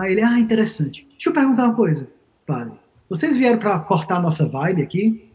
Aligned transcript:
Aí 0.00 0.12
ele, 0.12 0.22
ah, 0.22 0.38
interessante. 0.38 1.06
Deixa 1.10 1.28
eu 1.28 1.34
perguntar 1.34 1.66
uma 1.66 1.74
coisa, 1.74 2.08
padre. 2.46 2.72
Vocês 3.06 3.36
vieram 3.36 3.58
para 3.58 3.78
cortar 3.80 4.16
a 4.16 4.20
nossa 4.20 4.48
vibe 4.48 4.80
aqui? 4.80 5.30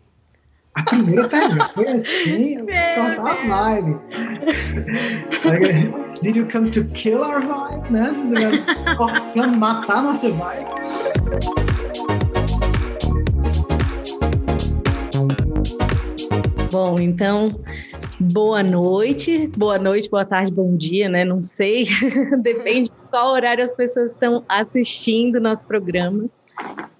A 0.73 0.81
primeira 0.81 1.29
pergunta 1.29 1.69
foi 1.75 1.87
assim, 1.87 2.65
cortar 2.65 3.31
a 3.31 3.75
vibe. 3.75 3.99
Did 6.19 6.35
you 6.35 6.47
come 6.51 6.71
to 6.71 6.83
kill 6.95 7.19
our 7.19 7.41
vibe? 7.41 7.91
Né? 7.91 8.11
Vocês 8.11 8.31
vieram 8.31 8.57
cortar, 8.97 9.55
matar 9.55 9.97
a 9.97 10.01
nossa 10.01 10.31
vibe? 10.31 10.65
Bom, 16.71 16.99
então, 16.99 17.49
boa 18.19 18.63
noite, 18.63 19.47
boa 19.55 19.77
noite, 19.77 20.09
boa 20.09 20.25
tarde, 20.25 20.51
bom 20.51 20.75
dia, 20.75 21.07
né? 21.07 21.23
Não 21.23 21.43
sei, 21.43 21.85
depende 22.41 22.89
de 22.89 23.04
qual 23.15 23.31
horário 23.31 23.63
as 23.63 23.73
pessoas 23.73 24.11
estão 24.11 24.43
assistindo 24.45 25.39
nosso 25.39 25.65
programa. 25.65 26.25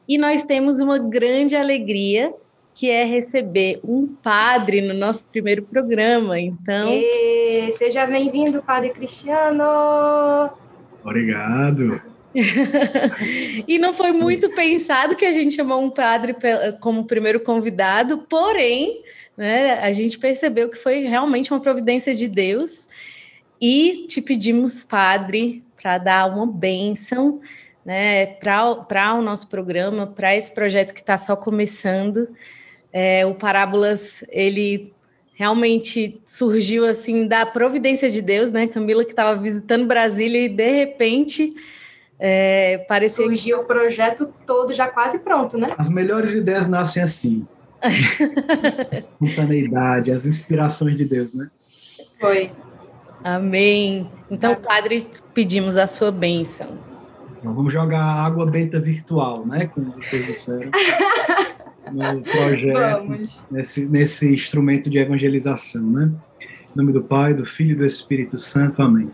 E 0.07 0.17
nós 0.17 0.43
temos 0.43 0.79
uma 0.79 0.97
grande 0.97 1.57
alegria, 1.57 2.33
que 2.73 2.89
é 2.89 3.03
receber 3.03 3.81
um 3.83 4.07
padre 4.07 4.79
no 4.79 4.93
nosso 4.93 5.25
primeiro 5.25 5.65
programa. 5.65 6.39
Então. 6.39 6.87
E, 6.89 7.69
seja 7.77 8.05
bem-vindo, 8.05 8.63
Padre 8.63 8.91
Cristiano! 8.91 10.51
Obrigado! 11.03 11.99
e 13.67 13.77
não 13.77 13.93
foi 13.93 14.13
muito 14.13 14.49
pensado 14.51 15.17
que 15.17 15.25
a 15.25 15.33
gente 15.33 15.53
chamou 15.53 15.83
um 15.83 15.89
padre 15.89 16.33
como 16.79 17.03
primeiro 17.03 17.41
convidado, 17.41 18.19
porém, 18.19 19.01
né, 19.37 19.79
a 19.81 19.91
gente 19.91 20.17
percebeu 20.17 20.69
que 20.69 20.77
foi 20.77 20.99
realmente 20.99 21.51
uma 21.51 21.59
providência 21.59 22.15
de 22.15 22.29
Deus 22.29 22.87
e 23.61 24.05
te 24.07 24.21
pedimos, 24.21 24.85
padre, 24.85 25.61
para 25.85 25.99
dar 25.99 26.25
uma 26.25 26.47
bênção 26.47 27.39
né, 27.85 28.25
para 28.25 29.13
o 29.13 29.21
nosso 29.21 29.47
programa, 29.47 30.07
para 30.07 30.35
esse 30.35 30.51
projeto 30.51 30.95
que 30.95 30.99
está 30.99 31.15
só 31.15 31.35
começando. 31.35 32.27
É, 32.91 33.23
o 33.23 33.35
Parábolas, 33.35 34.25
ele 34.29 34.91
realmente 35.35 36.19
surgiu 36.25 36.87
assim 36.87 37.27
da 37.27 37.45
providência 37.45 38.09
de 38.09 38.19
Deus, 38.23 38.51
né? 38.51 38.65
Camila 38.65 39.05
que 39.05 39.11
estava 39.11 39.39
visitando 39.39 39.85
Brasília 39.85 40.45
e 40.45 40.49
de 40.49 40.71
repente 40.71 41.53
é, 42.17 42.79
parecia 42.87 43.23
surgiu 43.23 43.59
o 43.59 43.65
projeto 43.65 44.33
todo 44.47 44.73
já 44.73 44.87
quase 44.87 45.19
pronto, 45.19 45.55
né? 45.55 45.67
As 45.77 45.87
melhores 45.87 46.33
ideias 46.33 46.67
nascem 46.67 47.03
assim, 47.03 47.45
espontaneidade, 49.21 50.11
as 50.11 50.25
inspirações 50.25 50.97
de 50.97 51.05
Deus, 51.05 51.35
né? 51.35 51.47
Foi. 52.19 52.49
Amém. 53.23 54.09
Então, 54.29 54.55
Padre, 54.55 55.05
pedimos 55.33 55.77
a 55.77 55.87
sua 55.87 56.11
bênção. 56.11 56.77
Então, 57.39 57.53
vamos 57.53 57.73
jogar 57.73 58.03
água 58.03 58.45
benta 58.45 58.79
virtual, 58.79 59.45
né? 59.45 59.67
Como 59.67 59.91
vocês 59.91 60.25
disseram. 60.25 60.71
no 61.91 62.21
projeto, 62.23 63.29
nesse, 63.51 63.85
nesse 63.85 64.33
instrumento 64.33 64.89
de 64.89 64.97
evangelização, 64.97 65.83
né? 65.83 66.11
Em 66.41 66.77
nome 66.77 66.91
do 66.91 67.01
Pai, 67.01 67.33
do 67.33 67.45
Filho 67.45 67.71
e 67.71 67.75
do 67.75 67.85
Espírito 67.85 68.37
Santo. 68.37 68.81
Amém. 68.81 69.09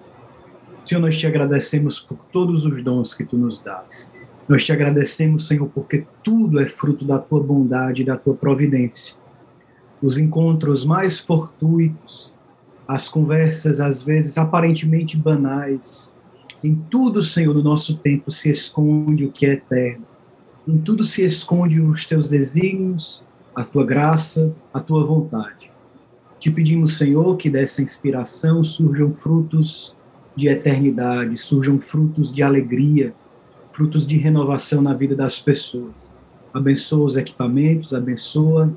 Senhor, 0.84 1.02
nós 1.02 1.18
te 1.18 1.28
agradecemos 1.28 2.00
por 2.00 2.18
todos 2.32 2.66
os 2.66 2.84
dons 2.84 3.14
que 3.14 3.24
tu 3.24 3.38
nos 3.38 3.60
dás. 3.60 4.14
Nós 4.48 4.66
te 4.66 4.72
agradecemos, 4.72 5.48
Senhor, 5.48 5.70
porque 5.70 6.06
tudo 6.24 6.60
é 6.60 6.66
fruto 6.66 7.06
da 7.06 7.20
tua 7.20 7.42
bondade 7.42 8.02
e 8.02 8.06
da 8.06 8.18
tua 8.18 8.34
providência. 8.34 9.16
Os 10.02 10.18
encontros 10.18 10.84
mais 10.84 11.20
fortuitos, 11.20 12.31
as 12.88 13.08
conversas 13.08 13.80
às 13.80 14.02
vezes 14.02 14.38
aparentemente 14.38 15.18
banais, 15.18 16.14
em 16.64 16.76
tudo, 16.76 17.24
Senhor, 17.24 17.56
no 17.56 17.64
nosso 17.64 17.98
tempo 17.98 18.30
se 18.30 18.50
esconde 18.50 19.26
o 19.26 19.32
que 19.32 19.48
é 19.48 19.54
eterno. 19.54 20.06
Em 20.68 20.78
tudo 20.78 21.04
se 21.04 21.24
esconde 21.24 21.82
os 21.82 22.06
teus 22.06 22.30
desígnios, 22.30 23.24
a 23.56 23.64
tua 23.64 23.84
graça, 23.84 24.54
a 24.72 24.80
tua 24.80 25.04
vontade. 25.04 25.72
Te 26.40 26.52
pedimos, 26.52 26.98
Senhor, 26.98 27.36
que 27.36 27.50
dessa 27.50 27.82
inspiração 27.82 28.64
surjam 28.64 29.12
frutos 29.12 29.96
de 30.36 30.48
eternidade, 30.48 31.36
surjam 31.38 31.80
frutos 31.80 32.32
de 32.32 32.44
alegria, 32.44 33.14
frutos 33.74 34.06
de 34.06 34.18
renovação 34.18 34.82
na 34.84 34.94
vida 34.94 35.16
das 35.16 35.40
pessoas. 35.40 36.14
Abençoa 36.54 37.08
os 37.08 37.18
equipamentos, 37.18 37.92
abençoa 37.92 38.72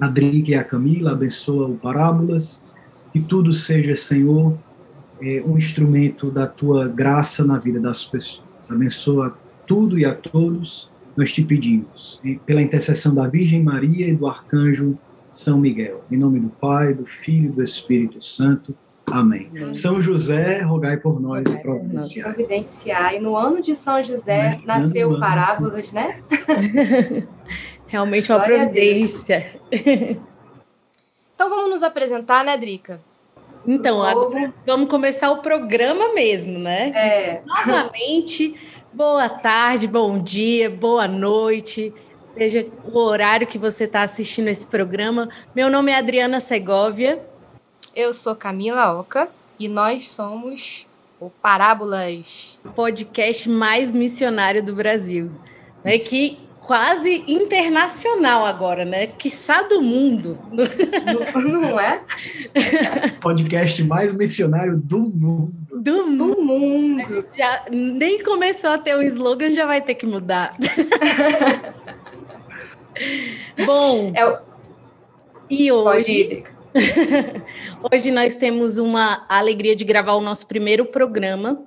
a 0.00 0.08
Drica 0.08 0.52
e 0.52 0.54
a 0.54 0.64
Camila, 0.64 1.12
abençoa 1.12 1.68
o 1.68 1.76
Parábolas, 1.76 2.64
que 3.12 3.20
tudo 3.20 3.52
seja, 3.52 3.94
Senhor, 3.94 4.56
é, 5.20 5.42
um 5.44 5.58
instrumento 5.58 6.30
da 6.30 6.46
tua 6.46 6.88
graça 6.88 7.44
na 7.44 7.58
vida 7.58 7.80
das 7.80 8.04
pessoas. 8.04 8.48
Abençoa 8.70 9.36
tudo 9.66 9.98
e 9.98 10.04
a 10.04 10.14
todos, 10.14 10.90
nós 11.16 11.32
te 11.32 11.42
pedimos, 11.42 12.20
pela 12.46 12.62
intercessão 12.62 13.14
da 13.14 13.26
Virgem 13.26 13.62
Maria 13.62 14.08
e 14.08 14.14
do 14.14 14.26
Arcanjo 14.26 14.98
São 15.30 15.58
Miguel. 15.58 16.04
Em 16.10 16.16
nome 16.16 16.40
do 16.40 16.48
Pai, 16.48 16.94
do 16.94 17.04
Filho 17.04 17.50
e 17.50 17.52
do 17.52 17.62
Espírito 17.62 18.22
Santo. 18.22 18.74
Amém. 19.10 19.48
Amém. 19.50 19.72
São 19.72 20.00
José, 20.00 20.62
rogai 20.62 20.96
por 20.96 21.20
nós 21.20 21.44
rogai 21.44 21.60
e 21.60 21.62
providenciai. 21.62 22.24
providenciai. 22.24 23.20
No 23.20 23.36
ano 23.36 23.60
de 23.60 23.74
São 23.74 24.02
José 24.02 24.44
Mas, 24.44 24.64
nasceu 24.64 25.18
Parábolas, 25.18 25.92
né? 25.92 26.20
Realmente 27.86 28.30
uma 28.30 28.40
providência. 28.40 29.60
Então 31.40 31.48
vamos 31.48 31.70
nos 31.70 31.82
apresentar, 31.82 32.44
né, 32.44 32.54
Drica? 32.54 33.00
Então, 33.66 34.02
agora 34.02 34.52
vamos 34.66 34.90
começar 34.90 35.30
o 35.30 35.38
programa 35.38 36.12
mesmo, 36.12 36.58
né? 36.58 36.90
É. 36.94 37.42
Novamente, 37.46 38.54
boa 38.92 39.26
tarde, 39.26 39.86
bom 39.86 40.18
dia, 40.22 40.68
boa 40.68 41.08
noite, 41.08 41.94
seja 42.36 42.66
o 42.84 42.98
horário 42.98 43.46
que 43.46 43.56
você 43.56 43.84
está 43.84 44.02
assistindo 44.02 44.48
esse 44.48 44.66
programa. 44.66 45.30
Meu 45.56 45.70
nome 45.70 45.90
é 45.90 45.96
Adriana 45.96 46.40
Segovia. 46.40 47.26
Eu 47.96 48.12
sou 48.12 48.36
Camila 48.36 48.92
Oca 49.00 49.26
e 49.58 49.66
nós 49.66 50.10
somos 50.10 50.86
o 51.18 51.30
Parábolas, 51.30 52.60
podcast 52.76 53.48
mais 53.48 53.90
missionário 53.92 54.62
do 54.62 54.74
Brasil, 54.74 55.30
né? 55.82 55.98
Que 55.98 56.38
quase 56.60 57.24
internacional 57.26 58.44
agora, 58.44 58.84
né? 58.84 59.06
Quiçá 59.06 59.62
do 59.62 59.80
mundo. 59.80 60.38
Não, 60.52 61.42
não 61.42 61.80
é? 61.80 62.02
Podcast 63.20 63.82
mais 63.84 64.14
missionário 64.14 64.80
do 64.80 64.98
mundo. 64.98 65.52
Do, 65.70 66.04
do 66.04 66.42
mundo. 66.42 67.24
Já 67.36 67.64
nem 67.70 68.22
começou 68.22 68.70
a 68.70 68.78
ter 68.78 68.94
um 68.96 69.02
slogan, 69.02 69.50
já 69.50 69.66
vai 69.66 69.80
ter 69.80 69.94
que 69.94 70.06
mudar. 70.06 70.54
Bom, 73.64 74.12
é 74.14 74.26
o... 74.26 74.38
e 75.48 75.72
hoje 75.72 76.44
Hoje 77.92 78.10
nós 78.10 78.36
temos 78.36 78.78
uma 78.78 79.24
alegria 79.28 79.74
de 79.74 79.84
gravar 79.84 80.14
o 80.14 80.20
nosso 80.20 80.46
primeiro 80.46 80.84
programa 80.84 81.64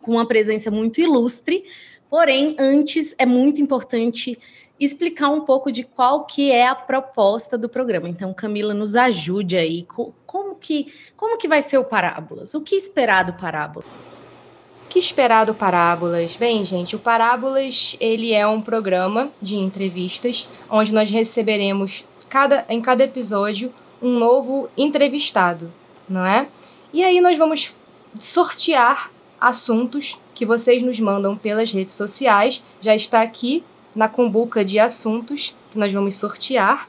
com 0.00 0.12
uma 0.12 0.26
presença 0.26 0.70
muito 0.70 1.00
ilustre. 1.00 1.64
Porém, 2.12 2.54
antes 2.58 3.14
é 3.16 3.24
muito 3.24 3.62
importante 3.62 4.38
explicar 4.78 5.30
um 5.30 5.40
pouco 5.46 5.72
de 5.72 5.82
qual 5.82 6.26
que 6.26 6.52
é 6.52 6.68
a 6.68 6.74
proposta 6.74 7.56
do 7.56 7.70
programa. 7.70 8.06
Então, 8.06 8.34
Camila, 8.34 8.74
nos 8.74 8.94
ajude 8.94 9.56
aí. 9.56 9.86
Como 10.26 10.54
que, 10.56 10.92
como 11.16 11.38
que 11.38 11.48
vai 11.48 11.62
ser 11.62 11.78
o 11.78 11.84
Parábolas? 11.84 12.52
O 12.52 12.60
que 12.60 12.74
esperar 12.74 13.24
do 13.24 13.32
Parábolas? 13.32 13.86
O 13.86 14.88
que 14.90 14.98
esperar 14.98 15.46
do 15.46 15.54
Parábolas? 15.54 16.36
Bem, 16.36 16.62
gente, 16.66 16.94
o 16.94 16.98
Parábolas 16.98 17.96
ele 17.98 18.34
é 18.34 18.46
um 18.46 18.60
programa 18.60 19.30
de 19.40 19.56
entrevistas 19.56 20.46
onde 20.68 20.92
nós 20.92 21.10
receberemos 21.10 22.04
cada, 22.28 22.66
em 22.68 22.82
cada 22.82 23.04
episódio 23.04 23.72
um 24.02 24.18
novo 24.18 24.68
entrevistado, 24.76 25.72
não 26.06 26.26
é? 26.26 26.46
E 26.92 27.02
aí 27.02 27.22
nós 27.22 27.38
vamos 27.38 27.74
sortear 28.18 29.10
assuntos 29.40 30.18
que 30.34 30.46
vocês 30.46 30.82
nos 30.82 30.98
mandam 30.98 31.36
pelas 31.36 31.72
redes 31.72 31.94
sociais. 31.94 32.62
Já 32.80 32.94
está 32.94 33.22
aqui 33.22 33.64
na 33.94 34.08
combuca 34.08 34.64
de 34.64 34.78
assuntos 34.78 35.54
que 35.70 35.78
nós 35.78 35.92
vamos 35.92 36.16
sortear. 36.16 36.88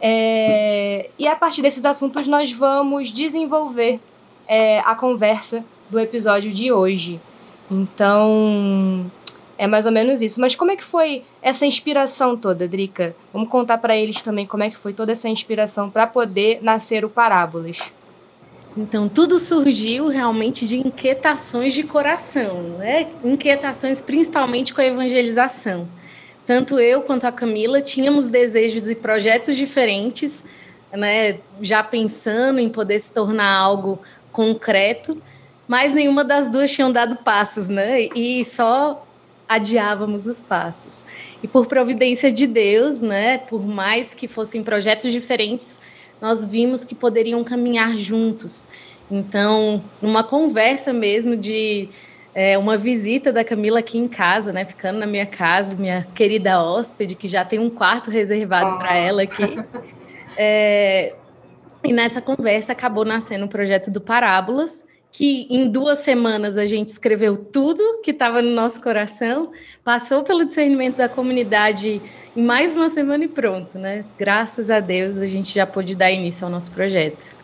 É, 0.00 1.10
e 1.18 1.28
a 1.28 1.36
partir 1.36 1.62
desses 1.62 1.84
assuntos 1.84 2.26
nós 2.26 2.50
vamos 2.50 3.12
desenvolver 3.12 4.00
é, 4.48 4.80
a 4.80 4.94
conversa 4.94 5.64
do 5.88 5.98
episódio 6.00 6.52
de 6.52 6.72
hoje. 6.72 7.20
Então, 7.70 9.10
é 9.56 9.66
mais 9.66 9.86
ou 9.86 9.92
menos 9.92 10.20
isso. 10.20 10.40
Mas 10.40 10.56
como 10.56 10.72
é 10.72 10.76
que 10.76 10.84
foi 10.84 11.22
essa 11.40 11.64
inspiração 11.64 12.36
toda, 12.36 12.66
Drica? 12.66 13.14
Vamos 13.32 13.48
contar 13.48 13.78
para 13.78 13.96
eles 13.96 14.20
também 14.20 14.46
como 14.46 14.62
é 14.62 14.70
que 14.70 14.76
foi 14.76 14.92
toda 14.92 15.12
essa 15.12 15.28
inspiração 15.28 15.88
para 15.88 16.06
poder 16.06 16.58
nascer 16.62 17.04
o 17.04 17.08
Parábolas. 17.08 17.78
Então, 18.76 19.08
tudo 19.08 19.38
surgiu 19.38 20.08
realmente 20.08 20.66
de 20.66 20.78
inquietações 20.78 21.74
de 21.74 21.82
coração, 21.82 22.62
né? 22.78 23.08
Inquietações 23.22 24.00
principalmente 24.00 24.72
com 24.72 24.80
a 24.80 24.86
evangelização. 24.86 25.86
Tanto 26.46 26.78
eu 26.80 27.02
quanto 27.02 27.26
a 27.26 27.32
Camila 27.32 27.80
tínhamos 27.80 28.28
desejos 28.28 28.88
e 28.88 28.94
projetos 28.94 29.56
diferentes, 29.56 30.42
né? 30.90 31.38
Já 31.60 31.82
pensando 31.82 32.58
em 32.58 32.68
poder 32.68 32.98
se 32.98 33.12
tornar 33.12 33.52
algo 33.52 33.98
concreto, 34.32 35.20
mas 35.68 35.92
nenhuma 35.92 36.24
das 36.24 36.48
duas 36.48 36.70
tinham 36.70 36.90
dado 36.90 37.16
passos, 37.16 37.68
né? 37.68 38.08
E 38.14 38.42
só 38.44 39.06
adiávamos 39.46 40.26
os 40.26 40.40
passos. 40.40 41.02
E 41.42 41.48
por 41.48 41.66
providência 41.66 42.32
de 42.32 42.46
Deus, 42.46 43.02
né, 43.02 43.36
por 43.38 43.64
mais 43.66 44.14
que 44.14 44.26
fossem 44.26 44.62
projetos 44.62 45.12
diferentes, 45.12 45.78
nós 46.22 46.44
vimos 46.44 46.84
que 46.84 46.94
poderiam 46.94 47.42
caminhar 47.42 47.98
juntos. 47.98 48.68
Então, 49.10 49.82
numa 50.00 50.22
conversa 50.22 50.92
mesmo 50.92 51.36
de 51.36 51.88
é, 52.32 52.56
uma 52.56 52.76
visita 52.76 53.32
da 53.32 53.42
Camila 53.42 53.80
aqui 53.80 53.98
em 53.98 54.06
casa, 54.06 54.52
né, 54.52 54.64
ficando 54.64 55.00
na 55.00 55.06
minha 55.06 55.26
casa, 55.26 55.74
minha 55.74 56.06
querida 56.14 56.62
hóspede, 56.62 57.16
que 57.16 57.26
já 57.26 57.44
tem 57.44 57.58
um 57.58 57.68
quarto 57.68 58.08
reservado 58.08 58.78
para 58.78 58.96
ela 58.96 59.22
aqui. 59.22 59.42
É, 60.34 61.14
e 61.84 61.92
nessa 61.92 62.22
conversa 62.22 62.72
acabou 62.72 63.04
nascendo 63.04 63.44
o 63.44 63.48
projeto 63.48 63.90
do 63.90 64.00
Parábolas, 64.00 64.86
que 65.12 65.46
em 65.50 65.68
duas 65.68 65.98
semanas 65.98 66.56
a 66.56 66.64
gente 66.64 66.88
escreveu 66.88 67.36
tudo 67.36 68.00
que 68.02 68.12
estava 68.12 68.40
no 68.40 68.50
nosso 68.50 68.80
coração, 68.80 69.52
passou 69.84 70.22
pelo 70.22 70.46
discernimento 70.46 70.96
da 70.96 71.08
comunidade 71.08 72.00
em 72.34 72.42
mais 72.42 72.74
uma 72.74 72.88
semana 72.88 73.24
e 73.26 73.28
pronto, 73.28 73.78
né? 73.78 74.06
Graças 74.18 74.70
a 74.70 74.80
Deus 74.80 75.18
a 75.18 75.26
gente 75.26 75.54
já 75.54 75.66
pôde 75.66 75.94
dar 75.94 76.10
início 76.10 76.46
ao 76.46 76.50
nosso 76.50 76.72
projeto. 76.72 77.36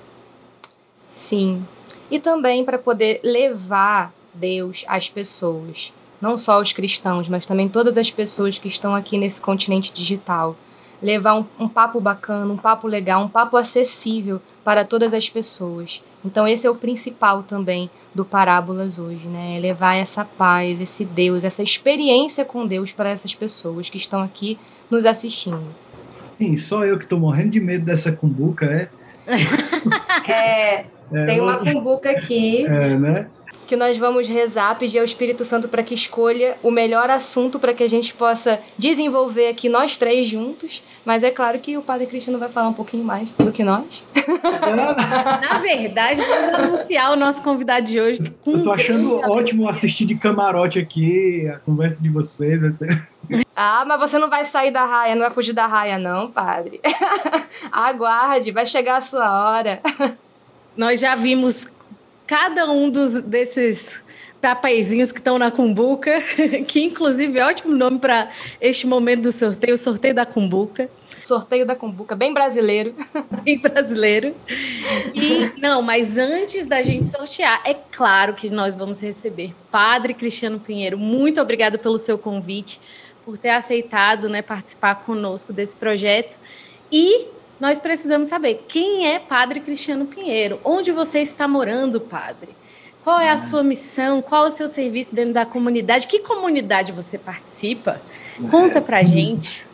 Sim. 1.12 1.62
E 2.11 2.19
também 2.19 2.65
para 2.65 2.79
poder 2.79 3.20
levar 3.23 4.15
Deus 4.32 4.85
às 4.88 5.11
pessoas, 5.11 5.93
não 6.23 6.38
só 6.38 6.59
os 6.62 6.73
cristãos, 6.73 7.29
mas 7.29 7.44
também 7.44 7.69
todas 7.69 7.99
as 7.99 8.11
pessoas 8.11 8.56
que 8.56 8.69
estão 8.69 8.94
aqui 8.94 9.19
nesse 9.19 9.43
continente 9.43 9.93
digital. 9.93 10.56
Levar 11.03 11.35
um, 11.35 11.47
um 11.61 11.69
papo 11.69 12.00
bacana, 12.00 12.50
um 12.50 12.56
papo 12.56 12.88
legal, 12.88 13.23
um 13.23 13.29
papo 13.29 13.56
acessível 13.59 14.41
para 14.65 14.85
todas 14.85 15.12
as 15.12 15.29
pessoas. 15.29 16.03
Então 16.25 16.47
esse 16.47 16.67
é 16.67 16.70
o 16.70 16.75
principal 16.75 17.43
também 17.43 17.88
do 18.15 18.25
Parábolas 18.25 18.99
hoje, 18.99 19.26
né? 19.29 19.56
É 19.56 19.61
levar 19.61 19.97
essa 19.97 20.25
paz, 20.25 20.81
esse 20.81 21.05
Deus, 21.05 21.44
essa 21.44 21.62
experiência 21.62 22.44
com 22.44 22.67
Deus 22.67 22.93
para 22.93 23.11
essas 23.11 23.35
pessoas 23.35 23.88
que 23.88 23.97
estão 23.97 24.20
aqui 24.20 24.59
nos 24.91 25.06
assistindo. 25.06 25.62
Sim, 26.37 26.56
só 26.56 26.85
eu 26.85 26.99
que 26.99 27.05
estou 27.05 27.19
morrendo 27.19 27.50
de 27.50 27.61
medo 27.61 27.85
dessa 27.85 28.12
cumbuca, 28.12 28.67
é? 28.67 28.88
é, 30.31 30.87
é 31.12 31.26
tem 31.26 31.41
uma 31.41 31.59
cumbuca 31.59 32.11
aqui. 32.11 32.65
É, 32.67 32.97
né? 32.97 33.26
Que 33.69 33.76
nós 33.76 33.99
vamos 33.99 34.26
rezar, 34.26 34.76
pedir 34.79 34.99
ao 34.99 35.05
Espírito 35.05 35.44
Santo 35.44 35.69
para 35.69 35.82
que 35.82 35.94
escolha 35.94 36.56
o 36.62 36.70
melhor 36.70 37.11
assunto 37.11 37.59
para 37.59 37.75
que 37.75 37.82
a 37.85 37.88
gente 37.88 38.15
possa 38.15 38.59
desenvolver 38.79 39.49
aqui 39.49 39.69
nós 39.69 39.99
três 39.99 40.26
juntos. 40.26 40.82
Mas 41.05 41.23
é 41.23 41.31
claro 41.31 41.59
que 41.59 41.76
o 41.76 41.82
Padre 41.82 42.06
Cristiano 42.06 42.38
vai 42.38 42.49
falar 42.49 42.69
um 42.69 42.73
pouquinho 42.73 43.05
mais 43.05 43.29
do 43.31 43.53
que 43.53 43.62
nós. 43.62 44.05
Na 45.50 45.59
verdade, 45.59 46.23
vamos 46.23 46.55
anunciar 46.55 47.12
o 47.12 47.17
nosso 47.17 47.43
convidado 47.43 47.85
de 47.85 48.00
hoje. 48.00 48.20
Eu 48.47 48.65
tô 48.65 48.73
achando 48.73 49.20
ótimo 49.31 49.69
assistir 49.69 50.06
de 50.06 50.15
camarote 50.15 50.79
aqui, 50.79 51.47
a 51.49 51.59
conversa 51.59 52.03
de 52.03 52.09
vocês. 52.09 52.61
Ah, 53.55 53.85
mas 53.87 54.00
você 54.00 54.19
não 54.19 54.31
vai 54.31 54.44
sair 54.47 54.70
da 54.70 54.85
raia, 54.85 55.15
não 55.15 55.23
vai 55.23 55.31
fugir 55.31 55.53
da 55.53 55.67
raia, 55.67 55.99
não, 55.99 56.31
padre. 56.31 56.81
Aguarde, 57.70 58.50
vai 58.50 58.65
chegar 58.65 58.97
a 58.97 59.00
sua 59.03 59.50
hora. 59.50 59.81
Nós 60.76 61.00
já 61.00 61.15
vimos 61.15 61.76
cada 62.29 62.71
um 62.71 62.91
dos, 62.91 63.23
desses 63.23 64.01
papeizinhos 64.41 65.11
que 65.11 65.19
estão 65.19 65.39
na 65.39 65.51
cumbuca, 65.51 66.21
que 66.69 66.81
inclusive 66.81 67.39
é 67.39 67.45
ótimo 67.45 67.75
nome 67.75 67.99
para 67.99 68.31
este 68.61 68.87
momento 68.87 69.23
do 69.23 69.33
sorteio, 69.33 69.75
o 69.75 69.79
sorteio 69.79 70.15
da 70.15 70.27
cumbuca. 70.27 70.89
Sorteio 71.19 71.67
da 71.67 71.75
cumbuca, 71.75 72.15
bem 72.15 72.33
brasileiro. 72.33 72.95
Bem 73.43 73.59
brasileiro. 73.59 74.37
E 75.13 75.59
não, 75.59 75.83
mas 75.83 76.17
antes 76.17 76.65
da 76.67 76.81
gente 76.81 77.07
sortear, 77.07 77.61
é 77.65 77.75
claro 77.75 78.35
que 78.35 78.49
nós 78.51 78.77
vamos 78.77 79.01
receber 79.01 79.53
Padre 79.69 80.15
Cristiano 80.15 80.61
Pinheiro. 80.61 80.97
Muito 80.97 81.41
obrigado 81.41 81.77
pelo 81.77 81.99
seu 81.99 82.17
convite, 82.17 82.79
por 83.25 83.37
ter 83.37 83.51
aceitado, 83.51 84.29
né, 84.29 84.43
participar 84.43 84.97
conosco 84.97 85.53
desse 85.53 85.75
projeto. 85.75 86.39
E 86.93 87.27
nós 87.60 87.81
precisamos 87.81 88.28
saber 88.28 88.64
quem 88.69 89.06
é 89.06 89.19
Padre 89.19 89.60
Cristiano 89.60 90.06
Pinheiro, 90.06 90.60
onde 90.64 90.93
você 90.93 91.20
está 91.20 91.49
morando, 91.49 92.00
Padre. 92.00 92.50
Qual 93.02 93.19
é 93.19 93.31
a 93.31 93.38
sua 93.38 93.62
missão? 93.62 94.20
Qual 94.20 94.44
é 94.44 94.49
o 94.49 94.50
seu 94.50 94.69
serviço 94.69 95.14
dentro 95.14 95.32
da 95.32 95.46
comunidade? 95.46 96.06
Que 96.06 96.20
comunidade 96.20 96.93
você 96.93 97.19
participa? 97.19 98.00
Conta 98.50 98.81
pra 98.81 99.02
gente. 99.02 99.66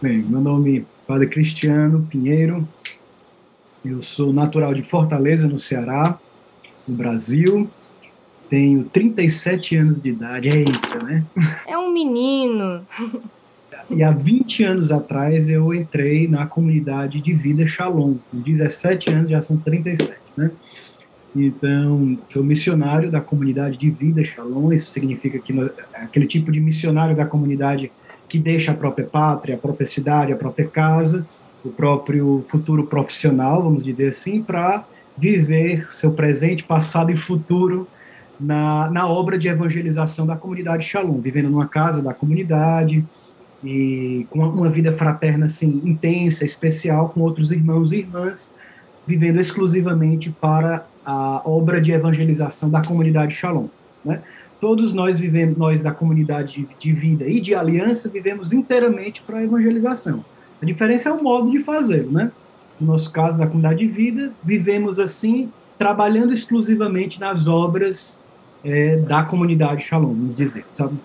Bem, 0.00 0.18
meu 0.18 0.40
nome 0.40 0.78
é 0.78 0.82
Padre 1.06 1.26
Cristiano 1.26 2.06
Pinheiro. 2.08 2.66
Eu 3.84 4.02
sou 4.02 4.32
natural 4.32 4.72
de 4.74 4.82
Fortaleza, 4.82 5.48
no 5.48 5.58
Ceará, 5.58 6.18
no 6.86 6.94
Brasil. 6.94 7.68
Tenho 8.48 8.84
37 8.84 9.76
anos 9.76 10.02
de 10.02 10.10
idade. 10.10 10.48
Eita, 10.48 11.02
né? 11.02 11.24
É 11.66 11.76
um 11.76 11.92
menino. 11.92 12.80
E 13.90 14.02
há 14.02 14.10
20 14.10 14.64
anos 14.64 14.92
atrás 14.92 15.48
eu 15.48 15.72
entrei 15.72 16.28
na 16.28 16.46
comunidade 16.46 17.20
de 17.22 17.32
vida 17.32 17.66
Shalom. 17.66 18.16
Com 18.30 18.40
17 18.40 19.10
anos 19.10 19.30
já 19.30 19.40
são 19.40 19.56
37, 19.56 20.12
né? 20.36 20.50
Então, 21.34 22.18
sou 22.28 22.42
missionário 22.42 23.10
da 23.10 23.20
comunidade 23.20 23.76
de 23.76 23.90
vida 23.90 24.22
Shalom. 24.24 24.72
Isso 24.72 24.90
significa 24.90 25.38
que 25.38 25.52
aquele 25.94 26.26
tipo 26.26 26.52
de 26.52 26.60
missionário 26.60 27.16
da 27.16 27.24
comunidade 27.24 27.90
que 28.28 28.38
deixa 28.38 28.72
a 28.72 28.74
própria 28.74 29.06
pátria, 29.06 29.54
a 29.54 29.58
própria 29.58 29.86
cidade, 29.86 30.32
a 30.32 30.36
própria 30.36 30.68
casa, 30.68 31.26
o 31.64 31.70
próprio 31.70 32.44
futuro 32.48 32.86
profissional, 32.86 33.62
vamos 33.62 33.82
dizer 33.82 34.08
assim, 34.08 34.42
para 34.42 34.84
viver 35.16 35.90
seu 35.90 36.12
presente, 36.12 36.62
passado 36.62 37.10
e 37.10 37.16
futuro 37.16 37.88
na, 38.38 38.90
na 38.90 39.08
obra 39.08 39.38
de 39.38 39.48
evangelização 39.48 40.26
da 40.26 40.36
comunidade 40.36 40.86
Shalom, 40.86 41.20
vivendo 41.20 41.50
numa 41.50 41.66
casa 41.66 42.02
da 42.02 42.12
comunidade, 42.12 43.04
e 43.62 44.26
com 44.30 44.38
uma 44.38 44.70
vida 44.70 44.92
fraterna 44.92 45.46
assim 45.46 45.80
intensa, 45.84 46.44
especial 46.44 47.08
com 47.08 47.20
outros 47.20 47.50
irmãos 47.50 47.92
e 47.92 47.98
irmãs, 47.98 48.52
vivendo 49.06 49.40
exclusivamente 49.40 50.30
para 50.30 50.86
a 51.04 51.42
obra 51.44 51.80
de 51.80 51.92
evangelização 51.92 52.68
da 52.70 52.82
comunidade 52.82 53.34
Shalom, 53.34 53.66
né? 54.04 54.20
Todos 54.60 54.92
nós 54.92 55.18
vivemos, 55.18 55.56
nós 55.56 55.82
da 55.82 55.92
comunidade 55.92 56.68
de 56.78 56.92
vida 56.92 57.26
e 57.28 57.40
de 57.40 57.54
aliança, 57.54 58.08
vivemos 58.08 58.52
inteiramente 58.52 59.22
para 59.22 59.38
a 59.38 59.44
evangelização. 59.44 60.24
A 60.60 60.66
diferença 60.66 61.08
é 61.08 61.12
o 61.12 61.22
modo 61.22 61.50
de 61.50 61.60
fazê-lo, 61.60 62.10
né? 62.10 62.32
No 62.80 62.88
nosso 62.88 63.10
caso, 63.10 63.38
da 63.38 63.46
comunidade 63.46 63.78
de 63.78 63.86
vida, 63.86 64.32
vivemos 64.42 64.98
assim, 64.98 65.48
trabalhando 65.78 66.32
exclusivamente 66.32 67.20
nas 67.20 67.46
obras 67.46 68.20
é, 68.64 68.96
da 68.96 69.22
comunidade 69.22 69.84
Shalom, 69.84 70.08
vamos 70.08 70.36
dizer. 70.36 70.64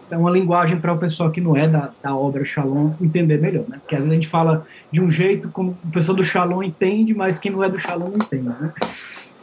É 0.09 0.17
uma 0.17 0.31
linguagem 0.31 0.79
para 0.79 0.94
o 0.94 0.97
pessoal 0.97 1.31
que 1.31 1.39
não 1.39 1.55
é 1.55 1.67
da, 1.67 1.92
da 2.01 2.16
obra 2.16 2.44
Shalom 2.44 2.92
entender 3.01 3.39
melhor, 3.39 3.66
né? 3.68 3.78
Porque 3.80 3.95
às 3.95 4.01
vezes 4.01 4.11
a 4.11 4.16
gente 4.16 4.28
fala 4.28 4.66
de 4.92 5.01
um 5.01 5.11
jeito 5.11 5.49
como 5.49 5.78
o 5.83 5.92
pessoal 5.92 6.16
do 6.16 6.23
Shalom 6.23 6.63
entende, 6.63 7.13
mas 7.13 7.39
quem 7.39 7.51
não 7.51 7.63
é 7.63 7.69
do 7.69 7.80
Shalom 7.80 8.09
não 8.09 8.18
entende, 8.18 8.44
né? 8.44 8.73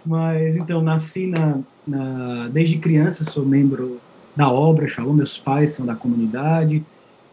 Mas, 0.05 0.57
então, 0.57 0.81
nasci 0.81 1.27
na, 1.27 1.59
na, 1.87 2.49
desde 2.49 2.79
criança, 2.79 3.25
sou 3.25 3.45
membro 3.45 4.01
da 4.35 4.51
obra 4.51 4.89
Shalom, 4.89 5.13
meus 5.13 5.39
pais 5.39 5.71
são 5.71 5.85
da 5.85 5.95
comunidade, 5.95 6.83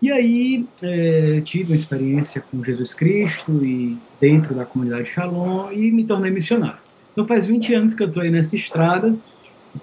e 0.01 0.11
aí 0.11 0.65
é, 0.81 1.41
tive 1.43 1.71
uma 1.71 1.75
experiência 1.75 2.43
com 2.51 2.63
Jesus 2.63 2.93
Cristo 2.93 3.63
e 3.63 3.97
dentro 4.21 4.53
da 4.53 4.65
comunidade 4.65 5.09
Shalom 5.09 5.71
e 5.71 5.91
me 5.91 6.03
tornei 6.03 6.29
missionário. 6.29 6.77
Então 7.11 7.25
faz 7.25 7.47
20 7.47 7.73
anos 7.73 7.93
que 7.95 8.03
eu 8.03 8.07
estou 8.07 8.21
aí 8.21 8.29
nessa 8.29 8.55
estrada, 8.55 9.15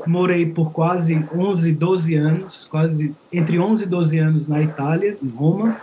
morei 0.07 0.47
por 0.47 0.73
quase 0.73 1.25
11, 1.35 1.73
12 1.73 2.15
anos, 2.15 2.67
quase 2.71 3.15
entre 3.33 3.59
11 3.59 3.85
e 3.85 3.87
12 3.87 4.19
anos 4.19 4.49
na 4.49 4.63
Itália, 4.63 5.17
em 5.23 5.29
Roma, 5.29 5.77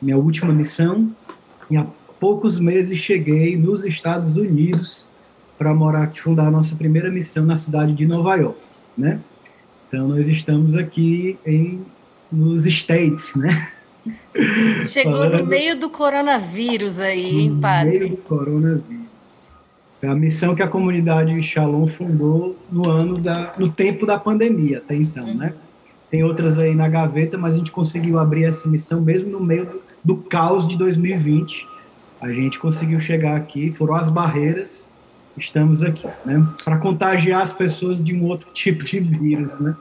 minha 0.00 0.16
última 0.16 0.52
missão, 0.52 1.10
e 1.70 1.76
há 1.76 1.86
poucos 2.18 2.58
meses 2.58 2.98
cheguei 2.98 3.56
nos 3.56 3.84
Estados 3.84 4.36
Unidos 4.36 5.08
para 5.58 5.74
morar 5.74 6.04
aqui, 6.04 6.20
fundar 6.20 6.46
a 6.46 6.50
nossa 6.50 6.74
primeira 6.74 7.10
missão 7.10 7.44
na 7.44 7.56
cidade 7.56 7.92
de 7.92 8.06
Nova 8.06 8.34
York, 8.36 8.58
né? 8.96 9.20
Então 9.88 10.08
nós 10.08 10.26
estamos 10.28 10.76
aqui 10.76 11.38
em 11.44 11.80
nos 12.30 12.64
States, 12.66 13.34
né? 13.34 13.68
Chegou 14.86 15.12
Falando, 15.12 15.40
no 15.40 15.46
meio 15.46 15.76
do 15.76 15.90
coronavírus 15.90 17.00
aí, 17.00 17.40
hein, 17.40 17.58
padre? 17.60 17.92
No 17.92 17.98
meio 17.98 18.10
do 18.10 18.16
coronavírus. 18.18 18.99
É 20.02 20.08
a 20.08 20.14
missão 20.14 20.54
que 20.54 20.62
a 20.62 20.68
comunidade 20.68 21.42
Shalom 21.42 21.86
fundou 21.86 22.56
no 22.72 22.88
ano 22.88 23.18
da, 23.18 23.52
no 23.58 23.70
tempo 23.70 24.06
da 24.06 24.18
pandemia, 24.18 24.78
até 24.78 24.94
então, 24.94 25.34
né? 25.34 25.52
Tem 26.10 26.24
outras 26.24 26.58
aí 26.58 26.74
na 26.74 26.88
gaveta, 26.88 27.36
mas 27.36 27.54
a 27.54 27.58
gente 27.58 27.70
conseguiu 27.70 28.18
abrir 28.18 28.44
essa 28.44 28.66
missão 28.66 29.00
mesmo 29.00 29.30
no 29.30 29.40
meio 29.40 29.66
do, 29.66 29.82
do 30.02 30.16
caos 30.16 30.66
de 30.66 30.76
2020. 30.76 31.66
A 32.20 32.32
gente 32.32 32.58
conseguiu 32.58 32.98
chegar 32.98 33.36
aqui, 33.36 33.72
foram 33.72 33.94
as 33.94 34.08
barreiras, 34.08 34.88
estamos 35.36 35.82
aqui, 35.82 36.08
né? 36.24 36.46
Para 36.64 36.78
contagiar 36.78 37.42
as 37.42 37.52
pessoas 37.52 38.02
de 38.02 38.14
um 38.14 38.24
outro 38.24 38.48
tipo 38.54 38.82
de 38.82 39.00
vírus, 39.00 39.60
né? 39.60 39.76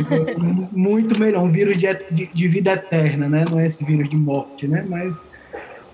Muito 0.72 1.20
melhor, 1.20 1.42
um 1.42 1.50
vírus 1.50 1.76
de, 1.76 1.86
de, 2.10 2.26
de, 2.32 2.48
vida 2.48 2.72
eterna, 2.72 3.28
né? 3.28 3.44
Não 3.50 3.60
é 3.60 3.66
esse 3.66 3.84
vírus 3.84 4.08
de 4.08 4.16
morte, 4.16 4.66
né? 4.66 4.84
Mas 4.88 5.24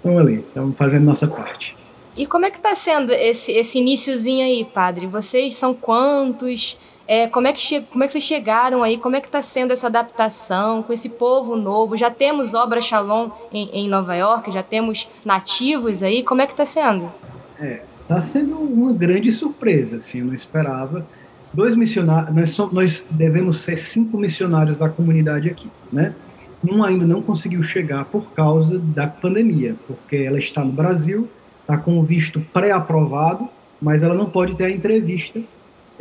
vamos 0.04 0.20
ali, 0.20 0.36
estamos 0.36 0.76
fazendo 0.76 1.04
nossa 1.04 1.26
parte. 1.26 1.79
E 2.16 2.26
como 2.26 2.44
é 2.44 2.50
que 2.50 2.56
está 2.56 2.74
sendo 2.74 3.12
esse, 3.12 3.52
esse 3.52 3.78
iníciozinho 3.78 4.44
aí, 4.44 4.64
padre? 4.64 5.06
Vocês 5.06 5.56
são 5.56 5.72
quantos? 5.72 6.78
É, 7.06 7.26
como, 7.26 7.46
é 7.46 7.52
que 7.52 7.80
como 7.82 8.04
é 8.04 8.06
que 8.06 8.12
vocês 8.12 8.24
chegaram 8.24 8.82
aí? 8.82 8.98
Como 8.98 9.16
é 9.16 9.20
que 9.20 9.26
está 9.26 9.42
sendo 9.42 9.72
essa 9.72 9.86
adaptação 9.86 10.82
com 10.82 10.92
esse 10.92 11.08
povo 11.08 11.56
novo? 11.56 11.96
Já 11.96 12.10
temos 12.10 12.54
obra 12.54 12.80
Shalom 12.80 13.30
em, 13.52 13.68
em 13.72 13.88
Nova 13.88 14.14
York? 14.14 14.50
Já 14.52 14.62
temos 14.62 15.08
nativos 15.24 16.02
aí? 16.02 16.22
Como 16.22 16.40
é 16.40 16.46
que 16.46 16.52
está 16.52 16.66
sendo? 16.66 17.10
É, 17.58 17.82
está 18.02 18.20
sendo 18.20 18.56
uma 18.56 18.92
grande 18.92 19.30
surpresa, 19.32 19.96
assim, 19.96 20.20
eu 20.20 20.26
não 20.26 20.34
esperava. 20.34 21.06
Dois 21.52 21.74
missionários, 21.74 22.34
nós, 22.34 22.50
somos, 22.50 22.72
nós 22.72 23.06
devemos 23.10 23.58
ser 23.58 23.76
cinco 23.76 24.16
missionários 24.16 24.78
da 24.78 24.88
comunidade 24.88 25.48
aqui, 25.48 25.68
né? 25.92 26.14
Um 26.62 26.84
ainda 26.84 27.06
não 27.06 27.22
conseguiu 27.22 27.62
chegar 27.62 28.04
por 28.04 28.30
causa 28.32 28.78
da 28.78 29.06
pandemia, 29.06 29.74
porque 29.86 30.16
ela 30.16 30.38
está 30.38 30.64
no 30.64 30.70
Brasil, 30.70 31.28
está 31.60 31.76
com 31.76 31.98
o 31.98 32.02
visto 32.02 32.40
pré-aprovado, 32.52 33.48
mas 33.80 34.02
ela 34.02 34.14
não 34.14 34.26
pode 34.26 34.54
ter 34.54 34.64
a 34.64 34.70
entrevista 34.70 35.40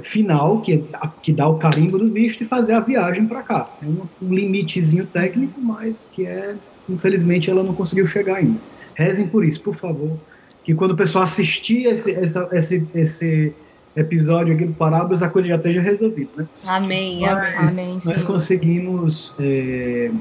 final, 0.02 0.62
que, 0.62 0.84
que 1.22 1.32
dá 1.32 1.48
o 1.48 1.58
carimbo 1.58 1.98
do 1.98 2.12
visto, 2.12 2.44
e 2.44 2.48
fazer 2.48 2.74
a 2.74 2.80
viagem 2.80 3.26
para 3.26 3.42
cá. 3.42 3.70
É 3.82 3.86
um, 3.86 4.02
um, 4.22 4.34
limitezinho 4.34 5.06
técnico, 5.06 5.60
mas 5.60 6.10
que 6.12 6.26
é, 6.26 6.56
infelizmente, 6.88 7.50
ela 7.50 7.64
não 7.64 7.74
conseguiu 7.74 8.08
chegar 8.08 8.36
ainda. 8.36 8.60
Rezem 8.96 9.28
por 9.28 9.44
isso, 9.44 9.62
por 9.62 9.76
favor. 9.76 10.18
Que 10.64 10.74
quando 10.74 10.92
o 10.92 10.96
pessoal 10.96 11.24
assistir 11.24 11.86
esse, 11.86 12.12
essa, 12.12 12.50
esse, 12.52 12.88
esse 12.94 13.54
episódio 13.96 14.54
aqui 14.54 14.66
do 14.66 14.74
Parábolas, 14.74 15.24
a 15.24 15.30
coisa 15.30 15.48
já 15.48 15.56
esteja 15.56 15.82
resolvida. 15.82 16.30
Né? 16.38 16.48
Amém, 16.66 17.22
mas 17.22 17.74
amém. 17.74 18.00
Nós 18.06 18.24
conseguimos. 18.24 19.34
É, 19.40 20.12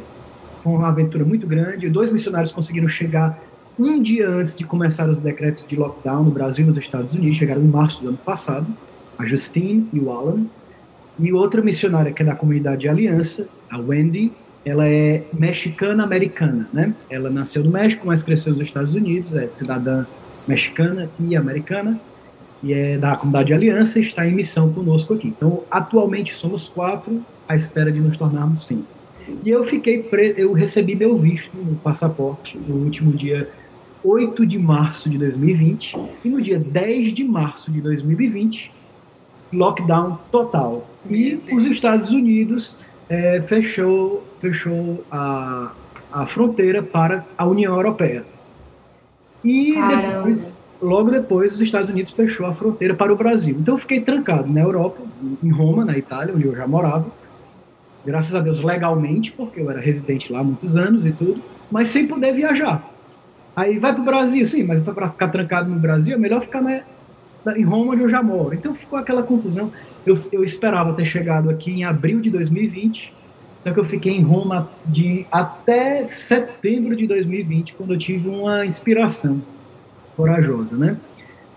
foi 0.61 0.73
uma 0.73 0.89
aventura 0.89 1.25
muito 1.25 1.47
grande. 1.47 1.89
Dois 1.89 2.11
missionários 2.11 2.53
conseguiram 2.53 2.89
chegar 2.89 3.39
um 3.79 4.03
dia 4.03 4.29
antes 4.29 4.57
de 4.57 4.65
começar 4.65 5.09
os 5.09 5.19
decretos 5.19 5.65
de 5.69 5.77
lockdown 5.77 6.25
no 6.25 6.31
Brasil 6.31 6.65
e 6.65 6.69
nos 6.69 6.79
Estados 6.79 7.13
Unidos, 7.15 7.39
chegaram 7.39 7.63
em 7.63 7.69
março 7.69 8.03
do 8.03 8.09
ano 8.09 8.19
passado 8.19 8.67
a 9.19 9.27
Justine 9.27 9.87
e 9.93 9.99
o 9.99 10.11
Alan. 10.11 10.45
E 11.19 11.33
outra 11.33 11.61
missionária 11.61 12.13
que 12.13 12.23
é 12.23 12.27
da 12.27 12.35
comunidade 12.35 12.83
de 12.83 12.89
Aliança, 12.89 13.49
a 13.69 13.79
Wendy, 13.79 14.33
ela 14.65 14.87
é 14.87 15.25
mexicana-americana, 15.33 16.69
né? 16.73 16.95
Ela 17.11 17.29
nasceu 17.31 17.65
no 17.65 17.71
México, 17.71 18.07
mas 18.07 18.23
cresceu 18.23 18.53
nos 18.53 18.63
Estados 18.63 18.95
Unidos, 18.95 19.35
é 19.35 19.49
cidadã 19.49 20.05
mexicana 20.47 21.11
e 21.19 21.37
americana, 21.37 22.01
e 22.63 22.73
é 22.73 22.99
da 22.99 23.17
comunidade 23.17 23.49
de 23.49 23.55
Aliança 23.55 23.99
está 24.01 24.27
em 24.27 24.35
missão 24.35 24.73
conosco 24.73 25.15
aqui. 25.15 25.29
Então, 25.29 25.63
atualmente 25.71 26.35
somos 26.35 26.69
quatro, 26.69 27.23
à 27.49 27.57
espera 27.57 27.91
de 27.91 28.01
nos 28.01 28.17
tornarmos 28.17 28.67
cinco. 28.67 28.87
E 29.45 29.51
eu 29.51 29.65
fiquei 29.65 30.03
pre... 30.03 30.35
eu 30.37 30.53
recebi 30.53 30.95
meu 30.95 31.17
visto 31.19 31.57
no 31.57 31.77
passaporte 31.77 32.59
no 32.67 32.77
último 32.77 33.13
dia 33.13 33.49
8 34.03 34.47
de 34.47 34.59
março 34.59 35.09
de 35.09 35.19
2020, 35.19 35.97
e 36.25 36.29
no 36.29 36.41
dia 36.41 36.59
10 36.59 37.13
de 37.13 37.25
março 37.25 37.71
de 37.71 37.81
2020 37.81 38.73
lockdown 39.53 40.19
total. 40.31 40.87
E 41.09 41.41
os 41.53 41.65
Estados 41.65 42.11
Unidos 42.11 42.79
é, 43.09 43.41
fechou, 43.41 44.25
fechou 44.41 45.05
a, 45.11 45.73
a 46.13 46.27
fronteira 46.27 46.83
para 46.83 47.25
a 47.37 47.47
União 47.47 47.75
Europeia. 47.75 48.25
E 49.45 49.75
depois, 49.75 50.59
logo 50.83 51.11
depois, 51.11 51.53
os 51.53 51.61
Estados 51.61 51.89
Unidos 51.89 52.11
fechou 52.11 52.47
a 52.47 52.55
fronteira 52.55 52.95
para 52.95 53.13
o 53.13 53.17
Brasil. 53.17 53.57
Então 53.59 53.75
eu 53.75 53.79
fiquei 53.79 54.01
trancado 54.01 54.53
na 54.53 54.61
Europa, 54.61 55.01
em 55.43 55.51
Roma, 55.51 55.85
na 55.85 55.97
Itália, 55.97 56.35
onde 56.35 56.45
eu 56.45 56.55
já 56.55 56.67
morava. 56.67 57.07
Graças 58.05 58.35
a 58.35 58.41
Deus, 58.41 58.63
legalmente, 58.63 59.33
porque 59.33 59.61
eu 59.61 59.71
era 59.71 59.81
residente 59.81 60.33
lá 60.33 60.41
há 60.41 60.45
muitos 60.45 60.77
anos 60.77 61.05
e 61.05 61.13
tudo, 61.13 61.43
mas 61.71 61.89
sem 61.89 62.07
poder 62.07 62.33
viajar. 62.33 62.98
Aí 63.59 63.77
vai 63.77 63.93
para 63.93 64.03
o 64.03 64.05
Brasil, 64.05 64.47
sim, 64.47 64.63
mas 64.63 64.85
para 64.85 65.11
ficar 65.11 65.27
trancado 65.27 65.69
no 65.69 65.81
Brasil 65.81 66.15
é 66.15 66.17
melhor 66.17 66.43
ficar 66.43 66.63
na, 66.63 67.59
em 67.59 67.65
Roma, 67.65 67.93
onde 67.93 68.03
eu 68.03 68.09
já 68.09 68.23
moro. 68.23 68.55
Então 68.55 68.73
ficou 68.73 68.97
aquela 68.97 69.21
confusão. 69.21 69.73
Eu, 70.07 70.17
eu 70.31 70.45
esperava 70.45 70.93
ter 70.93 71.05
chegado 71.05 71.51
aqui 71.51 71.73
em 71.73 71.83
abril 71.83 72.21
de 72.21 72.31
2020, 72.31 73.13
só 73.65 73.73
que 73.73 73.81
eu 73.81 73.85
fiquei 73.85 74.17
em 74.17 74.23
Roma 74.23 74.71
de 74.87 75.27
até 75.33 76.05
setembro 76.05 76.95
de 76.95 77.09
2020, 77.09 77.75
quando 77.75 77.95
eu 77.95 77.99
tive 77.99 78.29
uma 78.29 78.65
inspiração 78.65 79.43
corajosa, 80.17 80.77
né? 80.77 80.97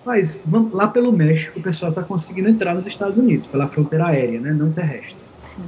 Mas 0.03 0.41
vamos, 0.43 0.73
lá 0.73 0.87
pelo 0.87 1.11
México, 1.11 1.59
o 1.59 1.61
pessoal 1.61 1.91
está 1.91 2.01
conseguindo 2.01 2.49
entrar 2.49 2.73
nos 2.73 2.87
Estados 2.87 3.15
Unidos, 3.15 3.45
pela 3.45 3.67
fronteira 3.67 4.07
aérea, 4.07 4.39
né? 4.39 4.51
Não 4.51 4.71
terrestre. 4.71 5.17
Sim. 5.43 5.61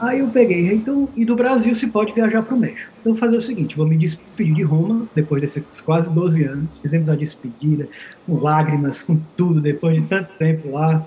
Aí 0.00 0.20
eu 0.20 0.28
peguei, 0.28 0.72
então, 0.72 1.10
e 1.14 1.26
do 1.26 1.36
Brasil 1.36 1.74
se 1.74 1.86
pode 1.88 2.12
viajar 2.12 2.42
para 2.42 2.54
o 2.54 2.58
México. 2.58 2.90
Então, 3.00 3.12
vou 3.12 3.20
fazer 3.20 3.36
o 3.36 3.42
seguinte: 3.42 3.76
vou 3.76 3.86
me 3.86 3.98
despedir 3.98 4.54
de 4.54 4.62
Roma, 4.62 5.06
depois 5.14 5.42
desses 5.42 5.82
quase 5.82 6.10
12 6.10 6.42
anos. 6.42 6.70
Fizemos 6.80 7.10
a 7.10 7.14
despedida, 7.14 7.86
com 8.26 8.40
lágrimas, 8.40 9.02
com 9.02 9.20
tudo, 9.36 9.60
depois 9.60 9.94
de 9.94 10.08
tanto 10.08 10.32
tempo 10.38 10.72
lá. 10.72 11.06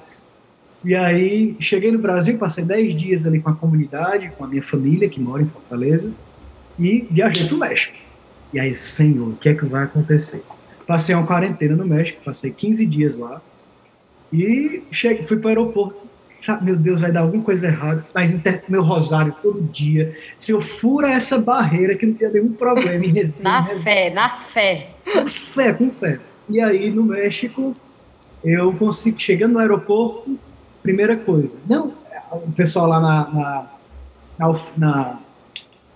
E 0.85 0.93
aí, 0.95 1.55
cheguei 1.59 1.91
no 1.91 1.97
Brasil, 1.97 2.37
passei 2.37 2.63
10 2.63 2.95
dias 2.95 3.25
ali 3.25 3.39
com 3.39 3.49
a 3.49 3.55
comunidade, 3.55 4.31
com 4.37 4.43
a 4.43 4.47
minha 4.47 4.61
família, 4.61 5.09
que 5.09 5.19
mora 5.19 5.41
em 5.41 5.47
Fortaleza, 5.47 6.11
e 6.77 7.07
viajei 7.09 7.47
para 7.47 7.55
o 7.55 7.59
México. 7.59 7.97
E 8.53 8.59
aí, 8.59 8.75
Senhor, 8.75 9.29
o 9.29 9.35
que 9.37 9.49
é 9.49 9.55
que 9.55 9.65
vai 9.65 9.85
acontecer? 9.85 10.43
Passei 10.85 11.15
uma 11.15 11.25
quarentena 11.25 11.75
no 11.75 11.85
México, 11.85 12.21
passei 12.23 12.51
15 12.51 12.85
dias 12.85 13.15
lá, 13.15 13.41
e 14.31 14.83
cheguei, 14.91 15.25
fui 15.25 15.37
para 15.37 15.45
o 15.45 15.49
aeroporto 15.49 16.12
sabe, 16.43 16.65
meu 16.65 16.75
Deus, 16.75 16.99
vai 16.99 17.11
dar 17.11 17.21
alguma 17.21 17.43
coisa 17.43 17.67
errada, 17.67 18.05
mas 18.13 18.37
meu 18.67 18.83
rosário 18.83 19.33
todo 19.41 19.61
dia. 19.61 20.15
Se 20.37 20.51
eu 20.51 20.59
fura 20.59 21.09
essa 21.09 21.37
barreira, 21.37 21.95
que 21.95 22.05
não 22.05 22.13
tinha 22.13 22.29
nenhum 22.29 22.51
problema 22.51 23.03
em 23.03 23.09
Recife. 23.13 23.43
na 23.43 23.61
né? 23.61 23.75
fé, 23.75 24.09
na 24.09 24.29
fé. 24.29 24.89
Com 25.05 25.25
fé, 25.25 25.73
com 25.73 25.89
fé. 25.91 26.19
E 26.49 26.59
aí, 26.59 26.89
no 26.89 27.03
México, 27.03 27.75
eu 28.43 28.73
consigo, 28.73 29.19
chegando 29.19 29.53
no 29.53 29.59
aeroporto, 29.59 30.37
primeira 30.81 31.15
coisa, 31.15 31.57
não, 31.67 31.93
o 32.31 32.51
pessoal 32.51 32.87
lá 32.87 32.99
na, 32.99 33.29
na, 33.29 34.49
na, 34.77 35.19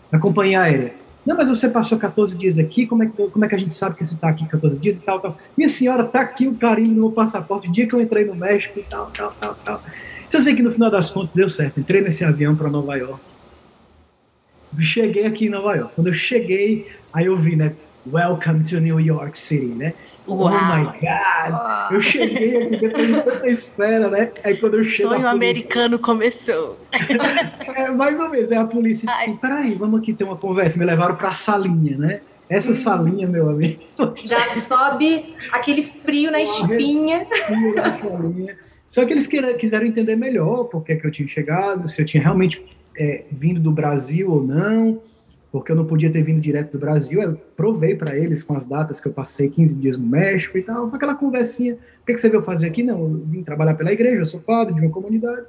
na, 0.10 0.20
companhia 0.20 0.62
aérea, 0.62 0.94
não, 1.26 1.36
mas 1.36 1.50
você 1.50 1.68
passou 1.68 1.98
14 1.98 2.38
dias 2.38 2.58
aqui, 2.58 2.88
como 2.88 3.04
é 3.04 3.08
que, 3.08 3.28
como 3.28 3.44
é 3.44 3.50
que 3.50 3.56
a 3.56 3.58
gente 3.58 3.74
sabe 3.74 3.98
que 3.98 4.06
você 4.06 4.16
está 4.16 4.30
aqui 4.30 4.48
14 4.48 4.80
dias 4.80 5.00
e 5.00 5.02
tal, 5.02 5.20
tal? 5.20 5.38
Minha 5.58 5.68
senhora, 5.68 6.06
tá 6.06 6.22
aqui 6.22 6.48
o 6.48 6.56
carinho 6.56 6.92
no 6.92 7.02
meu 7.02 7.12
passaporte, 7.12 7.68
o 7.68 7.72
dia 7.72 7.86
que 7.86 7.94
eu 7.94 8.00
entrei 8.00 8.24
no 8.24 8.34
México 8.34 8.80
e 8.80 8.84
tal, 8.84 9.12
tal, 9.12 9.34
tal, 9.38 9.56
tal. 9.56 9.82
Eu 10.38 10.42
sei 10.42 10.54
que 10.54 10.62
no 10.62 10.72
final 10.72 10.92
das 10.92 11.10
contas 11.10 11.34
deu 11.34 11.50
certo. 11.50 11.80
Entrei 11.80 12.00
nesse 12.00 12.24
avião 12.24 12.56
para 12.56 12.70
Nova 12.70 12.96
York. 12.96 13.20
Cheguei 14.82 15.26
aqui 15.26 15.48
em 15.48 15.50
Nova 15.50 15.76
York. 15.76 15.96
Quando 15.96 16.08
eu 16.10 16.14
cheguei, 16.14 16.88
aí 17.12 17.26
eu 17.26 17.36
vi, 17.36 17.56
né? 17.56 17.74
Welcome 18.06 18.64
to 18.66 18.80
New 18.80 19.00
York 19.00 19.36
City, 19.36 19.66
né? 19.66 19.96
Uau. 20.28 20.54
Oh 20.54 20.76
my 20.76 20.86
God! 20.86 21.92
Eu 21.92 22.02
cheguei 22.04 22.56
aqui 22.56 22.78
depois 22.78 23.08
de 23.08 23.20
tanta 23.20 23.50
espera, 23.50 24.10
né? 24.10 24.32
Aí 24.44 24.56
quando 24.58 24.76
eu 24.76 24.84
chego. 24.84 25.10
Sonho 25.10 25.28
americano 25.28 25.98
começou. 25.98 26.78
é, 27.76 27.90
mais 27.90 28.20
ou 28.20 28.30
menos. 28.30 28.52
É 28.52 28.58
a 28.58 28.66
polícia 28.66 29.08
disse 29.08 29.20
assim: 29.20 29.38
peraí, 29.38 29.74
vamos 29.74 30.02
aqui 30.02 30.14
ter 30.14 30.24
uma 30.24 30.38
conversa. 30.38 30.78
Me 30.78 30.86
levaram 30.86 31.16
pra 31.16 31.34
salinha, 31.34 31.98
né? 31.98 32.22
Essa 32.48 32.76
salinha, 32.76 33.28
meu 33.28 33.50
amigo. 33.50 33.82
Já 34.24 34.40
sobe 34.62 35.34
aquele 35.52 35.82
frio 35.82 36.30
na 36.30 36.42
espinha. 36.42 37.26
Frio 37.26 37.74
na 37.74 37.92
salinha. 37.92 38.67
Só 38.90 39.06
que 39.06 39.14
eles 39.14 39.28
quiseram 39.28 39.86
entender 39.86 40.16
melhor 40.16 40.66
por 40.66 40.84
que, 40.84 40.96
que 40.96 41.06
eu 41.06 41.12
tinha 41.12 41.28
chegado, 41.28 41.88
se 41.88 42.02
eu 42.02 42.06
tinha 42.06 42.24
realmente 42.24 42.64
é, 42.98 43.26
vindo 43.32 43.60
do 43.60 43.72
Brasil 43.72 44.32
ou 44.32 44.44
não, 44.44 45.02
porque 45.52 45.72
eu 45.72 45.76
não 45.76 45.86
podia 45.86 46.12
ter 46.12 46.22
vindo 46.22 46.40
direto 46.40 46.72
do 46.74 46.80
Brasil. 46.80 47.22
Eu 47.22 47.36
provei 47.56 47.96
para 47.96 48.18
eles 48.18 48.44
com 48.44 48.56
as 48.56 48.66
datas 48.66 49.02
que 49.02 49.08
eu 49.08 49.14
passei 49.14 49.50
15 49.50 49.74
dias 49.76 49.98
no 49.98 50.06
México 50.06 50.58
e 50.58 50.62
tal, 50.62 50.88
aquela 50.94 51.16
conversinha. 51.16 51.74
O 51.74 52.06
que, 52.06 52.14
que 52.14 52.22
você 52.22 52.30
veio 52.30 52.44
fazer 52.44 52.68
aqui? 52.68 52.84
Não, 52.84 53.00
eu 53.00 53.24
vim 53.26 53.44
trabalhar 53.44 53.76
pela 53.76 53.92
igreja, 53.92 54.22
eu 54.22 54.26
sou 54.26 54.40
padre 54.40 54.74
de 54.74 54.82
uma 54.82 54.92
comunidade. 54.92 55.46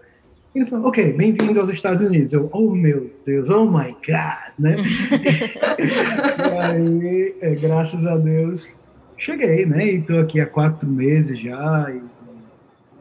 E 0.54 0.60
ele 0.60 0.66
falou, 0.66 0.88
ok, 0.88 1.12
bem-vindo 1.12 1.60
aos 1.60 1.70
Estados 1.70 2.06
Unidos. 2.06 2.32
Eu, 2.32 2.48
oh 2.52 2.74
meu 2.74 3.10
Deus, 3.24 3.50
oh 3.50 3.66
my 3.66 3.92
God, 3.92 4.54
né? 4.58 4.76
e 5.78 6.58
aí, 6.58 7.34
é, 7.40 7.54
graças 7.54 8.06
a 8.06 8.16
Deus, 8.16 8.76
cheguei, 9.16 9.66
né? 9.66 9.86
E 9.86 9.96
estou 9.96 10.18
aqui 10.20 10.40
há 10.40 10.46
quatro 10.46 10.88
meses 10.88 11.38
já, 11.38 11.86
e 11.90 12.00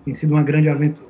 tem 0.07 0.15
sido 0.15 0.31
uma 0.31 0.43
grande 0.43 0.69
aventura. 0.69 1.05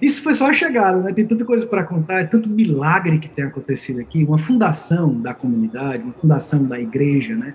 Isso 0.00 0.22
foi 0.22 0.34
só 0.34 0.48
a 0.48 0.52
chegada, 0.52 0.98
né? 0.98 1.12
Tem 1.12 1.26
tanta 1.26 1.44
coisa 1.44 1.66
para 1.66 1.82
contar, 1.82 2.20
é 2.20 2.24
tanto 2.24 2.48
milagre 2.48 3.18
que 3.18 3.28
tem 3.28 3.44
acontecido 3.44 4.00
aqui, 4.00 4.22
uma 4.22 4.38
fundação 4.38 5.20
da 5.20 5.34
comunidade, 5.34 6.04
uma 6.04 6.12
fundação 6.12 6.64
da 6.64 6.78
igreja, 6.80 7.34
né? 7.34 7.52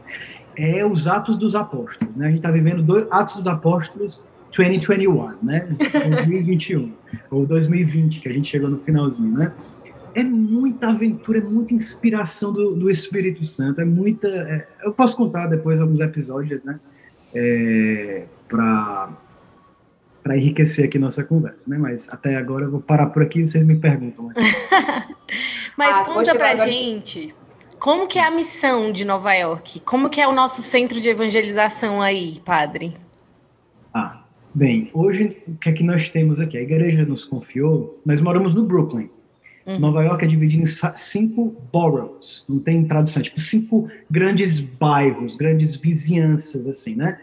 É 0.57 0.85
os 0.85 1.07
Atos 1.07 1.37
dos 1.37 1.55
Apóstolos, 1.55 2.13
né? 2.17 2.25
A 2.25 2.29
gente 2.29 2.39
está 2.39 2.51
vivendo 2.51 2.83
dois 2.83 3.07
Atos 3.09 3.37
dos 3.37 3.47
Apóstolos 3.47 4.21
2021, 4.55 5.37
né? 5.41 5.67
2021 5.79 6.91
ou 7.31 7.45
2020 7.45 8.19
que 8.19 8.27
a 8.27 8.33
gente 8.33 8.49
chegou 8.49 8.69
no 8.69 8.79
finalzinho, 8.79 9.37
né? 9.37 9.53
É 10.13 10.23
muita 10.23 10.89
aventura, 10.89 11.39
é 11.39 11.41
muita 11.41 11.73
inspiração 11.73 12.51
do, 12.51 12.75
do 12.75 12.89
Espírito 12.89 13.45
Santo, 13.45 13.79
é 13.79 13.85
muita. 13.85 14.27
É, 14.27 14.67
eu 14.83 14.91
posso 14.91 15.15
contar 15.15 15.47
depois 15.47 15.79
alguns 15.79 16.01
episódios, 16.01 16.61
né? 16.63 16.77
É, 17.33 18.25
para 18.49 19.09
para 20.27 20.37
enriquecer 20.37 20.85
aqui 20.85 20.99
nossa 20.99 21.23
conversa, 21.23 21.61
né? 21.65 21.77
Mas 21.77 22.09
até 22.09 22.35
agora 22.35 22.65
eu 22.65 22.71
vou 22.71 22.81
parar 22.81 23.05
por 23.07 23.23
aqui 23.23 23.39
e 23.39 23.47
vocês 23.47 23.65
me 23.65 23.77
perguntam. 23.77 24.29
Mas 25.77 26.01
ah, 26.01 26.03
conta 26.03 26.35
pra 26.35 26.51
agora... 26.51 26.69
gente, 26.69 27.33
como 27.79 28.07
que 28.07 28.19
é 28.19 28.25
a 28.25 28.31
missão 28.31 28.91
de 28.91 29.05
Nova 29.05 29.33
York? 29.33 29.79
Como 29.79 30.09
que 30.09 30.19
é 30.19 30.27
o 30.27 30.33
nosso 30.33 30.61
centro 30.61 30.99
de 30.99 31.07
evangelização 31.07 32.01
aí, 32.01 32.41
padre? 32.43 32.93
Ah, 33.93 34.21
Bem, 34.53 34.89
hoje 34.91 35.37
o 35.47 35.55
que 35.55 35.69
é 35.69 35.71
que 35.71 35.83
nós 35.83 36.09
temos 36.09 36.39
aqui? 36.39 36.57
A 36.57 36.61
igreja 36.61 37.05
nos 37.05 37.23
confiou, 37.23 38.01
nós 38.05 38.19
moramos 38.19 38.53
no 38.53 38.65
Brooklyn. 38.65 39.07
Uhum. 39.65 39.79
Nova 39.79 40.03
York 40.03 40.25
é 40.25 40.27
dividido 40.27 40.63
em 40.63 40.97
cinco 40.97 41.55
boroughs, 41.71 42.43
não 42.49 42.59
tem 42.59 42.83
tradução, 42.83 43.21
tipo 43.21 43.39
cinco 43.39 43.87
grandes 44.09 44.59
bairros, 44.59 45.35
grandes 45.35 45.75
vizinhanças, 45.75 46.67
assim, 46.67 46.95
né? 46.95 47.19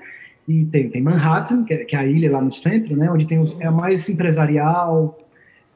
E 0.46 0.64
tem, 0.66 0.90
tem 0.90 1.02
Manhattan, 1.02 1.64
que 1.64 1.72
é, 1.72 1.84
que 1.84 1.96
é 1.96 1.98
a 1.98 2.06
ilha 2.06 2.30
lá 2.30 2.40
no 2.40 2.52
centro, 2.52 2.96
né? 2.96 3.10
Onde 3.10 3.26
tem 3.26 3.38
os, 3.38 3.56
é 3.60 3.70
mais 3.70 4.08
empresarial 4.08 5.18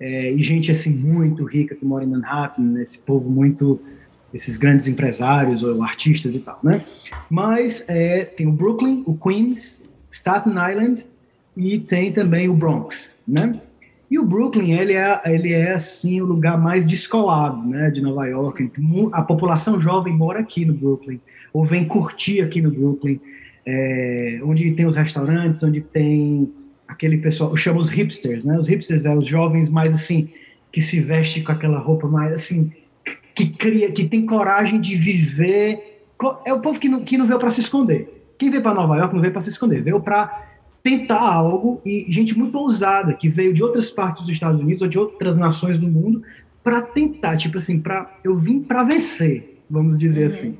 é, 0.01 0.31
e 0.31 0.43
gente, 0.43 0.71
assim, 0.71 0.91
muito 0.91 1.45
rica 1.45 1.75
que 1.75 1.85
mora 1.85 2.05
em 2.05 2.09
Manhattan, 2.09 2.63
né? 2.63 2.83
esse 2.83 2.99
povo 2.99 3.29
muito, 3.29 3.81
esses 4.33 4.57
grandes 4.57 4.87
empresários 4.87 5.63
ou 5.63 5.83
artistas 5.83 6.35
e 6.35 6.39
tal, 6.39 6.61
né? 6.63 6.85
Mas 7.29 7.85
é, 7.89 8.25
tem 8.25 8.47
o 8.47 8.53
Brooklyn, 8.53 9.03
o 9.07 9.15
Queens, 9.15 9.89
Staten 10.11 10.53
Island 10.53 11.05
e 11.57 11.79
tem 11.79 12.13
também 12.13 12.49
o 12.49 12.55
Bronx, 12.55 13.23
né? 13.27 13.61
E 14.11 14.19
o 14.19 14.25
Brooklyn, 14.25 14.73
ele 14.73 14.95
é, 14.95 15.21
ele 15.27 15.53
é 15.53 15.75
assim, 15.75 16.21
o 16.21 16.25
lugar 16.25 16.59
mais 16.59 16.87
descolado, 16.87 17.63
né, 17.69 17.91
de 17.91 18.01
Nova 18.01 18.27
York. 18.27 18.71
A 19.13 19.21
população 19.21 19.79
jovem 19.79 20.17
mora 20.17 20.41
aqui 20.41 20.65
no 20.65 20.73
Brooklyn, 20.73 21.21
ou 21.53 21.63
vem 21.63 21.85
curtir 21.85 22.41
aqui 22.41 22.63
no 22.63 22.71
Brooklyn, 22.71 23.21
é, 23.71 24.41
onde 24.43 24.73
tem 24.73 24.87
os 24.87 24.97
restaurantes, 24.97 25.63
onde 25.63 25.83
tem 25.83 26.51
aquele 26.89 27.19
pessoal, 27.19 27.51
eu 27.51 27.57
chamo 27.59 27.79
os 27.79 27.91
hipsters, 27.91 28.47
né? 28.47 28.59
Os 28.59 28.67
hipsters 28.67 29.05
é 29.05 29.15
os 29.15 29.29
jovens 29.29 29.69
mais 29.69 29.95
assim, 29.95 30.31
que 30.73 30.81
se 30.81 31.01
vestem 31.01 31.45
com 31.45 31.53
aquela 31.53 31.79
roupa 31.79 32.09
mais 32.09 32.33
assim, 32.33 32.73
que 33.35 33.51
cria, 33.51 33.93
que 33.93 34.09
tem 34.09 34.25
coragem 34.25 34.81
de 34.81 34.97
viver. 34.97 36.01
É 36.47 36.55
o 36.55 36.61
povo 36.61 36.81
que 36.81 36.89
não, 36.89 37.05
que 37.05 37.19
não 37.19 37.27
veio 37.27 37.39
para 37.39 37.51
se 37.51 37.61
esconder. 37.61 38.33
Quem 38.39 38.51
veio 38.51 38.63
para 38.63 38.73
Nova 38.73 38.97
York 38.97 39.15
não 39.15 39.21
veio 39.21 39.35
para 39.35 39.43
se 39.43 39.51
esconder, 39.51 39.83
veio 39.83 40.01
para 40.01 40.47
tentar 40.83 41.21
algo 41.21 41.83
e 41.85 42.07
gente 42.09 42.39
muito 42.39 42.57
ousada 42.57 43.13
que 43.13 43.29
veio 43.29 43.53
de 43.53 43.63
outras 43.63 43.91
partes 43.91 44.23
dos 44.23 44.33
Estados 44.33 44.59
Unidos 44.59 44.81
ou 44.81 44.89
de 44.89 44.99
outras 44.99 45.37
nações 45.37 45.79
do 45.79 45.87
mundo 45.87 46.23
para 46.65 46.81
tentar, 46.81 47.37
tipo 47.37 47.59
assim, 47.59 47.79
para 47.79 48.19
eu 48.25 48.35
vim 48.35 48.61
para 48.61 48.83
vencer, 48.83 49.61
vamos 49.69 49.99
dizer 49.99 50.23
uhum. 50.23 50.29
assim. 50.29 50.59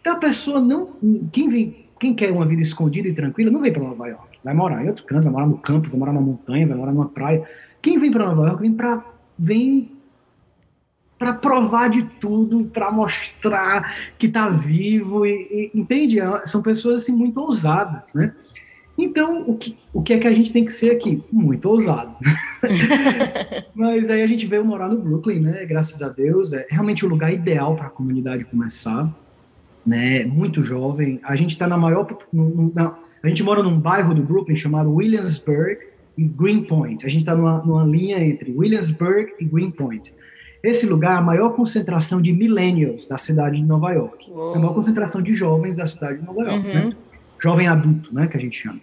Então 0.00 0.14
a 0.14 0.18
pessoa 0.18 0.60
não, 0.62 0.92
quem 1.30 1.50
vem, 1.50 1.85
quem 1.98 2.14
quer 2.14 2.30
uma 2.30 2.46
vida 2.46 2.62
escondida 2.62 3.08
e 3.08 3.14
tranquila 3.14 3.50
não 3.50 3.60
vem 3.60 3.72
para 3.72 3.82
Nova 3.82 4.06
York, 4.06 4.38
vai 4.44 4.54
morar 4.54 4.84
em 4.84 4.88
outro 4.88 5.04
canto, 5.04 5.24
vai 5.24 5.32
morar 5.32 5.46
no 5.46 5.58
campo, 5.58 5.88
vai 5.88 5.98
morar 5.98 6.12
na 6.12 6.20
montanha, 6.20 6.66
vai 6.66 6.76
morar 6.76 6.92
numa 6.92 7.08
praia. 7.08 7.48
Quem 7.80 7.98
vem 7.98 8.10
para 8.10 8.26
Nova 8.26 8.48
York 8.48 8.62
vem 8.62 8.72
para 8.72 9.04
vem 9.38 9.92
para 11.18 11.32
provar 11.32 11.88
de 11.88 12.02
tudo, 12.20 12.64
para 12.64 12.92
mostrar 12.92 14.12
que 14.18 14.26
está 14.26 14.48
vivo 14.50 15.24
e, 15.24 15.70
e, 15.74 15.78
entende? 15.78 16.18
São 16.44 16.60
pessoas 16.62 17.02
assim 17.02 17.12
muito 17.12 17.40
ousadas, 17.40 18.12
né? 18.14 18.34
Então, 18.98 19.44
o 19.46 19.56
que, 19.56 19.76
o 19.92 20.02
que 20.02 20.14
é 20.14 20.18
que 20.18 20.26
a 20.26 20.32
gente 20.32 20.52
tem 20.52 20.64
que 20.64 20.72
ser 20.72 20.90
aqui? 20.90 21.22
Muito 21.30 21.68
ousado. 21.68 22.16
Mas 23.74 24.10
aí 24.10 24.22
a 24.22 24.26
gente 24.26 24.46
veio 24.46 24.64
morar 24.64 24.88
no 24.88 24.98
Brooklyn, 24.98 25.40
né? 25.40 25.66
Graças 25.66 26.00
a 26.02 26.08
Deus. 26.08 26.54
É 26.54 26.66
realmente 26.70 27.04
o 27.04 27.08
lugar 27.08 27.30
ideal 27.30 27.76
para 27.76 27.88
a 27.88 27.90
comunidade 27.90 28.44
começar. 28.44 29.14
Né? 29.86 30.24
Muito 30.24 30.64
jovem. 30.64 31.20
A 31.22 31.36
gente 31.36 31.52
está 31.52 31.66
na 31.66 31.76
maior. 31.76 32.06
Na, 32.32 32.98
a 33.22 33.28
gente 33.28 33.42
mora 33.42 33.62
num 33.62 33.78
bairro 33.78 34.14
do 34.14 34.22
Brooklyn 34.22 34.56
chamado 34.56 34.92
Williamsburg 34.92 35.78
e 36.16 36.24
Greenpoint. 36.24 37.04
A 37.04 37.08
gente 37.08 37.22
está 37.22 37.34
numa, 37.34 37.62
numa 37.62 37.84
linha 37.84 38.18
entre 38.18 38.52
Williamsburg 38.52 39.32
e 39.38 39.44
Greenpoint. 39.44 40.12
Esse 40.62 40.86
lugar 40.86 41.14
é 41.14 41.18
a 41.18 41.22
maior 41.22 41.50
concentração 41.54 42.20
de 42.20 42.32
millennials 42.32 43.06
da 43.06 43.18
cidade 43.18 43.56
de 43.56 43.62
Nova 43.62 43.92
York. 43.92 44.30
Uou. 44.30 44.54
É 44.54 44.56
a 44.56 44.60
maior 44.60 44.74
concentração 44.74 45.22
de 45.22 45.32
jovens 45.34 45.76
da 45.76 45.86
cidade 45.86 46.18
de 46.18 46.24
Nova 46.24 46.42
York, 46.42 46.66
uhum. 46.66 46.74
né? 46.74 46.96
Jovem 47.38 47.68
adulto, 47.68 48.12
né, 48.14 48.26
que 48.26 48.36
a 48.36 48.40
gente 48.40 48.58
chama. 48.58 48.80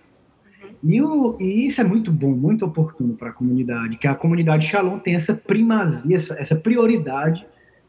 E, 0.83 1.01
o, 1.01 1.37
e, 1.39 1.65
isso 1.65 1.81
é 1.81 1.83
muito 1.83 2.11
bom, 2.11 2.31
muito 2.31 2.65
oportuno 2.65 3.13
para 3.15 3.29
a 3.29 3.33
comunidade, 3.33 3.97
que 3.97 4.07
a 4.07 4.13
comunidade 4.13 4.67
Shalom 4.67 4.99
tem 4.99 5.15
essa 5.15 5.33
primazia, 5.33 6.15
essa, 6.15 6.35
essa, 6.35 6.55
prioridade 6.55 7.45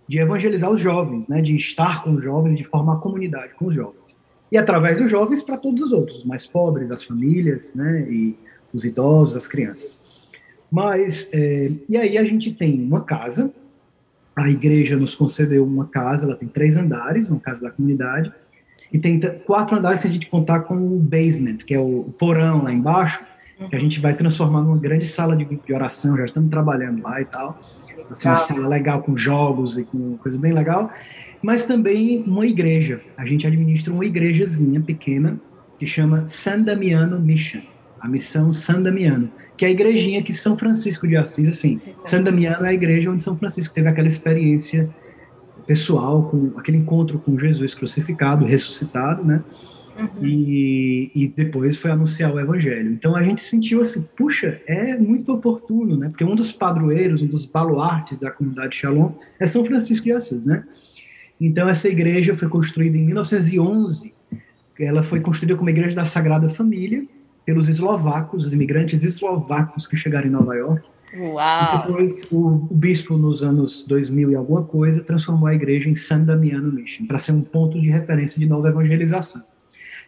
de 0.07 0.19
evangelizar 0.19 0.71
os 0.71 0.81
jovens, 0.81 1.29
né, 1.29 1.41
de 1.41 1.57
estar 1.57 2.03
com 2.03 2.15
os 2.15 2.25
jovens, 2.25 2.57
de 2.57 2.65
formar 2.65 2.97
comunidade 2.97 3.55
com 3.55 3.67
os 3.67 3.75
jovens. 3.75 4.17
E 4.53 4.57
através 4.59 4.99
dos 4.99 5.11
jovens 5.11 5.43
para 5.43 5.57
todos 5.57 5.83
os 5.83 5.93
outros, 5.93 6.19
os 6.19 6.25
mais 6.25 6.47
pobres, 6.47 6.91
as 6.91 7.03
famílias, 7.03 7.75
né, 7.75 8.07
e 8.09 8.37
os 8.73 8.85
idosos, 8.85 9.37
as 9.37 9.49
crianças. 9.49 9.99
Mas, 10.71 11.29
é, 11.33 11.71
e 11.89 11.97
aí 11.97 12.19
a 12.19 12.25
gente 12.25 12.53
tem 12.53 12.83
uma 12.83 13.03
casa, 13.03 13.51
a 14.37 14.51
igreja 14.51 14.97
nos 14.97 15.15
concedeu 15.15 15.65
uma 15.65 15.87
casa, 15.87 16.27
ela 16.27 16.37
tem 16.37 16.49
três 16.49 16.77
andares, 16.77 17.29
uma 17.31 17.41
casa 17.41 17.63
da 17.63 17.71
comunidade, 17.71 18.33
e 18.93 18.99
tem 18.99 19.21
quatro 19.47 19.77
andares 19.77 20.01
se 20.01 20.09
a 20.09 20.11
gente 20.11 20.29
contar 20.29 20.61
com 20.61 20.77
o 20.77 20.99
basement, 20.99 21.59
que 21.59 21.75
é 21.75 21.79
o 21.79 22.13
porão 22.19 22.65
lá 22.65 22.73
embaixo, 22.73 23.25
que 23.71 23.77
a 23.77 23.79
gente 23.79 24.01
vai 24.01 24.15
transformar 24.15 24.63
numa 24.63 24.77
grande 24.77 25.07
sala 25.07 25.37
de, 25.37 25.45
de 25.45 25.73
oração, 25.73 26.17
já 26.17 26.25
estamos 26.25 26.51
trabalhando 26.51 27.03
lá 27.03 27.21
e 27.21 27.25
tal. 27.25 27.59
Assim, 28.11 28.29
uma 28.29 28.37
sala 28.37 28.69
legal 28.69 29.03
com 29.03 29.17
jogos 29.17 29.79
e 29.79 29.85
com 29.85 30.17
coisa 30.19 30.39
bem 30.39 30.53
legal. 30.53 30.91
Mas 31.43 31.67
também 31.67 32.23
uma 32.27 32.47
igreja. 32.47 33.01
A 33.17 33.27
gente 33.27 33.47
administra 33.47 33.93
uma 33.93 34.05
igrejazinha 34.05 34.81
pequena 34.81 35.39
que 35.79 35.87
chama 35.87 36.27
San 36.27 36.63
Damiano 36.63 37.19
Mission, 37.19 37.61
a 38.01 38.09
missão 38.09 38.55
San 38.55 38.81
Damiano, 38.83 39.31
que 39.57 39.65
é 39.65 39.69
a 39.69 39.71
igrejinha 39.71 40.23
que 40.23 40.33
São 40.33 40.57
Francisco 40.57 41.07
de 41.07 41.17
Assis, 41.17 41.49
assim, 41.49 41.81
San 42.05 42.23
Damiano 42.23 42.65
é 42.65 42.71
a 42.71 42.75
igreja 42.75 43.11
onde 43.11 43.23
São 43.23 43.37
Francisco 43.37 43.75
teve 43.75 43.89
aquela 43.89 44.09
experiência 44.09 44.89
pessoal, 45.67 46.25
com 46.25 46.53
aquele 46.57 46.79
encontro 46.79 47.19
com 47.19 47.39
Jesus 47.39 47.75
crucificado, 47.75 48.45
ressuscitado, 48.45 49.27
né? 49.27 49.43
Uhum. 49.99 50.25
E, 50.25 51.11
e, 51.15 51.29
depois 51.29 51.79
foi 51.79 51.91
anunciar 51.91 52.35
o 52.35 52.41
evangelho. 52.41 52.91
Então 52.91 53.15
a 53.15 53.23
gente 53.23 53.43
sentiu 53.43 53.81
assim, 53.81 54.03
puxa, 54.17 54.61
é 54.67 54.97
muito 54.97 55.33
oportuno, 55.33 55.97
né? 55.97 56.09
Porque 56.09 56.25
um 56.25 56.35
dos 56.35 56.51
padroeiros, 56.51 57.23
um 57.23 57.27
dos 57.27 57.47
baluartes 57.47 58.19
da 58.19 58.31
comunidade 58.31 58.77
Shalom 58.77 59.13
é 59.39 59.47
São 59.47 59.65
Francisco 59.65 60.05
de 60.05 60.13
Assis, 60.13 60.45
né? 60.45 60.65
Então 61.41 61.69
essa 61.69 61.89
igreja 61.89 62.37
foi 62.37 62.49
construída 62.49 62.97
em 62.97 63.05
1911. 63.05 64.13
Ela 64.79 65.03
foi 65.03 65.21
construída 65.21 65.57
como 65.57 65.71
igreja 65.71 65.95
da 65.95 66.05
Sagrada 66.05 66.49
Família 66.49 67.07
pelos 67.45 67.69
eslovacos, 67.69 68.47
os 68.47 68.53
imigrantes 68.53 69.05
eslovacos 69.05 69.87
que 69.87 69.97
chegaram 69.97 70.27
em 70.27 70.31
Nova 70.31 70.55
York. 70.55 70.83
Uau! 71.17 71.75
E 71.75 71.87
depois 71.87 72.29
o, 72.33 72.67
o, 72.71 72.75
bispo, 72.75 73.17
nos 73.17 73.45
anos 73.45 73.85
2000 73.87 74.33
e 74.33 74.35
alguma 74.35 74.65
coisa, 74.65 75.01
transformou 75.03 75.47
a 75.47 75.55
igreja 75.55 75.89
em 75.89 75.95
San 75.95 76.25
Damiano 76.25 76.73
Mission, 76.73 77.07
para 77.07 77.19
ser 77.19 77.33
um 77.33 77.43
ponto 77.43 77.81
de 77.81 77.89
referência 77.89 78.41
de 78.41 78.47
nova 78.47 78.69
evangelização. 78.69 79.43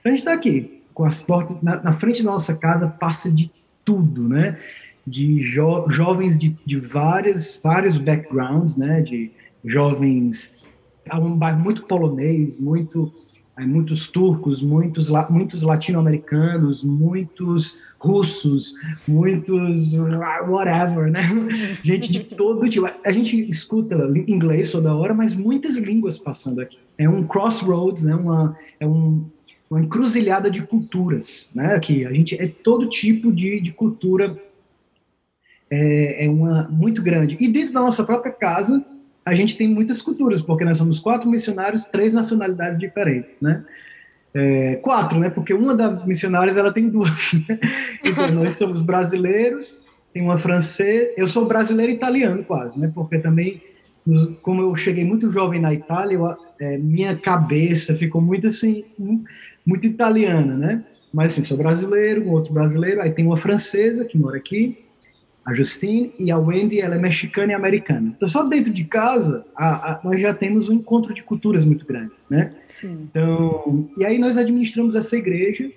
Então 0.06 0.14
a 0.14 0.16
gente 0.16 0.24
está 0.24 0.32
aqui, 0.34 0.82
com 0.94 1.04
as 1.04 1.20
portas, 1.20 1.60
na, 1.60 1.82
na, 1.82 1.92
frente 1.92 2.22
da 2.22 2.30
nossa 2.30 2.54
casa 2.54 2.86
passa 2.86 3.28
de 3.28 3.50
tudo, 3.84 4.28
né? 4.28 4.56
De 5.04 5.42
jo, 5.42 5.90
jovens 5.90 6.38
de, 6.38 6.56
de 6.64 6.78
várias, 6.78 7.60
vários 7.60 7.98
backgrounds, 7.98 8.76
né? 8.76 9.00
De 9.00 9.32
jovens, 9.64 10.64
é 11.04 11.16
um 11.16 11.36
bairro 11.36 11.58
muito 11.58 11.82
polonês, 11.82 12.56
muito 12.56 13.12
muitos 13.58 14.08
turcos, 14.08 14.62
muitos, 14.62 15.10
muitos 15.28 15.62
latino-americanos, 15.62 16.84
muitos 16.84 17.76
russos, 17.98 18.74
muitos 19.08 19.92
whatever, 20.46 21.10
né? 21.10 21.22
Gente 21.82 22.12
de 22.12 22.20
todo 22.20 22.68
tipo. 22.68 22.86
A 23.04 23.10
gente 23.10 23.40
escuta 23.50 23.96
inglês 24.28 24.70
toda 24.70 24.94
hora, 24.94 25.12
mas 25.12 25.34
muitas 25.34 25.76
línguas 25.76 26.16
passando 26.16 26.60
aqui. 26.60 26.78
É 26.96 27.08
um 27.08 27.26
crossroads, 27.26 28.04
né? 28.04 28.14
Uma, 28.14 28.56
é 28.78 28.86
um, 28.86 29.24
uma 29.70 29.80
encruzilhada 29.80 30.50
de 30.50 30.62
culturas, 30.62 31.50
né? 31.54 31.74
Aqui 31.74 32.04
a 32.06 32.12
gente 32.12 32.40
é 32.40 32.46
todo 32.46 32.88
tipo 32.88 33.32
de, 33.32 33.60
de 33.60 33.72
cultura 33.72 34.40
é, 35.70 36.26
é 36.26 36.30
uma 36.30 36.68
muito 36.68 37.02
grande. 37.02 37.36
E 37.40 37.48
dentro 37.48 37.72
da 37.72 37.80
nossa 37.80 38.04
própria 38.04 38.32
casa 38.32 38.84
a 39.24 39.34
gente 39.34 39.56
tem 39.56 39.66
muitas 39.66 40.00
culturas, 40.00 40.40
porque 40.40 40.64
nós 40.64 40.78
somos 40.78 41.00
quatro 41.00 41.28
missionários, 41.28 41.86
três 41.86 42.12
nacionalidades 42.12 42.78
diferentes, 42.78 43.40
né? 43.40 43.64
É, 44.32 44.76
quatro, 44.76 45.18
né? 45.18 45.28
Porque 45.30 45.52
uma 45.52 45.74
das 45.74 46.06
missionárias 46.06 46.56
ela 46.56 46.72
tem 46.72 46.88
duas. 46.88 47.32
Né? 47.48 47.58
Então 48.04 48.28
nós 48.32 48.56
somos 48.56 48.82
brasileiros, 48.82 49.84
tem 50.12 50.22
uma 50.22 50.38
francesa. 50.38 51.10
Eu 51.16 51.26
sou 51.26 51.44
brasileiro 51.44 51.90
italiano 51.90 52.44
quase, 52.44 52.78
né? 52.78 52.92
Porque 52.94 53.18
também, 53.18 53.60
como 54.42 54.62
eu 54.62 54.76
cheguei 54.76 55.04
muito 55.04 55.30
jovem 55.30 55.60
na 55.60 55.74
Itália, 55.74 56.14
eu, 56.14 56.36
é, 56.60 56.78
minha 56.78 57.16
cabeça 57.16 57.96
ficou 57.96 58.20
muito 58.20 58.46
assim, 58.46 58.84
muito 59.66 59.86
italiana, 59.86 60.56
né? 60.56 60.84
Mas 61.12 61.32
assim, 61.32 61.44
sou 61.44 61.58
brasileiro, 61.58 62.22
um 62.24 62.30
outro 62.30 62.52
brasileiro. 62.52 63.02
Aí 63.02 63.10
tem 63.10 63.26
uma 63.26 63.36
francesa 63.36 64.04
que 64.04 64.16
mora 64.16 64.36
aqui 64.36 64.86
a 65.46 65.54
Justine 65.54 66.12
e 66.18 66.28
a 66.32 66.36
Wendy, 66.36 66.80
ela 66.80 66.96
é 66.96 66.98
mexicana 66.98 67.52
e 67.52 67.54
americana. 67.54 68.12
Então, 68.16 68.26
só 68.26 68.42
dentro 68.42 68.72
de 68.72 68.82
casa, 68.82 69.46
a, 69.54 69.92
a, 69.92 70.00
nós 70.02 70.20
já 70.20 70.34
temos 70.34 70.68
um 70.68 70.72
encontro 70.72 71.14
de 71.14 71.22
culturas 71.22 71.64
muito 71.64 71.86
grande, 71.86 72.10
né? 72.28 72.52
Sim. 72.68 73.06
Então, 73.08 73.88
e 73.96 74.04
aí 74.04 74.18
nós 74.18 74.36
administramos 74.36 74.96
essa 74.96 75.16
igreja, 75.16 75.70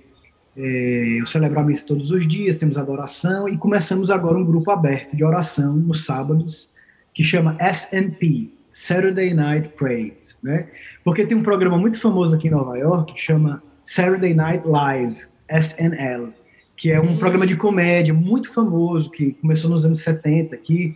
é, 0.57 1.17
eu 1.19 1.25
celebro 1.27 1.59
a 1.59 1.63
missa 1.63 1.85
todos 1.85 2.09
os 2.09 2.27
dias, 2.27 2.57
temos 2.57 2.79
adoração, 2.79 3.47
e 3.47 3.55
começamos 3.57 4.09
agora 4.09 4.39
um 4.39 4.43
grupo 4.43 4.71
aberto 4.71 5.15
de 5.15 5.23
oração 5.23 5.75
nos 5.75 6.03
sábados, 6.03 6.71
que 7.13 7.23
chama 7.23 7.55
SNP, 7.61 8.49
Saturday 8.73 9.35
Night 9.35 9.69
Praise, 9.77 10.35
né? 10.41 10.67
Porque 11.03 11.27
tem 11.27 11.37
um 11.37 11.43
programa 11.43 11.77
muito 11.77 11.99
famoso 11.99 12.35
aqui 12.35 12.47
em 12.47 12.51
Nova 12.51 12.75
York, 12.75 13.13
que 13.13 13.21
chama 13.21 13.61
Saturday 13.89 14.35
Night 14.35 14.67
Live, 14.67 15.25
SNL, 15.49 16.31
que 16.77 16.91
é 16.91 17.01
um 17.01 17.17
programa 17.17 17.47
de 17.47 17.55
comédia 17.55 18.13
muito 18.13 18.53
famoso, 18.53 19.09
que 19.09 19.31
começou 19.31 19.67
nos 19.67 19.83
anos 19.83 20.03
70 20.03 20.53
aqui 20.53 20.95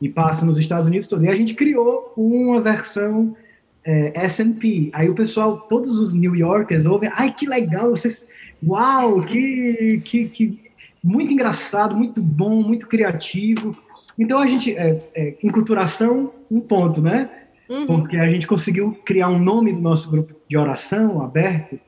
e 0.00 0.08
passa 0.08 0.46
nos 0.46 0.56
Estados 0.56 0.86
Unidos 0.86 1.06
todo. 1.06 1.22
E 1.22 1.28
a 1.28 1.36
gente 1.36 1.52
criou 1.52 2.14
uma 2.16 2.58
versão 2.62 3.36
é, 3.84 4.24
S&P. 4.24 4.88
Aí 4.94 5.10
o 5.10 5.14
pessoal, 5.14 5.58
todos 5.68 5.98
os 5.98 6.14
New 6.14 6.34
Yorkers 6.34 6.86
ouvem, 6.86 7.10
ai, 7.12 7.30
que 7.30 7.44
legal, 7.44 7.90
vocês, 7.90 8.26
uau, 8.66 9.20
que, 9.20 10.00
que, 10.02 10.28
que 10.30 10.60
muito 11.04 11.34
engraçado, 11.34 11.94
muito 11.94 12.22
bom, 12.22 12.62
muito 12.62 12.86
criativo. 12.86 13.76
Então 14.18 14.38
a 14.38 14.46
gente, 14.46 14.74
é, 14.74 14.98
é, 15.14 15.34
enculturação, 15.42 16.32
um 16.50 16.58
ponto, 16.58 17.02
né? 17.02 17.28
Uhum. 17.68 17.86
Porque 17.86 18.16
a 18.16 18.30
gente 18.30 18.46
conseguiu 18.46 18.98
criar 19.04 19.28
um 19.28 19.38
nome 19.38 19.74
do 19.74 19.80
nosso 19.80 20.10
grupo 20.10 20.34
de 20.48 20.56
oração 20.56 21.22
aberto, 21.22 21.78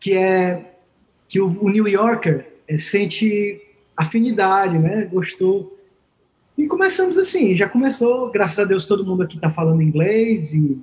que 0.00 0.14
é 0.14 0.74
que 1.28 1.40
o, 1.40 1.46
o 1.62 1.68
New 1.68 1.86
Yorker 1.86 2.46
é, 2.66 2.76
sente 2.76 3.60
afinidade, 3.96 4.78
né? 4.78 5.04
Gostou. 5.04 5.78
E 6.58 6.66
começamos 6.66 7.16
assim, 7.16 7.56
já 7.56 7.68
começou, 7.68 8.30
graças 8.30 8.58
a 8.58 8.64
Deus 8.64 8.86
todo 8.86 9.06
mundo 9.06 9.22
aqui 9.22 9.36
está 9.36 9.48
falando 9.48 9.82
inglês 9.82 10.52
e, 10.52 10.78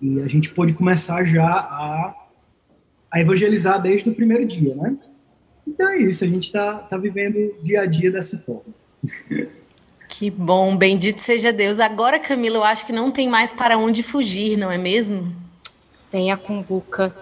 e 0.00 0.20
a 0.20 0.28
gente 0.28 0.52
pôde 0.52 0.74
começar 0.74 1.24
já 1.24 1.46
a, 1.46 2.14
a 3.10 3.20
evangelizar 3.20 3.80
desde 3.80 4.10
o 4.10 4.14
primeiro 4.14 4.44
dia, 4.44 4.74
né? 4.74 4.96
Então 5.66 5.88
é 5.88 5.98
isso, 5.98 6.24
a 6.24 6.28
gente 6.28 6.44
está 6.44 6.74
tá 6.74 6.98
vivendo 6.98 7.54
dia 7.62 7.80
a 7.80 7.86
dia 7.86 8.10
dessa 8.10 8.38
forma. 8.38 8.74
Que 10.06 10.30
bom, 10.30 10.76
bendito 10.76 11.18
seja 11.18 11.52
Deus. 11.52 11.80
Agora, 11.80 12.20
Camila, 12.20 12.58
eu 12.58 12.62
acho 12.62 12.86
que 12.86 12.92
não 12.92 13.10
tem 13.10 13.28
mais 13.28 13.52
para 13.52 13.76
onde 13.76 14.00
fugir, 14.00 14.56
não 14.56 14.70
é 14.70 14.78
mesmo? 14.78 15.34
Tem 16.08 16.30
a 16.30 16.36
cumbuca 16.36 17.12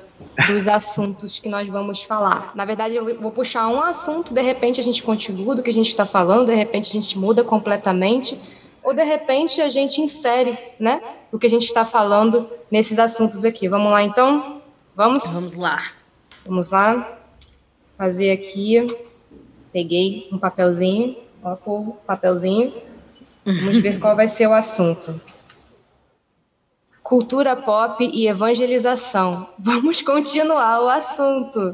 dos 0.47 0.69
assuntos 0.69 1.39
que 1.39 1.49
nós 1.49 1.69
vamos 1.69 2.03
falar. 2.03 2.53
Na 2.55 2.65
verdade, 2.65 2.97
eu 2.97 3.21
vou 3.21 3.31
puxar 3.31 3.69
um 3.69 3.83
assunto, 3.83 4.33
de 4.33 4.41
repente 4.41 4.81
a 4.81 4.85
gente 4.85 5.03
continua 5.03 5.55
do 5.55 5.63
que 5.63 5.71
a 5.71 5.75
gente 5.75 5.89
está 5.89 6.07
falando, 6.07 6.47
de 6.47 6.55
repente 6.55 6.91
a 6.91 7.01
gente 7.01 7.19
muda 7.19 7.45
completamente, 7.45 8.39
ou 8.83 8.95
de 8.95 9.05
repente 9.05 9.61
a 9.61 9.69
gente 9.69 10.01
insere, 10.01 10.59
né, 10.79 11.01
o 11.31 11.39
que 11.39 11.47
a 11.47 11.51
gente 11.51 11.67
está 11.67 11.85
falando 11.85 12.49
nesses 12.71 12.99
assuntos 12.99 13.45
aqui. 13.45 13.69
Vamos 13.69 13.91
lá, 13.91 14.03
então? 14.03 14.61
Vamos? 14.95 15.25
Vamos 15.33 15.55
lá. 15.55 15.93
Vamos 16.45 16.71
lá. 16.71 17.19
Fazer 17.97 18.33
aqui. 18.33 18.87
Peguei 19.73 20.29
um 20.33 20.39
papelzinho. 20.39 21.17
Ó, 21.43 21.57
povo, 21.57 21.99
papelzinho. 22.07 22.73
Vamos 23.45 23.79
ver 23.79 23.99
qual 23.99 24.15
vai 24.15 24.29
ser 24.29 24.47
o 24.47 24.53
assunto. 24.53 25.21
Cultura 27.03 27.57
pop 27.57 28.09
e 28.13 28.29
evangelização. 28.29 29.49
Vamos 29.59 30.03
continuar 30.03 30.83
o 30.83 30.89
assunto. 30.89 31.73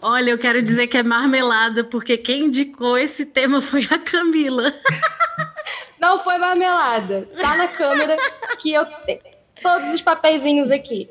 Olha, 0.00 0.30
eu 0.30 0.38
quero 0.38 0.62
dizer 0.62 0.86
que 0.86 0.96
é 0.96 1.02
marmelada, 1.02 1.82
porque 1.82 2.16
quem 2.16 2.44
indicou 2.44 2.96
esse 2.96 3.26
tema 3.26 3.60
foi 3.60 3.86
a 3.90 3.98
Camila. 3.98 4.72
Não 5.98 6.18
foi 6.18 6.38
marmelada. 6.38 7.28
Tá 7.40 7.56
na 7.56 7.66
câmera 7.66 8.16
que 8.58 8.72
eu 8.72 8.84
tenho 9.04 9.20
todos 9.62 9.92
os 9.92 10.02
papeizinhos 10.02 10.70
aqui. 10.70 11.08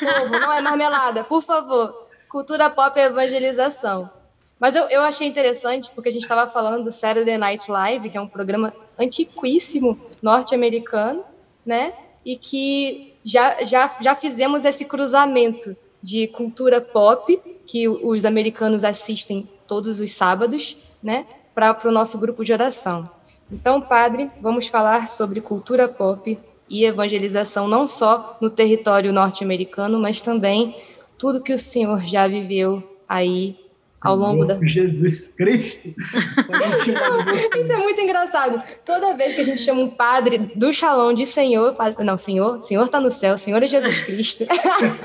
Povo, 0.00 0.38
não 0.38 0.52
é 0.52 0.60
marmelada, 0.60 1.22
por 1.22 1.42
favor. 1.42 2.08
Cultura 2.28 2.68
pop 2.70 2.98
e 2.98 3.02
evangelização. 3.02 4.10
Mas 4.58 4.74
eu, 4.74 4.84
eu 4.84 5.02
achei 5.02 5.26
interessante 5.26 5.90
porque 5.94 6.08
a 6.08 6.12
gente 6.12 6.22
estava 6.22 6.50
falando 6.50 6.84
do 6.84 6.92
Saturday 6.92 7.36
Night 7.36 7.70
Live, 7.70 8.10
que 8.10 8.16
é 8.16 8.20
um 8.20 8.28
programa 8.28 8.72
antiquíssimo 8.98 10.00
norte-americano, 10.22 11.24
né? 11.64 11.92
E 12.24 12.36
que 12.36 13.14
já, 13.24 13.64
já, 13.64 13.96
já 14.00 14.14
fizemos 14.14 14.64
esse 14.64 14.84
cruzamento 14.84 15.76
de 16.02 16.26
cultura 16.26 16.80
pop, 16.80 17.40
que 17.66 17.88
os 17.88 18.24
americanos 18.24 18.84
assistem 18.84 19.48
todos 19.66 20.00
os 20.00 20.12
sábados, 20.12 20.76
né? 21.02 21.26
Para 21.54 21.78
o 21.84 21.92
nosso 21.92 22.18
grupo 22.18 22.44
de 22.44 22.52
oração. 22.52 23.08
Então, 23.50 23.80
padre, 23.80 24.30
vamos 24.40 24.66
falar 24.66 25.08
sobre 25.08 25.40
cultura 25.40 25.86
pop 25.86 26.38
e 26.68 26.84
evangelização, 26.84 27.68
não 27.68 27.86
só 27.86 28.38
no 28.40 28.48
território 28.48 29.12
norte-americano, 29.12 29.98
mas 30.00 30.20
também 30.20 30.74
tudo 31.18 31.42
que 31.42 31.52
o 31.52 31.58
senhor 31.58 32.00
já 32.06 32.26
viveu 32.26 32.82
aí 33.08 33.61
ao 34.02 34.16
longo 34.16 34.44
da. 34.44 34.58
Jesus 34.62 35.28
Cristo! 35.28 35.94
Isso 37.58 37.72
é 37.72 37.76
muito 37.76 38.00
engraçado. 38.00 38.62
Toda 38.84 39.16
vez 39.16 39.34
que 39.34 39.40
a 39.40 39.44
gente 39.44 39.60
chama 39.60 39.82
um 39.82 39.90
padre 39.90 40.38
do 40.54 40.72
Shalom 40.72 41.14
de 41.14 41.26
Senhor, 41.26 41.74
padre... 41.74 42.04
não, 42.04 42.18
Senhor, 42.18 42.62
Senhor 42.62 42.84
está 42.84 43.00
no 43.00 43.10
céu, 43.10 43.38
Senhor 43.38 43.62
é 43.62 43.66
Jesus 43.66 44.02
Cristo. 44.02 44.44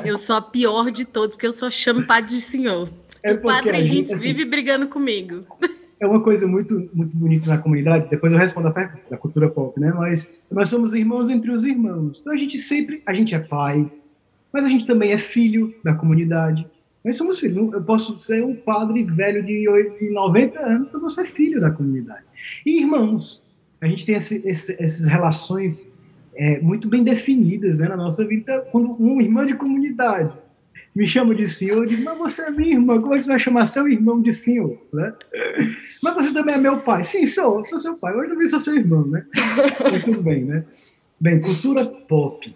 eu 0.03 0.17
sou 0.17 0.35
a 0.35 0.41
pior 0.41 0.91
de 0.91 1.05
todos, 1.05 1.35
porque 1.35 1.47
eu 1.47 1.53
só 1.53 1.69
chamo 1.69 2.05
padre 2.05 2.31
de 2.31 2.41
Senhor. 2.41 2.89
É 3.23 3.33
o 3.33 3.41
padre 3.41 3.79
Hintz 3.81 4.11
assim, 4.11 4.21
vive 4.21 4.45
brigando 4.45 4.87
comigo. 4.87 5.45
É 5.99 6.05
uma 6.05 6.21
coisa 6.21 6.47
muito, 6.47 6.89
muito 6.93 7.15
bonita 7.15 7.47
na 7.47 7.57
comunidade. 7.57 8.07
Depois 8.09 8.31
eu 8.31 8.39
respondo 8.39 8.67
a 8.67 8.71
pergunta 8.71 9.03
da 9.09 9.17
cultura 9.17 9.49
pop, 9.49 9.79
né? 9.79 9.91
Mas 9.95 10.43
nós 10.49 10.69
somos 10.69 10.93
irmãos 10.93 11.29
entre 11.29 11.51
os 11.51 11.63
irmãos. 11.63 12.19
Então 12.21 12.31
a 12.31 12.37
gente 12.37 12.57
sempre, 12.59 13.01
a 13.05 13.13
gente 13.13 13.33
é 13.33 13.39
pai, 13.39 13.91
mas 14.53 14.65
a 14.65 14.69
gente 14.69 14.85
também 14.85 15.11
é 15.11 15.17
filho 15.17 15.73
da 15.83 15.93
comunidade 15.93 16.67
nós 17.03 17.15
somos 17.15 17.39
filhos. 17.39 17.73
Eu 17.73 17.83
posso 17.83 18.19
ser 18.19 18.43
um 18.43 18.55
padre 18.55 19.03
velho 19.03 19.43
de 19.43 19.65
90 20.11 20.59
anos, 20.59 20.93
eu 20.93 20.99
vou 20.99 21.09
ser 21.09 21.25
filho 21.25 21.61
da 21.61 21.71
comunidade. 21.71 22.23
E 22.65 22.81
irmãos, 22.81 23.43
a 23.79 23.87
gente 23.87 24.05
tem 24.05 24.15
esse, 24.15 24.47
esse, 24.47 24.73
essas 24.73 25.05
relações 25.05 26.01
é, 26.35 26.59
muito 26.59 26.87
bem 26.87 27.03
definidas 27.03 27.79
né, 27.79 27.87
na 27.87 27.97
nossa 27.97 28.25
vida. 28.25 28.61
Quando 28.71 28.95
um 29.01 29.21
irmão 29.21 29.45
de 29.45 29.53
comunidade 29.55 30.33
me 30.95 31.05
chama 31.05 31.35
de 31.35 31.45
senhor, 31.45 31.83
eu 31.83 31.85
digo, 31.85 32.03
mas 32.03 32.17
você 32.17 32.43
é 32.43 32.51
minha 32.51 32.73
irmã, 32.73 32.99
como 32.99 33.13
é 33.13 33.17
que 33.17 33.23
você 33.23 33.29
vai 33.29 33.39
chamar 33.39 33.65
seu 33.67 33.87
irmão 33.87 34.21
de 34.21 34.31
senhor? 34.31 34.77
Né? 34.91 35.13
Mas 36.03 36.15
você 36.15 36.33
também 36.33 36.55
é 36.55 36.57
meu 36.57 36.79
pai. 36.79 37.03
Sim, 37.03 37.25
sou, 37.25 37.63
sou 37.63 37.79
seu 37.79 37.95
pai. 37.95 38.15
Hoje 38.15 38.31
também 38.31 38.47
sou 38.47 38.59
seu 38.59 38.75
irmão, 38.75 39.05
né? 39.07 39.25
Mas 39.91 40.03
tudo 40.03 40.21
bem, 40.21 40.43
né? 40.43 40.65
Bem, 41.19 41.39
cultura 41.41 41.85
pop. 41.85 42.55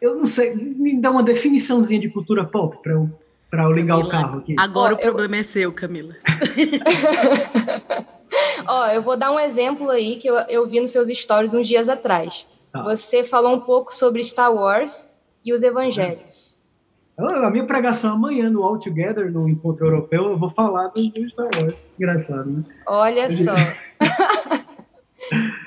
Eu 0.00 0.16
não 0.16 0.26
sei, 0.26 0.54
me 0.54 1.00
dá 1.00 1.10
uma 1.10 1.22
definiçãozinha 1.22 2.00
de 2.00 2.08
cultura 2.08 2.44
pop 2.44 2.76
para 2.82 2.92
eu 2.92 3.10
para 3.50 3.64
eu 3.64 3.72
ligar 3.72 3.94
Camila, 3.94 4.08
o 4.08 4.10
carro 4.10 4.38
aqui. 4.40 4.54
Agora 4.58 4.94
oh, 4.94 4.96
o 4.96 5.00
problema 5.00 5.36
eu... 5.36 5.40
é 5.40 5.42
seu, 5.42 5.72
Camila. 5.72 6.14
Ó, 8.66 8.84
oh, 8.84 8.88
eu 8.88 9.02
vou 9.02 9.16
dar 9.16 9.32
um 9.32 9.38
exemplo 9.38 9.88
aí 9.88 10.16
que 10.16 10.28
eu, 10.28 10.34
eu 10.48 10.68
vi 10.68 10.80
nos 10.80 10.90
seus 10.90 11.08
stories 11.08 11.54
uns 11.54 11.68
dias 11.68 11.88
atrás. 11.88 12.46
Tá. 12.72 12.82
Você 12.82 13.24
falou 13.24 13.54
um 13.54 13.60
pouco 13.60 13.94
sobre 13.94 14.22
Star 14.24 14.52
Wars 14.52 15.08
e 15.44 15.52
os 15.52 15.62
evangelhos. 15.62 16.60
A 17.16 17.50
minha 17.50 17.64
pregação 17.64 18.12
amanhã 18.12 18.50
no 18.50 18.62
All 18.62 18.78
Together, 18.78 19.32
no 19.32 19.48
Encontro 19.48 19.86
Europeu, 19.86 20.24
eu 20.24 20.38
vou 20.38 20.50
falar 20.50 20.88
do 20.88 21.28
Star 21.30 21.48
Wars. 21.62 21.86
Engraçado, 21.98 22.50
né? 22.50 22.62
Olha 22.86 23.30
só. 23.30 23.54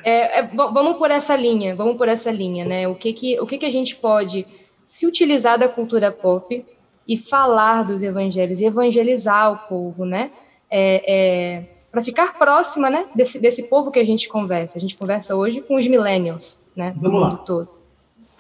é, 0.04 0.40
é, 0.40 0.48
vamos 0.48 0.98
por 0.98 1.12
essa 1.12 1.36
linha, 1.36 1.76
vamos 1.76 1.98
por 1.98 2.08
essa 2.08 2.32
linha, 2.32 2.66
né? 2.66 2.88
O 2.88 2.96
que 2.96 3.14
que, 3.14 3.40
o 3.40 3.46
que 3.46 3.58
que 3.58 3.66
a 3.66 3.72
gente 3.72 3.96
pode 3.96 4.46
se 4.84 5.06
utilizar 5.06 5.58
da 5.58 5.68
cultura 5.68 6.12
pop 6.12 6.66
e 7.08 7.18
falar 7.18 7.84
dos 7.84 8.04
evangelhos, 8.04 8.60
e 8.60 8.66
evangelizar 8.66 9.52
o 9.52 9.58
povo, 9.68 10.06
né? 10.06 10.32
É, 10.70 11.04
é, 11.08 11.64
para 11.92 12.04
ficar 12.04 12.38
próxima, 12.38 12.90
né, 12.90 13.06
desse, 13.16 13.40
desse 13.40 13.64
povo 13.64 13.92
que 13.92 14.00
a 14.00 14.06
gente 14.06 14.30
conversa. 14.30 14.78
A 14.78 14.82
gente 14.82 14.96
conversa 14.96 15.36
hoje 15.36 15.62
com 15.62 15.76
os 15.76 15.88
millennials, 15.88 16.72
né, 16.76 16.92
do 16.92 17.02
Vamos 17.02 17.22
mundo 17.22 17.32
lá. 17.32 17.38
todo. 17.38 17.70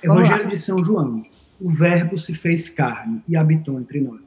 Evangelho 0.03 0.49
de 0.49 0.58
São 0.60 0.84
João. 0.84 1.23
O 1.60 1.69
verbo 1.69 2.17
se 2.17 2.34
fez 2.34 2.69
carne 2.69 3.21
e 3.27 3.36
habitou 3.36 3.79
entre 3.79 3.99
nós. 3.99 4.21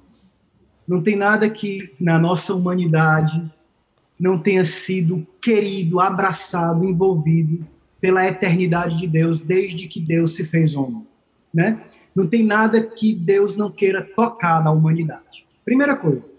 Não 0.86 1.00
tem 1.00 1.16
nada 1.16 1.48
que 1.48 1.90
na 2.00 2.18
nossa 2.18 2.52
humanidade 2.52 3.42
não 4.18 4.38
tenha 4.38 4.64
sido 4.64 5.26
querido, 5.40 6.00
abraçado, 6.00 6.84
envolvido 6.84 7.66
pela 8.00 8.26
eternidade 8.26 8.98
de 8.98 9.06
Deus 9.06 9.40
desde 9.40 9.86
que 9.86 10.00
Deus 10.00 10.34
se 10.34 10.44
fez 10.44 10.74
homem, 10.74 11.06
né? 11.52 11.80
Não 12.14 12.26
tem 12.26 12.44
nada 12.44 12.82
que 12.82 13.14
Deus 13.14 13.56
não 13.56 13.70
queira 13.70 14.02
tocar 14.02 14.62
na 14.62 14.70
humanidade. 14.70 15.46
Primeira 15.64 15.96
coisa. 15.96 16.30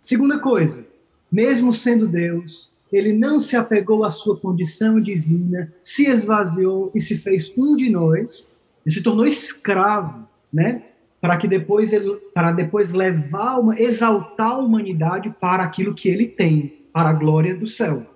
Segunda 0.00 0.38
coisa, 0.38 0.86
mesmo 1.30 1.72
sendo 1.72 2.06
Deus, 2.06 2.72
ele 2.90 3.12
não 3.12 3.38
se 3.38 3.56
apegou 3.56 4.04
à 4.04 4.10
sua 4.10 4.38
condição 4.38 5.00
divina, 5.00 5.72
se 5.82 6.06
esvaziou 6.06 6.90
e 6.94 7.00
se 7.00 7.18
fez 7.18 7.52
um 7.56 7.76
de 7.76 7.90
nós, 7.90 8.48
e 8.86 8.90
se 8.90 9.02
tornou 9.02 9.26
escravo, 9.26 10.26
né? 10.52 10.82
Para 11.20 11.36
que 11.36 11.48
depois 11.48 11.92
ele, 11.92 12.14
para 12.32 12.52
depois 12.52 12.94
levar 12.94 13.58
uma, 13.58 13.78
exaltar 13.78 14.52
a 14.52 14.58
humanidade 14.58 15.34
para 15.40 15.62
aquilo 15.62 15.94
que 15.94 16.08
ele 16.08 16.26
tem, 16.26 16.77
para 16.92 17.10
a 17.10 17.12
glória 17.12 17.54
do 17.54 17.66
céu. 17.66 18.06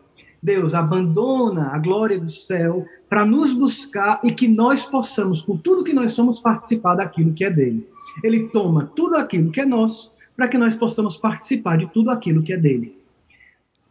Deus 0.42 0.74
abandona 0.74 1.68
a 1.68 1.78
glória 1.78 2.18
do 2.18 2.30
céu 2.30 2.85
para 3.08 3.24
nos 3.24 3.54
buscar 3.54 4.20
e 4.24 4.32
que 4.32 4.48
nós 4.48 4.85
possamos, 4.85 5.42
com 5.42 5.56
tudo 5.56 5.85
que 5.85 5.92
nós 5.92 6.12
somos, 6.12 6.40
participar 6.40 6.96
daquilo 6.96 7.32
que 7.32 7.44
é 7.44 7.50
dele. 7.50 7.87
Ele 8.24 8.48
toma 8.48 8.90
tudo 8.96 9.16
aquilo 9.16 9.50
que 9.50 9.61
é 9.61 9.64
nosso 9.64 10.11
para 10.37 10.48
que 10.48 10.58
nós 10.58 10.74
possamos 10.74 11.16
participar 11.16 11.78
de 11.78 11.87
tudo 11.92 12.11
aquilo 12.11 12.42
que 12.42 12.52
é 12.52 12.56
dele. 12.56 12.98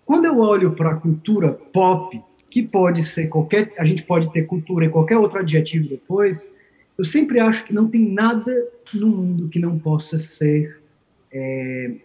Quando 0.06 0.26
eu 0.26 0.39
olho 0.39 0.72
para 0.74 0.91
a 0.91 0.96
cultura 0.96 1.54
pop, 1.54 2.22
que 2.50 2.62
pode 2.62 3.02
ser 3.02 3.30
qualquer, 3.30 3.74
a 3.78 3.86
gente 3.86 4.04
pode 4.04 4.30
ter 4.34 4.41
cultura 4.41 4.86
em 4.86 4.89
qualquer 4.89 5.17
outro 5.17 5.39
adjetivo 5.39 5.88
depois, 5.88 6.52
eu 6.98 7.06
sempre 7.06 7.39
acho 7.39 7.63
que 7.63 7.74
não 7.74 7.88
tem 7.88 8.02
nada 8.02 8.54
no 8.94 9.08
mundo 9.08 9.48
que 9.48 9.58
não 9.58 9.80
possa 9.80 10.17
ser 10.17 10.82
é, 11.32 11.96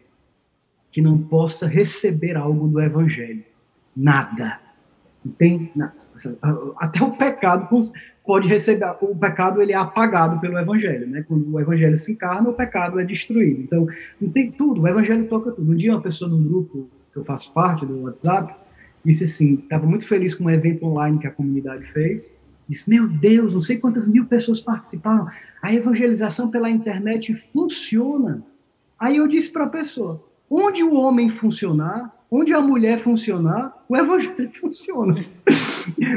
que 0.97 1.03
não 1.03 1.19
possa 1.19 1.67
receber 1.67 2.39
algo 2.39 2.67
do 2.69 2.81
evangelho. 2.81 3.45
Nada. 3.95 4.59
Não 5.23 5.31
tem 5.31 5.71
até 6.79 7.05
o 7.05 7.11
pecado 7.13 7.69
pode 8.25 8.49
receber 8.49 8.97
o 9.03 9.15
pecado 9.15 9.61
ele 9.61 9.73
é 9.73 9.77
apagado 9.77 10.41
pelo 10.41 10.59
evangelho, 10.59 11.07
né? 11.07 11.23
Quando 11.29 11.53
o 11.53 11.61
evangelho 11.61 11.99
se 11.99 12.13
encarna, 12.13 12.49
o 12.49 12.55
pecado 12.55 12.99
é 12.99 13.05
destruído. 13.05 13.61
Então, 13.61 13.87
não 14.19 14.31
tem 14.31 14.51
tudo, 14.51 14.81
o 14.81 14.89
evangelho 14.89 15.29
toca 15.29 15.53
tudo. 15.53 15.71
Um 15.71 15.77
dia 15.77 15.93
uma 15.93 16.01
pessoa 16.01 16.31
num 16.31 16.43
grupo 16.43 16.89
que 17.13 17.19
eu 17.19 17.25
faço 17.27 17.53
parte 17.53 17.85
do 17.85 18.05
WhatsApp 18.05 18.55
disse 19.05 19.25
assim, 19.25 19.57
estava 19.57 19.85
muito 19.85 20.09
feliz 20.09 20.35
com 20.35 20.45
um 20.45 20.51
evento 20.51 20.87
online 20.87 21.19
que 21.19 21.27
a 21.27 21.31
comunidade 21.31 21.85
fez. 21.93 22.35
Disse: 22.67 22.89
"Meu 22.89 23.07
Deus, 23.07 23.53
não 23.53 23.61
sei 23.61 23.77
quantas 23.77 24.09
mil 24.09 24.25
pessoas 24.25 24.63
participaram. 24.63 25.29
A 25.61 25.75
evangelização 25.75 26.51
pela 26.51 26.71
internet 26.71 27.35
funciona". 27.53 28.43
Aí 28.99 29.19
eu 29.19 29.29
disse 29.29 29.53
para 29.53 29.65
a 29.65 29.69
pessoa: 29.69 30.26
"Onde 30.51 30.83
o 30.83 30.95
homem 30.95 31.29
funcionar, 31.29 32.13
onde 32.31 32.53
a 32.53 32.61
mulher 32.61 32.99
funcionar, 32.99 33.75
o 33.89 33.97
evangelho 33.97 34.51
funciona. 34.61 35.25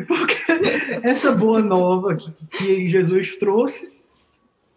Porque 0.08 0.36
essa 1.04 1.32
boa 1.32 1.62
nova 1.62 2.16
que, 2.16 2.90
Jesus 2.90 3.38
trouxe 3.38 3.90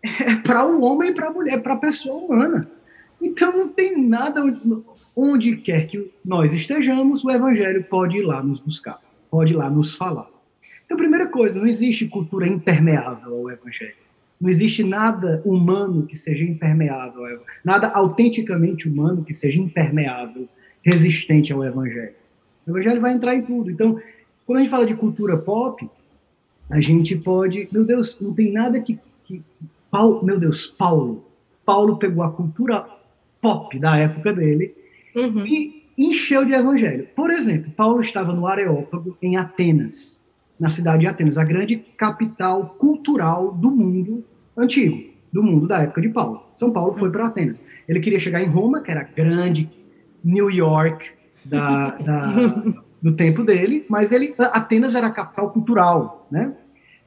é 0.03 0.37
para 0.37 0.67
o 0.67 0.83
homem 0.83 1.11
e 1.11 1.15
para 1.15 1.29
a 1.29 1.33
mulher, 1.33 1.63
para 1.63 1.75
a 1.75 1.79
pessoa 1.79 2.17
humana. 2.17 2.71
Então 3.21 3.57
não 3.57 3.69
tem 3.69 3.97
nada 3.97 4.43
onde, 4.43 4.61
onde 5.15 5.57
quer 5.57 5.87
que 5.87 6.13
nós 6.25 6.53
estejamos, 6.53 7.25
o 7.25 7.31
evangelho 7.31 7.85
pode 7.85 8.19
ir 8.19 8.23
lá 8.23 8.43
nos 8.43 8.59
buscar, 8.59 9.01
pode 9.31 9.53
ir 9.53 9.57
lá 9.57 9.71
nos 9.71 9.95
falar. 9.95 10.29
Então, 10.85 10.97
primeira 10.97 11.27
coisa, 11.27 11.59
não 11.59 11.67
existe 11.67 12.07
cultura 12.07 12.47
impermeável 12.47 13.35
ao 13.35 13.51
evangelho. 13.51 13.95
Não 14.43 14.51
existe 14.51 14.83
nada 14.83 15.41
humano 15.45 16.05
que 16.05 16.17
seja 16.17 16.43
impermeável, 16.43 17.41
nada 17.65 17.87
autenticamente 17.87 18.89
humano 18.89 19.23
que 19.23 19.33
seja 19.33 19.61
impermeável 19.61 20.49
resistente 20.83 21.53
ao 21.53 21.65
Evangelho. 21.65 22.15
O 22.67 22.71
Evangelho 22.73 23.01
vai 23.01 23.13
entrar 23.13 23.37
em 23.37 23.43
tudo. 23.43 23.71
Então, 23.71 24.01
quando 24.45 24.59
a 24.59 24.61
gente 24.63 24.71
fala 24.71 24.85
de 24.85 24.97
cultura 24.97 25.39
pop, 25.39 25.89
a 26.69 26.81
gente 26.81 27.15
pode. 27.15 27.69
Meu 27.71 27.85
Deus, 27.85 28.19
não 28.21 28.35
tem 28.35 28.51
nada 28.51 28.81
que. 28.81 28.99
que 29.25 29.41
Paulo, 29.89 30.25
meu 30.25 30.41
Deus, 30.41 30.67
Paulo. 30.67 31.25
Paulo 31.65 31.97
pegou 31.97 32.25
a 32.25 32.33
cultura 32.33 32.85
pop 33.41 33.79
da 33.79 33.97
época 33.97 34.33
dele 34.33 34.75
uhum. 35.15 35.47
e 35.47 35.85
encheu 35.97 36.45
de 36.45 36.53
evangelho. 36.53 37.07
Por 37.15 37.31
exemplo, 37.31 37.71
Paulo 37.71 38.01
estava 38.01 38.33
no 38.33 38.49
Areópago, 38.49 39.17
em 39.23 39.37
Atenas, 39.37 40.21
na 40.59 40.69
cidade 40.69 41.03
de 41.03 41.07
Atenas, 41.07 41.39
a 41.39 41.45
grande 41.45 41.77
capital 41.97 42.75
cultural 42.77 43.53
do 43.53 43.71
mundo 43.71 44.25
antigo, 44.57 45.03
do 45.33 45.43
mundo 45.43 45.67
da 45.67 45.83
época 45.83 46.01
de 46.01 46.09
Paulo. 46.09 46.43
São 46.57 46.71
Paulo 46.71 46.95
foi 46.99 47.11
para 47.11 47.27
Atenas. 47.27 47.61
Ele 47.89 48.01
queria 48.01 48.21
chegar 48.21 48.43
em 48.43 48.47
Roma, 48.47 48.83
que 48.83 48.91
era 48.91 49.03
grande 49.03 49.71
New 50.23 50.51
York 50.51 51.11
da, 51.45 51.91
da, 51.99 52.33
do 53.01 53.13
tempo 53.13 53.43
dele, 53.43 53.85
mas 53.89 54.13
ele 54.13 54.35
Atenas 54.39 54.95
era 54.95 55.09
a 55.09 55.11
capital 55.11 55.51
cultural, 55.51 56.27
né? 56.31 56.53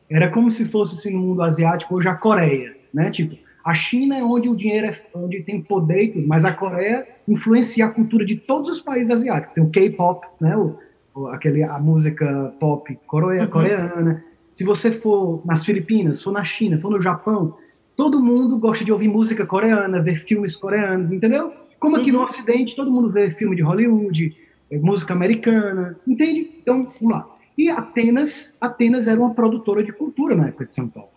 Era 0.10 0.30
como 0.30 0.52
se 0.52 0.66
fosse 0.66 0.96
assim, 0.96 1.16
no 1.16 1.22
mundo 1.22 1.42
asiático 1.42 1.96
hoje 1.96 2.08
a 2.08 2.16
Coreia, 2.16 2.76
né? 2.94 3.10
Tipo, 3.10 3.36
a 3.64 3.74
China 3.74 4.16
é 4.16 4.24
onde 4.24 4.48
o 4.48 4.56
dinheiro 4.56 4.88
é 4.88 4.96
onde 5.16 5.42
tem 5.42 5.60
poder 5.60 6.14
mas 6.28 6.46
a 6.46 6.54
Coreia 6.54 7.08
influencia 7.28 7.86
a 7.86 7.90
cultura 7.90 8.24
de 8.24 8.36
todos 8.36 8.70
os 8.70 8.82
países 8.82 9.10
asiáticos. 9.10 9.56
Tem 9.56 9.64
o 9.64 9.70
K-pop, 9.70 10.28
né? 10.40 10.56
O, 10.56 11.28
aquele 11.30 11.64
a 11.64 11.80
música 11.80 12.54
pop 12.60 12.96
coreia, 13.08 13.44
uhum. 13.44 13.50
coreana. 13.50 14.24
Se 14.56 14.64
você 14.64 14.90
for 14.90 15.42
nas 15.46 15.66
Filipinas, 15.66 16.24
for 16.24 16.32
na 16.32 16.44
China, 16.46 16.80
for 16.80 16.90
no 16.90 17.02
Japão, 17.02 17.58
todo 17.96 18.24
mundo 18.24 18.58
gosta 18.58 18.86
de 18.86 18.92
ouvir 18.92 19.10
música 19.10 19.46
coreana, 19.46 20.02
ver 20.02 20.16
filmes 20.16 20.56
coreanos, 20.56 21.12
entendeu? 21.12 21.54
Como 21.78 21.98
aqui 21.98 22.10
uhum. 22.10 22.20
no 22.20 22.24
Ocidente, 22.24 22.74
todo 22.74 22.90
mundo 22.90 23.10
vê 23.12 23.30
filme 23.30 23.54
de 23.54 23.62
Hollywood, 23.62 24.36
é, 24.72 24.78
música 24.80 25.14
americana, 25.14 26.00
entende? 26.08 26.52
Então, 26.62 26.88
vamos 26.88 27.02
lá. 27.02 27.28
E 27.58 27.70
Atenas, 27.70 28.58
Atenas 28.62 29.10
era 29.10 29.20
uma 29.20 29.34
produtora 29.34 29.84
de 29.84 29.92
cultura 29.92 30.36
na 30.36 30.48
época 30.48 30.66
de 30.66 30.74
São 30.74 30.88
Paulo. 30.88 31.10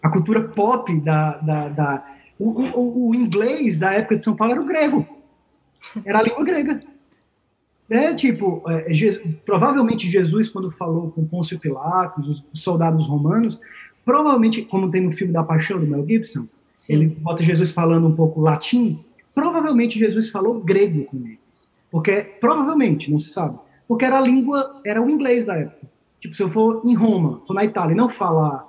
A 0.00 0.08
cultura 0.08 0.42
pop 0.42 0.94
da, 1.00 1.38
da, 1.38 1.68
da 1.68 2.06
o, 2.38 2.48
o, 2.48 3.08
o, 3.08 3.14
inglês 3.14 3.78
da 3.78 3.92
época 3.92 4.16
de 4.16 4.24
São 4.24 4.36
Paulo 4.36 4.52
era 4.52 4.62
o 4.62 4.66
grego, 4.66 5.06
era 6.04 6.20
a 6.20 6.22
língua 6.22 6.44
grega. 6.44 6.80
É, 7.88 8.14
tipo, 8.14 8.62
é, 8.68 8.94
Jesus, 8.94 9.34
provavelmente 9.44 10.10
Jesus, 10.10 10.48
quando 10.48 10.70
falou 10.70 11.10
com 11.10 11.24
Pôncio 11.26 11.58
Pilatos, 11.58 12.28
os, 12.28 12.44
os 12.52 12.60
soldados 12.60 13.06
romanos, 13.06 13.60
provavelmente, 14.04 14.62
como 14.62 14.90
tem 14.90 15.02
no 15.02 15.12
filme 15.12 15.32
da 15.32 15.42
Paixão 15.42 15.78
do 15.78 15.86
Mel 15.86 16.06
Gibson, 16.06 16.46
Sim. 16.72 16.94
ele 16.94 17.14
bota 17.16 17.42
Jesus 17.42 17.72
falando 17.72 18.06
um 18.06 18.14
pouco 18.14 18.40
latim, 18.40 19.04
Provavelmente 19.34 19.98
Jesus 19.98 20.30
falou 20.30 20.60
grego 20.60 21.04
com 21.06 21.16
eles. 21.26 21.72
Porque, 21.90 22.20
provavelmente, 22.40 23.10
não 23.10 23.18
se 23.18 23.30
sabe. 23.30 23.58
Porque 23.86 24.04
era 24.04 24.18
a 24.18 24.20
língua, 24.20 24.80
era 24.86 25.02
o 25.02 25.10
inglês 25.10 25.44
da 25.44 25.56
época. 25.56 25.86
Tipo, 26.20 26.34
se 26.34 26.42
eu 26.42 26.48
for 26.48 26.80
em 26.84 26.94
Roma, 26.94 27.42
for 27.46 27.52
na 27.52 27.64
Itália 27.64 27.92
e 27.92 27.96
não 27.96 28.08
falar 28.08 28.64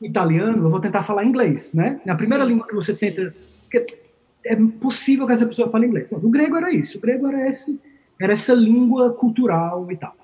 italiano, 0.00 0.64
eu 0.64 0.70
vou 0.70 0.80
tentar 0.80 1.02
falar 1.02 1.24
inglês, 1.24 1.72
né? 1.74 2.00
Na 2.06 2.14
primeira 2.14 2.44
Sim. 2.44 2.50
língua 2.50 2.66
que 2.66 2.74
você 2.74 2.94
tenta. 2.94 3.34
é 4.44 4.56
possível 4.80 5.26
que 5.26 5.32
essa 5.32 5.46
pessoa 5.46 5.68
fale 5.68 5.86
inglês. 5.86 6.10
o 6.12 6.30
grego 6.30 6.56
era 6.56 6.72
isso. 6.72 6.98
O 6.98 7.00
grego 7.00 7.26
era, 7.26 7.48
esse, 7.48 7.80
era 8.20 8.32
essa 8.32 8.54
língua 8.54 9.12
cultural 9.12 9.90
e 9.90 9.96
tal. 9.96 10.14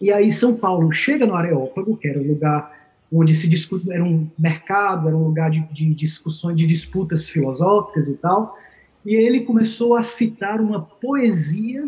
E 0.00 0.10
aí 0.12 0.30
São 0.30 0.56
Paulo 0.56 0.92
chega 0.92 1.26
no 1.26 1.34
Areópago, 1.34 1.96
que 1.96 2.08
era 2.08 2.18
um 2.18 2.26
lugar 2.26 2.72
onde 3.12 3.34
se 3.34 3.48
discute, 3.48 3.90
era 3.92 4.02
um 4.02 4.28
mercado, 4.38 5.06
era 5.06 5.16
um 5.16 5.24
lugar 5.24 5.50
de, 5.50 5.60
de 5.72 5.94
discussões, 5.94 6.56
de 6.56 6.66
disputas 6.66 7.28
filosóficas 7.28 8.08
e 8.08 8.14
tal 8.14 8.56
e 9.04 9.14
ele 9.14 9.40
começou 9.40 9.96
a 9.96 10.02
citar 10.02 10.60
uma 10.60 10.80
poesia 10.80 11.86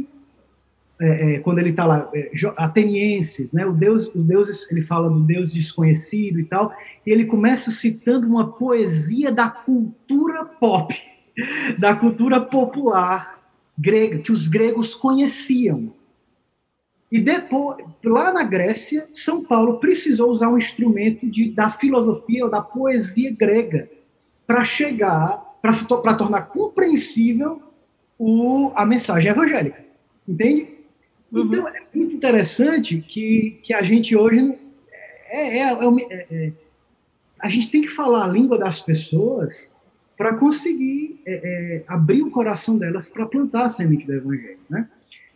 é, 0.99 1.35
é, 1.35 1.39
quando 1.41 1.59
ele 1.59 1.71
está 1.71 1.85
lá, 1.85 2.09
é, 2.15 2.31
atenienses, 2.57 3.53
né? 3.53 3.67
O 3.67 3.73
Deus, 3.73 4.11
os 4.15 4.25
deuses, 4.25 4.71
ele 4.71 4.83
fala 4.83 5.11
do 5.11 5.21
Deus 5.21 5.53
desconhecido 5.53 6.41
e 6.41 6.45
tal, 6.45 6.73
e 7.07 7.11
ele 7.11 7.27
começa 7.27 7.71
citando 7.71 8.27
uma 8.27 8.53
poesia 8.53 9.31
da 9.31 9.49
cultura 9.51 10.45
pop, 10.45 10.95
da 11.79 11.95
cultura 11.95 12.41
popular 12.41 13.36
grega, 13.79 14.19
que 14.19 14.33
os 14.33 14.49
gregos 14.49 14.95
conheciam. 14.95 15.93
E 17.11 17.21
depois, 17.21 17.85
lá 18.05 18.33
na 18.33 18.43
Grécia, 18.43 19.09
São 19.15 19.45
Paulo 19.45 19.79
precisou 19.79 20.31
usar 20.31 20.49
um 20.49 20.59
instrumento 20.59 21.29
de, 21.29 21.51
da 21.51 21.71
filosofia 21.71 22.45
ou 22.45 22.51
da 22.51 22.61
poesia 22.61 23.35
grega 23.35 23.89
para 24.47 24.65
chegar 24.65 25.45
para 25.61 26.15
tornar 26.15 26.43
compreensível 26.43 27.61
o, 28.19 28.71
a 28.75 28.87
mensagem 28.87 29.31
evangélica. 29.31 29.85
Entende? 30.29 30.69
Uhum. 31.33 31.45
Então, 31.45 31.69
é 31.69 31.83
muito 31.95 32.15
interessante 32.15 32.99
que, 32.99 33.59
que 33.63 33.75
a 33.75 33.83
gente 33.83 34.17
hoje. 34.17 34.55
É, 35.29 35.59
é, 35.59 35.63
é, 35.63 35.75
é, 36.11 36.27
é 36.31 36.53
a 37.39 37.49
gente 37.49 37.71
tem 37.71 37.83
que 37.83 37.89
falar 37.89 38.25
a 38.25 38.29
língua 38.29 38.59
das 38.59 38.81
pessoas 38.81 39.71
para 40.17 40.35
conseguir 40.35 41.21
é, 41.27 41.83
abrir 41.87 42.23
o 42.23 42.31
coração 42.31 42.79
delas 42.79 43.09
para 43.09 43.27
plantar 43.27 43.65
a 43.65 43.69
semente 43.69 44.07
do 44.07 44.15
evangelho. 44.15 44.59
Né? 44.69 44.89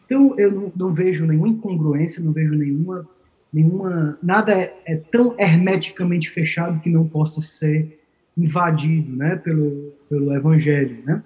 Então, 0.06 0.34
eu 0.38 0.50
não, 0.50 0.72
não, 0.74 0.92
vejo 0.92 1.26
nenhuma 1.26 1.48
incongruência, 1.48 2.22
não 2.22 2.32
vejo 2.32 2.54
nenhuma. 2.54 3.06
nenhuma 3.52 4.18
nada 4.22 4.52
é 4.86 4.96
tão 4.96 5.34
hermeticamente 5.38 6.30
fechado 6.30 6.80
que 6.80 6.88
não 6.88 7.06
possa 7.06 7.40
ser 7.40 8.00
invadido 8.36 9.14
né, 9.14 9.36
pelo, 9.36 9.92
pelo 10.08 10.34
evangelho. 10.34 10.98
Né? 11.04 11.22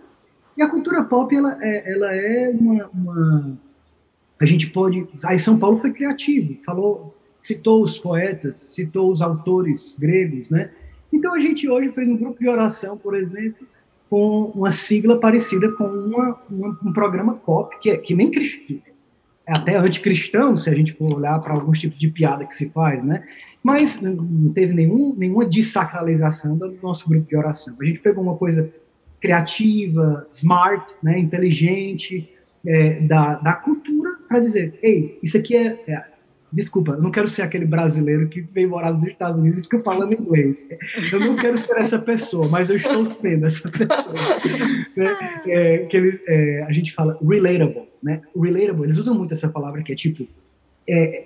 E 0.57 0.63
a 0.63 0.69
cultura 0.69 1.05
pop, 1.05 1.35
ela 1.35 1.57
é, 1.63 1.93
ela 1.93 2.15
é 2.15 2.51
uma, 2.51 2.89
uma, 2.89 3.59
A 4.41 4.47
gente 4.47 4.71
pode... 4.71 5.07
Aí 5.25 5.39
São 5.39 5.59
Paulo 5.59 5.79
foi 5.79 5.93
criativo, 5.93 6.57
falou, 6.65 7.17
citou 7.39 7.83
os 7.83 7.99
poetas, 7.99 8.57
citou 8.57 9.13
os 9.13 9.23
autores 9.23 9.97
gregos, 9.99 10.51
né? 10.51 10.71
Então 11.15 11.35
a 11.35 11.41
gente 11.41 11.69
hoje 11.69 11.91
fez 11.91 12.09
um 12.09 12.17
grupo 12.17 12.41
de 12.41 12.49
oração, 12.49 12.99
por 12.99 13.15
exemplo, 13.15 13.67
com 14.11 14.53
uma 14.55 14.71
sigla 14.71 15.19
parecida 15.19 15.71
com 15.73 15.85
uma, 15.85 16.39
uma, 16.51 16.79
um 16.85 16.93
programa 16.93 17.35
pop, 17.35 17.79
que, 17.81 17.91
é, 17.91 17.97
que 17.97 18.15
nem 18.15 18.31
cristão, 18.31 18.79
é 19.47 19.53
até 19.53 19.77
anticristão, 19.77 20.57
se 20.57 20.69
a 20.69 20.75
gente 20.75 20.93
for 20.93 21.15
olhar 21.15 21.39
para 21.39 21.53
alguns 21.53 21.79
tipos 21.79 21.99
de 21.99 22.09
piada 22.09 22.45
que 22.45 22.55
se 22.55 22.69
faz, 22.71 23.03
né? 23.05 23.25
Mas 23.63 24.01
não 24.01 24.53
teve 24.53 24.73
nenhum, 24.73 25.15
nenhuma 25.17 25.47
desacralização 25.47 26.57
do 26.57 26.77
nosso 26.83 27.09
grupo 27.09 27.29
de 27.29 27.37
oração. 27.37 27.75
A 27.81 27.85
gente 27.85 28.01
pegou 28.01 28.23
uma 28.23 28.37
coisa 28.37 28.71
criativa, 29.21 30.27
smart, 30.31 30.95
né, 31.03 31.19
inteligente, 31.19 32.31
é, 32.67 33.01
da, 33.01 33.37
da 33.37 33.53
cultura, 33.55 34.17
para 34.29 34.41
dizer: 34.41 34.79
ei, 34.83 35.19
isso 35.23 35.37
aqui 35.37 35.57
é, 35.57 35.79
é. 35.89 36.14
Desculpa, 36.55 36.93
eu 36.93 37.03
não 37.03 37.11
quero 37.11 37.27
ser 37.27 37.43
aquele 37.43 37.67
brasileiro 37.67 38.29
que 38.29 38.41
vem 38.41 38.65
morar 38.65 38.93
nos 38.93 39.03
Estados 39.03 39.41
Unidos 39.41 39.59
e 39.59 39.63
fica 39.65 39.81
falando 39.81 40.13
inglês. 40.13 40.57
Eu 41.13 41.19
não 41.19 41.35
quero 41.35 41.59
ser 41.59 41.77
essa 41.79 41.99
pessoa, 41.99 42.47
mas 42.47 42.71
eu 42.71 42.77
estou 42.77 43.05
sendo 43.07 43.45
essa 43.45 43.69
pessoa. 43.69 44.15
né? 44.97 45.41
é, 45.49 45.79
que 45.79 45.97
eles, 45.97 46.23
é, 46.29 46.63
a 46.63 46.71
gente 46.71 46.93
fala 46.93 47.19
relatable, 47.21 47.89
né? 48.01 48.23
Relatable, 48.41 48.85
eles 48.85 48.99
usam 48.99 49.17
muito 49.17 49.35
essa 49.35 49.49
palavra 49.49 49.83
que 49.83 49.93
é 49.93 49.97
tipo. 49.97 50.29
É, 50.89 51.25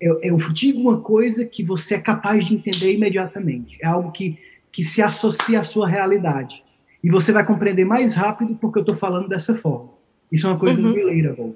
eu, 0.00 0.18
eu 0.20 0.36
digo 0.52 0.80
uma 0.80 1.00
coisa 1.00 1.44
que 1.44 1.62
você 1.62 1.94
é 1.94 2.00
capaz 2.00 2.44
de 2.44 2.54
entender 2.54 2.92
imediatamente. 2.92 3.78
É 3.80 3.86
algo 3.86 4.10
que, 4.10 4.36
que 4.72 4.82
se 4.82 5.00
associa 5.00 5.60
à 5.60 5.62
sua 5.62 5.88
realidade. 5.88 6.64
E 7.04 7.08
você 7.08 7.30
vai 7.30 7.46
compreender 7.46 7.84
mais 7.84 8.16
rápido 8.16 8.56
porque 8.60 8.80
eu 8.80 8.82
estou 8.82 8.96
falando 8.96 9.28
dessa 9.28 9.54
forma. 9.54 9.90
Isso 10.32 10.44
é 10.48 10.50
uma 10.50 10.58
coisa 10.58 10.82
uhum. 10.82 10.92
relatable, 10.92 11.54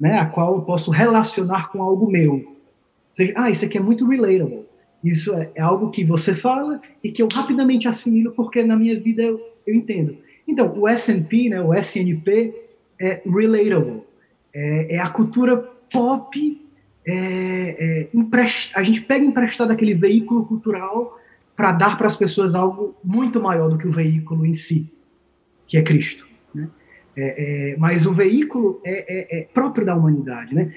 né? 0.00 0.18
A 0.18 0.26
qual 0.26 0.56
eu 0.56 0.62
posso 0.62 0.90
relacionar 0.90 1.70
com 1.70 1.82
algo 1.82 2.10
meu. 2.10 2.34
Ou 2.34 2.56
seja, 3.12 3.32
ah, 3.36 3.50
isso 3.50 3.64
aqui 3.64 3.78
é 3.78 3.80
muito 3.80 4.06
relatable. 4.06 4.66
Isso 5.02 5.34
é, 5.34 5.50
é 5.54 5.60
algo 5.60 5.90
que 5.90 6.04
você 6.04 6.34
fala 6.34 6.80
e 7.02 7.10
que 7.10 7.22
eu 7.22 7.28
rapidamente 7.32 7.88
assimilo 7.88 8.32
porque 8.32 8.62
na 8.62 8.76
minha 8.76 8.98
vida 8.98 9.22
eu, 9.22 9.40
eu 9.66 9.74
entendo. 9.74 10.16
Então, 10.46 10.72
o 10.78 10.88
S&P, 10.88 11.50
né, 11.50 11.60
o 11.60 11.74
SNP, 11.74 12.54
é 13.00 13.22
relatable. 13.24 14.02
É, 14.54 14.96
é 14.96 14.98
a 14.98 15.08
cultura 15.08 15.56
pop. 15.92 16.66
É, 17.06 18.04
é 18.04 18.08
a 18.74 18.82
gente 18.82 19.02
pega 19.02 19.24
emprestado 19.24 19.70
aquele 19.70 19.94
veículo 19.94 20.44
cultural 20.46 21.18
para 21.56 21.72
dar 21.72 21.96
para 21.96 22.06
as 22.06 22.16
pessoas 22.16 22.54
algo 22.54 22.94
muito 23.02 23.40
maior 23.40 23.68
do 23.68 23.76
que 23.76 23.88
o 23.88 23.92
veículo 23.92 24.46
em 24.46 24.54
si, 24.54 24.92
que 25.66 25.76
é 25.76 25.82
Cristo. 25.82 26.27
É, 27.20 27.72
é, 27.72 27.76
mas 27.76 28.06
o 28.06 28.12
veículo 28.12 28.80
é, 28.84 28.92
é, 28.92 29.40
é, 29.40 29.42
próprio 29.52 29.84
da 29.84 29.96
humanidade, 29.96 30.54
né? 30.54 30.72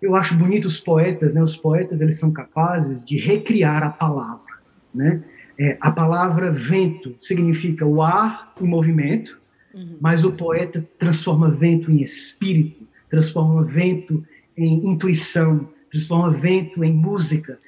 Eu 0.00 0.14
acho 0.14 0.36
bonito 0.36 0.66
os 0.66 0.78
poetas, 0.78 1.34
né? 1.34 1.42
Os 1.42 1.56
poetas 1.56 2.00
eles 2.00 2.16
são 2.16 2.32
capazes 2.32 3.04
de 3.04 3.18
recriar 3.18 3.82
a 3.82 3.90
palavra, 3.90 4.54
né? 4.94 5.20
É, 5.58 5.76
a 5.80 5.90
palavra 5.90 6.52
vento 6.52 7.16
significa 7.18 7.84
o 7.84 8.00
ar 8.00 8.54
em 8.60 8.68
movimento, 8.68 9.40
uhum. 9.74 9.96
mas 10.00 10.24
o 10.24 10.32
poeta 10.32 10.86
transforma 10.96 11.50
vento 11.50 11.90
em 11.90 12.00
espírito, 12.00 12.86
transforma 13.10 13.64
vento 13.64 14.24
em 14.56 14.86
intuição, 14.86 15.68
transforma 15.90 16.30
vento 16.30 16.84
em 16.84 16.92
música. 16.92 17.58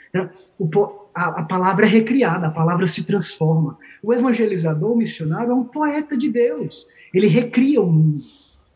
Então, 0.59 1.03
a, 1.15 1.43
palavra 1.43 1.85
é 1.85 1.89
recriada, 1.89 2.47
a 2.47 2.51
palavra 2.51 2.87
se 2.87 3.05
transforma. 3.05 3.79
O 4.03 4.13
evangelizador, 4.13 4.93
o 4.93 4.97
missionário, 4.97 5.51
é 5.51 5.55
um 5.55 5.65
poeta 5.65 6.17
de 6.17 6.31
Deus. 6.31 6.87
Ele 7.13 7.27
recria 7.27 7.81
o 7.81 7.91
mundo. 7.91 8.21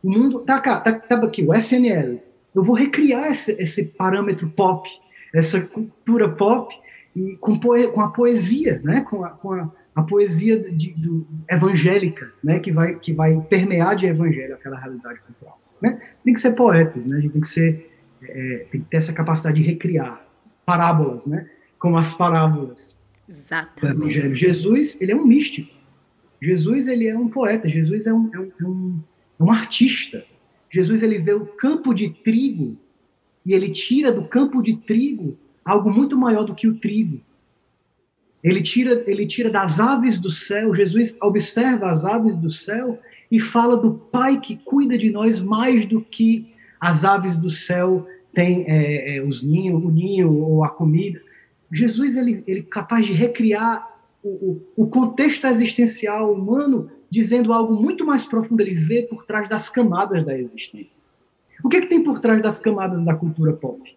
O 0.03 0.11
mundo. 0.11 0.41
Tá, 0.41 0.61
cá, 0.61 0.81
tá, 0.81 0.93
tá 0.93 1.17
aqui, 1.17 1.43
o 1.43 1.55
SNL. 1.55 2.21
Eu 2.55 2.63
vou 2.63 2.75
recriar 2.75 3.31
esse, 3.31 3.53
esse 3.53 3.85
parâmetro 3.97 4.49
pop, 4.49 4.89
essa 5.35 5.61
cultura 5.61 6.29
pop, 6.29 6.75
e 7.15 7.37
com, 7.37 7.59
poe, 7.59 7.89
com 7.89 8.01
a 8.03 8.11
poesia, 8.11 8.81
né? 8.85 9.01
com 9.09 9.25
a, 9.25 9.31
com 9.31 9.53
a, 9.53 9.71
a 9.95 10.03
poesia 10.03 10.59
de, 10.71 10.93
do, 10.93 11.27
evangélica, 11.51 12.31
né? 12.45 12.61
que, 12.61 12.71
vai, 12.71 12.95
que 12.97 13.13
vai 13.13 13.41
permear 13.41 13.97
de 13.97 14.07
evangelho 14.07 14.55
aquela 14.55 14.79
realidade 14.79 15.21
cultural. 15.21 15.59
Né? 15.81 15.99
Tem 16.23 16.35
que 16.35 16.41
ser 16.41 16.53
poetas, 16.53 17.07
né? 17.07 17.17
a 17.17 17.21
gente 17.21 17.33
tem 17.33 17.41
que, 17.41 17.49
ser, 17.49 17.91
é, 18.29 18.67
tem 18.71 18.81
que 18.81 18.89
ter 18.89 18.97
essa 18.97 19.13
capacidade 19.13 19.61
de 19.61 19.67
recriar 19.67 20.27
parábolas, 20.65 21.27
né? 21.27 21.49
como 21.79 21.97
as 21.97 22.15
parábolas 22.15 22.97
Exatamente. 23.29 23.81
do 23.81 23.87
evangelho. 24.05 24.35
Jesus, 24.35 25.01
ele 25.01 25.13
é 25.13 25.17
um 25.17 25.27
místico. 25.27 25.75
Jesus 26.41 26.89
ele 26.89 27.07
é 27.07 27.17
um 27.17 27.29
poeta, 27.29 27.69
Jesus 27.69 28.07
é 28.07 28.13
um, 28.13 28.31
é 28.35 28.39
um, 28.39 28.53
é 28.61 28.65
um, 28.65 29.01
é 29.41 29.43
um 29.43 29.51
artista. 29.51 30.25
Jesus 30.71 31.03
ele 31.03 31.19
vê 31.19 31.33
o 31.33 31.47
campo 31.47 31.95
de 31.95 32.11
trigo 32.11 32.77
e 33.45 33.55
ele 33.55 33.71
tira 33.71 34.13
do 34.13 34.27
campo 34.27 34.63
de 34.63 34.77
trigo 34.77 35.39
algo 35.65 35.91
muito 35.91 36.17
maior 36.17 36.45
do 36.45 36.55
que 36.55 36.69
o 36.69 36.75
trigo. 36.75 37.21
Ele 38.43 38.63
tira, 38.63 39.03
ele 39.07 39.27
tira 39.27 39.51
das 39.51 39.81
aves 39.81 40.19
do 40.19 40.31
céu, 40.31 40.75
Jesus 40.75 41.17
observa 41.21 41.89
as 41.89 42.05
aves 42.05 42.37
do 42.37 42.51
céu 42.51 43.01
e 43.31 43.41
fala 43.41 43.77
do 43.77 43.95
Pai 43.95 44.41
que 44.41 44.57
cuida 44.57 44.97
de 44.97 45.11
nós 45.11 45.43
mais 45.43 45.85
do 45.87 46.01
que 46.01 46.55
as 46.81 47.05
aves 47.05 47.37
do 47.37 47.51
céu 47.51 48.07
têm 48.37 48.67
é, 48.69 49.17
é, 49.17 49.23
os 49.23 49.43
ninhos, 49.43 49.83
o 49.83 49.91
ninho 49.91 50.31
ou 50.31 50.63
a 50.63 50.69
comida. 50.69 51.19
Jesus 51.73 52.17
ele, 52.17 52.45
ele 52.47 52.61
é 52.61 52.63
capaz 52.65 53.07
de 53.07 53.15
recriar 53.15 53.91
o, 54.23 54.61
o, 54.77 54.87
contexto 54.89 55.47
existencial 55.47 56.33
humano 56.35 56.91
dizendo 57.11 57.51
algo 57.51 57.75
muito 57.75 58.05
mais 58.05 58.27
profundo, 58.27 58.61
ele 58.61 58.75
vê 58.75 59.03
por 59.09 59.25
trás 59.25 59.49
das 59.49 59.71
camadas 59.71 60.23
da 60.25 60.39
existência. 60.39 61.03
O 61.65 61.69
que, 61.69 61.79
é 61.79 61.81
que 61.81 61.87
tem 61.87 62.03
por 62.03 62.19
trás 62.19 62.43
das 62.43 62.59
camadas 62.59 63.03
da 63.03 63.15
cultura 63.15 63.55
pop? 63.55 63.97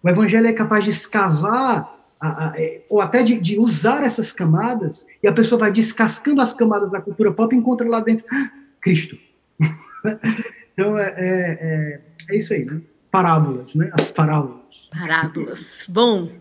O 0.00 0.08
evangelho 0.08 0.46
é 0.46 0.52
capaz 0.52 0.84
de 0.84 0.90
escavar, 0.90 1.98
a, 2.20 2.50
a, 2.50 2.60
é, 2.60 2.82
ou 2.88 3.00
até 3.00 3.22
de, 3.24 3.40
de, 3.40 3.58
usar 3.58 4.04
essas 4.04 4.32
camadas, 4.32 5.06
e 5.20 5.26
a 5.26 5.32
pessoa 5.32 5.58
vai 5.58 5.72
descascando 5.72 6.40
as 6.40 6.54
camadas 6.54 6.92
da 6.92 7.00
cultura 7.00 7.32
pop 7.32 7.52
e 7.52 7.58
encontra 7.58 7.88
lá 7.88 8.00
dentro 8.00 8.24
ah, 8.30 8.50
Cristo. 8.80 9.18
então, 10.72 10.96
é, 10.98 11.14
é, 11.16 12.00
é, 12.30 12.36
isso 12.36 12.52
aí, 12.52 12.64
né? 12.64 12.80
Parábolas, 13.12 13.74
né? 13.74 13.90
As 13.92 14.08
parábolas. 14.08 14.62
Parábolas. 14.90 15.84
Bom, 15.86 16.32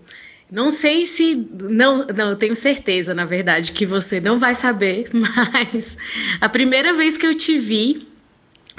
não 0.50 0.72
sei 0.72 1.06
se. 1.06 1.36
Não, 1.36 2.08
não, 2.08 2.30
eu 2.30 2.36
tenho 2.38 2.56
certeza, 2.56 3.14
na 3.14 3.26
verdade, 3.26 3.74
que 3.74 3.86
você 3.86 4.22
não 4.22 4.40
vai 4.40 4.56
saber, 4.56 5.10
mas 5.14 5.98
a 6.40 6.48
primeira 6.48 6.94
vez 6.94 7.18
que 7.18 7.28
eu 7.28 7.36
te 7.36 7.58
vi 7.58 8.08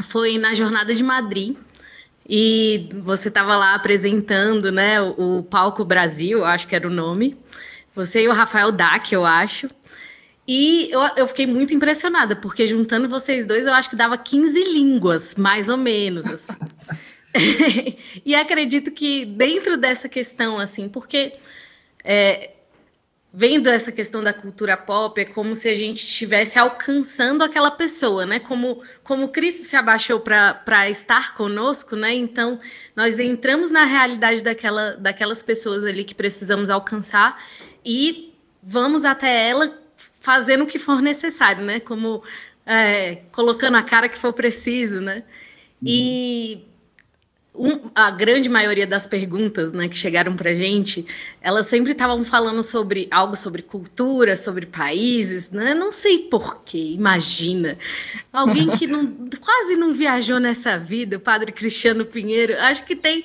foi 0.02 0.38
na 0.38 0.55
Jornada 0.55 0.94
de 0.94 1.05
Madrid. 1.05 1.55
E 2.26 2.88
você 3.02 3.28
estava 3.28 3.57
lá 3.57 3.74
apresentando 3.74 4.72
né, 4.72 5.02
o, 5.02 5.38
o 5.38 5.42
Palco 5.42 5.85
Brasil, 5.85 6.44
acho 6.46 6.66
que 6.66 6.74
era 6.74 6.87
o 6.87 6.90
nome. 6.90 7.37
Você 7.94 8.22
e 8.22 8.28
o 8.28 8.33
Rafael 8.33 8.72
Dac, 8.72 9.12
eu 9.12 9.26
acho. 9.26 9.68
E 10.48 10.88
eu, 10.90 11.00
eu, 11.16 11.26
fiquei 11.26 11.46
muito 11.46 11.74
impressionada, 11.74 12.35
porque 12.35 12.66
juntando 12.66 13.07
vocês 13.09 13.44
dois, 13.44 13.66
eu 13.66 13.74
acho 13.74 13.90
que 13.90 13.96
dava 13.96 14.16
15 14.16 14.64
línguas, 14.72 15.35
mais 15.35 15.68
ou 15.68 15.76
menos, 15.76 16.26
assim. 16.26 16.55
e 18.25 18.35
acredito 18.35 18.90
que 18.90 19.25
dentro 19.25 19.77
dessa 19.77 20.09
questão, 20.09 20.59
assim, 20.59 20.88
porque 20.88 21.35
é, 22.05 22.51
vendo 23.33 23.68
essa 23.68 23.90
questão 23.90 24.23
da 24.23 24.33
cultura 24.33 24.77
pop, 24.77 25.18
é 25.18 25.25
como 25.25 25.57
se 25.57 25.68
a 25.68 25.75
gente 25.75 26.05
estivesse 26.05 26.59
alcançando 26.59 27.42
aquela 27.42 27.71
pessoa, 27.71 28.27
né? 28.27 28.38
Como, 28.38 28.83
como 29.03 29.29
Cristo 29.29 29.64
se 29.64 29.75
abaixou 29.75 30.21
para 30.21 30.90
estar 30.90 31.35
conosco, 31.35 31.97
né? 31.97 32.12
Então, 32.12 32.61
nós 32.95 33.18
entramos 33.18 33.71
na 33.71 33.85
realidade 33.85 34.42
daquela, 34.42 34.97
daquelas 34.97 35.42
pessoas 35.42 35.83
ali 35.85 36.05
que 36.05 36.14
precisamos 36.14 36.68
alcançar 36.68 37.42
e 37.85 38.35
vamos 38.62 39.05
até 39.05 39.49
ela 39.49 39.79
fazendo 40.21 40.64
o 40.64 40.66
que 40.66 40.79
for 40.79 41.01
necessário, 41.01 41.64
né? 41.64 41.81
Como 41.81 42.23
é, 42.66 43.23
colocando 43.33 43.77
a 43.79 43.83
cara 43.83 44.11
que 44.11 44.18
for 44.18 44.35
preciso, 44.35 45.01
né? 45.01 45.25
Uhum. 45.81 45.88
E 45.88 46.64
um, 47.55 47.91
a 47.95 48.11
grande 48.11 48.49
maioria 48.49 48.87
das 48.87 49.07
perguntas 49.07 49.73
né, 49.73 49.87
que 49.87 49.97
chegaram 49.97 50.35
para 50.35 50.55
gente, 50.55 51.07
elas 51.41 51.67
sempre 51.67 51.93
estavam 51.93 52.25
falando 52.25 52.62
sobre 52.62 53.09
algo 53.11 53.37
sobre 53.37 53.61
cultura, 53.61 54.37
sobre 54.37 54.65
países, 54.65 55.51
né? 55.51 55.75
Não 55.75 55.93
sei 55.93 56.19
porquê, 56.19 56.93
imagina. 56.95 57.77
Alguém 58.33 58.71
que 58.71 58.87
não, 58.87 59.07
quase 59.41 59.77
não 59.77 59.93
viajou 59.93 60.41
nessa 60.41 60.79
vida, 60.79 61.19
o 61.19 61.21
padre 61.21 61.53
Cristiano 61.53 62.07
Pinheiro, 62.07 62.59
acho 62.59 62.87
que 62.87 62.97
tem 62.97 63.25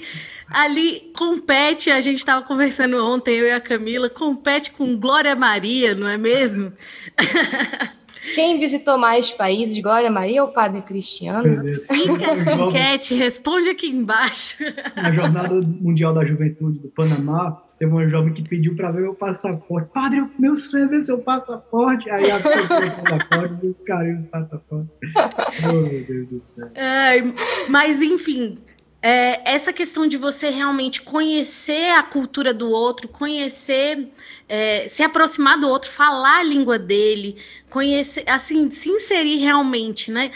ali, 0.50 1.12
compete, 1.16 1.90
a 1.90 2.02
gente 2.02 2.18
estava 2.18 2.46
conversando 2.46 2.98
ontem, 3.04 3.36
eu 3.36 3.48
e 3.48 3.52
a 3.52 3.62
Camila, 3.62 4.10
compete 4.10 4.72
com 4.72 4.98
Glória 4.98 5.36
Maria, 5.36 5.94
não 5.94 6.08
é 6.08 6.18
mesmo? 6.18 6.74
Quem 8.36 8.60
visitou 8.60 8.98
mais 8.98 9.32
países, 9.32 9.80
Glória 9.80 10.10
Maria 10.10 10.44
ou 10.44 10.50
Padre 10.50 10.82
Cristiano? 10.82 11.64
Fica 11.74 12.32
essa 12.32 12.54
enquete, 12.54 13.16
responde 13.16 13.70
aqui 13.70 13.88
embaixo. 13.88 14.64
Na 14.96 15.12
Jornada 15.12 15.54
Mundial 15.54 16.14
da 16.14 16.26
Juventude 16.26 16.80
do 16.80 16.90
Panamá, 16.90 17.64
teve 17.80 17.92
uma 17.92 18.08
jovem 18.08 18.34
que 18.34 18.42
pediu 18.48 18.76
para 18.76 18.92
ver 18.92 19.02
meu 19.02 19.14
passaporte. 19.14 19.90
Padre, 19.94 20.26
meu 20.38 20.56
sonho 20.58 20.86
é 20.86 20.88
ver 20.88 21.02
seu 21.02 21.20
passaporte. 21.20 22.10
Aí 22.10 22.30
a 22.32 22.40
pessoa 22.40 22.80
o 22.80 23.04
passaporte 23.04 23.66
e 23.66 23.68
os 23.68 23.84
caras 23.84 24.20
o 24.20 24.24
passaporte. 24.24 24.90
Oh, 25.64 25.74
meu 25.74 26.06
Deus 26.06 26.28
do 26.30 26.44
céu. 26.56 26.72
Ai, 26.76 27.34
mas, 27.70 28.02
enfim, 28.02 28.58
é, 29.02 29.54
essa 29.54 29.72
questão 29.72 30.08
de 30.08 30.18
você 30.18 30.50
realmente 30.50 31.02
conhecer 31.02 31.92
a 31.92 32.04
cultura 32.04 32.54
do 32.54 32.70
outro, 32.70 33.08
conhecer, 33.08 34.10
é, 34.50 34.88
se 34.88 35.04
aproximar 35.04 35.60
do 35.60 35.68
outro, 35.68 35.90
falar 35.90 36.40
a 36.40 36.44
língua 36.44 36.80
dele, 36.80 37.36
conhecer, 37.70 38.24
assim, 38.28 38.70
se 38.70 38.90
inserir 38.90 39.38
realmente, 39.38 40.12
né? 40.12 40.32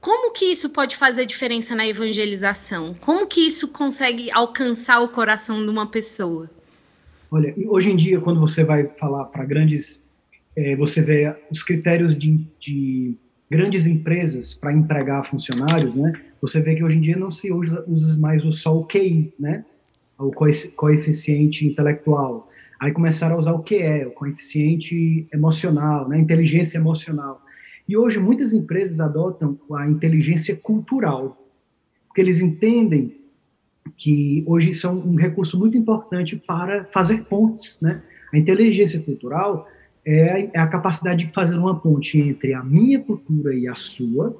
Como 0.00 0.32
que 0.32 0.46
isso 0.46 0.70
pode 0.70 0.96
fazer 0.96 1.24
diferença 1.26 1.76
na 1.76 1.86
evangelização? 1.86 2.92
Como 3.00 3.24
que 3.24 3.46
isso 3.46 3.68
consegue 3.68 4.32
alcançar 4.32 5.00
o 5.00 5.08
coração 5.08 5.62
de 5.62 5.70
uma 5.70 5.86
pessoa? 5.86 6.50
Olha, 7.30 7.54
hoje 7.68 7.90
em 7.90 7.96
dia, 7.96 8.20
quando 8.20 8.40
você 8.40 8.64
vai 8.64 8.88
falar 8.88 9.26
para 9.26 9.44
grandes, 9.44 10.02
é, 10.56 10.74
você 10.74 11.00
vê 11.00 11.34
os 11.48 11.62
critérios 11.62 12.18
de, 12.18 12.44
de 12.58 13.14
grandes 13.48 13.86
empresas 13.86 14.54
para 14.56 14.72
empregar 14.72 15.24
funcionários, 15.24 15.94
né? 15.94 16.12
Você 16.42 16.60
vê 16.60 16.74
que 16.74 16.82
hoje 16.82 16.98
em 16.98 17.00
dia 17.00 17.16
não 17.16 17.30
se 17.30 17.52
usa, 17.52 17.84
usa 17.86 18.18
mais 18.18 18.42
só 18.56 18.76
o 18.76 18.84
QI, 18.84 19.32
né? 19.38 19.64
O 20.18 20.32
coeficiente 20.76 21.66
intelectual. 21.66 22.50
Aí 22.80 22.90
começaram 22.90 23.36
a 23.36 23.38
usar 23.38 23.52
o 23.52 23.62
QE, 23.62 24.06
o 24.06 24.10
coeficiente 24.10 25.26
emocional, 25.32 26.08
né? 26.08 26.18
Inteligência 26.18 26.78
emocional. 26.78 27.40
E 27.88 27.96
hoje 27.96 28.18
muitas 28.18 28.52
empresas 28.52 29.00
adotam 29.00 29.58
a 29.72 29.88
inteligência 29.88 30.56
cultural, 30.56 31.38
porque 32.08 32.20
eles 32.20 32.40
entendem 32.40 33.16
que 33.96 34.42
hoje 34.46 34.70
isso 34.70 34.86
é 34.86 34.90
um 34.90 35.14
recurso 35.14 35.58
muito 35.58 35.76
importante 35.76 36.36
para 36.36 36.84
fazer 36.86 37.24
pontes, 37.24 37.78
né? 37.80 38.02
A 38.32 38.38
inteligência 38.38 39.00
cultural 39.00 39.68
é 40.04 40.50
é 40.52 40.58
a 40.58 40.66
capacidade 40.66 41.26
de 41.26 41.32
fazer 41.32 41.56
uma 41.56 41.78
ponte 41.78 42.18
entre 42.18 42.52
a 42.54 42.64
minha 42.64 43.00
cultura 43.00 43.54
e 43.54 43.68
a 43.68 43.74
sua, 43.76 44.36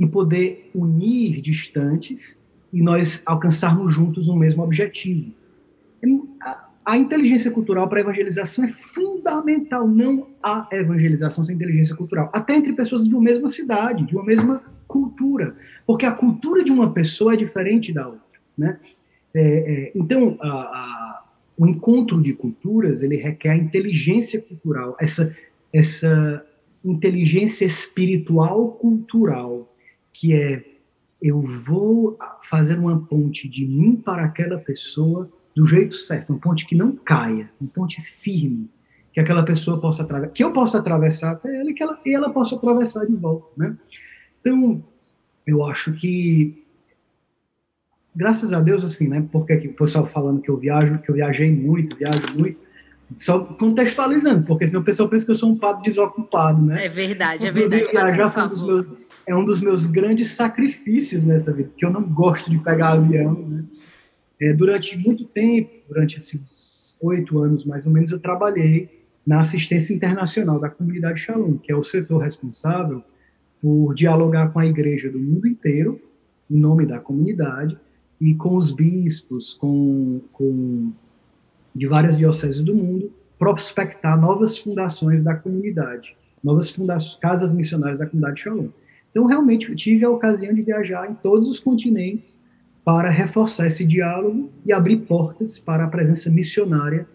e 0.00 0.06
poder 0.06 0.70
unir 0.74 1.42
distantes 1.42 2.40
e 2.72 2.82
nós 2.82 3.22
alcançarmos 3.26 3.92
juntos 3.92 4.30
um 4.30 4.34
mesmo 4.34 4.62
objetivo. 4.62 5.30
A 6.82 6.96
inteligência 6.96 7.50
cultural 7.50 7.86
para 7.86 7.98
a 7.98 8.00
evangelização 8.00 8.64
é 8.64 8.68
fundamental. 8.68 9.86
Não 9.86 10.28
há 10.42 10.66
evangelização 10.72 11.44
sem 11.44 11.54
inteligência 11.54 11.94
cultural. 11.94 12.30
Até 12.32 12.54
entre 12.54 12.72
pessoas 12.72 13.04
de 13.04 13.14
uma 13.14 13.22
mesma 13.22 13.48
cidade, 13.50 14.06
de 14.06 14.16
uma 14.16 14.24
mesma 14.24 14.62
cultura. 14.88 15.54
Porque 15.86 16.06
a 16.06 16.12
cultura 16.12 16.64
de 16.64 16.72
uma 16.72 16.90
pessoa 16.90 17.34
é 17.34 17.36
diferente 17.36 17.92
da 17.92 18.08
outra. 18.08 18.40
Né? 18.56 18.80
É, 19.34 19.40
é, 19.40 19.92
então, 19.94 20.38
a, 20.40 20.48
a, 20.48 21.24
o 21.58 21.66
encontro 21.66 22.22
de 22.22 22.32
culturas 22.32 23.02
ele 23.02 23.16
requer 23.16 23.50
a 23.50 23.56
inteligência 23.56 24.40
cultural, 24.40 24.96
essa, 24.98 25.36
essa 25.70 26.44
inteligência 26.82 27.66
espiritual 27.66 28.72
cultural, 28.72 29.69
que 30.12 30.34
é 30.34 30.64
eu 31.22 31.40
vou 31.40 32.18
fazer 32.48 32.78
uma 32.78 32.98
ponte 32.98 33.48
de 33.48 33.66
mim 33.66 33.94
para 33.96 34.24
aquela 34.24 34.58
pessoa 34.58 35.30
do 35.54 35.66
jeito 35.66 35.94
certo, 35.94 36.30
uma 36.30 36.38
ponte 36.38 36.66
que 36.66 36.74
não 36.74 36.96
caia, 36.96 37.50
uma 37.60 37.68
ponte 37.70 38.00
firme, 38.00 38.70
que 39.12 39.20
aquela 39.20 39.42
pessoa 39.42 39.78
possa 39.80 40.02
atravessar, 40.02 40.32
que 40.32 40.42
eu 40.42 40.52
possa 40.52 40.78
atravessar 40.78 41.32
até 41.32 41.60
ela 41.60 41.70
e 41.70 41.74
que 41.74 41.82
ela, 41.82 42.00
e 42.06 42.14
ela 42.14 42.30
possa 42.30 42.56
atravessar 42.56 43.04
de 43.04 43.14
volta, 43.14 43.48
né? 43.56 43.76
Então, 44.40 44.82
eu 45.46 45.64
acho 45.64 45.92
que 45.92 46.64
graças 48.14 48.52
a 48.52 48.60
Deus 48.60 48.84
assim, 48.84 49.08
né? 49.08 49.26
Porque 49.30 49.54
o 49.54 49.74
pessoal 49.74 50.06
falando 50.06 50.40
que 50.40 50.48
eu 50.48 50.56
viajo, 50.56 50.98
que 50.98 51.10
eu 51.10 51.14
viajei 51.14 51.50
muito, 51.50 51.96
viajo 51.96 52.22
muito, 52.36 52.60
só 53.16 53.40
contextualizando, 53.40 54.46
porque 54.46 54.66
senão 54.66 54.80
o 54.80 54.84
pessoal 54.84 55.08
pensa 55.08 55.24
que 55.24 55.30
eu 55.30 55.36
sou 55.36 55.50
um 55.50 55.58
padre 55.58 55.82
desocupado, 55.82 56.62
né? 56.62 56.86
É 56.86 56.88
verdade, 56.88 57.46
é 57.46 57.52
verdade. 57.52 57.90
Viajar 57.90 58.30
foi 58.30 58.42
um 58.44 58.48
dos 58.48 58.62
meus, 58.62 58.94
é 59.30 59.34
um 59.34 59.44
dos 59.44 59.60
meus 59.60 59.86
grandes 59.86 60.32
sacrifícios 60.32 61.24
nessa 61.24 61.52
vida, 61.52 61.68
porque 61.68 61.84
eu 61.86 61.90
não 61.90 62.02
gosto 62.02 62.50
de 62.50 62.58
pegar 62.58 62.92
avião, 62.92 63.34
né? 63.48 63.64
É, 64.40 64.52
durante 64.52 64.98
muito 64.98 65.24
tempo, 65.24 65.70
durante 65.86 66.18
esses 66.18 66.96
oito 67.00 67.38
anos 67.38 67.64
mais 67.64 67.86
ou 67.86 67.92
menos, 67.92 68.10
eu 68.10 68.18
trabalhei 68.18 69.04
na 69.24 69.40
assistência 69.40 69.94
internacional 69.94 70.58
da 70.58 70.68
comunidade 70.68 71.20
Shalom, 71.20 71.58
que 71.58 71.70
é 71.70 71.76
o 71.76 71.84
setor 71.84 72.22
responsável 72.22 73.04
por 73.60 73.94
dialogar 73.94 74.50
com 74.50 74.58
a 74.58 74.66
igreja 74.66 75.10
do 75.10 75.18
mundo 75.18 75.46
inteiro, 75.46 76.00
em 76.50 76.58
nome 76.58 76.84
da 76.86 76.98
comunidade, 76.98 77.78
e 78.20 78.34
com 78.34 78.56
os 78.56 78.72
bispos, 78.72 79.54
com, 79.54 80.22
com 80.32 80.90
de 81.74 81.86
várias 81.86 82.18
dioceses 82.18 82.64
do 82.64 82.74
mundo, 82.74 83.12
prospectar 83.38 84.20
novas 84.20 84.58
fundações 84.58 85.22
da 85.22 85.36
comunidade, 85.36 86.16
novas 86.42 86.70
fundações, 86.70 87.14
casas 87.20 87.54
missionárias 87.54 87.98
da 87.98 88.06
comunidade 88.06 88.40
Shalom. 88.40 88.68
Então, 89.10 89.26
realmente, 89.26 89.74
tive 89.74 90.04
a 90.04 90.10
ocasião 90.10 90.54
de 90.54 90.62
viajar 90.62 91.10
em 91.10 91.14
todos 91.14 91.48
os 91.48 91.58
continentes 91.58 92.38
para 92.84 93.10
reforçar 93.10 93.66
esse 93.66 93.84
diálogo 93.84 94.50
e 94.64 94.72
abrir 94.72 94.98
portas 94.98 95.58
para 95.58 95.84
a 95.84 95.88
presença 95.88 96.30
missionária 96.30 97.06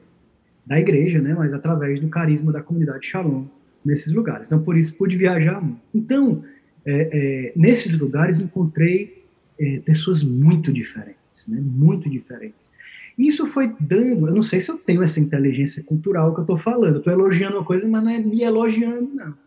da 0.66 0.80
igreja, 0.80 1.22
né, 1.22 1.34
mas 1.34 1.54
através 1.54 2.00
do 2.00 2.08
carisma 2.08 2.52
da 2.52 2.62
comunidade 2.62 3.06
Shalom 3.08 3.46
nesses 3.84 4.12
lugares. 4.12 4.48
Então, 4.48 4.64
por 4.64 4.78
isso, 4.78 4.98
pude 4.98 5.16
viajar 5.16 5.62
muito. 5.62 5.82
Então, 5.94 6.44
é, 6.86 7.10
é, 7.12 7.54
nesses 7.56 7.98
lugares, 7.98 8.42
encontrei 8.42 9.24
é, 9.60 9.80
pessoas 9.80 10.24
muito 10.24 10.74
diferentes, 10.74 11.48
né, 11.48 11.60
muito 11.62 12.10
diferentes. 12.10 12.74
Isso 13.18 13.48
foi 13.48 13.74
dando, 13.80 14.28
eu 14.28 14.36
não 14.36 14.42
sei 14.42 14.60
se 14.60 14.70
eu 14.70 14.78
tenho 14.78 15.02
essa 15.02 15.20
inteligência 15.20 15.82
cultural 15.84 16.34
que 16.34 16.40
eu 16.40 16.44
estou 16.44 16.58
falando, 16.58 16.98
estou 16.98 17.14
elogiando 17.14 17.58
uma 17.58 17.64
coisa, 17.66 17.88
mas 17.88 18.04
não 18.04 18.12
é 18.12 18.20
me 18.20 18.42
elogiando, 18.42 19.10
não. 19.14 19.45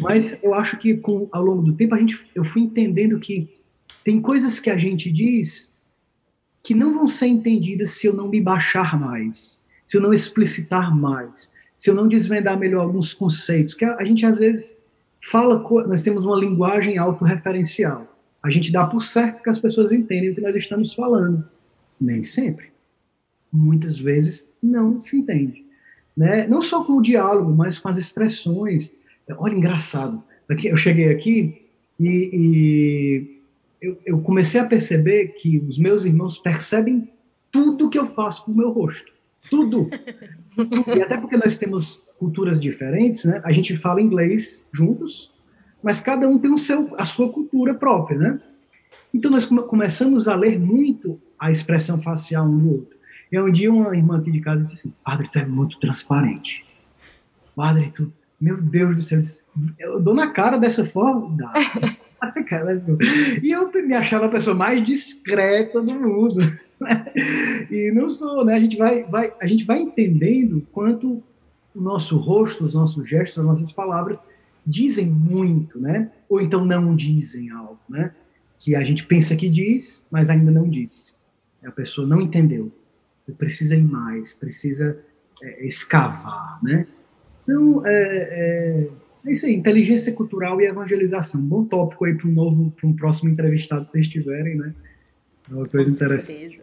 Mas 0.00 0.42
eu 0.42 0.54
acho 0.54 0.78
que 0.78 0.96
com, 0.96 1.28
ao 1.30 1.44
longo 1.44 1.62
do 1.62 1.74
tempo 1.74 1.94
a 1.94 1.98
gente, 1.98 2.18
eu 2.34 2.44
fui 2.44 2.62
entendendo 2.62 3.18
que 3.18 3.48
tem 4.04 4.20
coisas 4.20 4.58
que 4.58 4.70
a 4.70 4.78
gente 4.78 5.10
diz 5.10 5.76
que 6.62 6.74
não 6.74 6.92
vão 6.92 7.08
ser 7.08 7.26
entendidas 7.26 7.90
se 7.90 8.06
eu 8.06 8.14
não 8.14 8.28
me 8.28 8.40
baixar 8.40 8.98
mais, 8.98 9.62
se 9.86 9.96
eu 9.96 10.00
não 10.00 10.12
explicitar 10.12 10.94
mais, 10.94 11.52
se 11.76 11.90
eu 11.90 11.94
não 11.94 12.06
desvendar 12.06 12.58
melhor 12.58 12.82
alguns 12.82 13.14
conceitos, 13.14 13.74
que 13.74 13.84
a, 13.84 13.96
a 13.96 14.04
gente 14.04 14.24
às 14.26 14.38
vezes 14.38 14.76
fala, 15.28 15.62
nós 15.86 16.02
temos 16.02 16.24
uma 16.24 16.36
linguagem 16.36 16.98
autorreferencial. 16.98 18.06
A 18.42 18.50
gente 18.50 18.72
dá 18.72 18.86
por 18.86 19.02
certo 19.02 19.42
que 19.42 19.50
as 19.50 19.58
pessoas 19.58 19.92
entendem 19.92 20.30
o 20.30 20.34
que 20.34 20.40
nós 20.40 20.56
estamos 20.56 20.94
falando. 20.94 21.46
Nem 22.00 22.24
sempre. 22.24 22.70
Muitas 23.52 23.98
vezes 23.98 24.56
não 24.62 25.02
se 25.02 25.16
entende. 25.16 25.64
Né? 26.16 26.46
Não 26.46 26.62
só 26.62 26.82
com 26.82 26.94
o 26.94 27.02
diálogo, 27.02 27.52
mas 27.52 27.78
com 27.78 27.88
as 27.88 27.98
expressões. 27.98 28.94
Olha, 29.38 29.54
engraçado. 29.54 30.22
Eu 30.64 30.76
cheguei 30.76 31.10
aqui 31.10 31.62
e, 31.98 32.30
e 32.32 33.40
eu, 33.80 33.98
eu 34.04 34.20
comecei 34.20 34.60
a 34.60 34.66
perceber 34.66 35.28
que 35.28 35.58
os 35.58 35.78
meus 35.78 36.04
irmãos 36.04 36.38
percebem 36.38 37.08
tudo 37.50 37.90
que 37.90 37.98
eu 37.98 38.06
faço 38.06 38.44
com 38.44 38.52
o 38.52 38.56
meu 38.56 38.70
rosto. 38.70 39.12
Tudo. 39.48 39.88
e 40.96 41.02
até 41.02 41.16
porque 41.16 41.36
nós 41.36 41.56
temos 41.56 42.02
culturas 42.18 42.60
diferentes, 42.60 43.24
né? 43.24 43.40
A 43.44 43.52
gente 43.52 43.76
fala 43.76 44.02
inglês 44.02 44.66
juntos, 44.72 45.32
mas 45.82 46.00
cada 46.00 46.28
um 46.28 46.38
tem 46.38 46.52
o 46.52 46.58
seu, 46.58 46.94
a 46.98 47.04
sua 47.04 47.32
cultura 47.32 47.74
própria, 47.74 48.18
né? 48.18 48.40
Então 49.12 49.30
nós 49.30 49.46
come 49.46 49.62
começamos 49.62 50.28
a 50.28 50.34
ler 50.34 50.58
muito 50.58 51.20
a 51.38 51.50
expressão 51.50 52.00
facial 52.00 52.46
um 52.46 52.58
do 52.58 52.70
outro. 52.70 52.98
E 53.32 53.40
um 53.40 53.50
dia 53.50 53.72
uma 53.72 53.96
irmã 53.96 54.18
aqui 54.18 54.30
de 54.30 54.40
casa 54.40 54.62
disse 54.62 54.74
assim: 54.74 54.94
Padre, 55.04 55.28
tu 55.32 55.38
é 55.38 55.46
muito 55.46 55.78
transparente. 55.78 56.64
Padre, 57.56 57.90
tu, 57.90 58.12
meu 58.40 58.60
Deus 58.60 58.96
do 58.96 59.02
céu, 59.02 59.20
eu 59.78 60.00
dou 60.00 60.14
na 60.14 60.30
cara 60.30 60.56
dessa 60.56 60.86
forma? 60.86 61.36
Dá. 61.36 61.52
e 63.42 63.50
eu 63.50 63.70
me 63.70 63.94
achava 63.94 64.26
a 64.26 64.30
pessoa 64.30 64.56
mais 64.56 64.82
discreta 64.82 65.82
do 65.82 65.94
mundo. 65.94 66.40
Né? 66.80 67.12
E 67.70 67.92
não 67.92 68.08
sou, 68.08 68.44
né? 68.44 68.54
A 68.54 68.60
gente 68.60 68.76
vai, 68.76 69.04
vai, 69.04 69.34
a 69.40 69.46
gente 69.46 69.64
vai 69.64 69.80
entendendo 69.80 70.66
quanto 70.72 71.22
o 71.74 71.80
nosso 71.80 72.16
rosto, 72.16 72.64
os 72.64 72.74
nossos 72.74 73.08
gestos, 73.08 73.38
as 73.38 73.44
nossas 73.44 73.72
palavras 73.72 74.22
dizem 74.66 75.06
muito, 75.06 75.78
né? 75.78 76.10
Ou 76.28 76.40
então 76.40 76.64
não 76.64 76.96
dizem 76.96 77.50
algo, 77.50 77.78
né? 77.88 78.14
Que 78.58 78.74
a 78.74 78.82
gente 78.82 79.06
pensa 79.06 79.36
que 79.36 79.48
diz, 79.48 80.06
mas 80.10 80.30
ainda 80.30 80.50
não 80.50 80.68
disse. 80.68 81.14
A 81.64 81.70
pessoa 81.70 82.06
não 82.06 82.20
entendeu. 82.20 82.72
Você 83.22 83.32
precisa 83.32 83.76
ir 83.76 83.84
mais, 83.84 84.34
precisa 84.34 84.98
é, 85.42 85.66
escavar, 85.66 86.58
né? 86.62 86.86
Então, 87.50 87.86
é, 87.86 87.90
é 87.92 89.00
é 89.26 89.30
isso 89.30 89.46
aí, 89.46 89.54
inteligência 89.54 90.12
cultural 90.12 90.60
e 90.60 90.66
evangelização. 90.66 91.40
Bom 91.40 91.64
tópico 91.64 92.04
aí 92.04 92.14
para 92.14 92.28
um 92.28 92.32
novo, 92.32 92.70
para 92.70 92.88
um 92.88 92.96
próximo 92.96 93.30
entrevistado, 93.30 93.84
se 93.86 93.92
vocês 93.92 94.08
tiverem, 94.08 94.56
né? 94.56 94.74
É 95.50 95.54
uma 95.54 95.66
coisa 95.66 95.90
Com 95.90 95.94
interessante. 95.94 96.38
Certeza. 96.38 96.62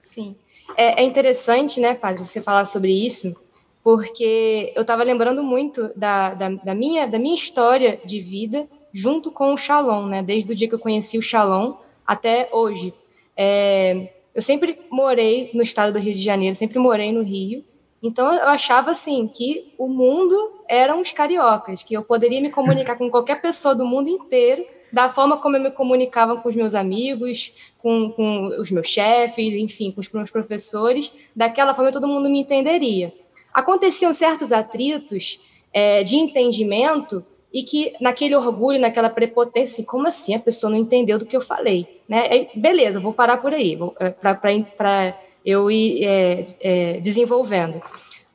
Sim. 0.00 0.36
É, 0.76 1.02
é, 1.02 1.04
interessante, 1.04 1.80
né, 1.80 1.94
Padre, 1.94 2.24
você 2.24 2.40
falar 2.40 2.66
sobre 2.66 2.92
isso, 2.92 3.34
porque 3.82 4.72
eu 4.76 4.82
estava 4.82 5.02
lembrando 5.02 5.42
muito 5.42 5.90
da, 5.96 6.34
da, 6.34 6.48
da, 6.50 6.74
minha, 6.74 7.06
da 7.06 7.18
minha 7.18 7.34
história 7.34 7.98
de 8.04 8.20
vida 8.20 8.68
junto 8.92 9.32
com 9.32 9.52
o 9.52 9.56
Shalom, 9.56 10.06
né? 10.06 10.22
Desde 10.22 10.52
o 10.52 10.54
dia 10.54 10.68
que 10.68 10.74
eu 10.74 10.78
conheci 10.78 11.18
o 11.18 11.22
Shalom 11.22 11.74
até 12.06 12.48
hoje. 12.52 12.94
É, 13.36 14.12
eu 14.32 14.42
sempre 14.42 14.78
morei 14.88 15.50
no 15.52 15.62
estado 15.62 15.92
do 15.92 15.98
Rio 15.98 16.14
de 16.14 16.22
Janeiro, 16.22 16.54
sempre 16.54 16.78
morei 16.78 17.10
no 17.10 17.22
Rio, 17.22 17.64
então 18.02 18.32
eu 18.34 18.48
achava 18.48 18.90
assim 18.90 19.28
que 19.28 19.72
o 19.78 19.86
mundo 19.86 20.34
eram 20.68 21.00
os 21.00 21.12
cariocas, 21.12 21.82
que 21.82 21.94
eu 21.94 22.02
poderia 22.02 22.40
me 22.40 22.50
comunicar 22.50 22.96
com 22.96 23.08
qualquer 23.10 23.40
pessoa 23.40 23.74
do 23.74 23.86
mundo 23.86 24.08
inteiro, 24.08 24.64
da 24.92 25.08
forma 25.08 25.36
como 25.36 25.56
eu 25.56 25.60
me 25.60 25.70
comunicava 25.70 26.36
com 26.36 26.48
os 26.48 26.54
meus 26.54 26.74
amigos, 26.74 27.54
com, 27.78 28.10
com 28.10 28.48
os 28.60 28.70
meus 28.70 28.88
chefes, 28.88 29.54
enfim, 29.54 29.92
com 29.92 30.00
os 30.00 30.10
meus 30.10 30.30
professores, 30.30 31.12
daquela 31.34 31.74
forma 31.74 31.92
todo 31.92 32.08
mundo 32.08 32.28
me 32.28 32.40
entenderia. 32.40 33.12
Aconteciam 33.54 34.12
certos 34.12 34.52
atritos 34.52 35.40
é, 35.72 36.02
de 36.02 36.16
entendimento 36.16 37.24
e 37.52 37.62
que 37.62 37.94
naquele 38.00 38.34
orgulho, 38.34 38.80
naquela 38.80 39.10
prepotência, 39.10 39.74
assim, 39.74 39.84
como 39.84 40.08
assim 40.08 40.34
a 40.34 40.38
pessoa 40.38 40.70
não 40.70 40.78
entendeu 40.78 41.18
do 41.18 41.26
que 41.26 41.36
eu 41.36 41.40
falei? 41.40 42.00
Né? 42.08 42.28
Aí, 42.30 42.48
beleza, 42.54 42.98
vou 42.98 43.12
parar 43.12 43.36
por 43.38 43.52
aí, 43.52 43.78
é, 44.00 44.10
para 44.10 45.18
eu 45.44 45.70
ir 45.70 46.04
é, 46.04 46.46
é, 46.60 47.00
desenvolvendo. 47.00 47.82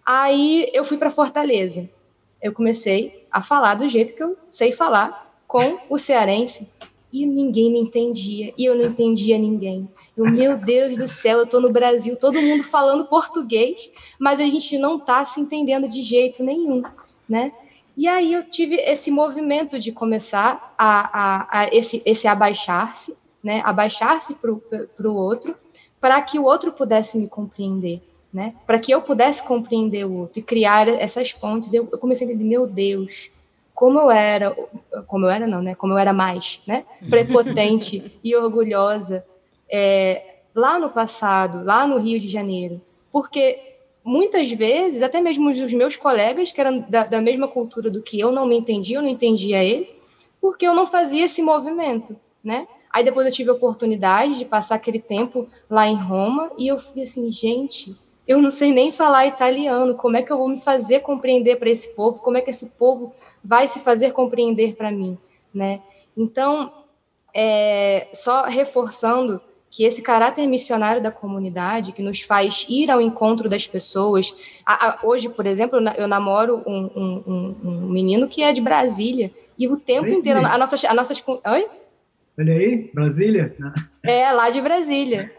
Aí 0.05 0.69
eu 0.73 0.85
fui 0.85 0.97
para 0.97 1.11
Fortaleza. 1.11 1.89
Eu 2.41 2.53
comecei 2.53 3.25
a 3.31 3.41
falar 3.41 3.75
do 3.75 3.89
jeito 3.89 4.15
que 4.15 4.23
eu 4.23 4.37
sei 4.49 4.71
falar 4.71 5.41
com 5.47 5.79
o 5.89 5.97
cearense 5.97 6.67
e 7.11 7.25
ninguém 7.25 7.71
me 7.71 7.79
entendia 7.79 8.53
e 8.57 8.65
eu 8.65 8.75
não 8.75 8.85
entendia 8.85 9.37
ninguém. 9.37 9.87
Eu, 10.15 10.25
meu 10.25 10.57
Deus 10.57 10.97
do 10.97 11.07
céu, 11.07 11.39
eu 11.39 11.43
estou 11.43 11.61
no 11.61 11.71
Brasil, 11.71 12.15
todo 12.15 12.41
mundo 12.41 12.63
falando 12.63 13.05
português, 13.05 13.91
mas 14.19 14.39
a 14.39 14.43
gente 14.43 14.77
não 14.77 14.97
está 14.97 15.23
se 15.23 15.39
entendendo 15.39 15.87
de 15.87 16.01
jeito 16.01 16.43
nenhum, 16.43 16.83
né? 17.27 17.51
E 17.95 18.07
aí 18.07 18.33
eu 18.33 18.43
tive 18.43 18.75
esse 18.75 19.09
movimento 19.09 19.79
de 19.79 19.91
começar 19.91 20.75
a, 20.77 21.19
a, 21.19 21.61
a 21.61 21.75
esse, 21.75 22.01
esse 22.05 22.27
abaixar-se, 22.27 23.15
né? 23.43 23.61
Abaixar-se 23.63 24.35
para 24.35 25.09
o 25.09 25.15
outro 25.15 25.55
para 26.07 26.21
que 26.21 26.39
o 26.39 26.45
outro 26.45 26.71
pudesse 26.71 27.17
me 27.17 27.27
compreender, 27.27 28.01
né? 28.31 28.53
Para 28.65 28.79
que 28.79 28.93
eu 28.93 29.01
pudesse 29.01 29.43
compreender 29.43 30.05
o 30.05 30.19
outro 30.19 30.39
e 30.39 30.41
criar 30.41 30.87
essas 30.87 31.33
pontes. 31.33 31.73
Eu, 31.73 31.85
eu 31.91 31.97
comecei 31.97 32.25
a 32.25 32.29
entender, 32.29 32.47
meu 32.47 32.65
Deus, 32.65 33.29
como 33.75 33.99
eu 33.99 34.09
era, 34.09 34.55
como 35.05 35.25
eu 35.25 35.29
era 35.29 35.45
não, 35.45 35.61
né? 35.61 35.75
Como 35.75 35.91
eu 35.91 35.97
era 35.97 36.13
mais, 36.13 36.61
né? 36.65 36.85
Prepotente 37.09 38.09
e 38.23 38.33
orgulhosa 38.37 39.21
é, 39.69 40.35
lá 40.55 40.79
no 40.79 40.89
passado, 40.89 41.65
lá 41.65 41.85
no 41.85 41.97
Rio 41.97 42.21
de 42.21 42.29
Janeiro, 42.29 42.79
porque 43.11 43.59
muitas 44.01 44.49
vezes, 44.49 45.01
até 45.01 45.19
mesmo 45.19 45.49
os 45.49 45.73
meus 45.73 45.97
colegas 45.97 46.53
que 46.53 46.61
eram 46.61 46.85
da, 46.87 47.03
da 47.03 47.19
mesma 47.19 47.49
cultura 47.49 47.91
do 47.91 48.01
que 48.01 48.17
eu, 48.17 48.31
não 48.31 48.45
me 48.45 48.57
entendiam, 48.57 49.01
eu 49.01 49.03
não 49.03 49.11
entendia 49.11 49.61
ele, 49.61 49.93
porque 50.39 50.65
eu 50.65 50.73
não 50.73 50.87
fazia 50.87 51.25
esse 51.25 51.41
movimento, 51.41 52.15
né? 52.41 52.65
Aí 52.97 53.03
depois 53.03 53.27
eu 53.27 53.31
tive 53.31 53.51
a 53.51 53.53
oportunidade 53.53 54.39
de 54.39 54.43
passar 54.43 54.73
aquele 54.73 54.97
tempo 54.97 55.47
lá 55.69 55.87
em 55.87 55.95
Roma 55.95 56.51
e 56.57 56.67
eu 56.67 56.79
fui 56.79 57.03
assim, 57.03 57.31
gente, 57.31 57.95
eu 58.27 58.41
não 58.41 58.49
sei 58.49 58.71
nem 58.71 58.91
falar 58.91 59.27
italiano, 59.27 59.93
como 59.93 60.17
é 60.17 60.23
que 60.23 60.31
eu 60.31 60.37
vou 60.39 60.49
me 60.49 60.59
fazer 60.59 61.01
compreender 61.01 61.57
para 61.57 61.69
esse 61.69 61.89
povo? 61.89 62.17
Como 62.17 62.37
é 62.37 62.41
que 62.41 62.49
esse 62.49 62.65
povo 62.65 63.13
vai 63.43 63.67
se 63.67 63.81
fazer 63.81 64.13
compreender 64.13 64.75
para 64.75 64.89
mim, 64.89 65.15
né? 65.53 65.79
Então, 66.17 66.73
é, 67.35 68.07
só 68.13 68.45
reforçando 68.45 69.39
que 69.69 69.83
esse 69.83 70.01
caráter 70.01 70.47
missionário 70.47 70.99
da 70.99 71.11
comunidade, 71.11 71.91
que 71.91 72.01
nos 72.01 72.21
faz 72.21 72.65
ir 72.67 72.89
ao 72.89 72.99
encontro 72.99 73.47
das 73.47 73.67
pessoas. 73.67 74.35
Hoje, 75.03 75.29
por 75.29 75.45
exemplo, 75.45 75.77
eu 75.95 76.07
namoro 76.07 76.63
um, 76.65 76.89
um, 76.95 77.55
um, 77.63 77.71
menino 77.91 78.27
que 78.27 78.41
é 78.41 78.51
de 78.51 78.59
Brasília, 78.59 79.29
e 79.55 79.67
o 79.67 79.77
tempo 79.77 80.07
inteiro, 80.07 80.43
a 80.43 80.57
nossas, 80.57 80.83
a 80.83 80.95
nossas. 80.95 81.23
Oi? 81.27 81.67
Olha 82.39 82.53
aí, 82.53 82.91
Brasília? 82.93 83.55
É, 84.03 84.31
lá 84.31 84.49
de 84.49 84.61
Brasília. 84.61 85.31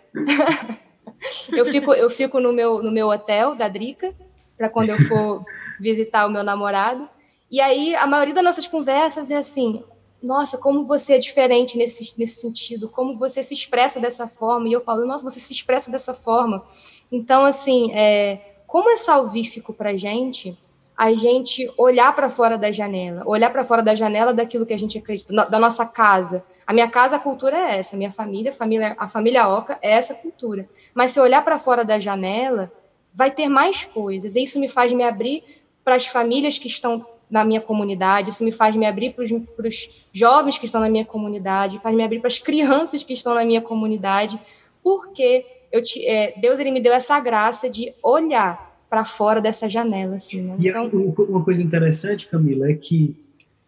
eu 1.52 1.64
fico, 1.64 1.94
eu 1.94 2.10
fico 2.10 2.40
no, 2.40 2.52
meu, 2.52 2.82
no 2.82 2.90
meu 2.90 3.08
hotel 3.08 3.54
da 3.54 3.68
Drica, 3.68 4.12
para 4.56 4.68
quando 4.68 4.90
eu 4.90 5.00
for 5.02 5.44
visitar 5.80 6.26
o 6.26 6.30
meu 6.30 6.42
namorado. 6.42 7.08
E 7.50 7.60
aí, 7.60 7.94
a 7.94 8.06
maioria 8.06 8.34
das 8.34 8.44
nossas 8.44 8.66
conversas 8.66 9.30
é 9.30 9.36
assim: 9.36 9.84
nossa, 10.22 10.58
como 10.58 10.86
você 10.86 11.14
é 11.14 11.18
diferente 11.18 11.78
nesse, 11.78 12.18
nesse 12.18 12.40
sentido, 12.40 12.88
como 12.88 13.16
você 13.16 13.42
se 13.44 13.54
expressa 13.54 14.00
dessa 14.00 14.26
forma. 14.26 14.68
E 14.68 14.72
eu 14.72 14.80
falo, 14.80 15.06
nossa, 15.06 15.22
você 15.22 15.38
se 15.38 15.52
expressa 15.52 15.90
dessa 15.90 16.12
forma. 16.12 16.64
Então, 17.12 17.44
assim, 17.44 17.92
é, 17.92 18.56
como 18.66 18.90
é 18.90 18.96
salvífico 18.96 19.72
para 19.72 19.96
gente 19.96 20.58
a 20.96 21.12
gente 21.12 21.70
olhar 21.78 22.12
para 22.12 22.28
fora 22.28 22.58
da 22.58 22.72
janela, 22.72 23.22
olhar 23.24 23.50
para 23.50 23.64
fora 23.64 23.84
da 23.84 23.94
janela 23.94 24.34
daquilo 24.34 24.66
que 24.66 24.74
a 24.74 24.78
gente 24.78 24.98
acredita, 24.98 25.32
da 25.32 25.58
nossa 25.60 25.86
casa. 25.86 26.44
A 26.68 26.74
minha 26.74 26.90
casa, 26.90 27.16
a 27.16 27.18
cultura 27.18 27.56
é 27.56 27.78
essa, 27.78 27.96
a 27.96 27.98
minha 27.98 28.12
família, 28.12 28.50
a 28.50 28.54
família, 28.54 28.94
a 28.98 29.08
família 29.08 29.48
Oca 29.48 29.78
é 29.80 29.92
essa 29.92 30.14
cultura. 30.14 30.68
Mas 30.92 31.12
se 31.12 31.18
eu 31.18 31.22
olhar 31.24 31.42
para 31.42 31.58
fora 31.58 31.82
da 31.82 31.98
janela, 31.98 32.70
vai 33.14 33.30
ter 33.30 33.48
mais 33.48 33.86
coisas. 33.86 34.36
E 34.36 34.44
isso 34.44 34.60
me 34.60 34.68
faz 34.68 34.92
me 34.92 35.02
abrir 35.02 35.42
para 35.82 35.94
as 35.94 36.06
famílias 36.06 36.58
que 36.58 36.68
estão 36.68 37.06
na 37.30 37.42
minha 37.42 37.62
comunidade, 37.62 38.28
isso 38.28 38.44
me 38.44 38.52
faz 38.52 38.76
me 38.76 38.84
abrir 38.84 39.14
para 39.14 39.24
os 39.66 39.88
jovens 40.12 40.58
que 40.58 40.66
estão 40.66 40.82
na 40.82 40.90
minha 40.90 41.06
comunidade, 41.06 41.78
faz 41.78 41.96
me 41.96 42.04
abrir 42.04 42.18
para 42.18 42.28
as 42.28 42.38
crianças 42.38 43.02
que 43.02 43.14
estão 43.14 43.34
na 43.34 43.46
minha 43.46 43.62
comunidade, 43.62 44.38
porque 44.82 45.46
eu 45.72 45.82
te, 45.82 46.06
é, 46.06 46.34
Deus 46.38 46.60
ele 46.60 46.70
me 46.70 46.80
deu 46.80 46.92
essa 46.92 47.18
graça 47.18 47.70
de 47.70 47.94
olhar 48.02 48.78
para 48.90 49.06
fora 49.06 49.40
dessa 49.40 49.70
janela. 49.70 50.16
Assim, 50.16 50.42
né? 50.42 50.56
E 50.58 50.68
então, 50.68 50.86
uma 51.30 51.42
coisa 51.42 51.62
interessante, 51.62 52.28
Camila, 52.28 52.70
é 52.70 52.74
que 52.74 53.16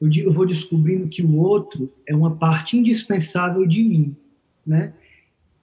eu 0.01 0.33
vou 0.33 0.47
descobrindo 0.47 1.09
que 1.09 1.23
o 1.23 1.37
outro 1.37 1.93
é 2.07 2.15
uma 2.15 2.37
parte 2.37 2.77
indispensável 2.77 3.67
de 3.67 3.83
mim, 3.83 4.17
né? 4.67 4.93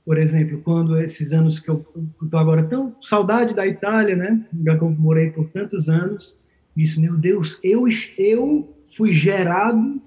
Por 0.06 0.18
exemplo, 0.18 0.62
quando 0.64 0.98
esses 0.98 1.34
anos 1.34 1.60
que 1.60 1.70
eu 1.70 1.86
estou 2.24 2.40
agora 2.40 2.64
tão 2.64 2.96
saudade 3.02 3.54
da 3.54 3.66
Itália, 3.66 4.16
né? 4.16 4.46
Já 4.64 4.78
que 4.78 4.84
eu 4.84 4.90
morei 4.92 5.32
por 5.32 5.50
tantos 5.50 5.90
anos, 5.90 6.40
disse, 6.76 7.02
meu 7.02 7.18
Deus, 7.18 7.60
eu 7.64 7.86
eu 8.18 8.76
fui 8.96 9.14
gerado 9.14 10.02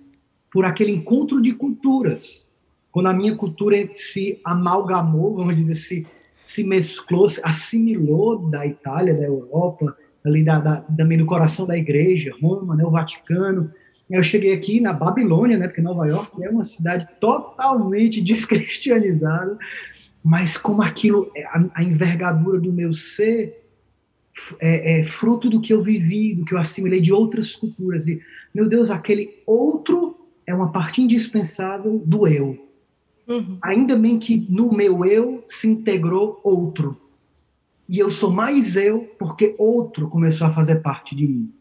por 0.50 0.64
aquele 0.64 0.92
encontro 0.92 1.42
de 1.42 1.52
culturas. 1.52 2.48
Quando 2.90 3.06
a 3.06 3.12
minha 3.12 3.36
cultura 3.36 3.76
se 3.92 4.40
amalgamou, 4.44 5.36
vamos 5.36 5.56
dizer, 5.56 5.74
se 5.74 6.06
se 6.42 6.64
mesclou, 6.64 7.28
se 7.28 7.40
assimilou 7.44 8.50
da 8.50 8.66
Itália, 8.66 9.14
da 9.14 9.24
Europa, 9.24 9.96
ali 10.24 10.42
da, 10.42 10.58
da, 10.58 10.80
também 10.80 11.16
do 11.16 11.26
coração 11.26 11.66
da 11.66 11.76
igreja, 11.76 12.34
Roma, 12.40 12.74
né, 12.74 12.84
o 12.84 12.90
Vaticano. 12.90 13.70
Eu 14.10 14.22
cheguei 14.22 14.52
aqui 14.52 14.80
na 14.80 14.92
Babilônia, 14.92 15.56
né, 15.56 15.68
porque 15.68 15.80
Nova 15.80 16.06
York 16.06 16.42
é 16.42 16.50
uma 16.50 16.64
cidade 16.64 17.08
totalmente 17.20 18.20
descristianizada, 18.22 19.56
mas 20.22 20.58
como 20.58 20.82
aquilo, 20.82 21.30
é, 21.36 21.44
a, 21.44 21.64
a 21.74 21.84
envergadura 21.84 22.58
do 22.58 22.72
meu 22.72 22.92
ser 22.92 23.60
é, 24.58 25.00
é, 25.00 25.04
fruto 25.04 25.48
do 25.48 25.60
que 25.60 25.72
eu 25.72 25.82
vivi, 25.82 26.34
do 26.34 26.44
que 26.44 26.54
eu 26.54 26.58
assimilei 26.58 27.00
de 27.00 27.12
outras 27.12 27.54
culturas. 27.54 28.08
E, 28.08 28.20
meu 28.54 28.68
Deus, 28.68 28.90
aquele 28.90 29.38
outro 29.46 30.16
é 30.46 30.54
uma 30.54 30.72
parte 30.72 31.00
indispensável 31.00 32.02
do 32.04 32.26
eu. 32.26 32.68
Uhum. 33.28 33.58
Ainda 33.62 33.96
bem 33.96 34.18
que 34.18 34.46
no 34.50 34.72
meu 34.72 35.04
eu 35.04 35.44
se 35.46 35.68
integrou 35.68 36.40
outro. 36.42 37.00
E 37.88 37.98
eu 37.98 38.10
sou 38.10 38.30
mais 38.30 38.76
eu 38.76 39.00
porque 39.18 39.54
outro 39.58 40.08
começou 40.08 40.46
a 40.46 40.52
fazer 40.52 40.76
parte 40.76 41.14
de 41.14 41.26
mim. 41.26 41.52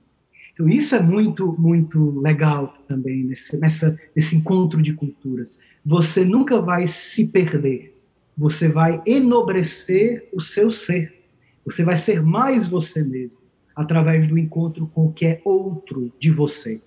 Então 0.60 0.68
isso 0.68 0.93
é 0.93 0.99
muito, 1.01 1.55
muito 1.57 2.20
legal 2.20 2.74
também 2.86 3.24
nesse, 3.24 3.57
nessa, 3.62 3.97
nesse 4.14 4.36
encontro 4.36 4.82
de 4.82 4.91
culturas. 4.91 5.57
Você 5.86 6.26
nunca 6.26 6.60
vai 6.60 6.86
se 6.86 7.32
perder. 7.32 7.97
Você 8.38 8.68
vai 8.68 9.01
enobrecer 9.07 10.28
o 10.34 10.41
seu 10.41 10.70
ser. 10.70 11.24
Você 11.64 11.82
vai 11.86 11.95
ser 11.95 12.22
mais 12.22 12.68
você 12.68 13.01
mesmo 13.01 13.38
através 13.74 14.28
do 14.28 14.38
encontro 14.38 14.86
com 14.93 15.05
o 15.05 15.14
que 15.14 15.26
é 15.26 15.41
outro 15.45 16.12
de 16.20 16.30
você, 16.30 16.82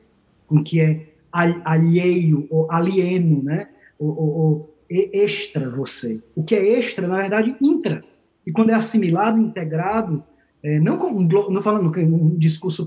com 0.46 0.56
o 0.56 0.62
que 0.62 0.78
é 0.78 1.06
alheio 1.32 2.46
ou 2.50 2.70
alieno, 2.70 3.42
né? 3.42 3.70
Ou, 3.98 4.10
ou, 4.10 4.76
extra 4.90 5.70
você. 5.70 6.22
O 6.36 6.44
que 6.44 6.54
é 6.54 6.78
extra, 6.78 7.08
na 7.08 7.16
verdade, 7.16 7.56
intra. 7.58 8.04
E 8.46 8.52
quando 8.52 8.68
é 8.68 8.74
assimilado, 8.74 9.40
integrado, 9.40 10.22
é, 10.62 10.78
não, 10.78 10.98
com, 10.98 11.22
não 11.22 11.62
falando 11.62 11.90
um 11.98 12.36
discurso 12.36 12.86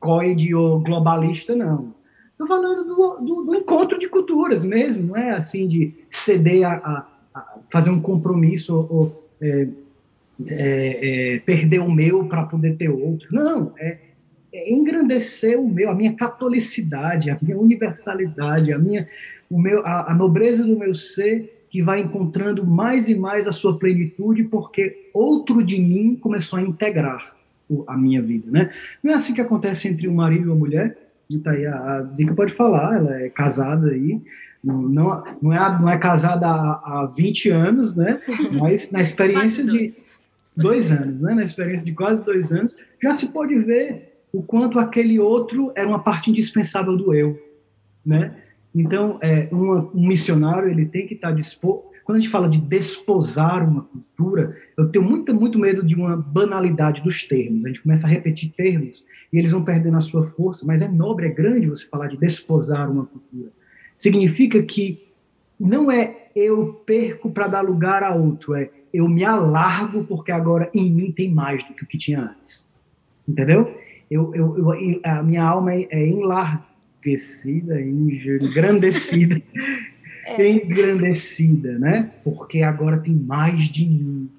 politicoide 0.00 0.54
ou 0.54 0.80
globalista, 0.80 1.54
não. 1.54 1.94
Estou 2.32 2.46
falando 2.46 2.84
do, 2.84 3.16
do, 3.20 3.44
do, 3.44 3.54
encontro 3.54 3.98
de 3.98 4.08
culturas 4.08 4.64
mesmo, 4.64 5.08
não 5.08 5.16
é 5.16 5.30
assim 5.30 5.68
de 5.68 5.94
ceder 6.08 6.66
a, 6.66 6.72
a, 6.74 7.06
a 7.34 7.58
fazer 7.70 7.90
um 7.90 8.00
compromisso 8.00 8.74
ou, 8.74 8.88
ou 8.90 9.28
é, 9.40 9.68
é, 10.50 11.34
é 11.34 11.38
perder 11.40 11.80
o 11.80 11.90
meu 11.90 12.26
para 12.26 12.44
poder 12.44 12.76
ter 12.76 12.88
outro. 12.88 13.28
Não, 13.32 13.72
é, 13.78 13.98
é 14.52 14.72
engrandecer 14.72 15.58
o 15.58 15.68
meu, 15.68 15.90
a 15.90 15.94
minha 15.94 16.14
catolicidade, 16.14 17.30
a 17.30 17.38
minha 17.40 17.58
universalidade, 17.58 18.72
a 18.72 18.78
minha 18.78 19.08
o 19.50 19.60
meu, 19.60 19.86
a, 19.86 20.10
a 20.10 20.14
nobreza 20.14 20.64
do 20.64 20.76
meu 20.76 20.94
ser 20.94 21.66
que 21.70 21.82
vai 21.82 22.00
encontrando 22.00 22.66
mais 22.66 23.08
e 23.08 23.14
mais 23.14 23.46
a 23.46 23.52
sua 23.52 23.78
plenitude, 23.78 24.44
porque 24.44 25.10
outro 25.12 25.62
de 25.62 25.80
mim 25.80 26.16
começou 26.16 26.58
a 26.58 26.62
integrar 26.62 27.34
a 27.86 27.96
minha 27.96 28.20
vida, 28.20 28.50
né? 28.50 28.70
Não 29.02 29.12
é 29.12 29.14
assim 29.16 29.34
que 29.34 29.40
acontece 29.40 29.88
entre 29.88 30.08
um 30.08 30.14
marido 30.14 30.44
e 30.44 30.48
uma 30.48 30.56
mulher. 30.56 30.98
Tá 31.42 31.52
aí, 31.52 31.66
a, 31.66 31.98
a 31.98 32.02
Dica 32.02 32.34
pode 32.34 32.52
falar, 32.52 32.96
ela 32.96 33.20
é 33.20 33.28
casada 33.28 33.90
aí, 33.90 34.20
não, 34.62 34.82
não, 34.82 35.24
não, 35.42 35.52
é, 35.52 35.80
não 35.80 35.88
é 35.88 35.98
casada 35.98 36.46
há, 36.46 37.02
há 37.02 37.06
20 37.06 37.50
anos, 37.50 37.94
né? 37.94 38.20
Mas 38.52 38.90
na 38.90 39.00
experiência 39.00 39.64
de 39.64 39.86
dois 40.56 40.90
anos, 40.90 41.20
né? 41.20 41.34
Na 41.34 41.44
experiência 41.44 41.84
de 41.84 41.92
quase 41.92 42.24
dois 42.24 42.52
anos, 42.52 42.76
já 43.02 43.12
se 43.12 43.30
pode 43.32 43.58
ver 43.58 44.14
o 44.32 44.42
quanto 44.42 44.78
aquele 44.78 45.18
outro 45.20 45.72
era 45.76 45.86
uma 45.86 46.02
parte 46.02 46.30
indispensável 46.30 46.96
do 46.96 47.14
eu, 47.14 47.38
né? 48.04 48.36
Então, 48.74 49.18
é, 49.22 49.48
uma, 49.52 49.88
um 49.94 50.06
missionário 50.08 50.68
ele 50.68 50.86
tem 50.86 51.06
que 51.06 51.14
estar 51.14 51.30
disposto. 51.30 51.93
Quando 52.04 52.18
a 52.18 52.20
gente 52.20 52.30
fala 52.30 52.48
de 52.48 52.60
desposar 52.60 53.66
uma 53.66 53.82
cultura, 53.82 54.56
eu 54.76 54.88
tenho 54.88 55.04
muito, 55.04 55.34
muito 55.34 55.58
medo 55.58 55.82
de 55.82 55.94
uma 55.94 56.16
banalidade 56.16 57.02
dos 57.02 57.24
termos. 57.24 57.64
A 57.64 57.68
gente 57.68 57.82
começa 57.82 58.06
a 58.06 58.10
repetir 58.10 58.52
termos 58.54 59.02
e 59.32 59.38
eles 59.38 59.50
vão 59.50 59.64
perdendo 59.64 59.96
a 59.96 60.00
sua 60.00 60.22
força, 60.22 60.66
mas 60.66 60.82
é 60.82 60.88
nobre, 60.88 61.26
é 61.26 61.30
grande 61.30 61.66
você 61.66 61.86
falar 61.86 62.08
de 62.08 62.16
desposar 62.16 62.90
uma 62.90 63.06
cultura. 63.06 63.50
Significa 63.96 64.62
que 64.62 65.02
não 65.58 65.90
é 65.90 66.28
eu 66.36 66.74
perco 66.84 67.30
para 67.30 67.48
dar 67.48 67.62
lugar 67.62 68.02
a 68.02 68.14
outro, 68.14 68.54
é 68.54 68.68
eu 68.92 69.08
me 69.08 69.24
alargo 69.24 70.04
porque 70.04 70.30
agora 70.30 70.70
em 70.74 70.90
mim 70.90 71.10
tem 71.10 71.32
mais 71.32 71.64
do 71.64 71.74
que 71.74 71.84
o 71.84 71.86
que 71.86 71.98
tinha 71.98 72.20
antes. 72.20 72.68
Entendeu? 73.26 73.76
Eu, 74.10 74.34
eu, 74.34 74.58
eu 74.58 75.00
a 75.04 75.22
minha 75.22 75.42
alma 75.42 75.72
é, 75.74 75.88
é 75.90 76.06
enlargada 76.06 76.74
enriquecida, 77.04 77.80
engrandecida, 77.80 79.40
é. 80.24 80.48
engrandecida, 80.48 81.78
né? 81.78 82.10
Porque 82.22 82.62
agora 82.62 82.98
tem 82.98 83.14
mais 83.14 83.68
de 83.68 83.86
mim, 83.86 84.30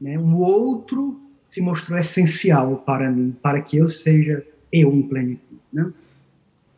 né? 0.00 0.18
O 0.18 0.40
outro 0.40 1.20
se 1.44 1.60
mostrou 1.60 1.98
essencial 1.98 2.76
para 2.84 3.10
mim, 3.10 3.34
para 3.42 3.60
que 3.60 3.76
eu 3.76 3.88
seja 3.88 4.44
eu 4.72 4.92
em 4.92 5.02
plenitude, 5.02 5.60
né? 5.72 5.92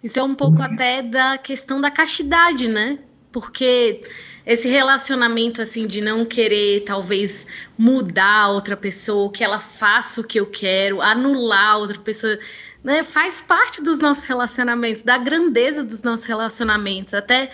Isso 0.02 0.18
é 0.18 0.22
um 0.22 0.34
pouco 0.34 0.62
até 0.62 1.02
da 1.02 1.36
questão 1.38 1.80
da 1.80 1.90
castidade, 1.90 2.68
né? 2.68 3.00
porque 3.32 4.02
esse 4.46 4.68
relacionamento 4.68 5.60
assim 5.60 5.86
de 5.86 6.00
não 6.00 6.24
querer 6.24 6.80
talvez 6.84 7.46
mudar 7.76 8.42
a 8.42 8.48
outra 8.48 8.76
pessoa, 8.76 9.30
que 9.30 9.44
ela 9.44 9.58
faça 9.58 10.20
o 10.20 10.24
que 10.24 10.40
eu 10.40 10.46
quero, 10.46 11.00
anular 11.00 11.78
outra 11.78 11.98
pessoa, 11.98 12.38
né, 12.82 13.02
faz 13.02 13.40
parte 13.40 13.82
dos 13.82 14.00
nossos 14.00 14.24
relacionamentos, 14.24 15.02
da 15.02 15.18
grandeza 15.18 15.84
dos 15.84 16.02
nossos 16.02 16.26
relacionamentos, 16.26 17.12
até 17.12 17.50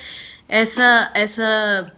essa 0.48 1.10
essa 1.14 1.92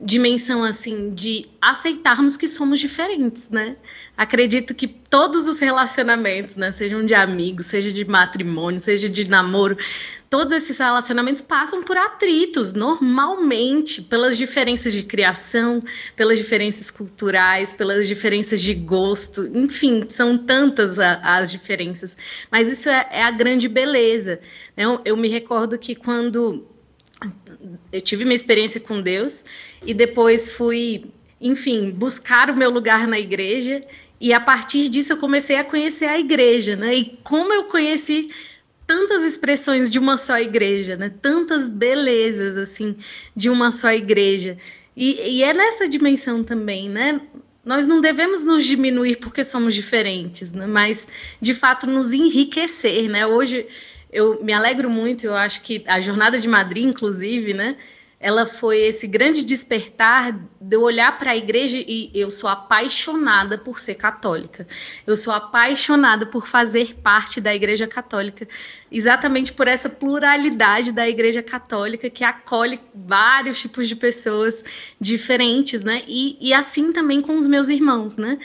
dimensão 0.00 0.64
assim 0.64 1.14
de 1.14 1.46
aceitarmos 1.60 2.36
que 2.36 2.48
somos 2.48 2.80
diferentes, 2.80 3.48
né? 3.48 3.76
Acredito 4.16 4.74
que 4.74 4.88
todos 4.88 5.46
os 5.46 5.60
relacionamentos, 5.60 6.56
né, 6.56 6.72
sejam 6.72 7.06
de 7.06 7.14
amigos, 7.14 7.66
seja 7.66 7.92
de 7.92 8.04
matrimônio, 8.04 8.80
seja 8.80 9.08
de 9.08 9.28
namoro, 9.28 9.76
todos 10.28 10.52
esses 10.52 10.76
relacionamentos 10.76 11.40
passam 11.40 11.84
por 11.84 11.96
atritos 11.96 12.72
normalmente, 12.72 14.02
pelas 14.02 14.36
diferenças 14.36 14.92
de 14.92 15.04
criação, 15.04 15.82
pelas 16.16 16.38
diferenças 16.38 16.90
culturais, 16.90 17.72
pelas 17.72 18.08
diferenças 18.08 18.60
de 18.60 18.74
gosto, 18.74 19.46
enfim, 19.56 20.04
são 20.08 20.36
tantas 20.36 20.98
a, 20.98 21.20
as 21.22 21.50
diferenças. 21.50 22.16
Mas 22.50 22.70
isso 22.70 22.88
é, 22.88 23.06
é 23.10 23.22
a 23.22 23.30
grande 23.30 23.68
beleza. 23.68 24.40
Né? 24.76 24.84
Eu, 24.84 25.00
eu 25.04 25.16
me 25.16 25.28
recordo 25.28 25.78
que 25.78 25.94
quando 25.94 26.66
eu 27.92 28.00
tive 28.00 28.24
minha 28.24 28.36
experiência 28.36 28.80
com 28.80 29.00
Deus 29.00 29.44
e 29.84 29.94
depois 29.94 30.50
fui, 30.50 31.04
enfim, 31.40 31.90
buscar 31.90 32.50
o 32.50 32.56
meu 32.56 32.70
lugar 32.70 33.06
na 33.06 33.18
igreja 33.18 33.84
e 34.20 34.32
a 34.32 34.40
partir 34.40 34.88
disso 34.88 35.14
eu 35.14 35.16
comecei 35.16 35.56
a 35.56 35.64
conhecer 35.64 36.04
a 36.04 36.18
igreja, 36.18 36.76
né? 36.76 36.94
E 36.94 37.18
como 37.24 37.52
eu 37.52 37.64
conheci 37.64 38.30
tantas 38.86 39.24
expressões 39.24 39.90
de 39.90 39.98
uma 39.98 40.16
só 40.16 40.38
igreja, 40.38 40.94
né? 40.96 41.12
Tantas 41.20 41.68
belezas 41.68 42.56
assim 42.56 42.96
de 43.34 43.50
uma 43.50 43.72
só 43.72 43.92
igreja. 43.92 44.56
E, 44.96 45.38
e 45.38 45.42
é 45.42 45.52
nessa 45.52 45.88
dimensão 45.88 46.44
também, 46.44 46.88
né? 46.88 47.20
Nós 47.64 47.86
não 47.86 48.00
devemos 48.00 48.44
nos 48.44 48.64
diminuir 48.64 49.16
porque 49.16 49.44
somos 49.44 49.74
diferentes, 49.74 50.52
né? 50.52 50.66
mas 50.66 51.06
de 51.40 51.54
fato 51.54 51.86
nos 51.86 52.12
enriquecer, 52.12 53.08
né? 53.08 53.26
Hoje 53.26 53.66
eu 54.12 54.44
me 54.44 54.52
alegro 54.52 54.90
muito, 54.90 55.24
eu 55.24 55.34
acho 55.34 55.62
que 55.62 55.82
a 55.86 56.00
jornada 56.00 56.38
de 56.38 56.46
Madrid, 56.46 56.84
inclusive, 56.84 57.54
né? 57.54 57.76
Ela 58.20 58.46
foi 58.46 58.78
esse 58.82 59.08
grande 59.08 59.44
despertar 59.44 60.32
de 60.60 60.76
eu 60.76 60.82
olhar 60.82 61.18
para 61.18 61.32
a 61.32 61.36
igreja 61.36 61.76
e 61.76 62.08
eu 62.14 62.30
sou 62.30 62.48
apaixonada 62.48 63.58
por 63.58 63.80
ser 63.80 63.96
católica. 63.96 64.64
Eu 65.04 65.16
sou 65.16 65.32
apaixonada 65.32 66.24
por 66.24 66.46
fazer 66.46 66.94
parte 67.02 67.40
da 67.40 67.52
igreja 67.52 67.88
católica, 67.88 68.46
exatamente 68.92 69.52
por 69.52 69.66
essa 69.66 69.88
pluralidade 69.88 70.92
da 70.92 71.08
igreja 71.08 71.42
católica 71.42 72.08
que 72.08 72.22
acolhe 72.22 72.78
vários 72.94 73.60
tipos 73.60 73.88
de 73.88 73.96
pessoas 73.96 74.62
diferentes, 75.00 75.82
né? 75.82 76.02
E, 76.06 76.36
e 76.40 76.54
assim 76.54 76.92
também 76.92 77.20
com 77.20 77.36
os 77.36 77.48
meus 77.48 77.68
irmãos, 77.68 78.18
né? 78.18 78.38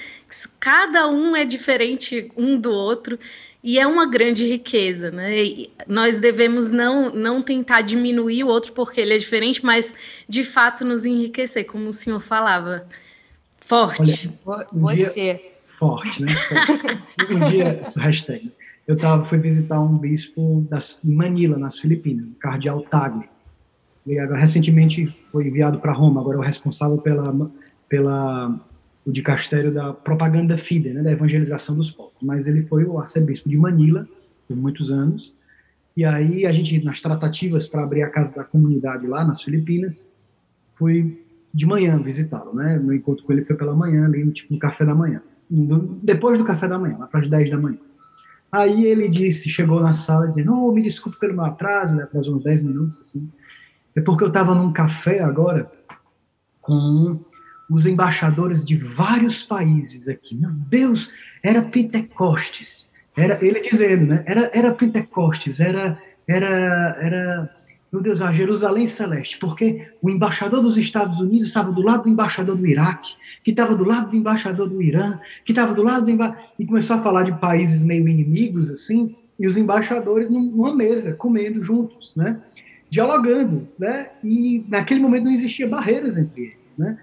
Cada 0.60 1.08
um 1.08 1.36
é 1.36 1.46
diferente 1.46 2.32
um 2.36 2.60
do 2.60 2.72
outro 2.72 3.20
e 3.64 3.80
é 3.80 3.88
uma 3.88 4.06
grande 4.06 4.48
riqueza, 4.48 5.12
né? 5.12 5.44
E 5.44 5.70
nós 5.88 6.20
devemos 6.20 6.70
não, 6.70 7.14
não 7.14 7.42
tentar 7.42 7.82
diminuir 7.82 8.44
o 8.44 8.48
outro 8.48 8.72
porque 8.72 9.02
ele 9.02 9.14
é 9.14 9.18
diferente, 9.18 9.66
mas 9.66 9.94
de 10.28 10.44
fato 10.44 10.86
nos 10.86 11.06
enriquecer, 11.06 11.66
como 11.66 11.90
o 11.90 11.94
senhor 11.94 12.20
falava. 12.20 12.88
Forte. 13.60 14.32
Olha, 14.46 14.68
um 14.72 14.80
Você. 14.80 15.54
Forte, 15.78 16.24
né? 16.24 16.30
um 17.30 17.50
dia, 17.50 17.92
hashtag, 17.98 18.52
eu 18.88 18.98
tava, 18.98 19.26
fui 19.26 19.38
visitar 19.38 19.80
um 19.80 19.98
bispo 19.98 20.66
das, 20.70 20.98
em 21.04 21.14
Manila, 21.14 21.58
nas 21.58 21.78
Filipinas, 21.78 22.26
o 22.30 22.36
cardeal 22.36 22.82
Tagle. 22.84 23.26
E 24.06 24.18
agora, 24.18 24.40
recentemente 24.40 25.14
foi 25.32 25.48
enviado 25.48 25.80
para 25.80 25.92
Roma, 25.92 26.22
agora 26.22 26.38
é 26.38 26.40
o 26.40 26.44
responsável 26.44 26.98
pela, 26.98 27.52
pela 27.90 28.58
o 29.08 29.12
dicastério 29.12 29.74
da 29.74 29.94
propaganda 29.94 30.58
FIDE, 30.58 30.90
né, 30.90 31.02
da 31.02 31.14
evangelização 31.14 31.76
dos 31.76 31.90
povos. 31.90 32.12
Mas 32.22 32.46
ele 32.46 32.64
foi 32.64 32.84
o 32.84 33.00
arcebispo 33.00 33.48
de 33.48 33.56
Manila 33.56 34.06
por 34.46 34.58
muitos 34.58 34.92
anos. 34.92 35.34
E 35.96 36.04
aí 36.04 36.46
a 36.46 36.52
gente, 36.52 36.84
nas 36.84 37.00
tratativas 37.00 37.70
para 37.70 37.84
abrir 37.84 38.04
a 38.04 38.10
casa 38.10 38.36
da 38.36 38.44
comunidade 38.44 39.08
lá 39.08 39.24
nas 39.24 39.42
Filipinas, 39.42 40.10
fui 40.76 41.26
de 41.54 41.66
manhã 41.66 41.98
visitá-lo, 42.02 42.54
né? 42.54 42.78
Meu 42.78 42.94
encontro 42.94 43.24
com 43.24 43.32
ele 43.32 43.46
foi 43.46 43.56
pela 43.56 43.74
manhã, 43.74 44.06
ali 44.06 44.30
tipo 44.30 44.54
no 44.54 44.60
café 44.60 44.84
da 44.84 44.94
manhã. 44.94 45.22
Depois 46.04 46.38
do 46.38 46.44
café 46.44 46.68
da 46.68 46.78
manhã, 46.78 46.98
lá 46.98 47.08
para 47.08 47.22
as 47.22 47.30
10 47.30 47.50
da 47.50 47.58
manhã. 47.58 47.78
Aí 48.52 48.86
ele 48.86 49.08
disse, 49.08 49.50
chegou 49.50 49.80
na 49.80 49.94
sala 49.94 50.28
dizendo, 50.28 50.54
oh, 50.54 50.72
me 50.74 50.84
desculpe 50.84 51.18
pelo 51.18 51.34
meu 51.34 51.46
atraso, 51.46 51.96
né? 51.96 52.04
atrasou 52.04 52.36
uns 52.36 52.44
10 52.44 52.62
minutos, 52.62 53.00
assim. 53.00 53.32
É 53.96 54.02
porque 54.02 54.24
eu 54.26 54.28
estava 54.28 54.54
num 54.54 54.74
café 54.74 55.22
agora 55.22 55.72
com 56.62 57.20
os 57.70 57.86
embaixadores 57.86 58.64
de 58.64 58.78
vários 58.78 59.44
países 59.44 60.08
aqui. 60.08 60.36
Meu 60.36 60.52
Deus, 60.52 61.12
era 61.44 61.62
Pentecostes. 61.62 62.92
Era 63.16 63.44
ele 63.44 63.60
dizendo, 63.62 64.06
né? 64.06 64.24
Era, 64.26 64.52
era 64.54 64.72
Pentecostes, 64.72 65.60
era, 65.60 66.00
era, 66.28 66.98
era, 67.02 67.56
meu 67.92 68.02
Deus, 68.02 68.22
a 68.22 68.32
Jerusalém 68.32 68.88
Celeste, 68.88 69.40
porque 69.40 69.88
o 70.02 70.10
embaixador 70.10 70.62
dos 70.62 70.78
Estados 70.78 71.20
Unidos 71.20 71.48
estava 71.48 71.72
do 71.72 71.82
lado 71.82 72.04
do 72.04 72.10
embaixador 72.10 72.56
do 72.56 72.68
Iraque, 72.68 73.16
que 73.44 73.52
estava 73.52 73.76
do 73.76 73.84
lado 73.84 74.12
do 74.12 74.16
embaixador 74.16 74.70
do 74.70 74.82
Irã, 74.82 75.20
que 75.44 75.52
estava 75.52 75.74
do 75.74 75.84
lado 75.84 76.06
do 76.06 76.12
emba... 76.12 76.38
e 76.60 76.66
começou 76.66 76.96
a 76.96 77.02
falar 77.02 77.24
de 77.24 77.40
países 77.40 77.84
meio 77.84 78.08
inimigos 78.08 78.70
assim, 78.70 79.16
e 79.40 79.48
os 79.48 79.58
embaixadores 79.58 80.30
numa 80.30 80.76
mesa 80.76 81.14
comendo 81.14 81.64
juntos, 81.64 82.16
né? 82.16 82.40
Dialogando, 82.90 83.68
né? 83.78 84.10
E 84.24 84.64
naquele 84.70 85.00
momento 85.00 85.26
não 85.26 85.32
existia 85.32 85.68
barreiras 85.68 86.18
entre 86.18 86.44
eles, 86.44 86.58
né? 86.78 86.98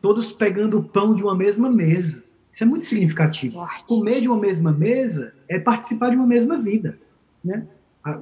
Todos 0.00 0.32
pegando 0.32 0.78
o 0.78 0.82
pão 0.82 1.14
de 1.14 1.22
uma 1.22 1.34
mesma 1.34 1.70
mesa. 1.70 2.22
Isso 2.50 2.64
é 2.64 2.66
muito 2.66 2.84
significativo. 2.84 3.66
Comer 3.86 4.20
de 4.20 4.28
uma 4.28 4.38
mesma 4.38 4.72
mesa 4.72 5.34
é 5.48 5.58
participar 5.58 6.10
de 6.10 6.16
uma 6.16 6.26
mesma 6.26 6.58
vida. 6.58 6.98
Né? 7.44 7.66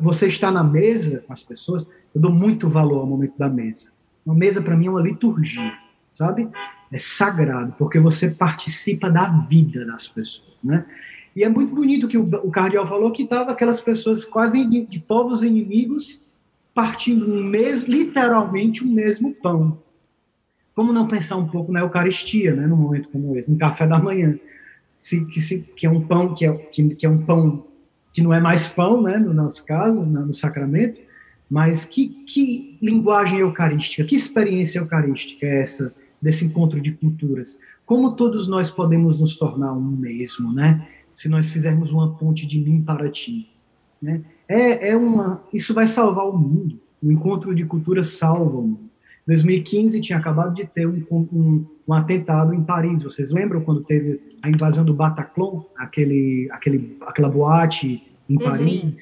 Você 0.00 0.28
está 0.28 0.50
na 0.50 0.64
mesa 0.64 1.22
com 1.26 1.32
as 1.32 1.42
pessoas, 1.42 1.86
eu 2.14 2.20
dou 2.20 2.32
muito 2.32 2.68
valor 2.68 3.00
ao 3.00 3.06
momento 3.06 3.38
da 3.38 3.48
mesa. 3.48 3.88
Uma 4.24 4.34
mesa, 4.34 4.62
para 4.62 4.76
mim, 4.76 4.86
é 4.86 4.90
uma 4.90 5.02
liturgia, 5.02 5.72
sabe? 6.14 6.48
É 6.90 6.98
sagrado, 6.98 7.74
porque 7.78 7.98
você 7.98 8.30
participa 8.30 9.10
da 9.10 9.26
vida 9.26 9.84
das 9.84 10.08
pessoas, 10.08 10.56
né? 10.62 10.86
E 11.36 11.42
é 11.42 11.48
muito 11.48 11.74
bonito 11.74 12.06
que 12.08 12.16
o, 12.16 12.22
o 12.22 12.50
cardeal 12.50 12.86
falou 12.86 13.10
que 13.10 13.24
estava 13.24 13.50
aquelas 13.50 13.80
pessoas 13.80 14.24
quase 14.24 14.64
de, 14.64 14.86
de 14.86 14.98
povos 15.00 15.42
inimigos 15.42 16.22
partindo 16.72 17.32
um 17.32 17.42
mesmo, 17.42 17.88
literalmente 17.88 18.82
o 18.82 18.86
um 18.86 18.92
mesmo 18.92 19.34
pão. 19.34 19.78
Como 20.74 20.92
não 20.92 21.06
pensar 21.06 21.36
um 21.36 21.46
pouco 21.46 21.70
na 21.70 21.80
Eucaristia, 21.80 22.54
né, 22.54 22.66
num 22.66 22.76
momento 22.76 23.08
como 23.08 23.36
esse, 23.36 23.50
no 23.50 23.58
café 23.58 23.86
da 23.86 23.98
manhã, 23.98 24.38
se, 24.96 25.24
que, 25.26 25.40
se, 25.40 25.60
que 25.76 25.86
é 25.86 25.90
um 25.90 26.00
pão 26.00 26.34
que 26.34 26.46
é, 26.46 26.52
que, 26.52 26.94
que 26.94 27.06
é 27.06 27.08
um 27.08 27.24
pão 27.24 27.64
que 28.12 28.22
não 28.22 28.32
é 28.32 28.40
mais 28.40 28.68
pão, 28.68 29.02
né, 29.02 29.18
no 29.18 29.34
nosso 29.34 29.64
caso, 29.64 30.04
no 30.04 30.34
sacramento, 30.34 31.00
mas 31.50 31.84
que, 31.84 32.08
que 32.24 32.78
linguagem 32.80 33.40
eucarística, 33.40 34.04
que 34.04 34.16
experiência 34.16 34.78
eucarística 34.78 35.44
é 35.46 35.60
essa 35.60 35.94
desse 36.20 36.44
encontro 36.44 36.80
de 36.80 36.92
culturas? 36.92 37.58
Como 37.84 38.16
todos 38.16 38.48
nós 38.48 38.70
podemos 38.70 39.20
nos 39.20 39.36
tornar 39.36 39.72
um 39.72 39.82
mesmo, 39.82 40.52
né? 40.52 40.88
Se 41.12 41.28
nós 41.28 41.50
fizermos 41.50 41.92
uma 41.92 42.14
ponte 42.14 42.46
de 42.46 42.58
mim 42.58 42.80
para 42.80 43.10
ti, 43.10 43.48
né? 44.00 44.22
É, 44.48 44.90
é 44.90 44.96
uma, 44.96 45.42
isso 45.52 45.74
vai 45.74 45.86
salvar 45.86 46.26
o 46.26 46.36
mundo. 46.36 46.80
O 47.02 47.10
encontro 47.12 47.54
de 47.54 47.64
culturas 47.64 48.08
salva 48.08 48.58
o 48.58 48.62
mundo. 48.62 48.90
2015 49.26 50.00
tinha 50.00 50.18
acabado 50.18 50.54
de 50.54 50.66
ter 50.66 50.86
um, 50.86 51.02
um, 51.10 51.66
um, 51.88 51.94
atentado 51.94 52.52
em 52.52 52.62
Paris. 52.62 53.02
Vocês 53.02 53.30
lembram 53.30 53.62
quando 53.62 53.82
teve 53.82 54.20
a 54.42 54.50
invasão 54.50 54.84
do 54.84 54.92
Bataclan, 54.92 55.62
aquele, 55.76 56.48
aquele, 56.52 56.98
aquela 57.06 57.28
boate 57.28 58.02
em 58.28 58.38
Paris, 58.38 58.60
sim. 58.60 58.94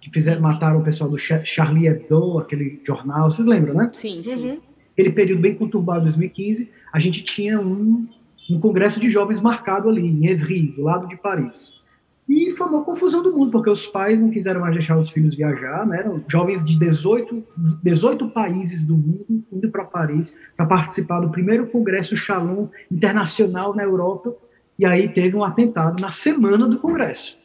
que 0.00 0.10
fizeram, 0.10 0.38
sim, 0.38 0.44
mataram 0.44 0.80
o 0.80 0.84
pessoal 0.84 1.08
do 1.08 1.18
Charlie 1.18 1.86
Hebdo, 1.86 2.38
aquele 2.38 2.80
jornal. 2.86 3.30
Vocês 3.30 3.46
lembram, 3.46 3.74
né? 3.74 3.90
Sim, 3.92 4.22
sim. 4.22 4.50
Uhum. 4.50 4.58
Aquele 4.92 5.10
período 5.10 5.40
bem 5.40 5.54
conturbado, 5.54 6.02
2015, 6.02 6.68
a 6.92 6.98
gente 6.98 7.24
tinha 7.24 7.58
um, 7.58 8.06
um 8.50 8.60
congresso 8.60 9.00
de 9.00 9.08
jovens 9.08 9.40
marcado 9.40 9.88
ali, 9.88 10.06
em 10.06 10.26
Evry, 10.26 10.66
do 10.76 10.82
lado 10.82 11.08
de 11.08 11.16
Paris. 11.16 11.81
E 12.28 12.52
foi 12.52 12.66
uma 12.68 12.84
confusão 12.84 13.22
do 13.22 13.36
mundo, 13.36 13.50
porque 13.50 13.68
os 13.68 13.86
pais 13.86 14.20
não 14.20 14.30
quiseram 14.30 14.60
mais 14.60 14.72
deixar 14.72 14.96
os 14.96 15.10
filhos 15.10 15.34
viajar, 15.34 15.86
né? 15.86 15.98
Eram 15.98 16.22
jovens 16.28 16.64
de 16.64 16.78
18, 16.78 17.44
18 17.82 18.28
países 18.28 18.84
do 18.84 18.96
mundo 18.96 19.44
indo 19.52 19.70
para 19.70 19.84
Paris 19.84 20.36
para 20.56 20.66
participar 20.66 21.20
do 21.20 21.30
primeiro 21.30 21.66
congresso 21.66 22.16
Shalom 22.16 22.68
internacional 22.90 23.74
na 23.74 23.82
Europa. 23.82 24.34
E 24.78 24.86
aí 24.86 25.08
teve 25.08 25.36
um 25.36 25.44
atentado 25.44 26.00
na 26.00 26.10
semana 26.10 26.66
do 26.66 26.78
congresso. 26.78 27.36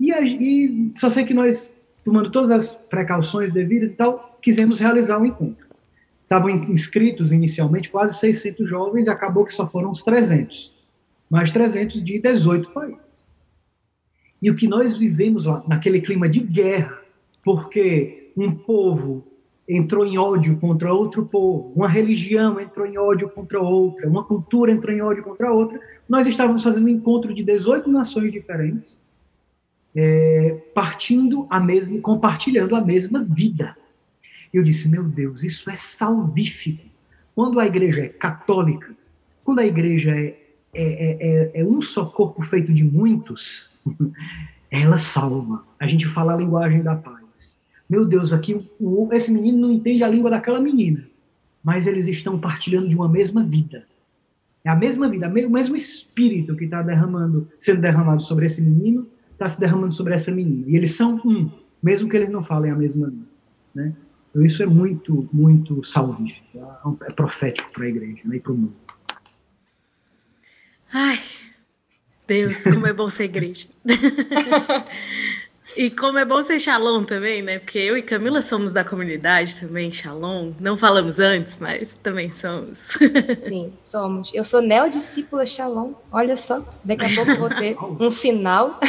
E, 0.00 0.10
e 0.12 0.92
só 0.96 1.10
sei 1.10 1.24
que 1.24 1.34
nós, 1.34 1.72
tomando 2.04 2.30
todas 2.30 2.50
as 2.50 2.74
precauções 2.74 3.52
devidas 3.52 3.94
e 3.94 3.96
tal, 3.96 4.38
quisemos 4.40 4.78
realizar 4.78 5.18
o 5.18 5.22
um 5.22 5.26
encontro. 5.26 5.66
Estavam 6.22 6.50
inscritos 6.50 7.30
inicialmente 7.30 7.88
quase 7.88 8.18
600 8.18 8.68
jovens 8.68 9.06
acabou 9.06 9.44
que 9.44 9.52
só 9.52 9.66
foram 9.66 9.90
uns 9.90 10.02
300. 10.02 10.74
Mais 11.30 11.50
300 11.50 12.02
de 12.02 12.18
18 12.18 12.70
países. 12.70 13.15
E 14.40 14.50
o 14.50 14.54
que 14.54 14.68
nós 14.68 14.96
vivemos 14.96 15.46
lá, 15.46 15.62
naquele 15.66 16.00
clima 16.00 16.28
de 16.28 16.40
guerra, 16.40 17.00
porque 17.44 18.32
um 18.36 18.50
povo 18.52 19.26
entrou 19.68 20.06
em 20.06 20.16
ódio 20.16 20.56
contra 20.58 20.92
outro 20.92 21.26
povo, 21.26 21.72
uma 21.74 21.88
religião 21.88 22.60
entrou 22.60 22.86
em 22.86 22.96
ódio 22.98 23.28
contra 23.28 23.60
outra, 23.60 24.08
uma 24.08 24.22
cultura 24.22 24.70
entrou 24.70 24.94
em 24.94 25.00
ódio 25.00 25.24
contra 25.24 25.52
outra. 25.52 25.80
Nós 26.08 26.26
estávamos 26.26 26.62
fazendo 26.62 26.86
um 26.86 26.90
encontro 26.90 27.34
de 27.34 27.42
18 27.42 27.90
nações 27.90 28.30
diferentes, 28.30 29.00
é, 29.94 30.60
partindo 30.74 31.46
a 31.50 31.58
mesma, 31.58 32.00
compartilhando 32.00 32.76
a 32.76 32.80
mesma 32.80 33.24
vida. 33.24 33.76
Eu 34.52 34.62
disse, 34.62 34.88
meu 34.88 35.02
Deus, 35.02 35.42
isso 35.42 35.68
é 35.68 35.76
salvífico. 35.76 36.84
Quando 37.34 37.58
a 37.58 37.66
igreja 37.66 38.02
é 38.02 38.08
católica, 38.08 38.94
quando 39.42 39.58
a 39.58 39.66
igreja 39.66 40.12
é, 40.12 40.36
é, 40.74 41.52
é, 41.54 41.60
é 41.60 41.64
um 41.64 41.82
só 41.82 42.06
corpo 42.06 42.42
feito 42.42 42.72
de 42.72 42.84
muitos, 42.84 43.75
ela 44.70 44.98
salva. 44.98 45.64
A 45.78 45.86
gente 45.86 46.06
fala 46.06 46.34
a 46.34 46.36
linguagem 46.36 46.82
da 46.82 46.94
paz 46.94 47.16
meu 47.88 48.04
Deus, 48.04 48.32
aqui 48.32 48.68
o, 48.80 49.08
esse 49.12 49.32
menino 49.32 49.58
não 49.58 49.72
entende 49.72 50.02
a 50.02 50.08
língua 50.08 50.30
daquela 50.30 50.60
menina, 50.60 51.06
mas 51.62 51.86
eles 51.86 52.08
estão 52.08 52.38
partilhando 52.38 52.88
de 52.88 52.96
uma 52.96 53.08
mesma 53.08 53.44
vida. 53.44 53.86
É 54.64 54.68
a 54.68 54.74
mesma 54.74 55.08
vida, 55.08 55.28
o 55.28 55.50
mesmo 55.50 55.76
espírito 55.76 56.56
que 56.56 56.64
está 56.64 56.82
derramando, 56.82 57.48
sendo 57.58 57.80
derramado 57.80 58.20
sobre 58.20 58.46
esse 58.46 58.60
menino, 58.60 59.06
está 59.32 59.48
se 59.48 59.60
derramando 59.60 59.94
sobre 59.94 60.12
essa 60.12 60.32
menina. 60.32 60.64
E 60.66 60.74
eles 60.74 60.96
são 60.96 61.20
um, 61.24 61.48
mesmo 61.80 62.08
que 62.08 62.16
eles 62.16 62.30
não 62.30 62.42
falem 62.42 62.72
a 62.72 62.74
mesma 62.74 63.06
língua. 63.06 63.26
Né? 63.72 63.92
Então 64.30 64.44
isso 64.44 64.60
é 64.62 64.66
muito, 64.66 65.28
muito 65.32 65.84
salvífico, 65.84 66.58
é, 66.58 67.08
é 67.08 67.12
profético 67.12 67.70
para 67.70 67.84
a 67.84 67.88
igreja 67.88 68.22
né, 68.24 68.36
e 68.36 68.40
para 68.40 68.52
o 68.52 68.56
mundo. 68.56 68.74
Ai, 70.92 71.18
Deus, 72.26 72.64
como 72.64 72.86
é 72.86 72.92
bom 72.92 73.08
ser 73.08 73.24
igreja. 73.24 73.68
E 75.76 75.90
como 75.90 76.16
é 76.16 76.24
bom 76.24 76.42
ser 76.42 76.58
Shalom 76.58 77.04
também, 77.04 77.42
né? 77.42 77.58
Porque 77.58 77.78
eu 77.78 77.98
e 77.98 78.02
Camila 78.02 78.40
somos 78.40 78.72
da 78.72 78.82
comunidade 78.82 79.60
também, 79.60 79.92
Shalom. 79.92 80.52
Não 80.58 80.74
falamos 80.74 81.20
antes, 81.20 81.58
mas 81.60 81.94
também 81.96 82.30
somos. 82.30 82.96
Sim, 83.36 83.74
somos. 83.82 84.32
Eu 84.32 84.42
sou 84.42 84.62
neodiscípula 84.62 85.44
Shalom. 85.44 85.92
Olha 86.10 86.34
só, 86.34 86.66
daqui 86.82 87.04
a 87.04 87.14
pouco 87.14 87.34
vou 87.38 87.50
ter 87.50 87.76
um 87.78 88.08
sinal. 88.08 88.80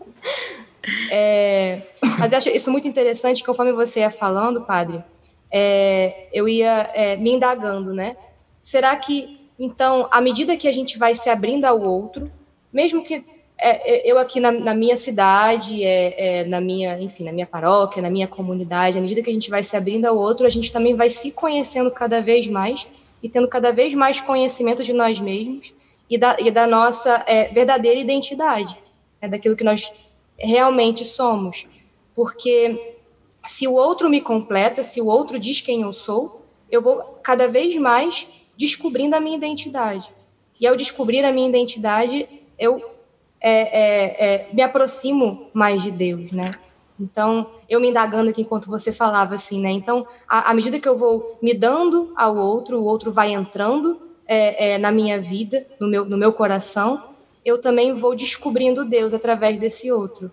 é, 1.10 1.80
mas 2.18 2.30
eu 2.30 2.38
acho 2.38 2.50
isso 2.50 2.70
muito 2.70 2.86
interessante, 2.86 3.42
conforme 3.42 3.72
você 3.72 4.00
ia 4.00 4.10
falando, 4.10 4.66
padre, 4.66 5.02
é, 5.50 6.28
eu 6.30 6.46
ia 6.46 6.90
é, 6.92 7.16
me 7.16 7.32
indagando, 7.32 7.94
né? 7.94 8.18
Será 8.62 8.94
que, 8.96 9.48
então, 9.58 10.08
à 10.10 10.20
medida 10.20 10.58
que 10.58 10.68
a 10.68 10.72
gente 10.72 10.98
vai 10.98 11.14
se 11.14 11.30
abrindo 11.30 11.64
ao 11.64 11.80
outro, 11.80 12.30
mesmo 12.76 13.02
que 13.02 13.24
é, 13.58 14.08
é, 14.08 14.12
eu 14.12 14.18
aqui 14.18 14.38
na, 14.38 14.52
na 14.52 14.74
minha 14.74 14.98
cidade, 14.98 15.82
é, 15.82 16.40
é, 16.40 16.44
na 16.44 16.60
minha, 16.60 17.00
enfim, 17.00 17.24
na 17.24 17.32
minha 17.32 17.46
paróquia, 17.46 18.02
na 18.02 18.10
minha 18.10 18.28
comunidade, 18.28 18.98
à 18.98 19.00
medida 19.00 19.22
que 19.22 19.30
a 19.30 19.32
gente 19.32 19.48
vai 19.48 19.62
se 19.62 19.74
abrindo 19.74 20.04
ao 20.04 20.14
outro, 20.14 20.46
a 20.46 20.50
gente 20.50 20.70
também 20.70 20.94
vai 20.94 21.08
se 21.08 21.30
conhecendo 21.30 21.90
cada 21.90 22.20
vez 22.20 22.46
mais 22.46 22.86
e 23.22 23.30
tendo 23.30 23.48
cada 23.48 23.72
vez 23.72 23.94
mais 23.94 24.20
conhecimento 24.20 24.84
de 24.84 24.92
nós 24.92 25.18
mesmos 25.18 25.72
e 26.08 26.18
da, 26.18 26.36
e 26.38 26.50
da 26.50 26.66
nossa 26.66 27.24
é, 27.26 27.48
verdadeira 27.48 27.98
identidade, 27.98 28.78
é 29.22 29.26
daquilo 29.26 29.56
que 29.56 29.64
nós 29.64 29.90
realmente 30.38 31.02
somos. 31.02 31.66
Porque 32.14 32.94
se 33.42 33.66
o 33.66 33.72
outro 33.72 34.10
me 34.10 34.20
completa, 34.20 34.82
se 34.82 35.00
o 35.00 35.06
outro 35.06 35.38
diz 35.38 35.62
quem 35.62 35.80
eu 35.80 35.94
sou, 35.94 36.42
eu 36.70 36.82
vou 36.82 37.02
cada 37.22 37.48
vez 37.48 37.74
mais 37.76 38.28
descobrindo 38.54 39.16
a 39.16 39.20
minha 39.20 39.36
identidade. 39.38 40.14
E 40.60 40.66
ao 40.66 40.76
descobrir 40.76 41.24
a 41.24 41.32
minha 41.32 41.48
identidade, 41.48 42.28
eu 42.58 42.96
é, 43.40 43.50
é, 43.50 44.34
é, 44.34 44.54
me 44.54 44.62
aproximo 44.62 45.48
mais 45.52 45.82
de 45.82 45.90
Deus, 45.90 46.32
né? 46.32 46.54
Então, 46.98 47.50
eu 47.68 47.78
me 47.78 47.90
indagando 47.90 48.30
aqui 48.30 48.40
enquanto 48.40 48.66
você 48.66 48.90
falava 48.90 49.34
assim, 49.34 49.60
né? 49.60 49.70
Então, 49.70 50.06
à, 50.26 50.52
medida 50.54 50.80
que 50.80 50.88
eu 50.88 50.98
vou 50.98 51.38
me 51.42 51.52
dando 51.52 52.12
ao 52.16 52.36
outro, 52.36 52.78
o 52.78 52.84
outro 52.84 53.12
vai 53.12 53.34
entrando 53.34 54.00
é, 54.26 54.72
é, 54.72 54.78
na 54.78 54.90
minha 54.90 55.20
vida, 55.20 55.66
no 55.78 55.88
meu, 55.88 56.06
no 56.06 56.16
meu 56.16 56.32
coração, 56.32 57.10
eu 57.44 57.60
também 57.60 57.94
vou 57.94 58.16
descobrindo 58.16 58.84
Deus 58.84 59.12
através 59.12 59.60
desse 59.60 59.92
outro, 59.92 60.30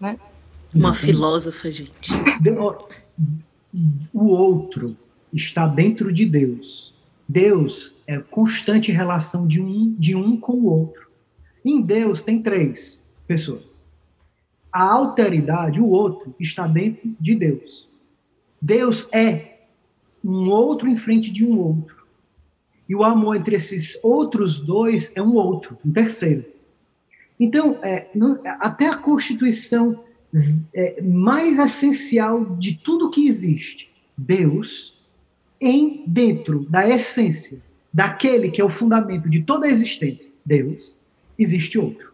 né? 0.00 0.18
Uma 0.72 0.94
filósofa, 0.94 1.70
gente. 1.70 2.12
O 4.12 4.28
outro 4.28 4.96
está 5.32 5.66
dentro 5.66 6.12
de 6.12 6.24
Deus. 6.24 6.94
Deus 7.28 7.96
é 8.06 8.18
constante 8.18 8.92
relação 8.92 9.46
de 9.46 9.60
um, 9.60 9.94
de 9.98 10.14
um 10.14 10.36
com 10.38 10.52
o 10.52 10.66
outro. 10.66 11.05
Em 11.66 11.82
Deus 11.82 12.22
tem 12.22 12.40
três 12.40 13.02
pessoas. 13.26 13.84
A 14.72 14.84
alteridade, 14.84 15.80
o 15.80 15.88
outro, 15.88 16.32
está 16.38 16.64
dentro 16.64 17.10
de 17.18 17.34
Deus. 17.34 17.88
Deus 18.62 19.08
é 19.12 19.62
um 20.24 20.48
outro 20.48 20.88
em 20.88 20.96
frente 20.96 21.28
de 21.32 21.44
um 21.44 21.58
outro. 21.58 22.06
E 22.88 22.94
o 22.94 23.02
amor 23.02 23.34
entre 23.34 23.56
esses 23.56 23.98
outros 24.04 24.60
dois 24.60 25.12
é 25.16 25.20
um 25.20 25.34
outro, 25.34 25.76
um 25.84 25.92
terceiro. 25.92 26.44
Então, 27.38 27.80
é, 27.82 28.10
não, 28.14 28.40
até 28.44 28.86
a 28.86 28.96
constituição 28.96 30.04
é, 30.72 31.02
mais 31.02 31.58
essencial 31.58 32.44
de 32.56 32.76
tudo 32.76 33.10
que 33.10 33.26
existe, 33.26 33.90
Deus, 34.16 34.94
em 35.60 36.04
dentro 36.06 36.60
da 36.70 36.88
essência 36.88 37.60
daquele 37.92 38.50
que 38.52 38.60
é 38.60 38.64
o 38.64 38.68
fundamento 38.68 39.28
de 39.28 39.42
toda 39.42 39.66
a 39.66 39.70
existência, 39.70 40.30
Deus, 40.44 40.95
existe 41.38 41.78
outro. 41.78 42.12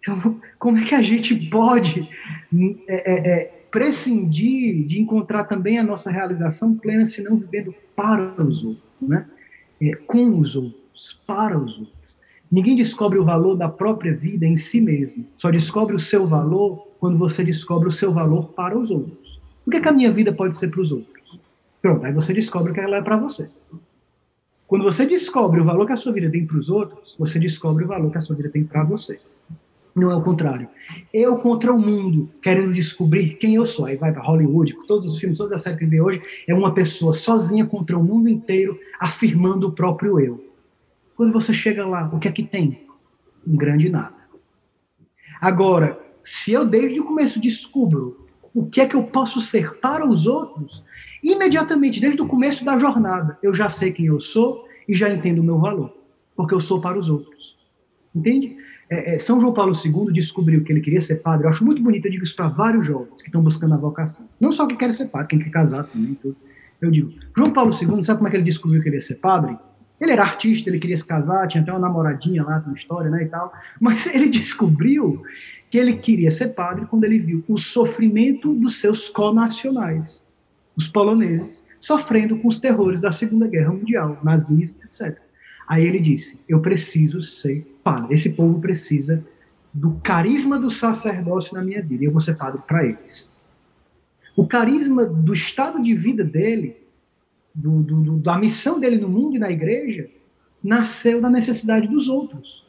Então, 0.00 0.40
como 0.58 0.78
é 0.78 0.84
que 0.84 0.94
a 0.94 1.02
gente 1.02 1.34
pode 1.48 2.08
é, 2.88 3.12
é, 3.12 3.30
é, 3.30 3.64
prescindir 3.70 4.86
de 4.86 5.00
encontrar 5.00 5.44
também 5.44 5.78
a 5.78 5.82
nossa 5.82 6.10
realização 6.10 6.76
plena 6.76 7.06
se 7.06 7.22
não 7.22 7.38
vivendo 7.38 7.74
para 7.96 8.42
os 8.42 8.64
outros, 8.64 8.84
né? 9.00 9.26
É, 9.80 9.94
com 9.94 10.38
os 10.38 10.54
outros, 10.56 11.20
para 11.26 11.58
os 11.58 11.78
outros? 11.78 12.02
Ninguém 12.50 12.76
descobre 12.76 13.18
o 13.18 13.24
valor 13.24 13.56
da 13.56 13.68
própria 13.68 14.14
vida 14.14 14.44
em 14.44 14.56
si 14.56 14.80
mesmo. 14.80 15.24
Só 15.38 15.50
descobre 15.50 15.96
o 15.96 15.98
seu 15.98 16.26
valor 16.26 16.86
quando 17.00 17.16
você 17.16 17.42
descobre 17.42 17.88
o 17.88 17.92
seu 17.92 18.12
valor 18.12 18.52
para 18.52 18.78
os 18.78 18.90
outros. 18.90 19.40
O 19.66 19.70
que, 19.70 19.78
é 19.78 19.80
que 19.80 19.88
a 19.88 19.92
minha 19.92 20.12
vida 20.12 20.32
pode 20.32 20.54
ser 20.56 20.68
para 20.68 20.82
os 20.82 20.92
outros? 20.92 21.40
Pronto, 21.80 22.04
aí 22.04 22.12
você 22.12 22.34
descobre 22.34 22.72
que 22.72 22.80
ela 22.80 22.98
é 22.98 23.02
para 23.02 23.16
você. 23.16 23.48
Quando 24.72 24.84
você 24.84 25.04
descobre 25.04 25.60
o 25.60 25.64
valor 25.66 25.84
que 25.84 25.92
a 25.92 25.96
sua 25.96 26.12
vida 26.12 26.30
tem 26.30 26.46
para 26.46 26.56
os 26.56 26.70
outros, 26.70 27.14
você 27.18 27.38
descobre 27.38 27.84
o 27.84 27.86
valor 27.86 28.10
que 28.10 28.16
a 28.16 28.22
sua 28.22 28.34
vida 28.34 28.48
tem 28.48 28.64
para 28.64 28.82
você. 28.82 29.20
Não 29.94 30.10
é 30.10 30.14
o 30.14 30.22
contrário. 30.22 30.66
Eu 31.12 31.36
contra 31.36 31.70
o 31.70 31.78
mundo, 31.78 32.30
querendo 32.40 32.72
descobrir 32.72 33.34
quem 33.34 33.56
eu 33.56 33.66
sou. 33.66 33.84
Aí 33.84 33.96
vai 33.96 34.10
para 34.10 34.22
Hollywood, 34.22 34.74
todos 34.88 35.06
os 35.06 35.20
filmes, 35.20 35.36
todas 35.36 35.52
as 35.52 35.60
séries 35.60 35.78
que 35.78 35.84
vê 35.84 36.00
hoje, 36.00 36.22
é 36.48 36.54
uma 36.54 36.72
pessoa 36.72 37.12
sozinha 37.12 37.66
contra 37.66 37.98
o 37.98 38.02
mundo 38.02 38.30
inteiro, 38.30 38.80
afirmando 38.98 39.68
o 39.68 39.72
próprio 39.72 40.18
eu. 40.18 40.42
Quando 41.16 41.34
você 41.34 41.52
chega 41.52 41.86
lá, 41.86 42.10
o 42.10 42.18
que 42.18 42.28
é 42.28 42.32
que 42.32 42.42
tem? 42.42 42.86
Um 43.46 43.54
grande 43.54 43.90
nada. 43.90 44.16
Agora, 45.38 46.00
se 46.22 46.50
eu 46.50 46.64
desde 46.64 46.98
o 46.98 47.04
começo 47.04 47.38
descubro 47.38 48.26
o 48.54 48.64
que 48.64 48.80
é 48.80 48.86
que 48.86 48.96
eu 48.96 49.02
posso 49.02 49.38
ser 49.38 49.74
para 49.80 50.08
os 50.08 50.26
outros, 50.26 50.82
Imediatamente, 51.22 52.00
desde 52.00 52.20
o 52.20 52.26
começo 52.26 52.64
da 52.64 52.76
jornada, 52.78 53.38
eu 53.42 53.54
já 53.54 53.70
sei 53.70 53.92
quem 53.92 54.06
eu 54.06 54.20
sou 54.20 54.66
e 54.88 54.94
já 54.94 55.08
entendo 55.08 55.38
o 55.38 55.44
meu 55.44 55.58
valor, 55.58 55.96
porque 56.34 56.52
eu 56.52 56.58
sou 56.58 56.80
para 56.80 56.98
os 56.98 57.08
outros. 57.08 57.56
Entende? 58.14 58.56
É, 58.90 59.14
é, 59.14 59.18
São 59.18 59.40
João 59.40 59.54
Paulo 59.54 59.72
II 59.72 60.12
descobriu 60.12 60.64
que 60.64 60.72
ele 60.72 60.80
queria 60.80 61.00
ser 61.00 61.22
padre. 61.22 61.46
Eu 61.46 61.50
acho 61.50 61.64
muito 61.64 61.80
bonito, 61.80 62.06
eu 62.06 62.10
digo 62.10 62.24
isso 62.24 62.34
para 62.34 62.48
vários 62.48 62.84
jovens 62.84 63.22
que 63.22 63.28
estão 63.28 63.40
buscando 63.40 63.72
a 63.74 63.76
vocação. 63.76 64.28
Não 64.40 64.50
só 64.50 64.66
que 64.66 64.76
querem 64.76 64.92
ser 64.92 65.06
padre, 65.06 65.28
quem 65.28 65.38
quer 65.38 65.50
casar 65.50 65.84
também. 65.84 66.14
Tudo. 66.14 66.36
Eu 66.80 66.90
digo, 66.90 67.12
João 67.36 67.52
Paulo 67.52 67.70
II, 67.70 68.02
sabe 68.02 68.18
como 68.18 68.26
é 68.26 68.30
que 68.30 68.36
ele 68.36 68.44
descobriu 68.44 68.82
que 68.82 68.88
ele 68.88 68.96
ia 68.96 69.00
ser 69.00 69.14
padre? 69.14 69.56
Ele 70.00 70.10
era 70.10 70.22
artista, 70.22 70.68
ele 70.68 70.80
queria 70.80 70.96
se 70.96 71.06
casar, 71.06 71.46
tinha 71.46 71.62
até 71.62 71.70
uma 71.70 71.78
namoradinha 71.78 72.42
lá 72.42 72.60
com 72.60 72.72
história, 72.72 73.08
né, 73.08 73.22
e 73.22 73.26
tal. 73.26 73.52
Mas 73.80 74.04
ele 74.12 74.28
descobriu 74.28 75.22
que 75.70 75.78
ele 75.78 75.94
queria 75.94 76.30
ser 76.32 76.48
padre 76.48 76.84
quando 76.86 77.04
ele 77.04 77.20
viu 77.20 77.44
o 77.48 77.56
sofrimento 77.56 78.52
dos 78.52 78.80
seus 78.80 79.08
conacionais 79.08 80.26
os 80.76 80.88
poloneses, 80.88 81.64
sofrendo 81.80 82.36
com 82.38 82.48
os 82.48 82.58
terrores 82.58 83.00
da 83.00 83.12
Segunda 83.12 83.46
Guerra 83.46 83.72
Mundial, 83.72 84.18
nazismo, 84.22 84.76
etc. 84.84 85.18
Aí 85.68 85.84
ele 85.84 86.00
disse: 86.00 86.40
Eu 86.48 86.60
preciso 86.60 87.22
ser 87.22 87.66
padre. 87.82 88.14
Esse 88.14 88.34
povo 88.34 88.60
precisa 88.60 89.24
do 89.72 89.92
carisma 90.02 90.58
do 90.58 90.70
sacerdócio 90.70 91.54
na 91.54 91.62
minha 91.62 91.82
vida, 91.82 92.04
e 92.04 92.06
eu 92.06 92.12
vou 92.12 92.20
ser 92.20 92.36
padre 92.36 92.60
para 92.66 92.84
eles. 92.84 93.30
O 94.36 94.46
carisma 94.46 95.04
do 95.04 95.32
estado 95.32 95.80
de 95.80 95.94
vida 95.94 96.24
dele, 96.24 96.76
do, 97.54 97.82
do, 97.82 98.18
da 98.18 98.38
missão 98.38 98.78
dele 98.78 98.96
no 98.96 99.08
mundo 99.08 99.36
e 99.36 99.38
na 99.38 99.50
igreja, 99.50 100.08
nasceu 100.62 101.20
da 101.20 101.28
necessidade 101.28 101.88
dos 101.88 102.08
outros. 102.08 102.64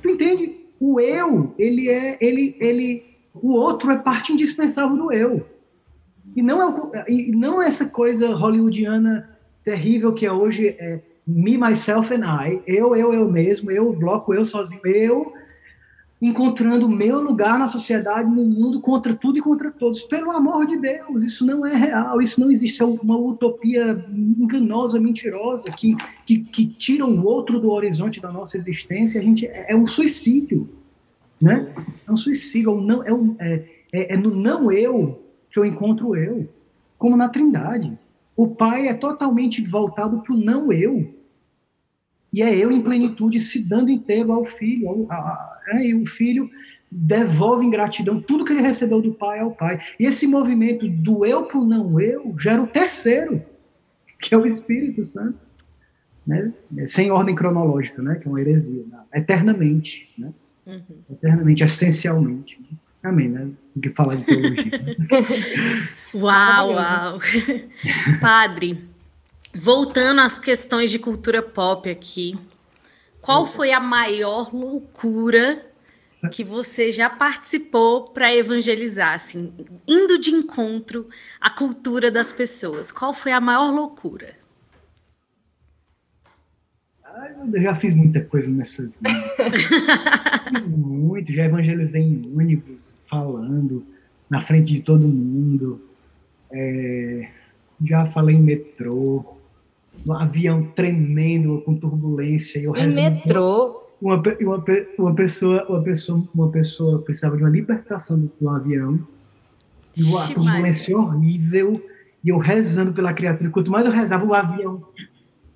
Tu 0.00 0.08
entende? 0.08 0.60
O 0.78 1.00
eu, 1.00 1.54
ele 1.58 1.88
é, 1.88 2.18
ele, 2.20 2.56
ele, 2.58 3.04
o 3.34 3.52
outro 3.52 3.90
é 3.90 3.96
parte 3.96 4.32
indispensável 4.32 4.96
do 4.96 5.12
eu. 5.12 5.46
E 6.34 6.42
não 6.42 6.92
é, 6.94 7.04
e 7.08 7.32
não 7.32 7.62
é 7.62 7.66
essa 7.66 7.86
coisa 7.86 8.34
hollywoodiana 8.34 9.28
terrível 9.64 10.12
que 10.12 10.26
é 10.26 10.32
hoje 10.32 10.68
é 10.68 11.00
me, 11.26 11.56
myself 11.56 12.12
and 12.12 12.24
I, 12.24 12.62
eu, 12.66 12.96
eu, 12.96 13.12
eu 13.12 13.30
mesmo, 13.30 13.70
eu, 13.70 13.92
bloco 13.92 14.34
eu 14.34 14.44
sozinho, 14.44 14.80
eu. 14.84 15.32
encontrando 16.20 16.86
o 16.86 16.90
meu 16.90 17.20
lugar 17.20 17.58
na 17.58 17.66
sociedade, 17.66 18.28
no 18.28 18.44
mundo, 18.44 18.80
contra 18.80 19.14
tudo 19.14 19.38
e 19.38 19.42
contra 19.42 19.70
todos. 19.70 20.02
Pelo 20.02 20.30
amor 20.32 20.66
de 20.66 20.78
Deus, 20.78 21.24
isso 21.24 21.44
não 21.46 21.66
é 21.66 21.74
real, 21.74 22.20
isso 22.20 22.40
não 22.40 22.50
existe. 22.50 22.82
É 22.82 22.84
uma 22.84 23.16
utopia 23.16 24.04
enganosa, 24.10 25.00
mentirosa, 25.00 25.70
que, 25.70 25.96
que, 26.26 26.40
que 26.40 26.66
tira 26.66 27.06
o 27.06 27.24
outro 27.24 27.60
do 27.60 27.70
horizonte 27.70 28.20
da 28.20 28.30
nossa 28.30 28.56
existência. 28.56 29.20
A 29.20 29.24
gente, 29.24 29.46
é, 29.46 29.66
é 29.70 29.76
um 29.76 29.86
suicídio. 29.86 30.68
Né? 31.40 31.72
É 32.06 32.12
um 32.12 32.16
suicídio. 32.16 32.80
Não, 32.80 33.04
é, 33.04 33.12
um, 33.12 33.36
é, 33.38 33.64
é, 33.92 34.14
é 34.14 34.16
no 34.16 34.30
não 34.30 34.70
eu 34.70 35.21
que 35.52 35.58
eu 35.58 35.64
encontro 35.64 36.08
o 36.08 36.16
eu, 36.16 36.48
como 36.98 37.16
na 37.16 37.28
Trindade. 37.28 37.96
O 38.34 38.48
Pai 38.48 38.88
é 38.88 38.94
totalmente 38.94 39.62
voltado 39.62 40.22
para 40.22 40.32
o 40.32 40.38
não 40.38 40.72
eu. 40.72 41.14
E 42.32 42.42
é 42.42 42.56
eu 42.56 42.72
em 42.72 42.80
plenitude 42.80 43.38
se 43.40 43.68
dando 43.68 43.90
inteiro 43.90 44.32
ao 44.32 44.46
filho. 44.46 44.88
Ao, 44.88 45.06
a, 45.10 45.14
a, 45.14 45.62
é, 45.68 45.88
e 45.88 45.94
o 45.94 46.06
filho 46.06 46.50
devolve 46.90 47.66
em 47.66 47.70
gratidão 47.70 48.20
tudo 48.20 48.44
que 48.44 48.52
ele 48.52 48.62
recebeu 48.62 49.02
do 49.02 49.12
pai 49.12 49.40
ao 49.40 49.50
pai. 49.50 49.80
E 50.00 50.06
esse 50.06 50.26
movimento 50.26 50.88
do 50.88 51.26
eu 51.26 51.44
para 51.44 51.58
o 51.58 51.66
não 51.66 52.00
eu 52.00 52.34
gera 52.38 52.62
o 52.62 52.66
terceiro, 52.66 53.42
que 54.18 54.34
é 54.34 54.38
o 54.38 54.46
Espírito 54.46 55.04
Santo. 55.04 55.38
Né? 56.26 56.52
Sem 56.86 57.10
ordem 57.10 57.34
cronológica, 57.34 58.00
né? 58.00 58.14
que 58.14 58.26
é 58.26 58.30
uma 58.30 58.40
heresia. 58.40 58.84
Né? 58.86 58.98
Eternamente. 59.14 60.10
Né? 60.16 60.32
Uhum. 60.66 60.80
Eternamente, 61.10 61.62
essencialmente. 61.64 62.58
Amém, 63.02 63.28
né? 63.28 63.50
Tem 63.74 63.82
que 63.82 63.90
falar 63.90 64.14
de 64.16 64.24
teologia. 64.24 64.96
uau, 66.14 66.72
uau! 66.74 67.18
Padre, 68.20 68.84
voltando 69.54 70.20
às 70.20 70.38
questões 70.38 70.90
de 70.90 70.98
cultura 70.98 71.42
pop 71.42 71.90
aqui, 71.90 72.38
qual 73.20 73.44
foi 73.46 73.72
a 73.72 73.80
maior 73.80 74.54
loucura 74.54 75.66
que 76.30 76.44
você 76.44 76.92
já 76.92 77.10
participou 77.10 78.10
para 78.10 78.32
evangelizar, 78.32 79.14
assim, 79.14 79.52
indo 79.86 80.18
de 80.18 80.30
encontro 80.30 81.08
à 81.40 81.50
cultura 81.50 82.10
das 82.10 82.32
pessoas? 82.32 82.92
Qual 82.92 83.12
foi 83.12 83.32
a 83.32 83.40
maior 83.40 83.72
loucura? 83.72 84.42
eu 87.52 87.62
já 87.62 87.74
fiz 87.74 87.94
muita 87.94 88.20
coisa 88.20 88.50
nessa 88.50 88.84
vida. 88.84 88.98
fiz 90.58 90.70
muito, 90.72 91.32
já 91.32 91.44
evangelizei 91.44 92.02
em 92.02 92.32
ônibus, 92.34 92.81
falando 93.12 93.84
na 94.30 94.40
frente 94.40 94.72
de 94.72 94.80
todo 94.80 95.06
mundo. 95.06 95.82
É, 96.50 97.28
já 97.84 98.06
falei 98.06 98.36
em 98.36 98.42
metrô, 98.42 99.36
um 100.08 100.12
avião 100.14 100.64
tremendo 100.74 101.60
com 101.66 101.74
turbulência. 101.74 102.58
Eu 102.58 102.74
em 102.74 102.90
metrô? 102.90 103.82
Uma, 104.00 104.16
uma, 104.16 104.64
uma, 104.98 105.14
pessoa, 105.14 105.66
uma, 105.68 105.82
pessoa, 105.82 106.28
uma 106.34 106.50
pessoa 106.50 107.02
precisava 107.02 107.36
de 107.36 107.42
uma 107.42 107.50
libertação 107.50 108.18
do, 108.18 108.32
do 108.40 108.48
avião. 108.48 108.98
E 109.94 110.16
a 110.16 110.26
turbulência 110.28 110.96
horrível. 110.96 111.84
E 112.24 112.30
eu 112.30 112.38
rezando 112.38 112.94
pela 112.94 113.12
criatura. 113.12 113.50
Quanto 113.50 113.70
mais 113.70 113.84
eu 113.84 113.92
rezava, 113.92 114.24
o 114.24 114.32
avião 114.32 114.82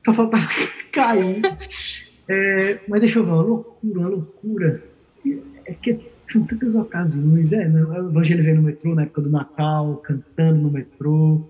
só 0.04 0.12
faltava 0.12 0.44
cair. 0.92 1.40
É, 2.28 2.80
mas 2.88 3.00
deixa 3.00 3.20
eu 3.20 3.24
ver, 3.24 3.30
uma 3.30 3.40
loucura, 3.40 4.00
uma 4.00 4.08
loucura. 4.08 4.82
É 5.64 5.74
que 5.74 6.10
são 6.36 6.44
tantas 6.44 6.74
ocasiões, 6.74 7.52
é, 7.52 7.66
eu 7.66 8.08
evangelizei 8.08 8.54
no 8.54 8.62
metrô 8.62 8.94
na 8.94 9.02
época 9.02 9.22
do 9.22 9.30
Natal, 9.30 9.96
cantando 9.96 10.60
no 10.60 10.70
metrô. 10.70 11.40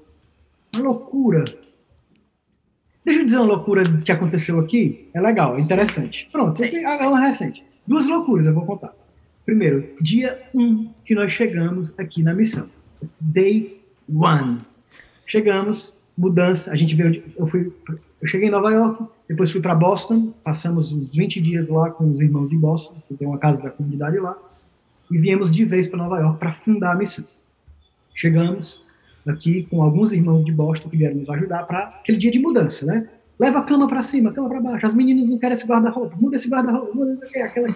Uma 0.74 0.84
loucura. 0.84 1.44
Deixa 3.04 3.20
eu 3.20 3.24
dizer 3.24 3.38
uma 3.38 3.46
loucura 3.46 3.82
que 4.04 4.12
aconteceu 4.12 4.58
aqui. 4.60 5.08
É 5.12 5.20
legal, 5.20 5.56
é 5.56 5.60
interessante. 5.60 6.28
Pronto, 6.30 6.62
é 6.62 7.06
uma 7.06 7.20
recente. 7.20 7.64
Duas 7.86 8.08
loucuras 8.08 8.46
eu 8.46 8.54
vou 8.54 8.64
contar. 8.64 8.92
Primeiro, 9.44 9.94
dia 10.00 10.42
1 10.54 10.60
um 10.60 10.90
que 11.04 11.14
nós 11.14 11.32
chegamos 11.32 11.96
aqui 11.98 12.22
na 12.22 12.34
missão. 12.34 12.66
Day 13.20 13.80
one. 14.12 14.58
Chegamos, 15.24 15.92
mudança. 16.18 16.72
A 16.72 16.76
gente 16.76 16.96
veio. 16.96 17.22
Eu 17.36 17.46
fui 17.46 17.72
eu 18.20 18.26
cheguei 18.26 18.48
em 18.48 18.50
Nova 18.50 18.70
York, 18.70 19.04
depois 19.28 19.50
fui 19.52 19.60
para 19.60 19.74
Boston, 19.74 20.32
passamos 20.42 20.90
uns 20.90 21.14
20 21.14 21.40
dias 21.40 21.68
lá 21.68 21.90
com 21.90 22.10
os 22.10 22.20
irmãos 22.20 22.48
de 22.48 22.56
Boston, 22.56 22.96
que 23.06 23.14
tem 23.14 23.28
uma 23.28 23.38
casa 23.38 23.62
da 23.62 23.70
comunidade 23.70 24.18
lá, 24.18 24.36
e 25.10 25.18
viemos 25.18 25.50
de 25.50 25.64
vez 25.64 25.88
para 25.88 25.98
Nova 25.98 26.18
York 26.18 26.38
para 26.38 26.52
fundar 26.52 26.92
a 26.92 26.96
missão. 26.96 27.24
Chegamos 28.14 28.82
aqui 29.26 29.66
com 29.70 29.82
alguns 29.82 30.12
irmãos 30.12 30.44
de 30.44 30.52
Boston 30.52 30.88
que 30.88 30.96
vieram 30.96 31.16
nos 31.16 31.28
ajudar 31.28 31.64
para 31.64 31.80
aquele 31.80 32.18
dia 32.18 32.30
de 32.30 32.38
mudança, 32.38 32.86
né? 32.86 33.08
Leva 33.38 33.58
a 33.58 33.62
cama 33.62 33.86
para 33.86 34.00
cima, 34.00 34.30
a 34.30 34.32
cama 34.32 34.48
para 34.48 34.60
baixo. 34.60 34.86
As 34.86 34.94
meninas 34.94 35.28
não 35.28 35.38
querem 35.38 35.52
esse 35.52 35.66
guarda-roupa, 35.66 36.16
muda 36.16 36.36
esse 36.36 36.48
guarda-roupa, 36.48 36.94
muda 36.94 37.18
esse, 37.22 37.38
aquela. 37.38 37.68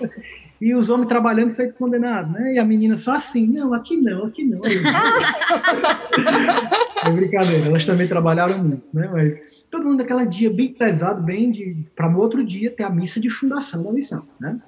E 0.58 0.74
os 0.74 0.88
homens 0.88 1.08
trabalhando 1.08 1.50
feitos 1.50 1.76
condenados, 1.76 2.32
né? 2.32 2.54
E 2.54 2.58
a 2.58 2.64
menina 2.64 2.96
só 2.96 3.16
assim, 3.16 3.46
não, 3.46 3.74
aqui 3.74 3.98
não, 3.98 4.24
aqui 4.24 4.44
não. 4.44 4.60
é 7.04 7.10
brincadeira, 7.10 7.66
elas 7.66 7.84
também 7.84 8.08
trabalharam 8.08 8.58
muito, 8.58 8.84
né? 8.92 9.08
Mas 9.12 9.42
todo 9.70 9.84
mundo 9.84 10.02
aquele 10.02 10.26
dia 10.26 10.50
bem 10.50 10.72
pesado, 10.72 11.22
bem 11.22 11.52
de 11.52 11.76
para 11.94 12.08
no 12.08 12.20
outro 12.20 12.42
dia 12.42 12.70
ter 12.70 12.84
a 12.84 12.90
missa 12.90 13.20
de 13.20 13.28
fundação 13.28 13.82
da 13.82 13.92
missão, 13.92 14.26
né? 14.40 14.58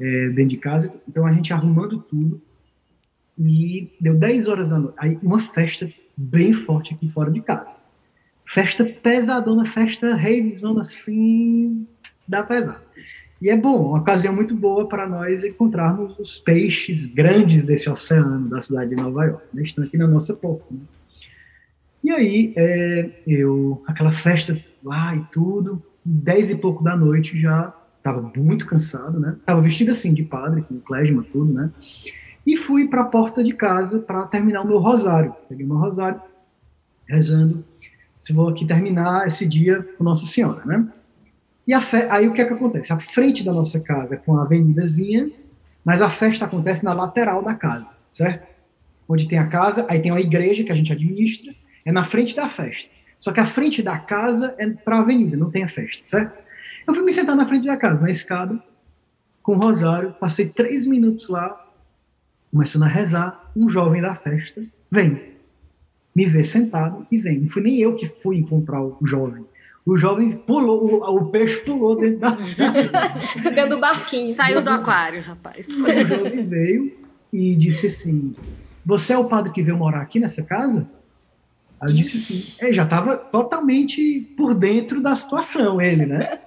É, 0.00 0.30
dentro 0.30 0.48
de 0.48 0.56
casa, 0.56 0.90
então 1.06 1.26
a 1.26 1.32
gente 1.32 1.52
arrumando 1.52 2.00
tudo 2.00 2.40
e 3.38 3.92
deu 4.00 4.14
10 4.14 4.48
horas 4.48 4.70
da 4.70 4.78
noite, 4.78 4.94
aí 4.98 5.18
uma 5.22 5.40
festa 5.40 5.90
bem 6.16 6.54
forte 6.54 6.94
aqui 6.94 7.08
fora 7.08 7.30
de 7.30 7.40
casa. 7.40 7.76
Festa 8.46 8.84
pesadona, 8.84 9.64
festa 9.64 10.14
ravezona 10.14 10.80
assim, 10.80 11.86
dá 12.26 12.42
pesado. 12.42 12.80
E 13.40 13.48
é 13.48 13.56
bom, 13.56 13.88
uma 13.88 14.00
ocasião 14.00 14.34
muito 14.34 14.54
boa 14.54 14.86
para 14.86 15.08
nós 15.08 15.44
encontrarmos 15.44 16.18
os 16.18 16.38
peixes 16.38 17.06
grandes 17.06 17.64
desse 17.64 17.88
oceano 17.88 18.48
da 18.48 18.60
cidade 18.60 18.94
de 18.94 19.02
Nova 19.02 19.24
York, 19.24 19.44
né? 19.54 19.62
estão 19.62 19.82
aqui 19.84 19.96
na 19.96 20.06
nossa 20.06 20.34
porta. 20.34 20.66
Né? 20.70 20.80
E 22.04 22.10
aí, 22.10 22.52
é, 22.56 23.10
eu, 23.26 23.82
aquela 23.86 24.12
festa 24.12 24.58
lá 24.84 25.16
e 25.16 25.20
tudo, 25.32 25.82
dez 26.04 26.50
e 26.50 26.56
pouco 26.56 26.84
da 26.84 26.94
noite 26.94 27.40
já 27.40 27.74
estava 28.00 28.32
muito 28.36 28.66
cansado, 28.66 29.20
né? 29.20 29.36
Tava 29.44 29.60
vestido 29.60 29.90
assim 29.90 30.12
de 30.12 30.24
padre, 30.24 30.62
com 30.62 30.80
clésima, 30.80 31.24
tudo, 31.30 31.52
né? 31.52 31.70
E 32.46 32.56
fui 32.56 32.88
para 32.88 33.02
a 33.02 33.04
porta 33.04 33.44
de 33.44 33.52
casa 33.52 33.98
para 33.98 34.22
terminar 34.22 34.62
o 34.62 34.66
meu 34.66 34.78
rosário. 34.78 35.34
Peguei 35.48 35.66
meu 35.66 35.76
rosário, 35.76 36.20
rezando. 37.06 37.62
Se 38.18 38.32
vou 38.32 38.48
aqui 38.48 38.66
terminar 38.66 39.26
esse 39.26 39.46
dia 39.46 39.86
com 39.96 40.04
Nossa 40.04 40.26
Senhora, 40.26 40.64
né? 40.64 40.88
E 41.66 41.72
a 41.72 41.80
fe... 41.80 42.06
aí 42.10 42.26
o 42.26 42.32
que 42.32 42.40
é 42.40 42.44
que 42.44 42.52
acontece? 42.52 42.92
A 42.92 42.98
frente 42.98 43.44
da 43.44 43.52
nossa 43.52 43.78
casa 43.78 44.14
é 44.14 44.18
com 44.18 44.36
a 44.36 44.42
avenidazinha, 44.42 45.30
mas 45.84 46.02
a 46.02 46.10
festa 46.10 46.44
acontece 46.44 46.84
na 46.84 46.92
lateral 46.92 47.42
da 47.42 47.54
casa, 47.54 47.92
certo? 48.10 48.48
Onde 49.08 49.28
tem 49.28 49.38
a 49.38 49.46
casa, 49.46 49.86
aí 49.88 50.00
tem 50.00 50.10
uma 50.10 50.20
igreja 50.20 50.64
que 50.64 50.72
a 50.72 50.74
gente 50.74 50.92
administra, 50.92 51.54
é 51.84 51.92
na 51.92 52.04
frente 52.04 52.34
da 52.34 52.48
festa. 52.48 52.88
Só 53.18 53.32
que 53.32 53.40
a 53.40 53.46
frente 53.46 53.82
da 53.82 53.98
casa 53.98 54.54
é 54.58 54.68
para 54.68 54.96
a 54.96 55.00
avenida, 55.00 55.36
não 55.36 55.50
tem 55.50 55.62
a 55.62 55.68
festa, 55.68 56.02
certo? 56.04 56.49
Eu 56.90 56.94
fui 56.94 57.04
me 57.04 57.12
sentar 57.12 57.36
na 57.36 57.46
frente 57.46 57.68
da 57.68 57.76
casa, 57.76 58.02
na 58.02 58.10
escada, 58.10 58.60
com 59.44 59.52
o 59.52 59.60
rosário, 59.60 60.12
passei 60.18 60.48
três 60.48 60.84
minutos 60.84 61.28
lá, 61.28 61.68
começando 62.50 62.82
a 62.82 62.88
rezar. 62.88 63.52
Um 63.54 63.70
jovem 63.70 64.02
da 64.02 64.16
festa 64.16 64.60
vem, 64.90 65.36
me 66.12 66.26
vê 66.26 66.42
sentado 66.42 67.06
e 67.08 67.16
vem. 67.16 67.38
Não 67.38 67.46
fui 67.46 67.62
nem 67.62 67.78
eu 67.78 67.94
que 67.94 68.08
fui 68.08 68.38
encontrar 68.38 68.82
o 68.82 68.98
jovem. 69.04 69.46
O 69.86 69.96
jovem 69.96 70.32
pulou, 70.32 71.00
o, 71.00 71.16
o 71.16 71.26
peixe 71.26 71.60
pulou 71.60 71.96
dentro 71.96 72.18
da. 72.18 72.30
dentro 73.50 73.68
do 73.68 73.78
barquinho. 73.78 74.34
Saiu 74.34 74.60
do 74.60 74.70
aquário, 74.70 75.22
rapaz. 75.22 75.68
O 75.68 75.88
jovem 76.08 76.44
veio 76.44 76.92
e 77.32 77.54
disse 77.54 77.86
assim: 77.86 78.34
Você 78.84 79.12
é 79.12 79.18
o 79.18 79.28
padre 79.28 79.52
que 79.52 79.62
veio 79.62 79.78
morar 79.78 80.00
aqui 80.00 80.18
nessa 80.18 80.42
casa? 80.42 80.88
Aí 81.80 81.90
eu 81.90 81.94
disse 81.94 82.16
assim, 82.16 82.66
é, 82.66 82.74
já 82.74 82.82
estava 82.82 83.16
totalmente 83.16 84.20
por 84.36 84.54
dentro 84.54 85.00
da 85.00 85.14
situação, 85.14 85.80
ele, 85.80 86.04
né? 86.04 86.40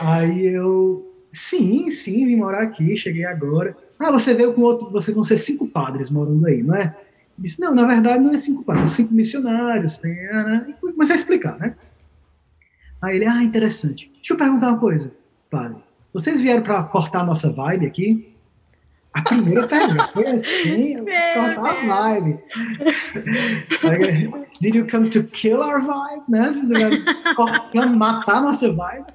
Aí 0.00 0.46
eu, 0.46 1.24
sim, 1.32 1.88
sim, 1.90 2.26
vim 2.26 2.36
morar 2.36 2.62
aqui, 2.62 2.96
cheguei 2.96 3.24
agora. 3.24 3.76
Ah, 3.98 4.12
você 4.12 4.34
veio 4.34 4.52
com 4.52 4.62
outro, 4.62 4.90
você 4.90 5.12
vão 5.12 5.24
ser 5.24 5.36
cinco 5.36 5.68
padres 5.68 6.10
morando 6.10 6.46
aí, 6.46 6.62
não 6.62 6.74
é? 6.74 6.96
Eu 7.36 7.44
disse, 7.44 7.60
não, 7.60 7.74
na 7.74 7.86
verdade 7.86 8.22
não 8.22 8.32
é 8.32 8.38
cinco 8.38 8.64
padres, 8.64 8.90
são 8.90 8.96
cinco 8.96 9.14
missionários, 9.14 9.98
tem, 9.98 10.14
né? 10.14 10.66
E 10.68 10.72
comecei 10.92 11.16
a 11.16 11.18
explicar, 11.18 11.58
né? 11.58 11.76
Aí 13.00 13.16
ele, 13.16 13.26
ah, 13.26 13.42
interessante. 13.42 14.10
Deixa 14.16 14.34
eu 14.34 14.36
perguntar 14.36 14.70
uma 14.70 14.78
coisa, 14.78 15.12
padre. 15.50 15.78
Vocês 16.12 16.40
vieram 16.40 16.62
para 16.62 16.82
cortar 16.84 17.20
a 17.20 17.24
nossa 17.24 17.50
vibe 17.50 17.86
aqui? 17.86 18.34
A 19.12 19.22
primeira 19.22 19.66
pergunta 19.66 20.08
foi 20.12 20.26
assim, 20.26 20.96
cortar 21.34 21.70
a 21.70 22.10
vibe. 22.10 22.38
Did 24.60 24.74
you 24.74 24.88
come 24.88 25.08
to 25.10 25.24
kill 25.24 25.60
our 25.60 25.80
vibe? 25.80 26.22
Né? 26.28 26.52
Você 26.52 27.86
matar 27.96 28.42
nossa 28.42 28.70
vibe? 28.70 29.06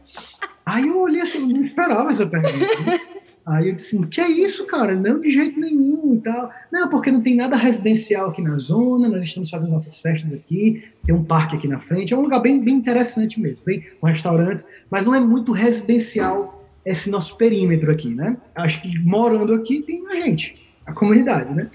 Aí 0.66 0.88
eu 0.88 1.00
olhei 1.00 1.22
assim, 1.22 1.52
não 1.52 1.64
esperava 1.64 2.10
essa 2.10 2.26
pergunta. 2.26 2.56
Né? 2.86 3.00
Aí 3.46 3.68
eu 3.68 3.76
disse 3.76 3.98
assim, 3.98 4.08
que 4.08 4.22
é 4.22 4.30
isso, 4.30 4.66
cara? 4.66 4.96
Não, 4.96 5.20
de 5.20 5.30
jeito 5.30 5.60
nenhum 5.60 6.16
e 6.16 6.20
tal. 6.20 6.50
Não, 6.72 6.88
porque 6.90 7.12
não 7.12 7.22
tem 7.22 7.36
nada 7.36 7.58
residencial 7.58 8.30
aqui 8.30 8.42
na 8.42 8.58
zona, 8.58 9.10
nós 9.10 9.24
estamos 9.24 9.50
fazendo 9.50 9.72
nossas 9.72 10.00
festas 10.00 10.32
aqui, 10.32 10.84
tem 11.06 11.14
um 11.14 11.24
parque 11.24 11.58
aqui 11.58 11.68
na 11.68 11.80
frente, 11.80 12.14
é 12.14 12.18
um 12.18 12.22
lugar 12.22 12.40
bem, 12.40 12.62
bem 12.62 12.76
interessante 12.76 13.40
mesmo, 13.42 13.60
bem, 13.66 13.84
com 14.00 14.08
restaurantes, 14.08 14.66
mas 14.90 15.06
não 15.06 15.14
é 15.14 15.20
muito 15.20 15.52
residencial 15.52 16.66
esse 16.86 17.10
nosso 17.10 17.36
perímetro 17.38 17.92
aqui, 17.92 18.14
né? 18.14 18.38
Acho 18.56 18.82
que 18.82 18.98
morando 19.00 19.54
aqui 19.54 19.82
tem 19.82 20.06
a 20.10 20.16
gente, 20.16 20.70
a 20.86 20.94
comunidade, 20.94 21.54
né? 21.54 21.70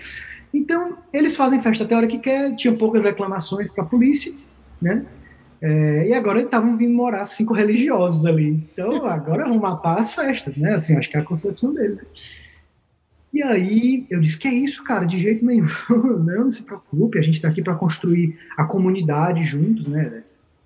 Então, 0.52 0.96
eles 1.12 1.36
fazem 1.36 1.60
festa 1.60 1.84
até 1.84 1.94
a 1.94 1.98
hora 1.98 2.06
que 2.06 2.18
quer, 2.18 2.54
tinha 2.56 2.72
poucas 2.72 3.04
reclamações 3.04 3.70
para 3.70 3.84
a 3.84 3.86
polícia, 3.86 4.32
né? 4.80 5.04
É, 5.60 6.08
e 6.08 6.12
agora 6.14 6.40
estavam 6.40 6.76
vindo 6.76 6.94
morar 6.94 7.24
cinco 7.24 7.52
religiosos 7.52 8.24
ali. 8.24 8.50
Então, 8.72 9.04
agora 9.06 9.48
vão 9.48 9.58
matar 9.58 9.98
as 9.98 10.14
festas, 10.14 10.56
né? 10.56 10.74
Assim, 10.74 10.96
acho 10.96 11.10
que 11.10 11.16
é 11.16 11.20
a 11.20 11.24
concepção 11.24 11.74
deles. 11.74 11.98
E 13.32 13.42
aí 13.42 14.06
eu 14.08 14.20
disse: 14.20 14.38
Que 14.38 14.48
é 14.48 14.54
isso, 14.54 14.82
cara? 14.84 15.04
De 15.04 15.20
jeito 15.20 15.44
nenhum. 15.44 15.68
Não, 15.90 16.44
não 16.44 16.50
se 16.50 16.64
preocupe, 16.64 17.18
a 17.18 17.22
gente 17.22 17.34
está 17.34 17.48
aqui 17.48 17.62
para 17.62 17.74
construir 17.74 18.38
a 18.56 18.64
comunidade 18.64 19.44
juntos, 19.44 19.86
né? 19.86 20.22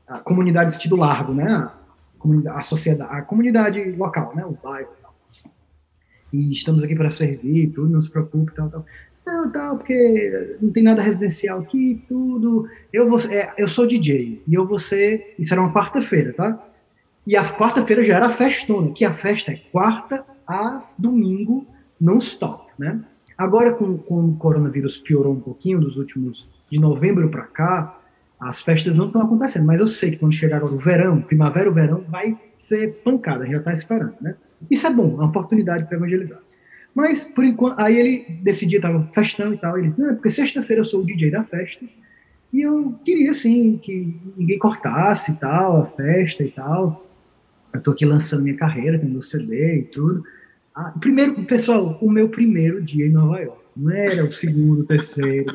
A 0.06 0.18
comunidade 0.18 0.72
sentido 0.72 0.96
largo, 0.96 1.32
né? 1.32 1.50
A, 1.50 1.72
comunidade, 2.18 2.58
a 2.58 2.62
sociedade, 2.62 3.10
a 3.12 3.22
comunidade 3.22 3.92
local, 3.92 4.34
né? 4.36 4.44
O 4.44 4.52
bairro 4.52 4.90
e. 5.00 5.02
E 6.32 6.52
estamos 6.52 6.82
aqui 6.82 6.94
para 6.94 7.10
servir, 7.10 7.70
tudo, 7.70 7.90
não 7.90 8.00
se 8.00 8.10
preocupe, 8.10 8.54
tal, 8.54 8.70
tal. 8.70 8.86
Não, 9.24 9.50
tal, 9.50 9.76
porque 9.76 10.56
não 10.60 10.70
tem 10.70 10.82
nada 10.82 11.00
residencial 11.00 11.60
aqui, 11.60 12.02
tudo. 12.08 12.68
Eu, 12.92 13.08
vou, 13.08 13.20
é, 13.30 13.52
eu 13.56 13.68
sou 13.68 13.86
DJ 13.86 14.42
e 14.46 14.54
eu 14.54 14.66
vou 14.66 14.78
ser. 14.78 15.34
Isso 15.38 15.54
era 15.54 15.60
uma 15.60 15.72
quarta-feira, 15.72 16.32
tá? 16.32 16.58
E 17.26 17.36
a 17.36 17.44
quarta-feira 17.44 18.02
já 18.02 18.16
era 18.16 18.26
a 18.26 18.30
festona, 18.30 18.92
que 18.92 19.04
a 19.04 19.12
festa 19.12 19.52
é 19.52 19.56
quarta 19.70 20.24
a 20.46 20.80
domingo, 20.98 21.66
non-stop, 22.00 22.72
né? 22.76 23.00
Agora, 23.38 23.72
com, 23.72 23.96
com 23.96 24.28
o 24.28 24.36
coronavírus 24.36 24.98
piorou 24.98 25.32
um 25.32 25.40
pouquinho 25.40 25.80
dos 25.80 25.96
últimos. 25.96 26.48
de 26.70 26.80
novembro 26.80 27.28
para 27.28 27.42
cá, 27.42 27.98
as 28.40 28.60
festas 28.60 28.96
não 28.96 29.06
estão 29.06 29.22
acontecendo, 29.22 29.66
mas 29.66 29.78
eu 29.78 29.86
sei 29.86 30.10
que 30.10 30.16
quando 30.18 30.34
chegar 30.34 30.56
agora 30.56 30.74
o 30.74 30.78
verão, 30.78 31.22
primavera 31.22 31.70
o 31.70 31.72
verão, 31.72 32.04
vai 32.08 32.36
ser 32.56 33.02
pancada, 33.04 33.46
já 33.46 33.58
está 33.58 33.72
esperando, 33.72 34.16
né? 34.20 34.34
Isso 34.70 34.86
é 34.86 34.90
bom, 34.90 35.12
é 35.12 35.14
uma 35.14 35.26
oportunidade 35.26 35.84
para 35.84 35.96
evangelizar. 35.96 36.40
Mas, 36.94 37.24
por 37.24 37.44
enquanto, 37.44 37.80
aí 37.80 37.98
ele 37.98 38.26
decidia, 38.42 38.78
estava 38.78 39.08
festando 39.12 39.54
e 39.54 39.58
tal, 39.58 39.78
ele 39.78 39.88
disse, 39.88 40.00
não, 40.00 40.10
é 40.10 40.14
porque 40.14 40.30
sexta-feira 40.30 40.80
eu 40.80 40.84
sou 40.84 41.00
o 41.00 41.06
DJ 41.06 41.30
da 41.30 41.42
festa, 41.42 41.84
e 42.52 42.60
eu 42.60 42.94
queria, 43.02 43.30
assim, 43.30 43.78
que 43.82 44.14
ninguém 44.36 44.58
cortasse 44.58 45.32
e 45.32 45.36
tal, 45.36 45.82
a 45.82 45.86
festa 45.86 46.44
e 46.44 46.50
tal. 46.50 47.06
Eu 47.72 47.80
tô 47.80 47.92
aqui 47.92 48.04
lançando 48.04 48.42
minha 48.42 48.56
carreira, 48.56 48.98
com 48.98 49.06
meu 49.06 49.22
CD 49.22 49.76
e 49.78 49.82
tudo. 49.84 50.22
Ah, 50.74 50.92
primeiro, 51.00 51.42
pessoal, 51.44 51.98
o 52.00 52.10
meu 52.10 52.28
primeiro 52.28 52.82
dia 52.82 53.06
em 53.06 53.10
Nova 53.10 53.40
York. 53.40 53.62
Não 53.74 53.90
era 53.90 54.22
o 54.22 54.30
segundo, 54.30 54.82
o 54.82 54.84
terceiro. 54.86 55.50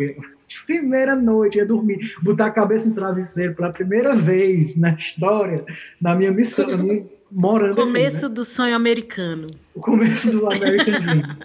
Primeira 0.66 1.16
noite, 1.16 1.60
ia 1.60 1.66
dormir, 1.66 2.00
botar 2.24 2.48
a 2.48 2.52
cabeça 2.52 2.90
no 2.90 2.96
travesseiro 2.96 3.54
pela 3.54 3.72
primeira 3.72 4.16
vez 4.16 4.76
na 4.76 4.94
história, 4.94 5.66
na 6.02 6.16
minha 6.16 6.32
missão, 6.32 6.68
na 6.68 6.78
minha 6.78 7.06
morando 7.32 7.76
Começo 7.76 8.26
aqui, 8.26 8.30
né? 8.30 8.36
do 8.36 8.46
sonho 8.46 8.76
americano. 8.76 9.48
O 9.76 9.80
começo 9.80 10.32
do 10.32 10.46
American 10.48 11.00
Dream. 11.00 11.38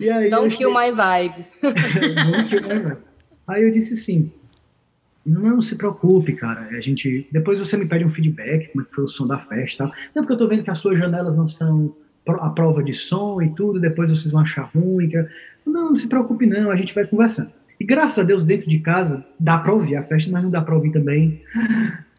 E 0.00 0.10
aí 0.10 0.30
Don't 0.30 0.56
kill 0.56 0.70
my 0.70 0.92
vibe. 0.92 1.46
Don't 1.62 2.48
kill 2.48 2.62
my 2.62 2.82
vibe. 2.82 2.98
Aí 3.46 3.62
eu 3.64 3.72
disse 3.72 3.94
assim, 3.94 4.30
não 5.24 5.60
se 5.60 5.76
preocupe, 5.76 6.34
cara. 6.34 6.68
A 6.70 6.80
gente, 6.80 7.26
depois 7.32 7.58
você 7.58 7.76
me 7.76 7.86
pede 7.86 8.04
um 8.04 8.10
feedback, 8.10 8.68
como 8.68 8.82
é 8.82 8.88
que 8.88 8.94
foi 8.94 9.04
o 9.04 9.08
som 9.08 9.26
da 9.26 9.38
festa. 9.38 9.90
Não, 10.14 10.22
porque 10.22 10.32
eu 10.32 10.38
tô 10.38 10.46
vendo 10.48 10.62
que 10.62 10.70
as 10.70 10.78
suas 10.78 10.98
janelas 10.98 11.36
não 11.36 11.48
são 11.48 11.94
a 12.26 12.50
prova 12.50 12.82
de 12.82 12.92
som 12.92 13.40
e 13.40 13.48
tudo, 13.54 13.80
depois 13.80 14.10
vocês 14.10 14.30
vão 14.30 14.42
achar 14.42 14.70
ruim. 14.74 15.08
Que... 15.08 15.16
Não, 15.66 15.90
não 15.90 15.96
se 15.96 16.08
preocupe 16.08 16.46
não, 16.46 16.70
a 16.70 16.76
gente 16.76 16.94
vai 16.94 17.06
conversando. 17.06 17.50
E 17.80 17.84
graças 17.84 18.18
a 18.18 18.22
Deus, 18.22 18.44
dentro 18.44 18.68
de 18.68 18.78
casa, 18.80 19.24
dá 19.38 19.58
para 19.58 19.72
ouvir 19.72 19.96
a 19.96 20.02
festa, 20.02 20.30
mas 20.30 20.42
não 20.42 20.50
dá 20.50 20.60
para 20.60 20.74
ouvir 20.74 20.92
também 20.92 21.42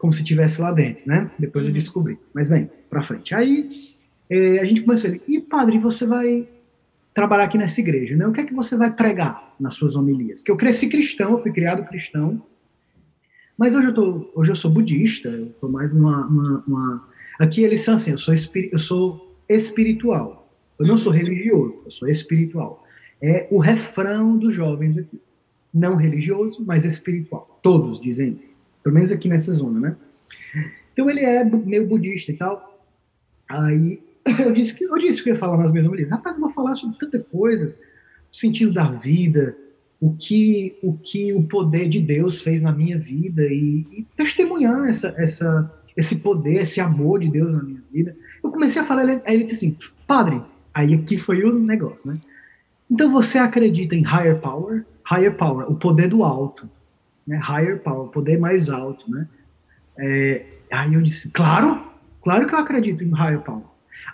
como 0.00 0.14
se 0.14 0.22
estivesse 0.22 0.60
lá 0.60 0.72
dentro, 0.72 1.02
né? 1.06 1.30
Depois 1.38 1.64
eu 1.64 1.70
uhum. 1.70 1.76
descobri. 1.76 2.18
Mas 2.32 2.48
bem, 2.48 2.70
para 2.88 3.02
frente. 3.02 3.34
Aí 3.34 3.94
eh, 4.30 4.58
a 4.58 4.64
gente 4.64 4.80
começou 4.82 5.10
ali, 5.10 5.20
e 5.28 5.38
padre, 5.38 5.78
você 5.78 6.06
vai 6.06 6.48
trabalhar 7.12 7.44
aqui 7.44 7.58
nessa 7.58 7.80
igreja, 7.80 8.16
né? 8.16 8.26
O 8.26 8.32
que 8.32 8.40
é 8.40 8.44
que 8.46 8.54
você 8.54 8.78
vai 8.78 8.90
pregar 8.90 9.54
nas 9.60 9.74
suas 9.74 9.94
homilias? 9.94 10.40
Porque 10.40 10.50
eu 10.50 10.56
cresci 10.56 10.88
cristão, 10.88 11.32
eu 11.32 11.38
fui 11.38 11.52
criado 11.52 11.86
cristão, 11.86 12.42
mas 13.58 13.74
hoje 13.74 13.88
eu, 13.88 13.94
tô, 13.94 14.30
hoje 14.34 14.50
eu 14.50 14.56
sou 14.56 14.70
budista, 14.70 15.28
eu 15.28 15.50
tô 15.60 15.68
mais 15.68 15.94
uma, 15.94 16.26
uma, 16.26 16.64
uma... 16.66 17.08
Aqui 17.38 17.62
eles 17.62 17.82
são 17.82 17.96
assim, 17.96 18.12
eu 18.12 18.18
sou, 18.18 18.34
eu 18.54 18.78
sou 18.78 19.36
espiritual, 19.46 20.50
eu 20.78 20.86
não 20.86 20.96
sou 20.96 21.12
religioso, 21.12 21.82
eu 21.84 21.90
sou 21.90 22.08
espiritual. 22.08 22.86
É 23.20 23.46
o 23.50 23.58
refrão 23.58 24.38
dos 24.38 24.54
jovens 24.54 24.96
aqui. 24.96 25.20
Não 25.74 25.94
religioso, 25.94 26.64
mas 26.64 26.86
espiritual. 26.86 27.60
Todos 27.62 28.00
dizem 28.00 28.40
isso. 28.42 28.49
Pelo 28.82 28.94
menos 28.94 29.12
aqui 29.12 29.28
nessa 29.28 29.52
zona, 29.52 29.80
né? 29.80 29.96
Então 30.92 31.08
ele 31.08 31.20
é 31.20 31.44
meio 31.44 31.86
budista 31.86 32.32
e 32.32 32.36
tal. 32.36 32.84
Aí 33.48 34.02
eu 34.38 34.52
disse 34.52 34.74
que 34.74 34.84
eu 34.84 34.98
disse 34.98 35.22
que 35.22 35.30
ia 35.30 35.36
falar 35.36 35.56
nas 35.56 35.72
minhas 35.72 35.86
mulheres. 35.86 36.10
Rapaz, 36.10 36.34
eu 36.34 36.40
vou 36.40 36.50
falar 36.50 36.74
sobre 36.74 36.98
tanta 36.98 37.18
coisa, 37.18 37.74
o 38.32 38.36
sentido 38.36 38.72
da 38.72 38.90
vida, 38.90 39.56
o 40.00 40.14
que 40.14 40.76
o 40.82 40.94
que 40.94 41.32
o 41.32 41.42
poder 41.42 41.88
de 41.88 42.00
Deus 42.00 42.42
fez 42.42 42.62
na 42.62 42.72
minha 42.72 42.98
vida 42.98 43.42
e, 43.46 43.86
e 43.92 44.06
testemunhar 44.16 44.88
essa, 44.88 45.14
essa 45.18 45.80
esse 45.96 46.20
poder, 46.20 46.62
esse 46.62 46.80
amor 46.80 47.20
de 47.20 47.30
Deus 47.30 47.52
na 47.52 47.62
minha 47.62 47.82
vida. 47.92 48.16
Eu 48.42 48.50
comecei 48.50 48.80
a 48.80 48.84
falar, 48.84 49.02
aí 49.02 49.20
ele 49.26 49.44
disse 49.44 49.66
assim, 49.66 49.78
padre, 50.06 50.40
aí 50.72 50.94
aqui 50.94 51.18
foi 51.18 51.44
o 51.44 51.58
negócio, 51.58 52.10
né? 52.10 52.18
Então 52.90 53.10
você 53.10 53.38
acredita 53.38 53.94
em 53.94 54.02
higher 54.02 54.40
power? 54.40 54.84
Higher 55.10 55.36
power, 55.36 55.70
o 55.70 55.74
poder 55.74 56.08
do 56.08 56.22
alto 56.22 56.68
né? 57.30 57.40
Higher 57.40 57.78
power, 57.78 58.10
poder 58.10 58.38
mais 58.38 58.68
alto, 58.68 59.08
né? 59.08 59.28
É, 59.96 60.44
aí 60.72 60.94
eu 60.94 61.00
disse, 61.00 61.30
claro, 61.30 61.80
claro 62.22 62.44
que 62.44 62.54
eu 62.54 62.58
acredito 62.58 63.04
em 63.04 63.10
higher 63.14 63.40
power. 63.40 63.62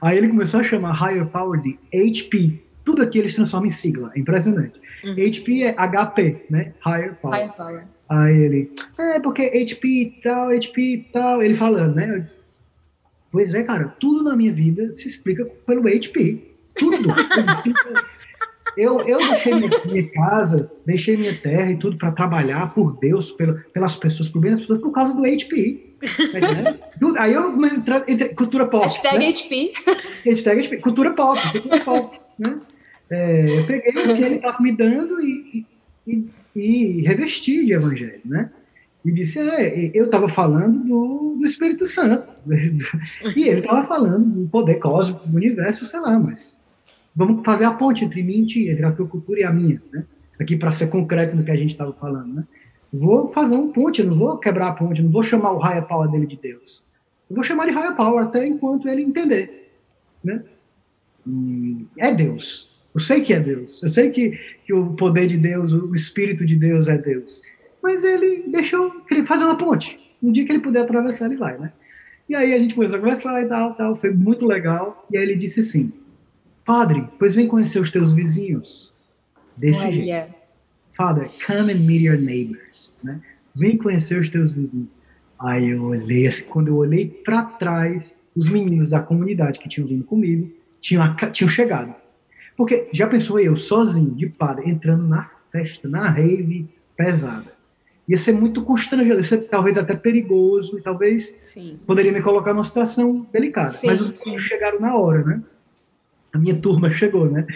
Aí 0.02 0.18
ele 0.18 0.28
começou 0.28 0.60
a 0.60 0.62
chamar 0.62 0.92
higher 0.92 1.26
power 1.26 1.58
de 1.58 1.78
HP. 1.90 2.62
Tudo 2.84 3.02
aqui 3.02 3.18
eles 3.18 3.34
transformam 3.34 3.68
em 3.68 3.70
sigla, 3.70 4.12
é 4.14 4.20
impressionante. 4.20 4.78
Uhum. 5.02 5.14
HP 5.14 5.62
é 5.62 5.74
HP, 5.74 6.44
né? 6.50 6.74
Higher 6.84 7.14
power. 7.14 7.38
Higher 7.38 7.56
power. 7.56 7.84
Aí 8.08 8.36
ele, 8.36 8.72
é 8.98 9.18
porque 9.18 9.50
HP 9.64 9.88
e 9.88 10.20
tal, 10.22 10.48
HP 10.50 10.80
e 10.80 10.98
tal, 11.10 11.42
ele 11.42 11.54
falando, 11.54 11.94
né? 11.94 12.14
Eu 12.14 12.20
disse, 12.20 12.40
pois 13.32 13.54
é, 13.54 13.62
cara, 13.62 13.88
tudo 13.98 14.22
na 14.22 14.36
minha 14.36 14.52
vida 14.52 14.92
se 14.92 15.08
explica 15.08 15.46
pelo 15.66 15.84
HP. 15.88 16.52
Tudo. 16.74 17.08
Eu, 18.76 19.00
eu 19.00 19.18
deixei 19.18 19.54
minha, 19.54 19.70
minha, 19.86 20.10
casa, 20.10 20.72
deixei 20.84 21.16
minha 21.16 21.34
terra 21.34 21.70
e 21.70 21.78
tudo 21.78 21.96
para 21.96 22.12
trabalhar 22.12 22.74
por 22.74 22.98
Deus, 22.98 23.32
pelo, 23.32 23.58
pelas 23.72 23.96
pessoas, 23.96 24.28
por 24.28 24.40
bem 24.40 24.50
das 24.50 24.60
pessoas, 24.60 24.80
por 24.80 24.92
causa 24.92 25.14
do 25.14 25.22
HP. 25.22 25.94
Né? 26.34 26.78
Aí 27.18 27.32
eu 27.32 27.54
cultura 28.34 28.66
pop. 28.66 28.82
Hashtag 28.82 29.18
né? 29.18 29.32
HP. 29.32 29.72
Hashtag 30.24 30.62
HP. 30.62 30.76
Cultura 30.78 31.12
pop, 31.12 31.40
cultura 31.52 31.80
pop. 31.80 32.20
Né? 32.38 32.60
É, 33.08 33.58
eu 33.58 33.66
peguei 33.66 33.90
o 33.90 34.16
que 34.16 34.22
ele 34.22 34.34
estava 34.34 34.60
me 34.60 34.72
dando 34.72 35.20
e, 35.20 35.64
e, 36.06 36.26
e, 36.54 37.02
revesti 37.02 37.64
de 37.64 37.72
evangelho, 37.72 38.20
né? 38.24 38.50
E 39.04 39.12
disse, 39.12 39.38
é, 39.38 39.90
eu 39.94 40.06
estava 40.06 40.28
falando 40.28 40.80
do, 40.80 41.36
do 41.38 41.46
Espírito 41.46 41.86
Santo. 41.86 42.28
e 43.36 43.48
ele 43.48 43.60
estava 43.60 43.86
falando 43.86 44.24
do 44.24 44.48
poder 44.48 44.80
cósmico 44.80 45.26
do 45.28 45.36
universo, 45.36 45.86
sei 45.86 46.00
lá, 46.00 46.18
mas 46.18 46.60
vamos 47.16 47.40
fazer 47.44 47.64
a 47.64 47.72
ponte 47.72 48.04
entre 48.04 48.22
mim 48.22 48.46
e 48.54 48.70
entre 48.70 48.84
a 48.84 48.92
tua 48.92 49.06
cultura 49.06 49.40
e 49.40 49.44
a 49.44 49.50
minha, 49.50 49.82
né? 49.90 50.04
Aqui 50.38 50.54
para 50.54 50.70
ser 50.70 50.88
concreto 50.88 51.34
no 51.34 51.42
que 51.42 51.50
a 51.50 51.56
gente 51.56 51.70
estava 51.70 51.94
falando, 51.94 52.34
né? 52.34 52.44
Vou 52.92 53.28
fazer 53.28 53.56
um 53.56 53.72
ponte, 53.72 54.02
não 54.02 54.16
vou 54.16 54.36
quebrar 54.36 54.68
a 54.68 54.72
ponte, 54.72 55.02
não 55.02 55.10
vou 55.10 55.22
chamar 55.22 55.52
o 55.52 55.58
higher 55.58 55.86
power 55.86 56.10
dele 56.10 56.26
de 56.26 56.36
Deus. 56.36 56.84
Eu 57.28 57.34
vou 57.34 57.42
chamar 57.42 57.66
de 57.66 57.72
higher 57.72 57.96
power 57.96 58.24
até 58.24 58.46
enquanto 58.46 58.88
ele 58.88 59.02
entender, 59.02 59.72
né? 60.22 60.44
E 61.26 61.86
é 61.98 62.14
Deus. 62.14 62.76
Eu 62.94 63.00
sei 63.00 63.22
que 63.22 63.32
é 63.32 63.40
Deus. 63.40 63.82
Eu 63.82 63.88
sei 63.88 64.10
que, 64.10 64.38
que 64.64 64.72
o 64.72 64.94
poder 64.94 65.26
de 65.26 65.36
Deus, 65.36 65.72
o 65.72 65.94
Espírito 65.94 66.46
de 66.46 66.54
Deus 66.54 66.86
é 66.86 66.96
Deus. 66.96 67.42
Mas 67.82 68.04
ele 68.04 68.44
deixou 68.46 69.02
fazer 69.26 69.44
uma 69.44 69.56
ponte. 69.56 69.98
Um 70.22 70.32
dia 70.32 70.44
que 70.44 70.52
ele 70.52 70.60
puder 70.60 70.82
atravessar, 70.82 71.26
ele 71.26 71.36
vai, 71.36 71.58
né? 71.58 71.72
E 72.28 72.34
aí 72.34 72.52
a 72.52 72.58
gente 72.58 72.74
começou 72.74 72.98
a 72.98 73.00
conversar 73.00 73.42
e 73.42 73.46
tal, 73.46 73.74
tal. 73.74 73.96
Foi 73.96 74.12
muito 74.12 74.46
legal. 74.46 75.06
E 75.10 75.16
aí 75.16 75.22
ele 75.22 75.36
disse 75.36 75.60
assim: 75.60 75.92
Padre, 76.66 77.08
pois 77.16 77.34
vem 77.36 77.46
conhecer 77.46 77.78
os 77.78 77.92
teus 77.92 78.12
vizinhos. 78.12 78.92
Desse 79.56 79.80
Olha. 79.80 79.92
jeito. 79.92 80.34
Father, 80.96 81.28
come 81.46 81.72
and 81.72 81.86
meet 81.86 82.02
your 82.02 82.18
neighbors. 82.18 82.98
Né? 83.04 83.20
Vem 83.54 83.78
conhecer 83.78 84.20
os 84.20 84.28
teus 84.28 84.52
vizinhos. 84.52 84.88
Aí 85.38 85.70
eu 85.70 85.84
olhei, 85.84 86.26
assim, 86.26 86.46
quando 86.48 86.68
eu 86.68 86.76
olhei 86.76 87.06
para 87.06 87.42
trás, 87.42 88.16
os 88.34 88.48
meninos 88.48 88.90
da 88.90 89.00
comunidade 89.00 89.58
que 89.58 89.68
tinham 89.68 89.86
vindo 89.86 90.04
comigo 90.04 90.50
tinham, 90.80 91.14
tinham 91.32 91.48
chegado. 91.48 91.94
Porque 92.56 92.88
já 92.92 93.06
pensou 93.06 93.38
eu, 93.38 93.56
sozinho, 93.56 94.14
de 94.14 94.26
padre, 94.26 94.68
entrando 94.68 95.06
na 95.06 95.30
festa, 95.52 95.86
na 95.86 96.08
rave 96.08 96.66
pesada. 96.96 97.54
Ia 98.08 98.16
ser 98.16 98.32
muito 98.32 98.62
constrangedor, 98.62 99.18
ia 99.18 99.22
ser 99.22 99.48
talvez 99.48 99.76
até 99.76 99.94
perigoso, 99.94 100.78
e 100.78 100.82
talvez 100.82 101.36
sim. 101.42 101.78
poderia 101.86 102.12
me 102.12 102.22
colocar 102.22 102.54
numa 102.54 102.64
situação 102.64 103.26
delicada. 103.32 103.70
Sim, 103.70 103.88
Mas 103.88 104.00
os 104.00 104.24
meninos 104.24 104.46
chegaram 104.46 104.80
na 104.80 104.96
hora, 104.96 105.22
né? 105.24 105.42
A 106.36 106.38
minha 106.38 106.54
turma 106.54 106.92
chegou, 106.92 107.30
né? 107.30 107.46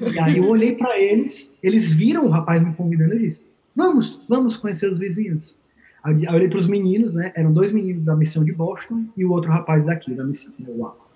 E 0.00 0.18
aí 0.18 0.38
eu 0.38 0.44
olhei 0.44 0.74
para 0.74 0.98
eles, 0.98 1.58
eles 1.60 1.92
viram 1.92 2.24
o 2.24 2.28
rapaz 2.28 2.62
me 2.62 2.72
convidando 2.72 3.14
e 3.14 3.18
disse: 3.18 3.46
Vamos, 3.74 4.20
vamos 4.28 4.56
conhecer 4.56 4.90
os 4.90 4.98
vizinhos. 4.98 5.58
Aí 6.02 6.24
eu 6.24 6.32
olhei 6.32 6.48
para 6.48 6.58
os 6.58 6.68
meninos, 6.68 7.14
né? 7.14 7.32
Eram 7.34 7.52
dois 7.52 7.72
meninos 7.72 8.04
da 8.04 8.14
missão 8.14 8.44
de 8.44 8.52
Boston 8.52 9.06
e 9.16 9.24
o 9.24 9.32
outro 9.32 9.50
rapaz 9.50 9.84
daqui, 9.84 10.14
da 10.14 10.24
missão. 10.24 10.52
Uau. 10.68 11.08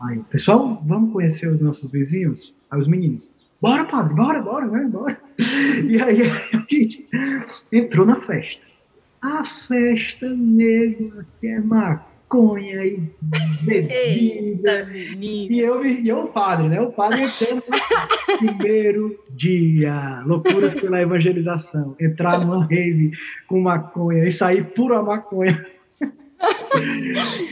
Aí, 0.00 0.18
pessoal, 0.30 0.82
vamos 0.86 1.12
conhecer 1.12 1.48
os 1.48 1.60
nossos 1.60 1.90
vizinhos? 1.90 2.54
Aí 2.70 2.78
os 2.78 2.86
meninos, 2.86 3.22
bora, 3.60 3.84
padre, 3.84 4.14
bora, 4.14 4.40
bora, 4.40 4.66
né, 4.66 4.88
bora. 4.90 5.18
E 5.86 6.00
aí 6.00 6.22
a 6.52 6.66
gente 6.70 7.06
entrou 7.72 8.06
na 8.06 8.16
festa. 8.16 8.62
A 9.22 9.44
festa, 9.44 10.28
nego, 10.28 11.12
assim, 11.20 11.48
é 11.48 11.60
maconha 12.30 12.84
e 12.84 13.10
bebida. 13.62 14.88
e 14.92 15.58
eu 15.58 15.84
e 15.84 16.08
eu, 16.08 16.20
o 16.20 16.28
padre, 16.28 16.68
né? 16.68 16.80
O 16.80 16.92
padre 16.92 17.24
entrando 17.24 17.62
primeiro 18.38 19.18
dia. 19.30 20.22
Loucura 20.24 20.70
pela 20.70 21.02
evangelização. 21.02 21.96
Entrar 22.00 22.38
numa 22.38 22.64
rave 22.64 23.10
com 23.48 23.60
maconha 23.60 24.24
e 24.24 24.30
sair 24.30 24.64
pura 24.64 25.02
maconha. 25.02 25.66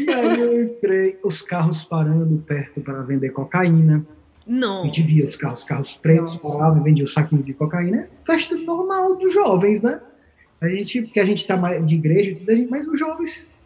e 0.00 0.10
aí 0.10 0.40
eu 0.40 0.62
entrei, 0.62 1.18
os 1.24 1.42
carros 1.42 1.84
parando 1.84 2.38
perto 2.46 2.80
para 2.80 3.02
vender 3.02 3.30
cocaína. 3.30 4.06
Não. 4.46 4.82
A 4.82 4.86
gente 4.86 5.02
via 5.02 5.24
os 5.24 5.36
carros, 5.36 5.64
carros 5.64 5.94
pretos 5.96 6.36
paravam, 6.36 6.82
vendiam 6.82 7.04
o 7.04 7.08
saquinho 7.08 7.42
de 7.42 7.52
cocaína. 7.52 8.08
Festa 8.24 8.56
normal 8.56 9.16
dos 9.16 9.34
jovens, 9.34 9.82
né? 9.82 10.00
A 10.60 10.68
gente, 10.68 11.02
porque 11.02 11.20
a 11.20 11.26
gente 11.26 11.46
tá 11.46 11.56
de 11.78 11.96
igreja, 11.96 12.38
mas 12.70 12.86
os 12.88 12.98
jovens, 12.98 13.57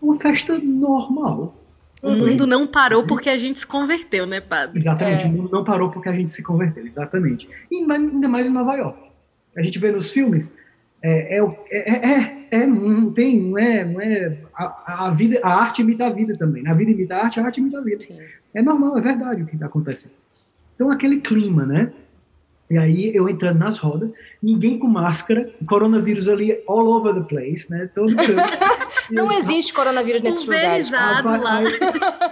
uma 0.00 0.18
festa 0.18 0.58
normal. 0.58 1.54
O 2.02 2.10
mundo 2.14 2.46
não 2.46 2.66
parou 2.66 3.04
porque 3.04 3.28
a 3.28 3.36
gente 3.36 3.58
se 3.58 3.66
converteu, 3.66 4.26
né, 4.26 4.40
padre? 4.40 4.78
Exatamente, 4.78 5.24
é. 5.24 5.26
o 5.26 5.30
mundo 5.30 5.50
não 5.50 5.64
parou 5.64 5.90
porque 5.90 6.08
a 6.08 6.12
gente 6.12 6.30
se 6.30 6.42
converteu, 6.42 6.86
exatamente. 6.86 7.48
E 7.70 7.90
ainda 7.90 8.28
mais 8.28 8.46
em 8.46 8.50
Nova 8.50 8.74
York. 8.74 8.98
A 9.56 9.62
gente 9.62 9.78
vê 9.78 9.90
nos 9.90 10.10
filmes, 10.10 10.54
é, 11.02 11.38
é, 11.38 11.58
é, 11.70 11.90
é, 11.90 12.48
é 12.50 12.66
não 12.66 13.10
tem, 13.12 13.40
não 13.40 13.58
é, 13.58 13.84
não 13.84 14.00
é 14.00 14.36
a, 14.54 15.06
a, 15.06 15.10
vida, 15.10 15.40
a 15.42 15.54
arte 15.54 15.82
imita 15.82 16.06
a 16.06 16.10
vida 16.10 16.36
também. 16.36 16.66
A 16.68 16.74
vida 16.74 16.90
imita 16.90 17.16
a 17.16 17.24
arte, 17.24 17.40
a 17.40 17.44
arte 17.44 17.60
imita 17.60 17.78
a 17.78 17.82
vida. 17.82 18.04
Sim. 18.04 18.18
É 18.54 18.62
normal, 18.62 18.98
é 18.98 19.00
verdade 19.00 19.42
o 19.42 19.46
que 19.46 19.54
está 19.54 19.66
acontecendo. 19.66 20.14
Então, 20.74 20.90
aquele 20.90 21.20
clima, 21.20 21.64
né? 21.64 21.90
E 22.68 22.76
aí 22.76 23.14
eu 23.14 23.28
entrando 23.28 23.58
nas 23.58 23.78
rodas, 23.78 24.12
ninguém 24.42 24.78
com 24.78 24.88
máscara, 24.88 25.50
coronavírus 25.68 26.28
ali 26.28 26.58
all 26.66 26.86
over 26.88 27.14
the 27.14 27.20
place, 27.20 27.70
né? 27.70 27.88
Todo 27.94 28.12
Não 29.10 29.32
eu, 29.32 29.38
existe 29.38 29.72
coronavírus 29.72 30.22
nesse 30.22 30.46
lugar. 30.46 31.24
lá. 31.24 31.58
Aí, 31.58 31.66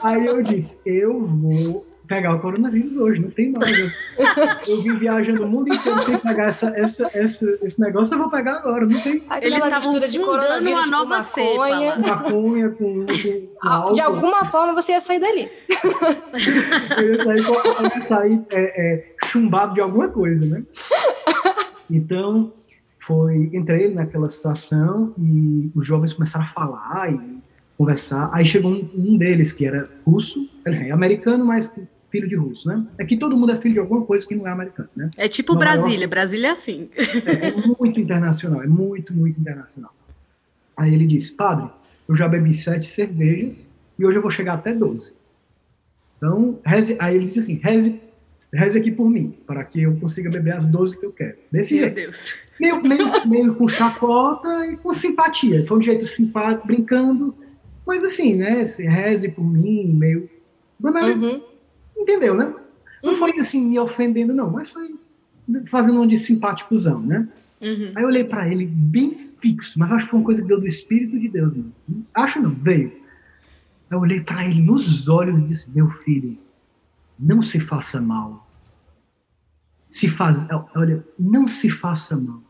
aí 0.02 0.26
eu 0.26 0.42
disse, 0.42 0.76
eu 0.84 1.24
vou 1.24 1.86
pegar 2.06 2.34
o 2.34 2.40
coronavírus 2.40 2.96
hoje, 2.96 3.20
não 3.20 3.30
tem 3.30 3.50
mais. 3.50 3.70
Eu, 3.78 3.88
eu 4.68 4.82
vim 4.82 4.96
viajando 4.96 5.44
o 5.44 5.48
mundo 5.48 5.72
inteiro 5.72 6.02
sem 6.02 6.18
pegar 6.18 6.46
essa, 6.46 6.68
essa, 6.76 7.10
essa, 7.14 7.58
esse 7.62 7.80
negócio, 7.80 8.14
eu 8.14 8.18
vou 8.18 8.30
pegar 8.30 8.56
agora, 8.56 8.86
não 8.86 9.00
tem. 9.00 9.22
Eles 9.40 9.64
estavam 9.64 9.98
de 9.98 10.18
coronavírus 10.18 10.86
uma 10.86 10.86
nova 10.86 11.20
cepa. 11.20 11.98
Maconha 11.98 12.70
com, 12.70 13.06
com, 13.06 13.86
com 13.86 13.92
De 13.94 14.00
alguma 14.00 14.44
forma 14.44 14.74
você 14.74 14.92
ia 14.92 15.00
sair 15.00 15.20
dali. 15.20 15.48
eu 16.98 17.14
ia 17.14 17.24
sair, 17.24 17.44
eu 17.44 17.84
ia 17.84 18.00
sair 18.02 18.42
é, 18.50 18.94
é, 18.94 19.13
chumbado 19.34 19.74
de 19.74 19.80
alguma 19.80 20.08
coisa, 20.08 20.46
né? 20.46 20.62
Então, 21.90 22.50
foi, 22.98 23.50
entrei 23.52 23.92
naquela 23.92 24.26
situação 24.26 25.14
e 25.18 25.70
os 25.74 25.86
jovens 25.86 26.14
começaram 26.14 26.46
a 26.46 26.48
falar 26.48 27.12
e 27.12 27.20
conversar. 27.76 28.30
Aí 28.32 28.46
chegou 28.46 28.72
um, 28.72 28.90
um 28.94 29.18
deles 29.18 29.52
que 29.52 29.66
era 29.66 29.86
russo, 30.02 30.48
assim, 30.66 30.90
americano, 30.90 31.44
mas 31.44 31.70
filho 32.10 32.26
de 32.26 32.36
russo, 32.36 32.66
né? 32.68 32.86
É 32.96 33.04
que 33.04 33.18
todo 33.18 33.36
mundo 33.36 33.52
é 33.52 33.60
filho 33.60 33.74
de 33.74 33.80
alguma 33.80 34.00
coisa 34.06 34.26
que 34.26 34.34
não 34.34 34.48
é 34.48 34.50
americano, 34.50 34.88
né? 34.96 35.10
É 35.18 35.28
tipo 35.28 35.52
Nova 35.52 35.66
Brasília, 35.66 35.96
York, 35.96 36.06
Brasília 36.06 36.48
é 36.48 36.50
assim. 36.50 36.88
É, 36.96 37.48
é, 37.48 37.52
muito 37.78 38.00
internacional, 38.00 38.62
é 38.62 38.66
muito, 38.66 39.12
muito 39.12 39.38
internacional. 39.38 39.94
Aí 40.74 40.94
ele 40.94 41.06
disse, 41.06 41.32
padre, 41.32 41.68
eu 42.08 42.16
já 42.16 42.26
bebi 42.26 42.54
sete 42.54 42.86
cervejas 42.86 43.68
e 43.98 44.06
hoje 44.06 44.16
eu 44.16 44.22
vou 44.22 44.30
chegar 44.30 44.54
até 44.54 44.72
doze. 44.72 45.12
Então, 46.16 46.58
reze, 46.64 46.96
aí 46.98 47.16
ele 47.16 47.26
disse 47.26 47.40
assim, 47.40 47.56
reze, 47.56 48.00
reze 48.54 48.78
aqui 48.78 48.90
por 48.90 49.10
mim, 49.10 49.34
para 49.46 49.64
que 49.64 49.82
eu 49.82 49.96
consiga 49.96 50.30
beber 50.30 50.54
as 50.54 50.66
doze 50.66 50.98
que 50.98 51.04
eu 51.04 51.12
quero. 51.12 51.36
Desse 51.50 51.74
Meu 51.74 51.84
jeito. 51.84 51.94
Deus. 51.94 52.34
Meio, 52.60 52.82
meio, 52.82 53.28
meio 53.28 53.54
com 53.54 53.68
chacota 53.68 54.66
e 54.66 54.76
com 54.76 54.92
simpatia. 54.92 55.66
Foi 55.66 55.78
um 55.78 55.82
jeito 55.82 56.06
simpático, 56.06 56.66
brincando, 56.66 57.34
mas 57.86 58.04
assim, 58.04 58.36
né, 58.36 58.64
reze 58.78 59.28
por 59.28 59.44
mim, 59.44 59.86
meio... 59.86 60.30
Uhum. 60.82 61.42
Entendeu, 61.96 62.34
né? 62.34 62.52
Não 63.02 63.10
uhum. 63.10 63.16
foi 63.16 63.38
assim 63.38 63.60
me 63.60 63.78
ofendendo, 63.78 64.32
não, 64.32 64.50
mas 64.50 64.70
foi 64.70 64.94
fazendo 65.66 66.00
um 66.00 66.06
de 66.06 66.16
simpáticozão, 66.16 67.00
né? 67.00 67.28
Uhum. 67.60 67.92
Aí 67.94 68.02
eu 68.02 68.08
olhei 68.08 68.24
para 68.24 68.48
ele 68.48 68.66
bem 68.66 69.14
fixo, 69.40 69.78
mas 69.78 69.90
acho 69.92 70.04
que 70.04 70.10
foi 70.10 70.20
uma 70.20 70.26
coisa 70.26 70.42
que 70.42 70.48
deu 70.48 70.60
do 70.60 70.66
Espírito 70.66 71.18
de 71.18 71.28
Deus. 71.28 71.54
Né? 71.54 71.64
Acho 72.12 72.40
não, 72.40 72.50
veio. 72.50 72.92
Eu 73.90 74.00
olhei 74.00 74.20
para 74.20 74.44
ele 74.46 74.60
nos 74.60 75.08
olhos 75.08 75.40
e 75.40 75.44
disse: 75.44 75.70
Meu 75.74 75.88
filho, 75.88 76.36
não 77.18 77.42
se 77.42 77.60
faça 77.60 78.00
mal. 78.00 78.48
Se 79.86 80.08
faz, 80.08 80.46
olha, 80.74 81.04
não 81.18 81.46
se 81.46 81.70
faça 81.70 82.16
mal. 82.16 82.42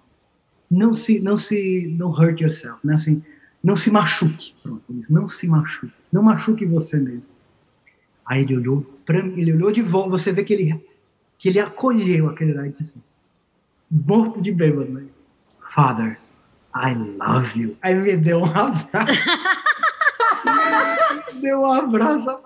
Não 0.70 0.94
se, 0.94 1.20
não 1.20 1.36
se, 1.36 1.94
não 1.98 2.10
hurt 2.10 2.40
yourself, 2.40 2.84
né? 2.86 2.94
Assim, 2.94 3.22
não 3.62 3.76
se 3.76 3.90
machuque. 3.90 4.54
Pronto, 4.62 4.82
não 5.10 5.28
se 5.28 5.46
machuque. 5.46 5.94
Não 6.12 6.22
machuque 6.22 6.64
você 6.64 6.98
mesmo. 6.98 7.24
Aí 8.26 8.42
ele 8.42 8.56
olhou 8.56 8.82
para 9.04 9.22
mim, 9.22 9.38
ele 9.38 9.52
olhou 9.52 9.70
de 9.70 9.82
volta, 9.82 10.10
você 10.10 10.32
vê 10.32 10.44
que 10.44 10.54
ele, 10.54 10.82
que 11.38 11.48
ele 11.48 11.60
acolheu 11.60 12.28
aquele 12.30 12.54
lá 12.54 12.66
e 12.66 12.70
disse 12.70 12.82
assim, 12.82 13.02
morto 13.90 14.40
de 14.40 14.50
bêbado, 14.50 14.90
né? 14.90 15.04
Father, 15.74 16.18
I 16.74 16.94
love 16.94 17.60
you. 17.60 17.76
Aí 17.82 17.94
me 17.94 18.16
deu 18.16 18.40
um 18.40 18.46
abraço. 18.46 18.88
deu 21.40 21.60
um 21.60 21.72
abraço 21.72 22.36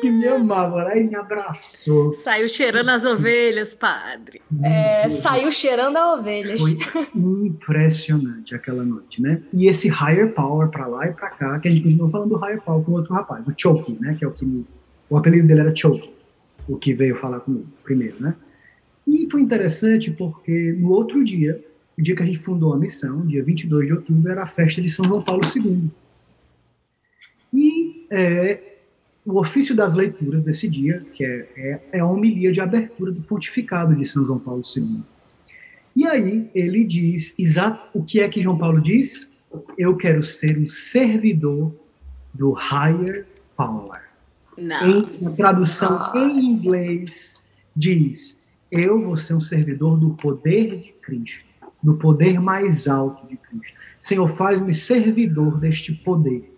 que 0.00 0.10
me 0.10 0.26
amava, 0.26 0.88
aí 0.88 1.04
me 1.04 1.14
abraçou. 1.14 2.12
Saiu 2.12 2.48
cheirando 2.48 2.90
as 2.90 3.04
ovelhas, 3.04 3.74
padre. 3.74 4.42
É, 4.62 5.08
saiu 5.10 5.50
cheirando 5.50 5.96
as 5.96 6.18
ovelhas. 6.18 6.60
Foi 6.60 6.76
impressionante 7.14 8.54
aquela 8.54 8.84
noite, 8.84 9.20
né? 9.20 9.42
E 9.52 9.66
esse 9.66 9.88
higher 9.88 10.32
power 10.32 10.68
para 10.68 10.86
lá 10.86 11.06
e 11.06 11.12
para 11.12 11.30
cá, 11.30 11.58
que 11.58 11.68
a 11.68 11.70
gente 11.70 11.82
continuou 11.82 12.10
falando 12.10 12.30
do 12.30 12.36
higher 12.36 12.60
power 12.60 12.84
com 12.84 12.92
outro 12.92 13.14
rapaz, 13.14 13.46
o 13.46 13.52
Choki, 13.56 13.96
né? 14.00 14.14
Que 14.18 14.24
é 14.24 14.28
o 14.28 14.32
que 14.32 14.44
me, 14.44 14.66
o 15.08 15.16
apelido 15.16 15.46
dele 15.46 15.60
era 15.60 15.74
Choki, 15.74 16.10
o 16.68 16.76
que 16.76 16.92
veio 16.92 17.16
falar 17.16 17.40
comigo 17.40 17.66
primeiro, 17.82 18.16
né? 18.20 18.34
E 19.06 19.28
foi 19.30 19.40
interessante 19.40 20.10
porque 20.10 20.76
no 20.78 20.90
outro 20.90 21.24
dia, 21.24 21.62
o 21.98 22.02
dia 22.02 22.14
que 22.14 22.22
a 22.22 22.26
gente 22.26 22.38
fundou 22.38 22.72
a 22.72 22.78
missão, 22.78 23.26
dia 23.26 23.42
22 23.42 23.86
de 23.86 23.92
outubro, 23.92 24.30
era 24.30 24.42
a 24.42 24.46
festa 24.46 24.80
de 24.80 24.88
São 24.88 25.04
João 25.04 25.22
Paulo 25.22 25.42
II. 25.44 25.90
E 27.52 28.06
é, 28.10 28.72
o 29.24 29.38
ofício 29.38 29.74
das 29.74 29.94
leituras 29.94 30.42
desse 30.42 30.68
dia, 30.68 31.04
que 31.14 31.24
é, 31.24 31.48
é, 31.56 31.80
é, 31.92 32.00
a 32.00 32.06
homilia 32.06 32.52
de 32.52 32.60
abertura 32.60 33.12
do 33.12 33.20
pontificado 33.22 33.94
de 33.94 34.04
São 34.04 34.24
João 34.24 34.38
Paulo 34.38 34.62
II. 34.76 35.00
E 35.94 36.06
aí 36.06 36.50
ele 36.54 36.84
diz, 36.84 37.34
exato, 37.38 37.86
o 37.94 38.02
que 38.02 38.20
é 38.20 38.28
que 38.28 38.42
João 38.42 38.58
Paulo 38.58 38.80
diz? 38.80 39.30
Eu 39.76 39.96
quero 39.96 40.22
ser 40.22 40.58
um 40.58 40.66
servidor 40.66 41.74
do 42.32 42.52
higher 42.52 43.26
power. 43.56 44.00
Em, 44.56 45.22
na 45.22 45.36
tradução 45.36 45.98
Nossa. 45.98 46.18
em 46.18 46.40
inglês 46.40 47.40
diz, 47.76 48.40
eu 48.70 49.00
vou 49.00 49.16
ser 49.16 49.34
um 49.34 49.40
servidor 49.40 49.98
do 49.98 50.10
poder 50.10 50.78
de 50.78 50.92
Cristo, 51.02 51.44
do 51.82 51.94
poder 51.94 52.40
mais 52.40 52.88
alto 52.88 53.26
de 53.26 53.36
Cristo. 53.36 53.72
Senhor, 54.00 54.34
faz-me 54.34 54.74
servidor 54.74 55.58
deste 55.58 55.92
poder 55.92 56.51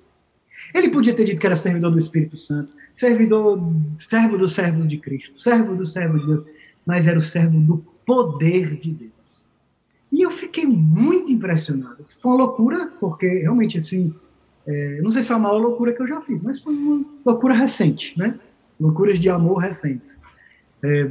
ele 0.75 0.91
podia 0.91 1.15
ter 1.15 1.25
dito 1.25 1.39
que 1.39 1.47
era 1.47 1.55
servidor 1.55 1.93
do 1.93 1.99
Espírito 1.99 2.37
Santo, 2.37 2.73
servidor, 2.93 3.63
servo 3.97 4.37
do 4.37 4.49
servo 4.49 4.87
de 4.87 4.99
Cristo, 4.99 5.41
servo 5.41 5.77
do 5.77 5.87
servo 5.87 6.19
de 6.19 6.27
Deus, 6.27 6.45
mas 6.85 7.07
era 7.07 7.17
o 7.17 7.23
servo 7.23 7.61
do 7.61 7.85
poder 8.05 8.75
de 8.81 8.91
Deus. 8.91 9.13
E 10.11 10.23
eu 10.23 10.31
fiquei 10.31 10.67
muito 10.67 11.33
impressionado. 11.33 11.97
Foi 12.21 12.33
uma 12.33 12.45
loucura, 12.45 12.93
porque 13.01 13.27
realmente, 13.27 13.79
assim, 13.79 14.15
é, 14.67 15.01
não 15.01 15.11
sei 15.11 15.23
se 15.23 15.29
foi 15.29 15.37
a 15.37 15.41
maior 15.41 15.59
loucura 15.59 15.93
que 15.93 16.03
eu 16.03 16.07
já 16.07 16.21
fiz, 16.21 16.43
mas 16.43 16.61
foi 16.61 16.75
uma 16.75 17.05
loucura 17.25 17.55
recente, 17.55 18.19
né? 18.19 18.39
Loucuras 18.79 19.21
de 19.21 19.29
amor 19.29 19.59
recentes. 19.59 20.21
É, 20.83 21.11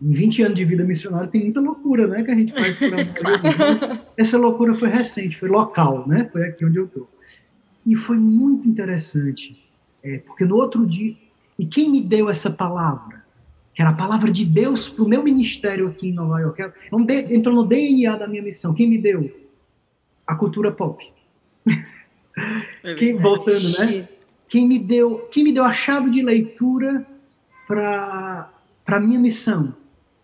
em 0.00 0.12
20 0.12 0.42
anos 0.42 0.56
de 0.56 0.64
vida 0.64 0.84
missionária 0.84 1.28
tem 1.28 1.42
muita 1.42 1.60
loucura, 1.60 2.06
né, 2.06 2.22
que 2.22 2.30
a 2.30 2.34
gente 2.34 2.52
faz 2.52 2.76
por 2.76 2.94
amor. 2.94 4.00
Essa 4.16 4.38
loucura 4.38 4.74
foi 4.74 4.88
recente, 4.88 5.36
foi 5.36 5.48
local, 5.48 6.06
né? 6.06 6.28
Foi 6.32 6.44
aqui 6.44 6.64
onde 6.64 6.78
eu 6.78 6.84
estou. 6.84 7.08
E 7.88 7.96
foi 7.96 8.18
muito 8.18 8.68
interessante, 8.68 9.66
é, 10.04 10.18
porque 10.18 10.44
no 10.44 10.56
outro 10.56 10.84
dia. 10.84 11.16
E 11.58 11.64
quem 11.64 11.90
me 11.90 12.02
deu 12.02 12.28
essa 12.28 12.50
palavra? 12.50 13.24
Que 13.74 13.80
era 13.80 13.92
a 13.92 13.94
palavra 13.94 14.30
de 14.30 14.44
Deus 14.44 14.90
para 14.90 15.02
o 15.02 15.08
meu 15.08 15.24
ministério 15.24 15.88
aqui 15.88 16.08
em 16.08 16.12
Nova 16.12 16.38
York. 16.38 16.70
Entrou 17.30 17.54
no 17.54 17.64
DNA 17.64 18.14
da 18.14 18.28
minha 18.28 18.42
missão. 18.42 18.74
Quem 18.74 18.86
me 18.90 18.98
deu? 18.98 19.34
A 20.26 20.34
cultura 20.34 20.70
pop. 20.70 21.02
É 22.84 22.94
quem, 22.94 23.16
voltando, 23.16 23.78
né? 23.78 24.06
Quem 24.50 24.68
me 24.68 24.78
deu, 24.78 25.26
quem 25.32 25.42
me 25.42 25.52
deu 25.52 25.64
a 25.64 25.72
chave 25.72 26.10
de 26.10 26.22
leitura 26.22 27.06
para 27.66 28.52
a 28.86 29.00
minha 29.00 29.18
missão? 29.18 29.74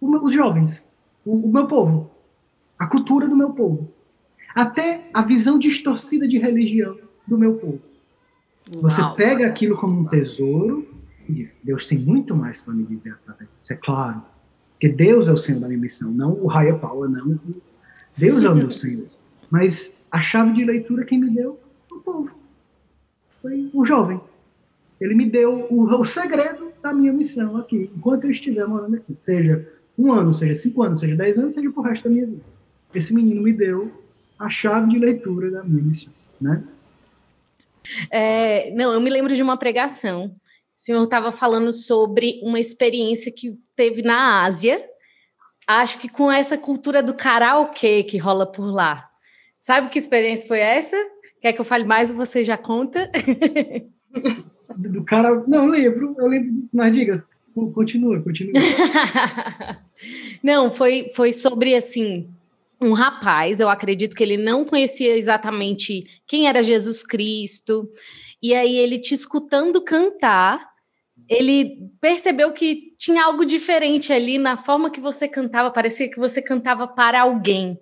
os 0.01 0.35
jovens, 0.35 0.87
o, 1.25 1.49
o 1.49 1.53
meu 1.53 1.67
povo, 1.67 2.11
a 2.79 2.87
cultura 2.87 3.27
do 3.27 3.35
meu 3.35 3.55
povo. 3.55 3.91
Até 4.55 5.09
a 5.15 5.23
visão 5.23 5.59
distorcida 5.59 6.29
de 6.29 6.39
religião 6.39 7.04
do 7.27 7.39
meu 7.39 7.55
povo. 7.55 7.81
Você 8.81 9.03
pega 9.17 9.47
aquilo 9.47 9.77
como 9.77 10.01
um 10.01 10.05
tesouro 10.07 10.89
Ele 11.29 11.43
disse, 11.43 11.57
Deus 11.63 11.87
tem 11.87 11.99
muito 11.99 12.35
mais 12.35 12.63
para 12.63 12.73
me 12.75 12.85
dizer 12.85 13.13
através 13.13 13.49
disso, 13.61 13.73
é 13.73 13.77
claro. 13.77 14.23
Porque 14.73 14.89
Deus 14.89 15.29
é 15.29 15.33
o 15.33 15.37
Senhor 15.37 15.61
da 15.61 15.69
minha 15.69 15.81
missão, 15.81 16.11
não 16.11 16.33
o 16.33 16.47
higher 16.47 16.79
power, 16.79 17.09
não. 17.09 17.39
Deus 18.17 18.45
é 18.45 18.51
o 18.51 18.55
meu 18.55 18.71
Senhor. 18.71 19.07
Mas 19.51 20.07
a 20.11 20.21
chave 20.21 20.53
de 20.53 20.65
leitura 20.65 21.05
quem 21.05 21.19
me 21.19 21.31
deu 21.31 21.59
foi 21.89 21.99
o 21.99 22.01
povo. 22.01 22.39
Foi 23.41 23.71
o 23.73 23.85
jovem. 23.85 24.21
Ele 25.01 25.15
me 25.15 25.29
deu 25.29 25.67
o, 25.71 26.01
o 26.01 26.05
segredo 26.05 26.73
da 26.83 26.93
minha 26.93 27.13
missão 27.13 27.57
aqui, 27.57 27.91
enquanto 27.95 28.25
eu 28.25 28.31
estiver 28.31 28.67
morando 28.67 28.97
aqui. 28.97 29.17
Seja 29.21 29.69
um 29.99 30.13
ano, 30.13 30.35
seja 30.35 30.55
cinco 30.55 30.83
anos, 30.83 31.01
seja 31.01 31.17
dez 31.17 31.39
anos, 31.39 31.55
seja 31.55 31.71
pro 31.71 31.83
resto 31.83 32.05
da 32.05 32.11
minha 32.11 32.27
vida. 32.27 32.43
Esse 32.95 33.15
menino 33.15 33.43
me 33.43 33.53
deu 33.53 33.91
a 34.39 34.49
chave 34.49 34.91
de 34.91 34.99
leitura 34.99 35.51
da 35.51 35.63
minha 35.63 35.83
missão, 35.83 36.13
né? 36.41 36.63
É, 38.11 38.71
não, 38.71 38.93
eu 38.93 39.01
me 39.01 39.11
lembro 39.11 39.35
de 39.35 39.43
uma 39.43 39.57
pregação. 39.57 40.27
O 40.27 40.81
senhor 40.81 41.03
estava 41.03 41.31
falando 41.31 41.73
sobre 41.73 42.41
uma 42.43 42.59
experiência 42.59 43.33
que 43.35 43.59
teve 43.77 44.03
na 44.03 44.45
Ásia. 44.45 44.83
Acho 45.67 45.99
que 45.99 46.09
com 46.09 46.31
essa 46.31 46.59
cultura 46.59 47.03
do 47.03 47.15
karaokê 47.15 48.03
que 48.03 48.19
rola 48.19 48.51
por 48.51 48.67
lá. 48.71 49.09
Sabe 49.57 49.89
que 49.89 49.99
experiência 49.99 50.47
foi 50.47 50.61
essa? 50.61 50.97
Quer 51.41 51.53
que 51.53 51.61
eu 51.61 51.65
fale 51.65 51.85
mais 51.85 52.11
ou 52.11 52.17
você 52.17 52.43
já 52.43 52.57
conta? 52.57 53.11
do 54.77 55.05
cara. 55.05 55.43
Não, 55.47 55.65
eu 55.65 55.71
lembro, 55.71 56.17
eu 56.19 56.27
lembro, 56.27 56.69
mas 56.73 56.93
diga, 56.93 57.25
continua, 57.73 58.21
continua. 58.21 58.53
não, 60.43 60.71
foi, 60.71 61.07
foi 61.15 61.33
sobre 61.33 61.75
assim 61.75 62.29
um 62.85 62.93
rapaz, 62.93 63.61
eu 63.61 63.69
acredito 63.69 64.15
que 64.15 64.23
ele 64.23 64.37
não 64.37 64.65
conhecia 64.65 65.17
exatamente 65.17 66.05
quem 66.27 66.47
era 66.47 66.63
Jesus 66.63 67.03
Cristo, 67.03 67.89
e 68.43 68.55
aí 68.55 68.77
ele 68.77 68.99
te 68.99 69.15
escutando 69.15 69.83
cantar, 69.83 70.61
ele 71.29 71.91
percebeu 72.01 72.53
que 72.53 72.95
tinha 72.99 73.25
algo 73.25 73.45
diferente 73.45 74.13
ali 74.13 74.39
na 74.39 74.57
forma 74.57 74.91
que 74.91 75.01
você 75.01 75.27
cantava, 75.27 75.71
parecia 75.71 76.11
que 76.11 76.19
você 76.19 76.43
cantava 76.43 76.87
para 76.87 77.23
alguém. 77.23 77.79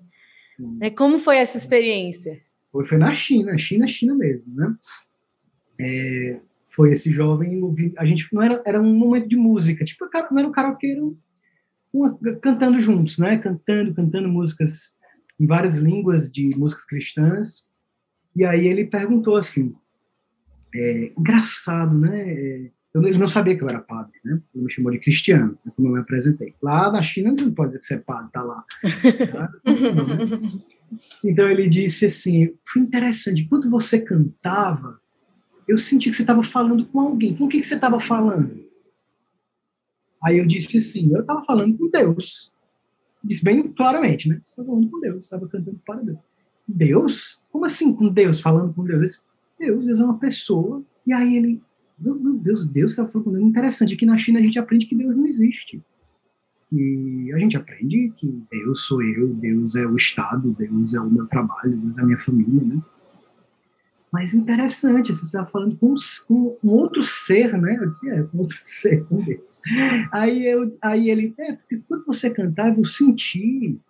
Sim. 0.57 0.79
Como 0.97 1.19
foi 1.19 1.39
essa 1.39 1.57
experiência? 1.57 2.41
Foi, 2.71 2.85
foi 2.87 2.99
na 2.99 3.13
China, 3.13 3.59
China, 3.59 3.89
China 3.89 4.15
mesmo, 4.15 4.55
né? 4.55 4.75
É, 5.81 6.41
foi 6.69 6.93
esse 6.93 7.13
jovem, 7.13 7.61
a 7.99 8.05
gente 8.05 8.29
não 8.33 8.43
era, 8.43 8.63
era 8.65 8.81
um 8.81 8.95
momento 8.95 9.29
de 9.29 9.37
música, 9.37 9.85
tipo, 9.85 10.09
não 10.31 10.39
era 10.39 10.49
um 10.49 10.53
karaokê, 10.53 10.93
era 10.93 11.05
uma, 11.93 12.17
cantando 12.41 12.81
juntos, 12.81 13.19
né? 13.19 13.39
Cantando, 13.39 13.95
cantando 13.95 14.29
músicas 14.29 14.93
em 15.39 15.47
várias 15.47 15.79
línguas 15.79 16.31
de 16.31 16.57
músicas 16.57 16.85
cristãs. 16.85 17.67
E 18.35 18.45
aí 18.45 18.67
ele 18.67 18.87
perguntou 18.87 19.37
assim, 19.37 19.75
é, 20.75 21.13
engraçado, 21.19 21.97
né? 21.97 22.33
É, 22.33 22.71
eu, 22.95 23.03
ele 23.07 23.19
não 23.19 23.29
sabia 23.29 23.57
que 23.57 23.63
eu 23.63 23.69
era 23.69 23.81
padre, 23.81 24.13
né? 24.25 24.41
Ele 24.55 24.65
me 24.65 24.73
chamou 24.73 24.93
de 24.93 24.99
cristiano, 24.99 25.59
né, 25.65 25.73
como 25.75 25.89
eu 25.89 25.93
me 25.93 26.01
apresentei. 26.01 26.55
Lá 26.63 26.91
na 26.91 27.03
China 27.03 27.31
você 27.31 27.45
não 27.45 27.53
pode 27.53 27.69
dizer 27.69 27.81
que 27.81 27.87
você 27.87 27.95
é 27.95 27.99
padre, 27.99 28.31
tá 28.33 28.43
lá. 28.43 28.65
Então 31.25 31.49
ele 31.49 31.71
disse 31.71 32.05
assim, 32.05 32.53
foi 32.71 32.83
interessante, 32.83 33.47
quando 33.47 33.71
você 33.71 33.99
cantava, 33.99 35.01
eu 35.67 35.79
senti 35.79 36.11
que 36.11 36.17
você 36.17 36.23
estava 36.23 36.43
falando 36.43 36.85
com 36.85 37.01
alguém. 37.01 37.35
Com 37.35 37.45
o 37.45 37.49
que, 37.49 37.61
que 37.61 37.67
você 37.67 37.77
estava 37.77 37.99
falando? 37.99 38.62
Aí 40.25 40.39
eu 40.39 40.47
disse 40.47 40.81
sim, 40.81 41.13
eu 41.13 41.21
estava 41.21 41.45
falando 41.45 41.77
com 41.77 41.89
Deus. 41.89 42.53
Disse 43.23 43.45
bem 43.45 43.69
claramente, 43.69 44.29
né? 44.29 44.41
Estava 44.47 44.67
falando 44.67 44.91
com 44.91 45.01
Deus, 45.01 45.25
estava 45.25 45.49
cantando 45.49 45.81
para 45.85 46.01
Deus. 46.01 46.19
Deus? 46.67 47.43
Como 47.51 47.65
assim 47.65 47.93
com 47.93 48.09
Deus, 48.09 48.41
falando 48.41 48.73
com 48.73 48.85
Deus? 48.85 49.01
Disse, 49.01 49.21
Deus, 49.59 49.85
Deus 49.85 50.01
é 50.01 50.05
uma 50.05 50.19
pessoa. 50.19 50.83
E 51.07 51.13
aí 51.13 51.37
ele, 51.37 51.63
meu, 51.99 52.15
meu 52.15 52.35
Deus, 52.35 52.67
Deus 52.67 52.93
estava 52.93 53.09
falando 53.09 53.25
com 53.25 53.33
Deus. 53.33 53.45
Interessante, 53.45 53.95
aqui 53.95 54.07
na 54.07 54.19
China 54.19 54.39
a 54.39 54.43
gente 54.43 54.59
aprende 54.59 54.87
que 54.87 54.95
Deus 54.95 55.17
não 55.17 55.27
existe. 55.27 55.83
E 56.73 57.31
a 57.35 57.39
gente 57.39 57.57
aprende 57.57 58.13
que 58.17 58.43
Deus 58.51 58.87
sou 58.87 59.03
eu, 59.03 59.29
Deus 59.35 59.77
é 59.77 59.87
o 59.87 59.95
Estado, 59.97 60.57
Deus 60.59 60.95
é 60.95 61.01
o 61.01 61.11
meu 61.11 61.27
trabalho, 61.27 61.77
Deus 61.77 61.99
é 61.99 62.01
a 62.01 62.05
minha 62.05 62.19
família, 62.19 62.63
né? 62.65 62.83
Mas 64.13 64.35
interessante, 64.35 65.15
você 65.15 65.25
estava 65.25 65.47
falando 65.47 65.75
com, 65.77 65.95
com, 66.29 66.59
um 66.63 66.69
outro 66.69 67.03
ser, 67.03 67.59
né? 67.59 67.79
Eu 67.81 67.89
disse, 67.89 68.11
é, 68.11 68.23
com 68.25 68.39
outro 68.39 68.59
ser, 68.63 69.05
com 69.07 69.25
Deus. 69.25 69.63
Aí, 70.13 70.47
eu, 70.47 70.77
aí 70.83 71.09
ele, 71.09 71.35
é, 71.39 71.53
porque 71.55 71.79
quando 71.89 72.05
você 72.05 72.29
cantava, 72.29 72.79
eu 72.79 72.85
senti 72.85 73.81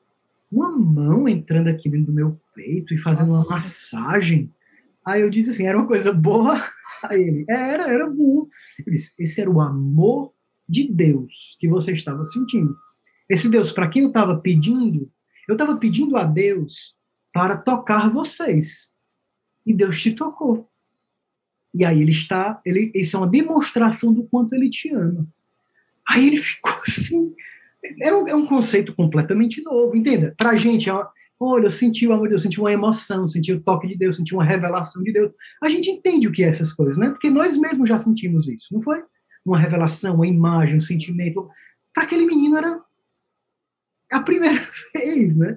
uma 0.50 0.70
mão 0.70 1.28
entrando 1.28 1.66
aqui 1.68 1.88
dentro 1.88 2.06
do 2.06 2.12
meu 2.12 2.40
peito 2.54 2.94
e 2.94 2.98
fazendo 2.98 3.30
Nossa. 3.30 3.52
uma 3.52 3.64
massagem. 3.64 4.48
Aí 5.04 5.22
eu 5.22 5.28
disse 5.30 5.50
assim, 5.50 5.66
era 5.66 5.76
uma 5.76 5.88
coisa 5.88 6.12
boa? 6.12 6.62
Aí 7.02 7.20
ele, 7.20 7.44
era, 7.48 7.88
era 7.88 8.08
bom. 8.08 8.46
Eu 8.86 8.92
disse, 8.92 9.12
esse 9.18 9.40
era 9.40 9.50
o 9.50 9.60
amor 9.60 10.32
de 10.68 10.86
Deus 10.88 11.56
que 11.58 11.66
você 11.66 11.92
estava 11.92 12.24
sentindo. 12.24 12.76
Esse 13.28 13.50
Deus, 13.50 13.72
para 13.72 13.88
quem 13.88 14.02
eu 14.02 14.08
estava 14.08 14.36
pedindo, 14.36 15.10
eu 15.48 15.54
estava 15.54 15.76
pedindo 15.78 16.16
a 16.16 16.22
Deus 16.22 16.94
para 17.32 17.56
tocar 17.56 18.08
vocês 18.12 18.91
e 19.66 19.74
Deus 19.74 20.00
te 20.00 20.12
tocou. 20.12 20.68
E 21.74 21.84
aí 21.84 22.02
ele 22.02 22.10
está, 22.10 22.60
ele, 22.64 22.92
isso 22.94 23.16
é 23.16 23.20
uma 23.20 23.28
demonstração 23.28 24.12
do 24.12 24.24
quanto 24.24 24.52
ele 24.52 24.68
te 24.68 24.90
ama. 24.94 25.26
Aí 26.08 26.26
ele 26.26 26.36
ficou 26.36 26.72
assim, 26.86 27.34
é 28.00 28.14
um, 28.14 28.28
é 28.28 28.34
um 28.34 28.46
conceito 28.46 28.94
completamente 28.94 29.62
novo, 29.62 29.96
entenda? 29.96 30.34
Para 30.36 30.50
a 30.50 30.56
gente, 30.56 30.90
é 30.90 30.92
olha, 31.40 31.66
eu 31.66 31.70
senti 31.70 32.06
o 32.06 32.12
amor 32.12 32.24
de 32.24 32.30
Deus, 32.30 32.42
senti 32.42 32.60
uma 32.60 32.72
emoção, 32.72 33.28
senti 33.28 33.52
o 33.52 33.60
toque 33.60 33.88
de 33.88 33.96
Deus, 33.96 34.16
senti 34.16 34.34
uma 34.34 34.44
revelação 34.44 35.02
de 35.02 35.12
Deus. 35.12 35.32
A 35.62 35.68
gente 35.68 35.90
entende 35.90 36.28
o 36.28 36.32
que 36.32 36.44
é 36.44 36.48
essas 36.48 36.72
coisas, 36.72 36.98
né? 36.98 37.10
Porque 37.10 37.30
nós 37.30 37.56
mesmos 37.56 37.88
já 37.88 37.98
sentimos 37.98 38.48
isso, 38.48 38.68
não 38.72 38.80
foi? 38.80 39.02
Uma 39.44 39.58
revelação, 39.58 40.16
uma 40.16 40.26
imagem, 40.26 40.76
um 40.76 40.82
sentimento. 40.82 41.48
Para 41.92 42.04
aquele 42.04 42.26
menino 42.26 42.56
era 42.56 42.80
a 44.10 44.20
primeira 44.20 44.68
vez, 44.94 45.34
né? 45.34 45.56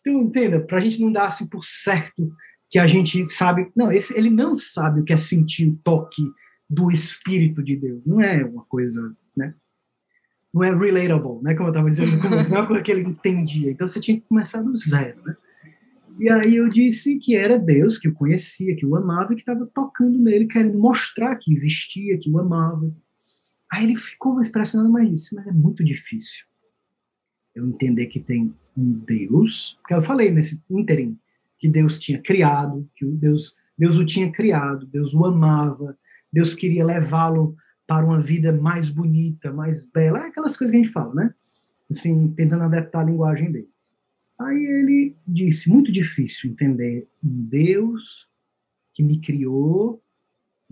Então, 0.00 0.22
entenda, 0.22 0.60
para 0.60 0.78
a 0.78 0.80
gente 0.80 1.00
não 1.00 1.12
dar 1.12 1.26
assim 1.26 1.46
por 1.46 1.64
certo 1.64 2.32
que 2.70 2.78
a 2.78 2.86
gente 2.86 3.24
sabe. 3.26 3.70
Não, 3.74 3.92
esse, 3.92 4.16
ele 4.16 4.30
não 4.30 4.56
sabe 4.56 5.00
o 5.00 5.04
que 5.04 5.12
é 5.12 5.16
sentir 5.16 5.68
o 5.68 5.76
toque 5.82 6.22
do 6.68 6.90
Espírito 6.90 7.62
de 7.62 7.76
Deus. 7.76 8.02
Não 8.04 8.20
é 8.20 8.44
uma 8.44 8.64
coisa, 8.64 9.14
né? 9.36 9.54
Não 10.52 10.64
é 10.64 10.74
relatable, 10.74 11.42
né? 11.42 11.54
Como 11.54 11.68
eu 11.68 11.72
estava 11.72 11.90
dizendo, 11.90 12.16
não 12.48 12.56
é 12.56 12.60
uma 12.60 12.66
coisa 12.66 12.82
que 12.82 12.90
ele 12.90 13.02
entendia. 13.02 13.70
Então 13.70 13.86
você 13.86 14.00
tinha 14.00 14.18
que 14.18 14.26
começar 14.26 14.62
do 14.62 14.76
zero, 14.76 15.22
né? 15.24 15.36
E 16.18 16.30
aí 16.30 16.56
eu 16.56 16.68
disse 16.68 17.18
que 17.18 17.36
era 17.36 17.58
Deus, 17.58 17.98
que 17.98 18.08
o 18.08 18.14
conhecia, 18.14 18.74
que 18.74 18.86
o 18.86 18.96
amava 18.96 19.32
e 19.32 19.36
que 19.36 19.42
estava 19.42 19.66
tocando 19.66 20.18
nele, 20.18 20.46
querendo 20.46 20.78
mostrar 20.78 21.36
que 21.36 21.52
existia, 21.52 22.18
que 22.18 22.30
o 22.30 22.38
amava. 22.38 22.90
Aí 23.70 23.84
ele 23.84 23.96
ficou 23.96 24.40
expressionando, 24.40 24.90
mas 24.90 25.10
disse, 25.10 25.34
mas 25.34 25.46
é 25.46 25.52
muito 25.52 25.84
difícil 25.84 26.46
eu 27.56 27.66
entender 27.66 28.06
que 28.06 28.20
tem 28.20 28.54
um 28.76 28.92
Deus, 28.92 29.78
porque 29.80 29.94
eu 29.94 30.02
falei 30.02 30.30
nesse 30.30 30.62
ínterim, 30.68 31.18
que 31.58 31.68
Deus 31.68 31.98
tinha 31.98 32.20
criado, 32.20 32.88
que 32.94 33.04
Deus, 33.04 33.54
Deus 33.76 33.96
o 33.96 34.04
tinha 34.04 34.30
criado, 34.30 34.86
Deus 34.86 35.14
o 35.14 35.24
amava, 35.24 35.96
Deus 36.32 36.54
queria 36.54 36.84
levá-lo 36.84 37.56
para 37.86 38.04
uma 38.04 38.20
vida 38.20 38.52
mais 38.52 38.90
bonita, 38.90 39.52
mais 39.52 39.86
bela, 39.86 40.18
é 40.18 40.26
aquelas 40.26 40.56
coisas 40.56 40.72
que 40.72 40.78
a 40.78 40.82
gente 40.82 40.92
fala, 40.92 41.14
né? 41.14 41.34
Assim, 41.90 42.28
tentando 42.32 42.64
adaptar 42.64 43.00
a 43.00 43.04
linguagem 43.04 43.52
dele. 43.52 43.70
Aí 44.38 44.56
ele 44.56 45.16
disse: 45.26 45.70
muito 45.70 45.92
difícil 45.92 46.50
entender 46.50 47.06
um 47.24 47.44
Deus 47.44 48.28
que 48.92 49.02
me 49.02 49.20
criou, 49.20 50.02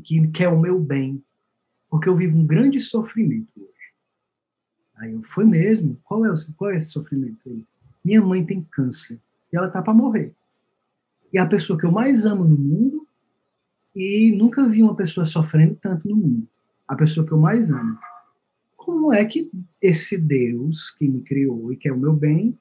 que 0.03 0.27
quer 0.29 0.49
o 0.49 0.61
meu 0.61 0.79
bem, 0.81 1.23
porque 1.89 2.09
eu 2.09 2.17
vivo 2.17 2.37
um 2.37 2.47
grande 2.47 2.81
sofrimento 2.81 3.49
hoje. 3.57 3.71
Aí 4.97 5.13
eu, 5.13 5.23
foi 5.23 5.45
mesmo? 5.45 5.99
Qual 6.03 6.27
é, 6.27 6.33
o, 6.33 6.35
qual 6.57 6.73
é 6.73 6.77
esse 6.77 6.89
sofrimento 6.89 7.39
aí? 7.47 7.63
Minha 8.05 8.21
mãe 8.21 8.45
tem 8.45 8.63
câncer 8.63 9.21
e 9.53 9.57
ela 9.57 9.71
tá 9.71 9.81
para 9.81 9.95
morrer 9.95 10.35
é 11.39 11.41
a 11.41 11.47
pessoa 11.47 11.79
que 11.79 11.85
eu 11.85 11.93
mais 11.93 12.27
amo 12.27 12.45
no 12.45 12.57
mundo 12.57 13.07
e 13.95 14.33
nunca 14.33 14.67
vi 14.69 14.83
uma 14.83 14.95
pessoa 14.95 15.25
sofrendo 15.25 15.77
tanto 15.81 16.09
no 16.09 16.17
mundo. 16.17 16.49
A 16.87 16.95
pessoa 16.95 17.27
que 17.27 17.33
eu 17.33 17.39
mais 17.39 17.71
amo. 17.71 17.99
Como 18.77 19.13
é 19.13 19.25
que 19.25 19.51
esse 19.81 20.19
Deus 20.19 20.91
que 20.91 21.09
me 21.09 21.23
criou 21.23 21.73
e 21.73 21.77
quer 21.77 21.93
o 21.93 21.99
meu 21.99 22.13
bem 22.13 22.59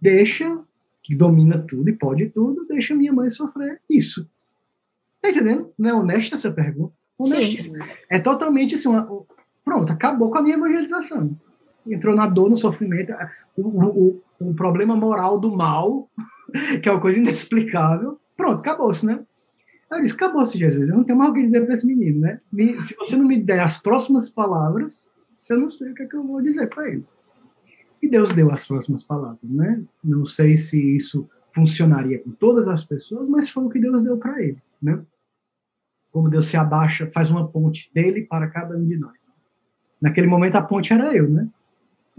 deixa, 0.00 0.58
que 1.02 1.14
domina 1.14 1.58
tudo 1.58 1.90
e 1.90 1.92
pode 1.92 2.30
tudo, 2.30 2.66
deixa 2.66 2.94
minha 2.94 3.12
mãe 3.12 3.28
sofrer 3.28 3.80
isso? 3.88 4.28
Tá 5.20 5.30
entendendo? 5.30 5.70
Não 5.78 5.90
é 5.90 5.94
honesta 5.94 6.36
essa 6.36 6.50
pergunta? 6.50 6.94
Honesta. 7.18 7.62
Sim. 7.62 7.72
É 8.08 8.18
totalmente 8.18 8.74
assim, 8.74 8.88
uma, 8.88 9.06
pronto, 9.62 9.92
acabou 9.92 10.30
com 10.30 10.38
a 10.38 10.42
minha 10.42 10.56
evangelização. 10.56 11.38
Entrou 11.86 12.14
na 12.16 12.26
dor, 12.26 12.48
no 12.48 12.56
sofrimento, 12.56 13.12
o, 13.56 13.62
o, 13.62 14.22
o 14.40 14.54
problema 14.54 14.96
moral 14.96 15.38
do 15.38 15.54
mal 15.54 16.08
que 16.82 16.88
é 16.88 16.92
uma 16.92 17.00
coisa 17.00 17.18
inexplicável. 17.18 18.18
Pronto, 18.36 18.60
acabou-se, 18.60 19.04
né? 19.04 19.20
Eu 19.90 20.02
disse, 20.02 20.14
acabou-se, 20.14 20.56
Jesus. 20.56 20.88
Eu 20.88 20.96
não 20.96 21.04
tenho 21.04 21.18
mais 21.18 21.30
o 21.30 21.34
que 21.34 21.42
dizer 21.42 21.64
para 21.64 21.74
esse 21.74 21.86
menino, 21.86 22.20
né? 22.20 22.40
Me, 22.52 22.68
se 22.68 22.94
você 22.96 23.16
não 23.16 23.26
me 23.26 23.42
der 23.42 23.60
as 23.60 23.80
próximas 23.82 24.30
palavras, 24.30 25.10
eu 25.48 25.58
não 25.58 25.70
sei 25.70 25.90
o 25.90 25.94
que, 25.94 26.04
é 26.04 26.06
que 26.06 26.14
eu 26.14 26.24
vou 26.24 26.40
dizer 26.40 26.68
para 26.68 26.88
ele. 26.88 27.04
E 28.00 28.08
Deus 28.08 28.32
deu 28.32 28.50
as 28.50 28.66
próximas 28.66 29.02
palavras, 29.02 29.38
né? 29.42 29.82
Não 30.02 30.24
sei 30.26 30.56
se 30.56 30.96
isso 30.96 31.28
funcionaria 31.52 32.20
com 32.20 32.30
todas 32.30 32.68
as 32.68 32.84
pessoas, 32.84 33.28
mas 33.28 33.50
foi 33.50 33.64
o 33.64 33.68
que 33.68 33.80
Deus 33.80 34.02
deu 34.02 34.16
para 34.16 34.40
ele, 34.40 34.62
né? 34.80 35.02
como 36.10 36.28
Deus 36.28 36.46
se 36.46 36.56
abaixa, 36.56 37.10
faz 37.12 37.30
uma 37.30 37.46
ponte 37.48 37.90
dele 37.94 38.22
para 38.22 38.48
cada 38.48 38.76
um 38.76 38.84
de 38.84 38.96
nós. 38.96 39.16
Naquele 40.00 40.26
momento 40.26 40.56
a 40.56 40.62
ponte 40.62 40.92
era 40.92 41.14
eu, 41.14 41.28
né? 41.28 41.48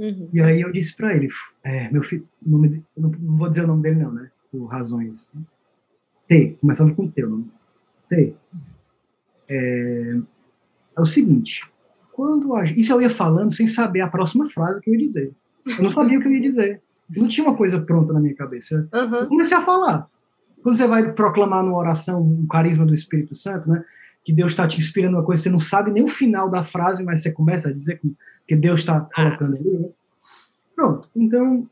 Uhum. 0.02 0.30
E 0.34 0.42
aí 0.42 0.62
eu 0.62 0.72
disse 0.72 0.98
para 0.98 1.16
ele, 1.16 1.30
é, 1.64 1.88
meu 1.92 2.02
filho, 2.02 2.28
nome, 2.42 2.84
não, 2.98 3.12
não, 3.12 3.38
vou 3.38 3.48
dizer 3.48 3.64
o 3.64 3.68
nome 3.68 3.84
dele 3.84 4.00
não, 4.00 4.12
né? 4.12 4.32
Por 4.52 4.66
razões. 4.66 5.30
Né? 5.32 5.42
T, 6.28 6.58
começando 6.60 6.96
com 6.96 7.06
o 7.06 7.12
teu 7.12 7.30
nome. 7.30 7.52
T. 8.10 8.34
É, 9.48 10.18
é 10.98 11.02
o 11.02 11.06
seguinte, 11.06 11.70
quando 12.12 12.56
a, 12.56 12.66
isso 12.66 12.92
eu 12.92 13.00
ia 13.00 13.12
falando 13.12 13.54
sem 13.54 13.68
saber 13.68 14.02
a 14.02 14.08
próxima 14.08 14.50
frase 14.50 14.82
que 14.82 14.90
eu 14.90 14.96
ia 14.96 15.00
dizer. 15.06 15.32
Eu 15.78 15.84
não 15.84 15.92
sabia 15.92 16.18
o 16.18 16.22
que 16.22 16.28
eu 16.28 16.34
ia 16.34 16.42
dizer. 16.42 16.82
Não 17.08 17.28
tinha 17.28 17.46
uma 17.46 17.56
coisa 17.56 17.80
pronta 17.80 18.12
na 18.12 18.20
minha 18.20 18.34
cabeça. 18.34 18.90
Uhum. 18.92 19.16
Eu 19.16 19.28
comecei 19.28 19.56
a 19.56 19.62
falar. 19.62 20.10
Quando 20.64 20.78
você 20.78 20.88
vai 20.88 21.14
proclamar 21.14 21.64
numa 21.64 21.78
oração 21.78 22.22
o 22.22 22.48
carisma 22.48 22.88
do 22.88 22.94
Espírito 22.94 23.36
Santo, 23.36 23.70
né? 23.70 23.84
Que 24.24 24.34
Deus 24.34 24.52
está 24.52 24.68
te 24.68 24.78
inspirando 24.78 25.18
uma 25.18 25.26
coisa, 25.26 25.42
você 25.42 25.50
não 25.50 25.60
sabe 25.60 25.92
nem 25.92 26.04
o 26.04 26.08
final 26.08 26.50
da 26.50 26.64
frase, 26.64 27.04
mas 27.04 27.22
você 27.22 27.32
começa 27.32 27.70
a 27.70 27.74
dizer 27.74 28.00
que, 28.00 28.14
que 28.48 28.56
Deus 28.56 28.82
está 28.82 29.02
colocando 29.02 29.58
ali. 29.58 29.78
Né? 29.80 29.90
Pronto. 30.76 31.10
Então, 31.16 31.70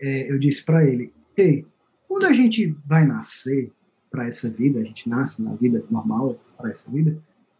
é, 0.00 0.30
eu 0.30 0.38
disse 0.38 0.64
para 0.64 0.84
ele: 0.84 1.12
Ei, 1.36 1.66
quando 2.08 2.24
a 2.24 2.32
gente 2.32 2.74
vai 2.86 3.06
nascer 3.06 3.72
para 4.10 4.26
essa 4.26 4.48
vida, 4.48 4.78
a 4.78 4.84
gente 4.84 5.08
nasce 5.08 5.42
na 5.42 5.54
vida 5.54 5.84
normal 5.90 6.38
para 6.56 6.70
essa 6.70 6.90
vida, 6.90 7.18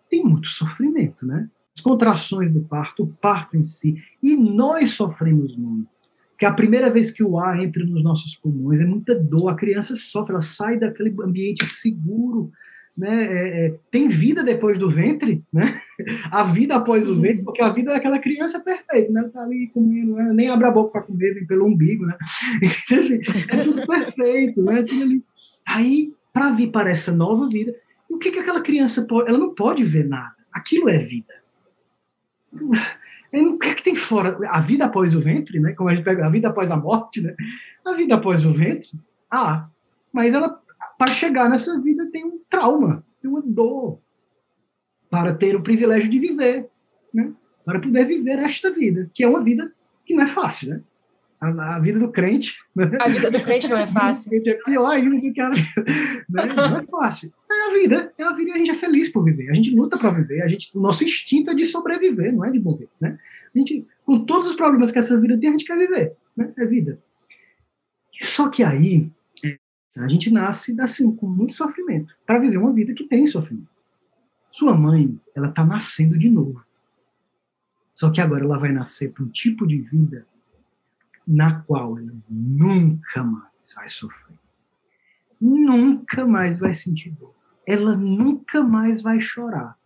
tem 0.09 0.25
muito 0.25 0.49
sofrimento, 0.49 1.27
né? 1.27 1.49
As 1.77 1.83
contrações 1.83 2.53
do 2.53 2.61
parto, 2.61 3.03
o 3.03 3.07
parto 3.09 3.57
em 3.57 3.65
si, 3.65 3.97
e 4.23 4.37
nós 4.37 4.91
sofremos 4.91 5.57
muito 5.57 5.89
que 6.39 6.45
a 6.45 6.53
primeira 6.53 6.91
vez 6.91 7.11
que 7.11 7.23
o 7.23 7.39
ar 7.39 7.61
entra 7.61 7.85
nos 7.85 8.03
nossos 8.03 8.37
pulmões 8.37 8.81
é 8.81 8.85
muita 8.85 9.15
dor, 9.15 9.49
a 9.49 9.55
criança 9.55 9.95
sofre, 9.95 10.33
ela 10.33 10.43
sai 10.43 10.79
daquele 10.79 11.15
ambiente 11.23 11.65
seguro, 11.67 12.53
né? 12.97 13.25
É, 13.25 13.67
é, 13.67 13.75
tem 13.91 14.09
vida 14.09 14.43
depois 14.43 14.79
do 14.79 14.89
ventre, 14.91 15.43
né? 15.53 15.81
A 16.31 16.45
vida 16.45 16.77
após 16.77 17.09
o 17.09 17.21
ventre, 17.21 17.43
porque 17.45 17.63
a 17.63 17.69
vida 17.69 17.93
daquela 17.93 18.19
criança 18.19 18.59
é 18.59 18.61
perfeita, 18.61 19.13
né? 19.13 19.31
Tá 19.33 19.43
ali 19.43 19.69
comendo, 19.69 20.17
né? 20.17 20.33
nem 20.33 20.49
abre 20.49 20.67
a 20.67 20.71
boca 20.71 20.93
para 20.93 21.03
comer, 21.03 21.35
vem 21.35 21.47
pelo 21.47 21.67
umbigo, 21.67 22.05
né? 22.05 22.17
Então, 22.85 22.99
assim, 22.99 23.21
é 23.49 23.63
tudo 23.63 23.83
perfeito, 23.87 24.63
né? 24.63 24.85
Aí, 25.67 26.13
para 26.33 26.51
vir 26.51 26.73
para 26.73 26.91
essa 26.91 27.13
nova 27.13 27.49
vida, 27.49 27.75
o 28.09 28.19
que 28.19 28.31
que 28.31 28.41
aquela 28.41 28.61
criança 28.61 29.03
pode? 29.03 29.29
Ela 29.29 29.39
não 29.39 29.55
pode 29.55 29.85
ver 29.85 30.09
nada. 30.09 30.35
Aquilo 30.53 30.89
é 30.89 30.99
vida 30.99 31.33
o 33.43 33.59
que, 33.59 33.69
é 33.69 33.75
que 33.75 33.83
tem 33.83 33.97
fora? 33.97 34.39
A 34.49 34.61
vida 34.61 34.85
após 34.85 35.15
o 35.15 35.21
ventre, 35.21 35.59
né? 35.59 35.73
Como 35.73 35.89
a 35.89 35.95
gente 35.95 36.05
pega 36.05 36.27
a 36.27 36.31
vida 36.31 36.49
após 36.49 36.71
a 36.71 36.77
morte, 36.77 37.21
né? 37.21 37.35
A 37.85 37.93
vida 37.93 38.15
após 38.15 38.45
o 38.45 38.53
ventre, 38.53 38.91
ah, 39.31 39.67
mas 40.13 40.35
ela, 40.35 40.61
para 40.99 41.13
chegar 41.13 41.49
nessa 41.49 41.81
vida, 41.81 42.09
tem 42.11 42.25
um 42.25 42.41
trauma, 42.49 43.05
tem 43.21 43.31
uma 43.31 43.43
dor, 43.43 44.01
para 45.11 45.33
ter 45.33 45.55
o 45.55 45.63
privilégio 45.63 46.11
de 46.11 46.19
viver, 46.19 46.69
né? 47.13 47.33
Para 47.65 47.81
poder 47.81 48.05
viver 48.05 48.39
esta 48.41 48.71
vida, 48.71 49.11
que 49.15 49.23
é 49.23 49.29
uma 49.29 49.43
vida 49.43 49.73
que 50.05 50.15
não 50.15 50.25
é 50.25 50.27
fácil, 50.27 50.71
né? 50.71 50.83
A, 51.41 51.77
a 51.77 51.79
vida 51.79 51.99
do 51.99 52.11
crente. 52.11 52.59
Né? 52.75 52.91
A 53.01 53.09
vida 53.09 53.31
do 53.31 53.41
crente 53.43 53.69
não 53.69 53.77
é 53.77 53.87
fácil. 53.89 54.31
é 54.35 54.55
pior 54.55 54.87
ainda 54.87 55.15
do 55.21 55.33
que 55.33 55.41
a 55.41 55.51
né? 55.51 55.59
Não 56.29 56.79
é 56.79 56.87
fácil. 56.87 57.33
É 57.51 57.71
a 57.71 57.81
vida, 57.81 58.13
é 58.19 58.25
a 58.25 58.33
vida 58.33 58.51
e 58.51 58.53
a 58.55 58.59
gente 58.59 58.71
é 58.71 58.75
feliz 58.75 59.11
por 59.11 59.23
viver. 59.25 59.51
A 59.51 59.55
gente 59.55 59.75
luta 59.75 59.97
para 59.97 60.11
viver, 60.11 60.43
a 60.43 60.49
gente, 60.49 60.71
o 60.77 60.81
nosso 60.81 61.05
instinto 61.05 61.51
é 61.51 61.55
de 61.55 61.65
sobreviver, 61.65 62.35
não 62.35 62.45
é 62.45 62.51
de 62.51 62.59
morrer, 62.59 62.89
né? 63.01 63.19
A 63.55 63.59
gente, 63.59 63.87
com 64.05 64.25
todos 64.25 64.49
os 64.49 64.57
problemas 64.57 64.91
que 64.91 64.99
essa 64.99 65.19
vida 65.19 65.39
tem, 65.39 65.49
a 65.49 65.53
gente 65.53 65.65
quer 65.65 65.79
viver, 65.79 66.17
né? 66.37 66.51
É 66.59 66.65
vida. 66.65 66.99
Só 68.21 68.49
que 68.49 68.63
aí, 68.63 69.09
a 69.97 70.09
gente 70.09 70.31
nasce 70.31 70.79
assim, 70.81 71.15
com 71.15 71.27
muito 71.29 71.53
sofrimento, 71.53 72.15
para 72.27 72.39
viver 72.39 72.57
uma 72.57 72.73
vida 72.73 72.93
que 72.95 73.05
tem 73.05 73.27
sofrimento. 73.27 73.69
Sua 74.51 74.75
mãe, 74.75 75.19
ela 75.35 75.49
está 75.49 75.65
nascendo 75.65 76.19
de 76.19 76.29
novo. 76.29 76.65
Só 77.93 78.11
que 78.11 78.21
agora 78.21 78.45
ela 78.45 78.59
vai 78.59 78.73
nascer 78.73 79.13
para 79.13 79.23
um 79.23 79.29
tipo 79.29 79.67
de 79.67 79.79
vida 79.79 80.27
na 81.27 81.61
qual 81.61 81.99
ela 81.99 82.13
nunca 82.29 83.23
mais 83.23 83.73
vai 83.75 83.89
sofrer. 83.89 84.37
Nunca 85.41 86.27
mais 86.27 86.59
vai 86.59 86.73
sentir 86.73 87.11
dor. 87.11 87.35
Ela 87.67 87.97
nunca 87.97 88.63
mais 88.63 89.01
vai 89.01 89.21
chorar. 89.21 89.79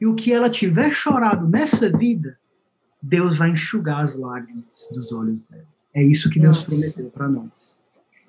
E 0.00 0.06
o 0.06 0.14
que 0.14 0.32
ela 0.32 0.48
tiver 0.48 0.90
chorado 0.92 1.46
nessa 1.46 1.90
vida, 1.90 2.38
Deus 3.02 3.36
vai 3.36 3.50
enxugar 3.50 4.02
as 4.02 4.16
lágrimas 4.16 4.88
dos 4.92 5.12
olhos 5.12 5.38
dela. 5.48 5.66
É 5.92 6.02
isso 6.02 6.30
que 6.30 6.40
Deus 6.40 6.58
Nossa. 6.58 6.66
prometeu 6.66 7.10
para 7.10 7.28
nós. 7.28 7.76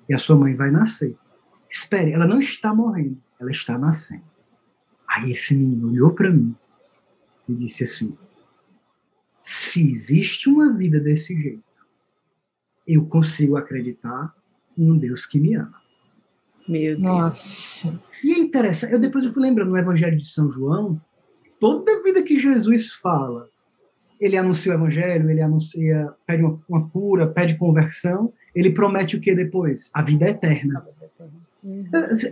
E 0.08 0.14
a 0.14 0.18
sua 0.18 0.36
mãe 0.36 0.52
vai 0.52 0.70
nascer. 0.70 1.16
Espere, 1.72 2.12
ela 2.12 2.26
não 2.26 2.38
está 2.38 2.74
morrendo, 2.74 3.16
ela 3.40 3.50
está 3.50 3.78
nascendo. 3.78 4.24
Aí 5.08 5.32
esse 5.32 5.54
menino 5.54 5.88
olhou 5.88 6.12
para 6.12 6.30
mim 6.30 6.54
e 7.48 7.54
disse 7.54 7.84
assim: 7.84 8.16
se 9.38 9.90
existe 9.90 10.50
uma 10.50 10.72
vida 10.72 11.00
desse 11.00 11.34
jeito, 11.34 11.64
eu 12.86 13.06
consigo 13.06 13.56
acreditar 13.56 14.34
em 14.76 14.90
um 14.90 14.98
Deus 14.98 15.24
que 15.24 15.40
me 15.40 15.54
ama. 15.54 15.80
Meu 16.68 16.94
Deus. 16.94 17.00
Nossa. 17.00 18.02
E 18.22 18.32
é 18.32 18.38
interessante, 18.38 18.92
eu 18.92 19.00
depois 19.00 19.24
eu 19.24 19.32
fui 19.32 19.42
lembrando 19.42 19.70
no 19.70 19.78
Evangelho 19.78 20.18
de 20.18 20.26
São 20.26 20.50
João, 20.50 21.00
toda 21.58 22.02
vida 22.02 22.22
que 22.22 22.38
Jesus 22.38 22.92
fala 22.92 23.50
ele 24.22 24.36
anuncia 24.36 24.70
o 24.70 24.76
evangelho, 24.76 25.28
ele 25.28 25.42
anuncia, 25.42 26.14
pede 26.24 26.44
uma, 26.44 26.62
uma 26.68 26.88
cura, 26.90 27.26
pede 27.26 27.56
conversão, 27.56 28.32
ele 28.54 28.70
promete 28.70 29.16
o 29.16 29.20
que 29.20 29.34
depois? 29.34 29.90
A 29.92 30.00
vida 30.00 30.28
eterna. 30.28 30.86
Uhum. 31.62 31.84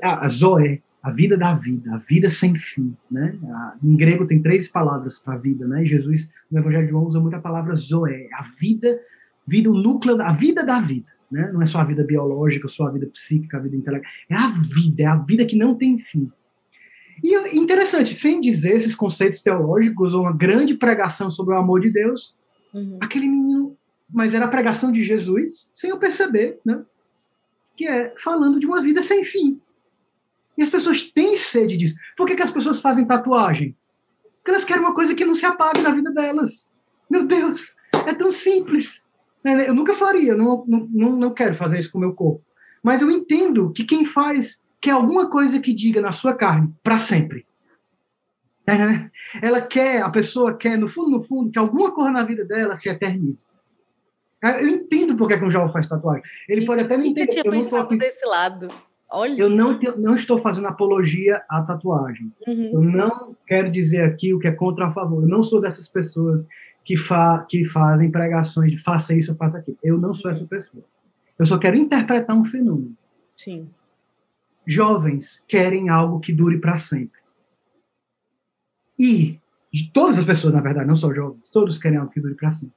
A, 0.02 0.26
a 0.26 0.28
Zoé, 0.28 0.80
a 1.02 1.10
vida 1.10 1.36
da 1.36 1.54
vida, 1.54 1.94
a 1.94 1.98
vida 1.98 2.28
sem 2.28 2.54
fim, 2.54 2.94
né? 3.10 3.38
A, 3.44 3.74
em 3.82 3.96
grego 3.96 4.26
tem 4.26 4.42
três 4.42 4.68
palavras 4.68 5.18
para 5.18 5.36
vida, 5.36 5.66
né? 5.66 5.84
Jesus 5.84 6.30
no 6.50 6.58
Evangelho 6.58 6.84
de 6.84 6.90
João 6.90 7.06
usa 7.06 7.20
muito 7.20 7.34
a 7.34 7.40
palavra 7.40 7.74
Zoé, 7.74 8.28
a 8.34 8.42
vida, 8.58 9.00
vida 9.46 9.70
o 9.70 9.74
núcleo, 9.74 10.20
a 10.20 10.32
vida 10.32 10.64
da 10.64 10.80
vida, 10.80 11.08
né? 11.30 11.50
Não 11.52 11.62
é 11.62 11.66
só 11.66 11.78
a 11.80 11.84
vida 11.84 12.04
biológica, 12.04 12.68
só 12.68 12.86
a 12.86 12.90
vida 12.90 13.06
psíquica, 13.06 13.56
a 13.56 13.60
vida 13.60 13.76
intelectual, 13.76 14.12
é 14.28 14.34
a 14.34 14.48
vida, 14.48 15.02
é 15.02 15.06
a 15.06 15.16
vida 15.16 15.46
que 15.46 15.56
não 15.56 15.74
tem 15.74 15.98
fim. 15.98 16.30
E 17.22 17.56
interessante, 17.56 18.14
sem 18.14 18.40
dizer 18.40 18.76
esses 18.76 18.94
conceitos 18.94 19.42
teológicos 19.42 20.14
ou 20.14 20.22
uma 20.22 20.32
grande 20.32 20.74
pregação 20.74 21.30
sobre 21.30 21.54
o 21.54 21.58
amor 21.58 21.80
de 21.80 21.90
Deus, 21.90 22.34
uhum. 22.72 22.98
aquele 23.00 23.28
menino, 23.28 23.76
mas 24.08 24.34
era 24.34 24.46
a 24.46 24.48
pregação 24.48 24.90
de 24.90 25.04
Jesus, 25.04 25.70
sem 25.74 25.90
eu 25.90 25.98
perceber, 25.98 26.58
né? 26.64 26.82
Que 27.80 27.88
é 27.88 28.12
falando 28.14 28.60
de 28.60 28.66
uma 28.66 28.82
vida 28.82 29.00
sem 29.00 29.24
fim. 29.24 29.58
E 30.58 30.62
as 30.62 30.68
pessoas 30.68 31.02
têm 31.02 31.34
sede 31.38 31.78
disso. 31.78 31.94
Por 32.14 32.26
que, 32.26 32.36
que 32.36 32.42
as 32.42 32.50
pessoas 32.50 32.78
fazem 32.78 33.06
tatuagem? 33.06 33.74
Porque 34.36 34.50
elas 34.50 34.66
querem 34.66 34.82
uma 34.82 34.92
coisa 34.92 35.14
que 35.14 35.24
não 35.24 35.32
se 35.32 35.46
apague 35.46 35.80
na 35.80 35.90
vida 35.90 36.10
delas. 36.10 36.68
Meu 37.08 37.24
Deus, 37.24 37.74
é 38.06 38.12
tão 38.12 38.30
simples. 38.30 39.02
É, 39.42 39.70
eu 39.70 39.74
nunca 39.74 39.94
faria, 39.94 40.36
não, 40.36 40.62
não, 40.68 41.16
não 41.16 41.32
quero 41.32 41.54
fazer 41.54 41.78
isso 41.78 41.90
com 41.90 41.96
o 41.96 42.02
meu 42.02 42.12
corpo. 42.12 42.44
Mas 42.82 43.00
eu 43.00 43.10
entendo 43.10 43.72
que 43.72 43.82
quem 43.82 44.04
faz 44.04 44.62
quer 44.78 44.90
alguma 44.90 45.30
coisa 45.30 45.58
que 45.58 45.72
diga 45.72 46.02
na 46.02 46.12
sua 46.12 46.34
carne 46.34 46.70
para 46.82 46.98
sempre. 46.98 47.46
É, 48.66 48.76
né? 48.76 49.10
Ela 49.40 49.62
quer, 49.62 50.02
a 50.02 50.10
pessoa 50.10 50.54
quer, 50.54 50.76
no 50.76 50.86
fundo, 50.86 51.12
no 51.12 51.22
fundo, 51.22 51.50
que 51.50 51.58
alguma 51.58 51.92
coisa 51.92 52.10
na 52.10 52.24
vida 52.24 52.44
dela 52.44 52.76
se 52.76 52.90
eternize. 52.90 53.46
É, 54.42 54.62
eu 54.62 54.68
entendo 54.68 55.16
porque 55.16 55.36
que 55.38 55.44
um 55.44 55.50
jovem 55.50 55.72
faz 55.72 55.86
tatuagem. 55.86 56.22
Ele 56.48 56.62
e 56.62 56.66
pode 56.66 56.82
até 56.82 56.96
não 56.96 57.04
entender. 57.04 57.42
Eu 57.44 57.50
pensado 57.50 57.90
não 57.90 57.98
desse 57.98 58.26
lado. 58.26 58.68
Olha. 59.10 59.40
Eu 59.40 59.50
não, 59.50 59.78
te, 59.78 59.90
não 59.98 60.14
estou 60.14 60.38
fazendo 60.38 60.68
apologia 60.68 61.42
à 61.48 61.62
tatuagem. 61.62 62.32
Uhum. 62.46 62.70
Eu 62.72 62.80
não 62.80 63.36
quero 63.46 63.70
dizer 63.70 64.02
aqui 64.04 64.32
o 64.32 64.38
que 64.38 64.48
é 64.48 64.52
contra 64.52 64.86
a 64.86 64.92
favor. 64.92 65.22
Eu 65.22 65.28
não 65.28 65.42
sou 65.42 65.60
dessas 65.60 65.88
pessoas 65.88 66.46
que, 66.84 66.96
fa, 66.96 67.44
que 67.48 67.64
fazem 67.64 68.10
pregações 68.10 68.70
de 68.70 68.78
faça 68.78 69.14
isso, 69.14 69.34
faça 69.36 69.58
aquilo. 69.58 69.78
Eu 69.82 69.98
não 69.98 70.14
sou 70.14 70.30
essa 70.30 70.44
pessoa. 70.44 70.84
Eu 71.38 71.46
só 71.46 71.58
quero 71.58 71.76
interpretar 71.76 72.36
um 72.36 72.44
fenômeno. 72.44 72.96
Sim 73.34 73.68
jovens 74.70 75.44
querem 75.48 75.88
algo 75.88 76.20
que 76.20 76.32
dure 76.32 76.58
para 76.58 76.76
sempre. 76.76 77.18
E 78.98 79.38
de 79.72 79.90
todas 79.92 80.18
as 80.18 80.24
pessoas, 80.24 80.54
na 80.54 80.60
verdade, 80.60 80.86
não 80.86 80.94
só 80.94 81.12
jovens, 81.12 81.48
todos 81.50 81.78
querem 81.78 81.98
algo 81.98 82.12
que 82.12 82.20
dure 82.20 82.34
para 82.34 82.52
sempre. 82.52 82.76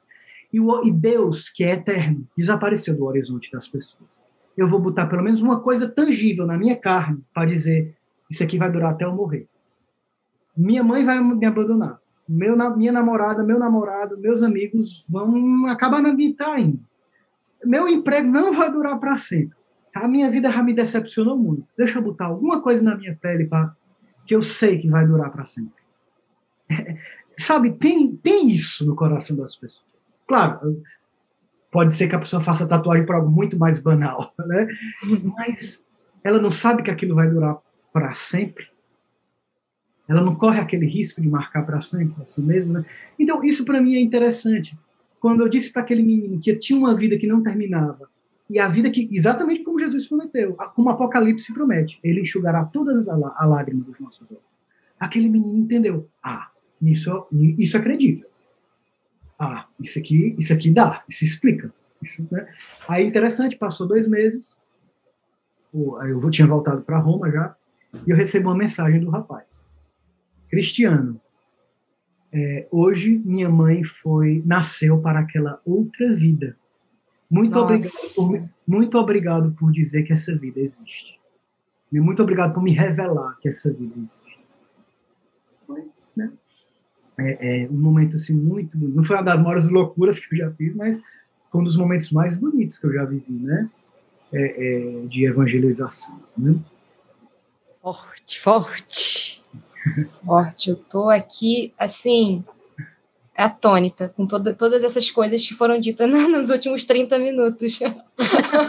E, 0.53 0.59
o, 0.59 0.85
e 0.85 0.91
Deus, 0.91 1.49
que 1.49 1.63
é 1.63 1.71
eterno, 1.71 2.27
desapareceu 2.37 2.95
do 2.95 3.05
horizonte 3.05 3.51
das 3.51 3.67
pessoas. 3.67 4.09
Eu 4.55 4.67
vou 4.67 4.79
botar 4.79 5.07
pelo 5.07 5.23
menos 5.23 5.41
uma 5.41 5.59
coisa 5.59 5.89
tangível 5.89 6.45
na 6.45 6.57
minha 6.57 6.75
carne 6.75 7.23
para 7.33 7.47
dizer 7.47 7.95
isso 8.29 8.43
aqui 8.43 8.57
vai 8.57 8.71
durar 8.71 8.91
até 8.91 9.03
eu 9.03 9.13
morrer. 9.13 9.47
Minha 10.55 10.83
mãe 10.83 11.03
vai 11.03 11.19
me 11.19 11.45
abandonar. 11.45 11.99
Meu, 12.29 12.55
minha 12.77 12.91
namorada, 12.91 13.43
meu 13.43 13.57
namorado, 13.57 14.17
meus 14.17 14.43
amigos 14.43 15.03
vão 15.09 15.65
acabar 15.67 16.01
me 16.01 16.33
traindo. 16.33 16.79
Meu 17.65 17.87
emprego 17.87 18.27
não 18.27 18.53
vai 18.53 18.71
durar 18.71 18.99
para 18.99 19.17
sempre 19.17 19.57
a 19.93 20.07
minha 20.07 20.29
vida 20.31 20.51
já 20.51 20.63
me 20.63 20.73
decepcionou 20.73 21.37
muito. 21.37 21.67
Deixa 21.77 21.99
eu 21.99 22.01
botar 22.01 22.25
alguma 22.25 22.61
coisa 22.61 22.83
na 22.83 22.95
minha 22.95 23.15
pele 23.15 23.45
para 23.45 23.75
que 24.25 24.33
eu 24.33 24.41
sei 24.41 24.79
que 24.79 24.89
vai 24.89 25.05
durar 25.05 25.31
para 25.31 25.45
sempre. 25.45 25.83
É, 26.69 26.97
sabe, 27.37 27.73
tem, 27.73 28.15
tem 28.15 28.49
isso 28.49 28.85
no 28.85 28.95
coração 28.95 29.35
das 29.37 29.55
pessoas. 29.55 29.92
Claro, 30.27 30.81
pode 31.71 31.95
ser 31.95 32.07
que 32.07 32.15
a 32.15 32.19
pessoa 32.19 32.41
faça 32.41 32.67
tatuagem 32.67 33.05
por 33.05 33.15
algo 33.15 33.29
muito 33.29 33.57
mais 33.57 33.79
banal, 33.79 34.33
né? 34.45 34.67
Mas 35.37 35.85
ela 36.23 36.39
não 36.39 36.51
sabe 36.51 36.83
que 36.83 36.91
aquilo 36.91 37.15
vai 37.15 37.29
durar 37.29 37.57
para 37.91 38.13
sempre. 38.13 38.67
ela 40.07 40.21
não 40.21 40.35
corre 40.35 40.59
aquele 40.59 40.85
risco 40.85 41.21
de 41.21 41.27
marcar 41.27 41.65
para 41.65 41.81
sempre 41.81 42.21
a 42.21 42.25
si 42.25 42.41
mesma. 42.41 42.79
Né? 42.79 42.85
Então, 43.17 43.43
isso 43.43 43.65
para 43.65 43.81
mim 43.81 43.95
é 43.95 43.99
interessante. 43.99 44.77
Quando 45.19 45.41
eu 45.41 45.49
disse 45.49 45.71
para 45.71 45.81
aquele 45.81 46.03
menino 46.03 46.39
que 46.39 46.55
tinha 46.55 46.77
uma 46.77 46.95
vida 46.95 47.17
que 47.17 47.27
não 47.27 47.41
terminava, 47.41 48.09
e 48.49 48.59
a 48.59 48.67
vida 48.67 48.91
que, 48.91 49.09
exatamente 49.11 49.63
como 49.63 49.79
Jesus 49.79 50.07
prometeu, 50.07 50.55
como 50.75 50.89
o 50.89 50.91
Apocalipse 50.91 51.53
promete, 51.53 51.99
ele 52.03 52.21
enxugará 52.21 52.65
todas 52.65 53.07
as 53.07 53.19
lágrimas 53.19 53.85
dos 53.85 53.99
nossos 53.99 54.29
olhos. 54.29 54.43
Aquele 54.99 55.29
menino 55.29 55.57
entendeu. 55.57 56.09
Ah, 56.21 56.49
isso, 56.81 57.25
isso 57.57 57.77
é 57.77 57.81
credível. 57.81 58.27
Ah, 59.43 59.67
isso 59.79 59.99
aqui, 59.99 60.35
isso 60.39 60.53
aqui 60.53 60.71
dá, 60.71 61.03
isso 61.09 61.25
explica. 61.25 61.73
Isso, 62.01 62.25
né? 62.31 62.47
Aí, 62.87 63.05
interessante, 63.05 63.57
passou 63.57 63.87
dois 63.87 64.07
meses, 64.07 64.59
eu 65.73 66.29
tinha 66.29 66.47
voltado 66.47 66.81
para 66.81 66.97
Roma 66.97 67.29
já, 67.31 67.55
e 68.05 68.09
eu 68.09 68.15
recebo 68.15 68.49
uma 68.49 68.57
mensagem 68.57 68.99
do 68.99 69.09
rapaz. 69.09 69.69
Cristiano, 70.49 71.19
é, 72.31 72.67
hoje 72.71 73.21
minha 73.25 73.49
mãe 73.49 73.83
foi 73.83 74.41
nasceu 74.45 74.99
para 74.99 75.19
aquela 75.19 75.61
outra 75.65 76.13
vida. 76.15 76.57
Muito 77.29 77.57
obrigado, 77.57 77.91
por, 78.15 78.49
muito 78.67 78.97
obrigado 78.97 79.51
por 79.53 79.71
dizer 79.71 80.03
que 80.03 80.13
essa 80.13 80.35
vida 80.35 80.59
existe. 80.59 81.19
Muito 81.91 82.23
obrigado 82.23 82.53
por 82.53 82.63
me 82.63 82.71
revelar 82.71 83.37
que 83.39 83.49
essa 83.49 83.71
vida 83.71 83.93
existe. 83.95 84.39
Né? 86.15 86.31
É, 87.17 87.63
é, 87.63 87.69
um 87.69 87.79
momento 87.79 88.15
assim 88.15 88.33
muito, 88.33 88.77
não 88.77 89.03
foi 89.03 89.15
uma 89.15 89.23
das 89.23 89.41
maiores 89.41 89.69
loucuras 89.69 90.19
que 90.19 90.33
eu 90.33 90.39
já 90.39 90.51
fiz, 90.51 90.75
mas 90.75 90.99
foi 91.51 91.61
um 91.61 91.63
dos 91.63 91.77
momentos 91.77 92.09
mais 92.11 92.35
bonitos 92.35 92.79
que 92.79 92.87
eu 92.87 92.93
já 92.93 93.05
vivi, 93.05 93.33
né? 93.33 93.69
É, 94.31 94.41
é, 94.41 95.05
de 95.05 95.25
evangelização. 95.25 96.19
Né? 96.35 96.55
Forte, 97.79 98.39
forte. 98.39 99.43
forte. 100.25 100.71
Eu 100.71 100.75
tô 100.75 101.07
aqui, 101.09 101.71
assim, 101.77 102.43
atônita 103.35 104.09
com 104.09 104.25
toda, 104.25 104.53
todas 104.53 104.83
essas 104.83 105.09
coisas 105.09 105.45
que 105.45 105.53
foram 105.53 105.79
ditas 105.79 106.09
nos 106.29 106.49
últimos 106.49 106.85
30 106.85 107.19
minutos. 107.19 107.79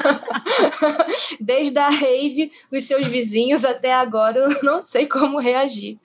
Desde 1.41 1.79
a 1.79 1.89
rave 1.89 2.51
dos 2.71 2.85
seus 2.85 3.07
vizinhos 3.07 3.65
até 3.65 3.95
agora, 3.95 4.41
eu 4.41 4.63
não 4.63 4.83
sei 4.83 5.07
como 5.07 5.39
reagir. 5.39 5.99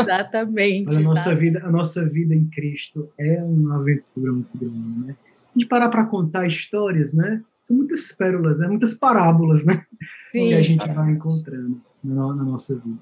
Exatamente. 0.00 0.96
a, 0.96 1.00
nossa 1.00 1.34
vida, 1.34 1.62
a 1.64 1.70
nossa 1.70 2.04
vida 2.04 2.34
em 2.34 2.44
Cristo 2.46 3.10
é 3.18 3.42
uma 3.42 3.76
aventura 3.76 4.32
muito 4.32 4.56
grande, 4.56 5.06
né? 5.06 5.16
A 5.54 5.58
gente 5.58 5.68
parar 5.68 5.88
para 5.88 6.04
contar 6.04 6.46
histórias, 6.46 7.12
né? 7.12 7.42
São 7.64 7.76
muitas 7.76 8.12
pérolas, 8.12 8.58
né? 8.58 8.68
muitas 8.68 8.94
parábolas, 8.94 9.64
né? 9.64 9.84
Sim. 10.24 10.48
Que 10.48 10.54
a 10.54 10.62
gente 10.62 10.88
vai 10.92 11.10
encontrando 11.10 11.80
na, 12.02 12.34
na 12.34 12.44
nossa 12.44 12.74
vida. 12.74 12.98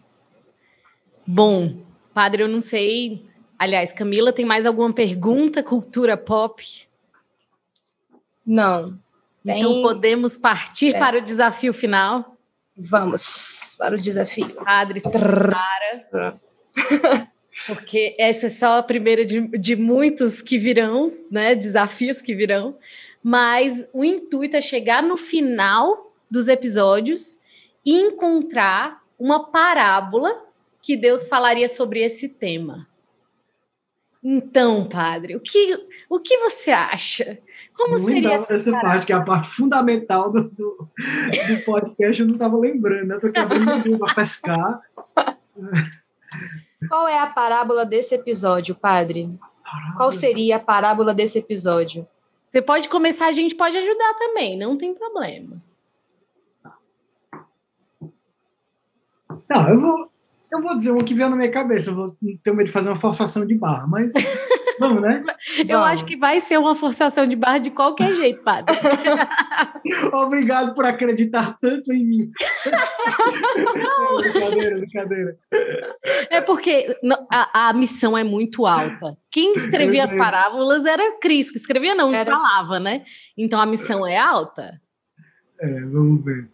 Bom, 1.27 1.79
padre, 2.15 2.43
eu 2.43 2.49
não 2.49 2.61
sei. 2.61 3.27
Aliás, 3.59 3.93
Camila, 3.93 4.33
tem 4.33 4.45
mais 4.45 4.67
alguma 4.67 4.93
pergunta? 4.93 5.63
Cultura 5.63 6.17
pop? 6.17 6.65
Não. 8.47 8.99
Então 9.45 9.83
podemos 9.83 10.37
partir 10.37 10.95
é. 10.95 10.99
para 10.99 11.19
o 11.19 11.23
desafio 11.23 11.73
final? 11.73 12.37
Vamos 12.77 13.75
para 13.79 13.97
o 13.97 14.01
desafio. 14.01 14.55
Padre, 14.55 15.01
se 15.01 15.11
prepara. 15.11 16.41
Porque 17.67 18.15
essa 18.19 18.47
é 18.47 18.49
só 18.49 18.79
a 18.79 18.83
primeira 18.83 19.25
de, 19.25 19.47
de 19.59 19.77
muitos 19.77 20.41
que 20.41 20.59
virão, 20.59 21.13
né? 21.31 21.55
Desafios 21.55 22.23
que 22.23 22.35
virão. 22.35 22.77
Mas 23.23 23.87
o 23.93 24.05
intuito 24.05 24.57
é 24.57 24.61
chegar 24.61 25.03
no 25.03 25.17
final 25.17 26.15
dos 26.31 26.49
episódios 26.49 27.39
e 27.85 27.95
encontrar 27.95 29.03
uma 29.19 29.51
parábola 29.51 30.47
que 30.81 30.97
Deus 30.97 31.27
falaria 31.27 31.69
sobre 31.69 32.01
esse 32.01 32.31
tema. 32.31 32.87
Então, 34.23 34.89
padre, 34.89 35.37
o 35.37 35.41
que, 35.41 35.87
o 36.09 36.19
que 36.19 36.39
você 36.39 36.71
acha? 36.71 37.39
Como 37.75 37.93
não 37.93 37.99
seria 37.99 38.35
essa, 38.35 38.55
essa 38.55 38.73
parte, 38.73 39.07
que 39.07 39.13
é 39.13 39.17
a 39.17 39.23
parte 39.23 39.49
fundamental 39.49 40.31
do, 40.31 40.45
do, 40.51 40.89
do 41.49 41.65
podcast, 41.65 42.21
eu 42.21 42.27
não 42.27 42.35
estava 42.35 42.59
lembrando, 42.59 43.07
né? 43.07 43.15
Estou 43.15 43.31
quebrando 43.31 43.99
para 43.99 44.15
pescar. 44.15 44.81
Qual 46.87 47.09
é 47.09 47.19
a 47.19 47.27
parábola 47.27 47.85
desse 47.85 48.15
episódio, 48.15 48.75
padre? 48.75 49.29
Qual 49.97 50.13
seria 50.13 50.57
a 50.57 50.61
parábola 50.61 51.13
desse 51.13 51.39
episódio? 51.39 52.07
Você 52.47 52.63
pode 52.63 52.89
começar, 52.89 53.27
a 53.27 53.33
gente 53.33 53.55
pode 53.55 53.77
ajudar 53.77 54.15
também, 54.15 54.57
não 54.57 54.77
tem 54.77 54.95
problema. 54.95 55.63
Não, 59.49 59.69
eu 59.69 59.81
vou, 59.81 60.11
eu 60.51 60.63
vou 60.63 60.77
dizer 60.77 60.93
um 60.93 60.99
que 60.99 61.15
veio 61.15 61.29
na 61.29 61.37
minha 61.37 61.51
cabeça, 61.51 61.91
eu 61.91 61.95
vou 61.95 62.17
ter 62.43 62.53
medo 62.53 62.67
de 62.67 62.73
fazer 62.73 62.89
uma 62.89 62.97
forçação 62.97 63.47
de 63.47 63.55
barra, 63.55 63.87
mas 63.87 64.13
vamos, 64.81 65.03
né? 65.03 65.23
eu 65.69 65.81
acho 65.81 66.05
que 66.05 66.17
vai 66.17 66.41
ser 66.41 66.59
uma 66.59 66.75
forçação 66.75 67.27
de 67.27 67.37
barra 67.37 67.59
de 67.59 67.71
qualquer 67.71 68.15
jeito, 68.15 68.43
padre. 68.43 68.75
Obrigado 70.13 70.75
por 70.75 70.85
acreditar 70.87 71.59
tanto 71.61 71.93
em 71.93 72.05
mim. 72.05 72.31
é, 72.67 74.31
brincadeira, 74.33 74.79
brincadeira. 74.79 75.39
É 76.31 76.41
porque 76.41 76.97
a, 77.31 77.69
a, 77.69 77.73
missão 77.75 78.17
é 78.17 78.25
muito 78.25 78.67
alta. 78.67 79.17
Quem 79.31 79.53
escrevia 79.55 80.05
as 80.05 80.13
parábolas 80.15 80.87
era 80.87 81.19
Cris, 81.19 81.51
que 81.51 81.59
escrevia 81.59 81.95
não, 81.95 82.15
era... 82.15 82.31
falava, 82.31 82.81
né? 82.81 83.05
Então 83.37 83.61
a 83.61 83.67
missão 83.67 84.07
é 84.07 84.17
alta. 84.17 84.81
É, 85.61 85.81
vamos 85.83 86.25
ver. 86.25 86.49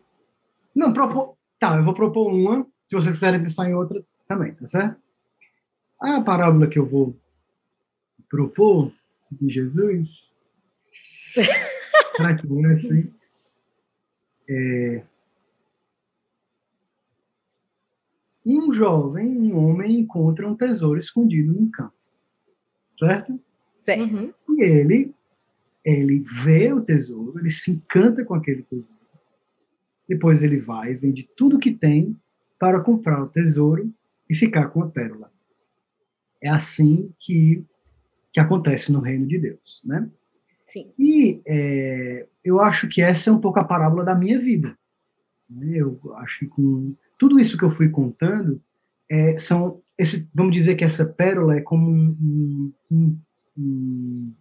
Não, 0.75 0.93
propor... 0.93 1.37
tá, 1.61 1.77
eu 1.77 1.85
vou 1.85 1.95
propor 1.95 2.33
uma 2.33 2.67
se 2.89 2.95
vocês 2.95 3.15
quiserem 3.15 3.43
pensar 3.43 3.69
em 3.69 3.75
outra, 3.75 4.05
também, 4.27 4.55
tá 4.55 4.69
certo? 4.69 5.01
A 6.01 6.21
parábola 6.21 6.67
que 6.67 6.79
eu 6.79 6.87
vou 6.87 7.17
propor 8.29 8.93
de 9.31 9.49
Jesus, 9.49 10.33
para 12.17 12.35
que 12.37 12.47
assim, 12.67 13.13
é, 14.49 15.05
um 18.45 18.73
jovem, 18.73 19.53
um 19.53 19.57
homem 19.57 20.01
encontra 20.01 20.49
um 20.49 20.57
tesouro 20.57 20.99
escondido 20.99 21.53
num 21.53 21.71
campo, 21.71 21.95
certo? 22.99 23.41
Certo. 23.79 24.03
Uhum. 24.03 24.33
E 24.51 24.63
ele, 24.63 25.15
ele 25.85 26.21
vê 26.21 26.73
o 26.73 26.83
tesouro, 26.83 27.39
ele 27.39 27.51
se 27.51 27.73
encanta 27.73 28.25
com 28.25 28.35
aquele 28.35 28.63
tesouro. 28.63 28.89
Depois 30.09 30.43
ele 30.43 30.59
vai, 30.59 30.95
vende 30.95 31.29
tudo 31.37 31.59
que 31.59 31.73
tem 31.73 32.19
para 32.59 32.81
comprar 32.81 33.23
o 33.23 33.29
tesouro 33.29 33.93
e 34.29 34.35
ficar 34.35 34.69
com 34.69 34.83
a 34.83 34.89
pérola. 34.89 35.31
É 36.41 36.49
assim 36.49 37.13
que, 37.19 37.65
que 38.33 38.41
acontece 38.41 38.93
no 38.93 39.01
reino 39.01 39.27
de 39.27 39.39
Deus, 39.39 39.81
né? 39.85 40.09
Sim. 40.67 40.91
E 40.99 41.43
é, 41.47 42.27
eu 42.45 42.61
acho 42.61 42.89
que 42.89 43.03
essa 43.03 43.31
é 43.31 43.33
um 43.33 43.41
pouco 43.41 43.61
a 43.61 43.65
parábola 43.65 44.05
da 44.05 44.15
minha 44.15 44.39
vida. 44.39 44.77
Né? 45.49 45.77
Eu 45.77 45.99
acho 46.17 46.41
que 46.41 46.47
com 46.47 46.95
tudo 47.19 47.39
isso 47.39 47.57
que 47.57 47.65
eu 47.65 47.71
fui 47.71 47.89
contando, 47.89 48.61
é, 49.09 49.37
são 49.39 49.83
esse, 49.97 50.29
vamos 50.35 50.53
dizer 50.53 50.75
que 50.75 50.85
essa 50.85 51.05
pérola 51.05 51.57
é 51.57 51.61
como 51.61 51.89
um, 51.89 52.73
um, 52.91 53.19
um, 53.57 54.35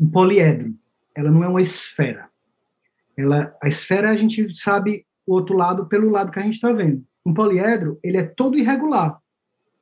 um 0.00 0.10
poliedro. 0.10 0.74
Ela 1.14 1.30
não 1.30 1.42
é 1.42 1.48
uma 1.48 1.60
esfera. 1.60 2.28
Ela, 3.16 3.56
a 3.62 3.68
esfera 3.68 4.10
a 4.10 4.16
gente 4.16 4.54
sabe 4.54 5.05
o 5.26 5.34
outro 5.34 5.56
lado 5.56 5.86
pelo 5.86 6.10
lado 6.10 6.30
que 6.30 6.38
a 6.38 6.42
gente 6.42 6.54
está 6.54 6.72
vendo. 6.72 7.04
Um 7.24 7.34
poliedro, 7.34 7.98
ele 8.02 8.16
é 8.16 8.22
todo 8.22 8.58
irregular. 8.58 9.18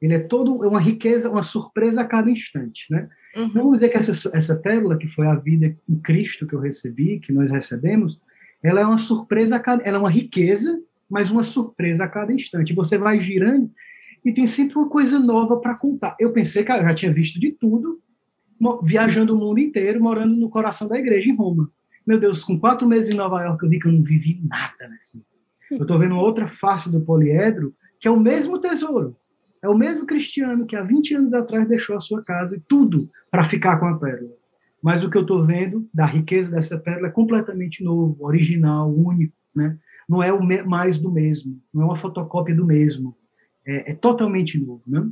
Ele 0.01 0.15
é 0.15 0.19
todo 0.19 0.65
é 0.65 0.69
uma 0.69 0.81
riqueza, 0.81 1.31
uma 1.31 1.43
surpresa 1.43 2.03
a 2.03 2.05
cada 2.05 2.31
instante, 2.31 2.87
né? 2.91 3.09
Uhum. 3.37 3.49
Vamos 3.49 3.75
dizer 3.79 3.89
que 3.89 3.97
essa, 3.97 4.31
essa 4.37 4.57
pérola, 4.57 4.97
que 4.97 5.09
foi 5.09 5.27
a 5.27 5.35
vida 5.35 5.77
em 5.89 5.97
Cristo 5.97 6.47
que 6.47 6.55
eu 6.55 6.61
recebi, 6.61 7.19
que 7.21 7.33
nós 7.33 7.51
recebemos, 7.51 8.21
ela 8.62 8.81
é 8.81 8.85
uma 8.85 8.99
surpresa 8.99 9.57
a 9.57 9.61
cada, 9.61 9.83
ela 9.83 9.97
é 9.97 10.01
uma 10.01 10.11
riqueza, 10.11 10.81
mas 11.09 11.31
uma 11.31 11.43
surpresa 11.43 12.05
a 12.05 12.09
cada 12.09 12.33
instante. 12.33 12.75
Você 12.75 12.97
vai 12.97 13.21
girando 13.21 13.71
e 14.25 14.33
tem 14.33 14.47
sempre 14.47 14.77
uma 14.77 14.89
coisa 14.89 15.19
nova 15.19 15.59
para 15.59 15.75
contar. 15.75 16.16
Eu 16.19 16.33
pensei 16.33 16.65
que 16.65 16.73
eu 16.73 16.83
já 16.83 16.95
tinha 16.95 17.12
visto 17.12 17.39
de 17.39 17.53
tudo, 17.53 18.01
viajando 18.83 19.35
o 19.35 19.39
mundo 19.39 19.59
inteiro, 19.59 20.03
morando 20.03 20.37
no 20.37 20.49
coração 20.49 20.89
da 20.89 20.99
igreja 20.99 21.29
em 21.29 21.37
Roma. 21.37 21.71
Meu 22.07 22.19
Deus, 22.19 22.45
com 22.45 22.59
quatro 22.59 22.87
meses 22.87 23.11
em 23.11 23.16
Nova 23.16 23.43
York, 23.43 23.62
eu 23.65 23.71
vi 23.71 23.79
que 23.79 23.89
eu 23.89 23.93
não 23.93 24.03
vivi 24.03 24.41
nada 24.47 24.89
nessa. 24.89 25.19
Né? 25.19 25.25
Eu 25.70 25.82
estou 25.82 25.99
vendo 25.99 26.16
outra 26.16 26.47
face 26.47 26.91
do 26.91 27.01
poliedro, 27.01 27.74
que 28.01 28.09
é 28.09 28.11
o 28.11 28.20
mesmo 28.20 28.59
tesouro. 28.59 29.16
É 29.62 29.69
o 29.69 29.77
mesmo 29.77 30.05
cristiano 30.05 30.66
que 30.66 30.77
há 30.77 30.82
20 30.82 31.15
anos 31.15 31.35
atrás 31.35 31.66
deixou 31.66 31.97
a 31.97 32.01
sua 32.01 32.23
casa 32.23 32.57
e 32.57 32.61
tudo 32.61 33.09
para 33.31 33.45
ficar 33.45 33.78
com 33.78 33.86
a 33.86 33.99
pérola. 33.99 34.32
Mas 34.82 35.03
o 35.03 35.09
que 35.09 35.16
eu 35.16 35.23
estou 35.23 35.43
vendo 35.43 35.89
da 35.93 36.05
riqueza 36.05 36.51
dessa 36.51 36.78
pérola 36.78 37.09
é 37.09 37.11
completamente 37.11 37.82
novo, 37.82 38.16
original, 38.20 38.93
único. 38.95 39.32
Né? 39.57 39.78
Não 40.07 40.23
é 40.23 40.31
o 40.31 40.43
mais 40.66 40.99
do 40.99 41.11
mesmo, 41.11 41.59
não 41.73 41.82
é 41.82 41.86
uma 41.86 41.97
fotocópia 41.97 42.55
do 42.55 42.66
mesmo. 42.66 43.16
É, 43.66 43.93
é 43.93 43.95
totalmente 43.95 44.59
novo. 44.59 44.82
Né? 44.86 45.09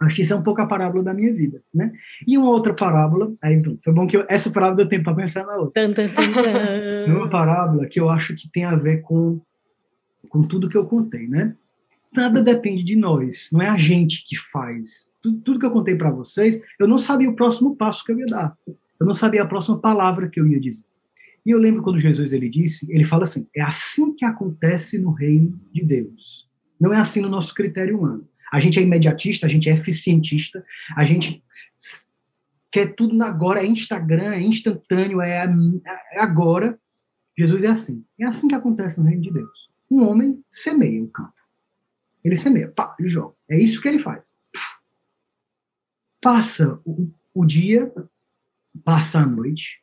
Acho 0.00 0.16
que 0.16 0.22
isso 0.22 0.34
é 0.34 0.36
um 0.36 0.42
pouco 0.42 0.60
a 0.60 0.66
parábola 0.66 1.04
da 1.04 1.14
minha 1.14 1.32
vida, 1.32 1.62
né? 1.72 1.90
E 2.26 2.36
uma 2.36 2.50
outra 2.50 2.74
parábola, 2.74 3.32
aí 3.40 3.62
foi 3.82 3.92
bom 3.94 4.06
que 4.06 4.16
eu, 4.16 4.26
essa 4.28 4.50
parábola 4.50 4.76
deu 4.76 4.88
tempo 4.88 5.04
para 5.04 5.14
pensar 5.14 5.46
na 5.46 5.56
outra. 5.56 5.86
Tum, 5.86 5.94
tum, 5.94 6.08
tum, 6.12 7.16
uma 7.16 7.30
parábola 7.30 7.86
que 7.86 7.98
eu 7.98 8.10
acho 8.10 8.36
que 8.36 8.50
tem 8.50 8.64
a 8.64 8.74
ver 8.74 9.00
com 9.00 9.40
com 10.28 10.42
tudo 10.42 10.68
que 10.68 10.76
eu 10.76 10.86
contei, 10.86 11.26
né? 11.26 11.54
nada 12.16 12.42
depende 12.42 12.82
de 12.82 12.96
nós, 12.96 13.50
não 13.52 13.60
é 13.60 13.68
a 13.68 13.78
gente 13.78 14.24
que 14.26 14.36
faz. 14.36 15.12
Tudo, 15.22 15.40
tudo 15.40 15.58
que 15.60 15.66
eu 15.66 15.70
contei 15.70 15.94
para 15.94 16.10
vocês, 16.10 16.60
eu 16.78 16.88
não 16.88 16.98
sabia 16.98 17.28
o 17.28 17.36
próximo 17.36 17.76
passo 17.76 18.04
que 18.04 18.12
eu 18.12 18.18
ia 18.18 18.26
dar. 18.26 18.56
Eu 18.66 19.06
não 19.06 19.14
sabia 19.14 19.42
a 19.42 19.46
próxima 19.46 19.78
palavra 19.78 20.28
que 20.28 20.40
eu 20.40 20.46
ia 20.46 20.58
dizer. 20.58 20.84
E 21.44 21.50
eu 21.50 21.58
lembro 21.58 21.82
quando 21.82 22.00
Jesus 22.00 22.32
ele 22.32 22.48
disse, 22.48 22.90
ele 22.90 23.04
fala 23.04 23.24
assim: 23.24 23.46
é 23.54 23.62
assim 23.62 24.14
que 24.14 24.24
acontece 24.24 24.98
no 24.98 25.12
reino 25.12 25.60
de 25.72 25.84
Deus. 25.84 26.48
Não 26.80 26.92
é 26.92 26.98
assim 26.98 27.20
no 27.20 27.28
nosso 27.28 27.54
critério 27.54 27.98
humano. 27.98 28.26
A 28.50 28.58
gente 28.58 28.78
é 28.78 28.82
imediatista, 28.82 29.46
a 29.46 29.48
gente 29.48 29.68
é 29.68 29.72
eficientista, 29.72 30.64
a 30.96 31.04
gente 31.04 31.42
quer 32.70 32.94
tudo 32.94 33.20
agora, 33.22 33.60
é 33.60 33.66
Instagram, 33.66 34.32
é 34.32 34.40
instantâneo, 34.40 35.20
é, 35.20 35.46
é 36.12 36.20
agora. 36.20 36.78
Jesus 37.38 37.64
é 37.64 37.68
assim. 37.68 38.02
É 38.18 38.24
assim 38.24 38.48
que 38.48 38.54
acontece 38.54 38.98
no 38.98 39.06
reino 39.06 39.22
de 39.22 39.30
Deus. 39.30 39.65
Um 39.90 40.04
homem 40.04 40.44
semeia 40.50 41.02
o 41.02 41.08
campo. 41.08 41.32
Ele 42.24 42.36
semeia, 42.36 42.68
pá, 42.68 42.94
ele 42.98 43.08
joga. 43.08 43.34
É 43.48 43.58
isso 43.58 43.80
que 43.80 43.88
ele 43.88 43.98
faz. 43.98 44.32
Passa 46.20 46.80
o, 46.84 47.10
o 47.32 47.44
dia, 47.44 47.92
passa 48.84 49.20
a 49.20 49.26
noite, 49.26 49.80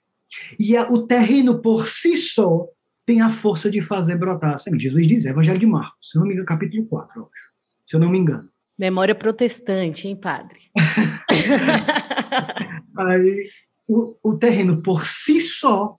e 0.59 0.75
a, 0.75 0.91
o 0.91 1.07
terreno 1.07 1.61
por 1.61 1.87
si 1.87 2.17
só 2.17 2.67
tem 3.05 3.21
a 3.21 3.29
força 3.29 3.69
de 3.69 3.81
fazer 3.81 4.17
brotar 4.17 4.55
a 4.55 4.57
semente. 4.57 4.83
Jesus 4.83 5.07
diz, 5.07 5.25
Evangelho 5.25 5.59
de 5.59 5.65
Marcos, 5.65 6.11
se 6.11 6.17
não 6.17 6.25
me 6.25 6.33
engano, 6.33 6.47
capítulo 6.47 6.85
4, 6.85 7.19
eu 7.19 7.29
acho, 7.33 7.49
se 7.85 7.95
eu 7.95 7.99
não 7.99 8.09
me 8.09 8.17
engano. 8.17 8.49
Memória 8.77 9.13
protestante, 9.13 10.07
hein, 10.07 10.15
padre? 10.15 10.59
Aí, 12.97 13.49
o, 13.87 14.15
o 14.23 14.37
terreno 14.37 14.81
por 14.81 15.05
si 15.05 15.39
só, 15.39 15.97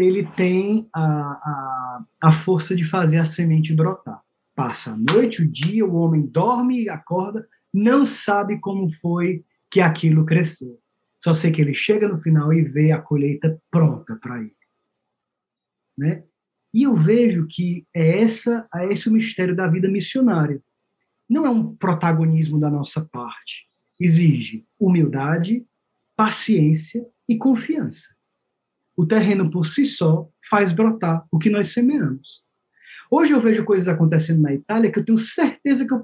ele 0.00 0.26
tem 0.34 0.88
a, 0.94 1.02
a, 1.02 2.04
a 2.22 2.32
força 2.32 2.74
de 2.74 2.82
fazer 2.82 3.18
a 3.18 3.24
semente 3.26 3.74
brotar. 3.74 4.22
Passa 4.54 4.92
a 4.92 4.96
noite, 4.96 5.42
o 5.42 5.50
dia, 5.50 5.84
o 5.84 5.94
homem 5.94 6.22
dorme 6.22 6.88
acorda, 6.88 7.46
não 7.72 8.06
sabe 8.06 8.58
como 8.58 8.90
foi 8.90 9.44
que 9.70 9.80
aquilo 9.80 10.24
cresceu. 10.24 10.80
Só 11.18 11.34
sei 11.34 11.52
que 11.52 11.60
ele 11.60 11.74
chega 11.74 12.08
no 12.08 12.16
final 12.16 12.50
e 12.50 12.62
vê 12.62 12.92
a 12.92 13.00
colheita 13.00 13.60
pronta 13.70 14.16
para 14.16 14.40
ele. 14.40 14.56
Né? 15.96 16.24
E 16.72 16.84
eu 16.84 16.96
vejo 16.96 17.46
que 17.46 17.86
é, 17.94 18.22
essa, 18.22 18.66
é 18.74 18.86
esse 18.86 19.06
o 19.06 19.12
mistério 19.12 19.54
da 19.54 19.66
vida 19.66 19.86
missionária. 19.86 20.62
Não 21.28 21.44
é 21.44 21.50
um 21.50 21.76
protagonismo 21.76 22.58
da 22.58 22.70
nossa 22.70 23.04
parte. 23.04 23.68
Exige 24.00 24.64
humildade, 24.78 25.66
paciência 26.16 27.06
e 27.28 27.36
confiança. 27.36 28.18
O 29.00 29.06
terreno 29.06 29.50
por 29.50 29.64
si 29.64 29.86
só 29.86 30.28
faz 30.50 30.74
brotar 30.74 31.24
o 31.32 31.38
que 31.38 31.48
nós 31.48 31.72
semeamos. 31.72 32.42
Hoje 33.10 33.32
eu 33.32 33.40
vejo 33.40 33.64
coisas 33.64 33.88
acontecendo 33.88 34.42
na 34.42 34.52
Itália 34.52 34.92
que 34.92 34.98
eu 34.98 35.04
tenho 35.04 35.16
certeza 35.16 35.86
que 35.86 35.94
eu 35.94 36.02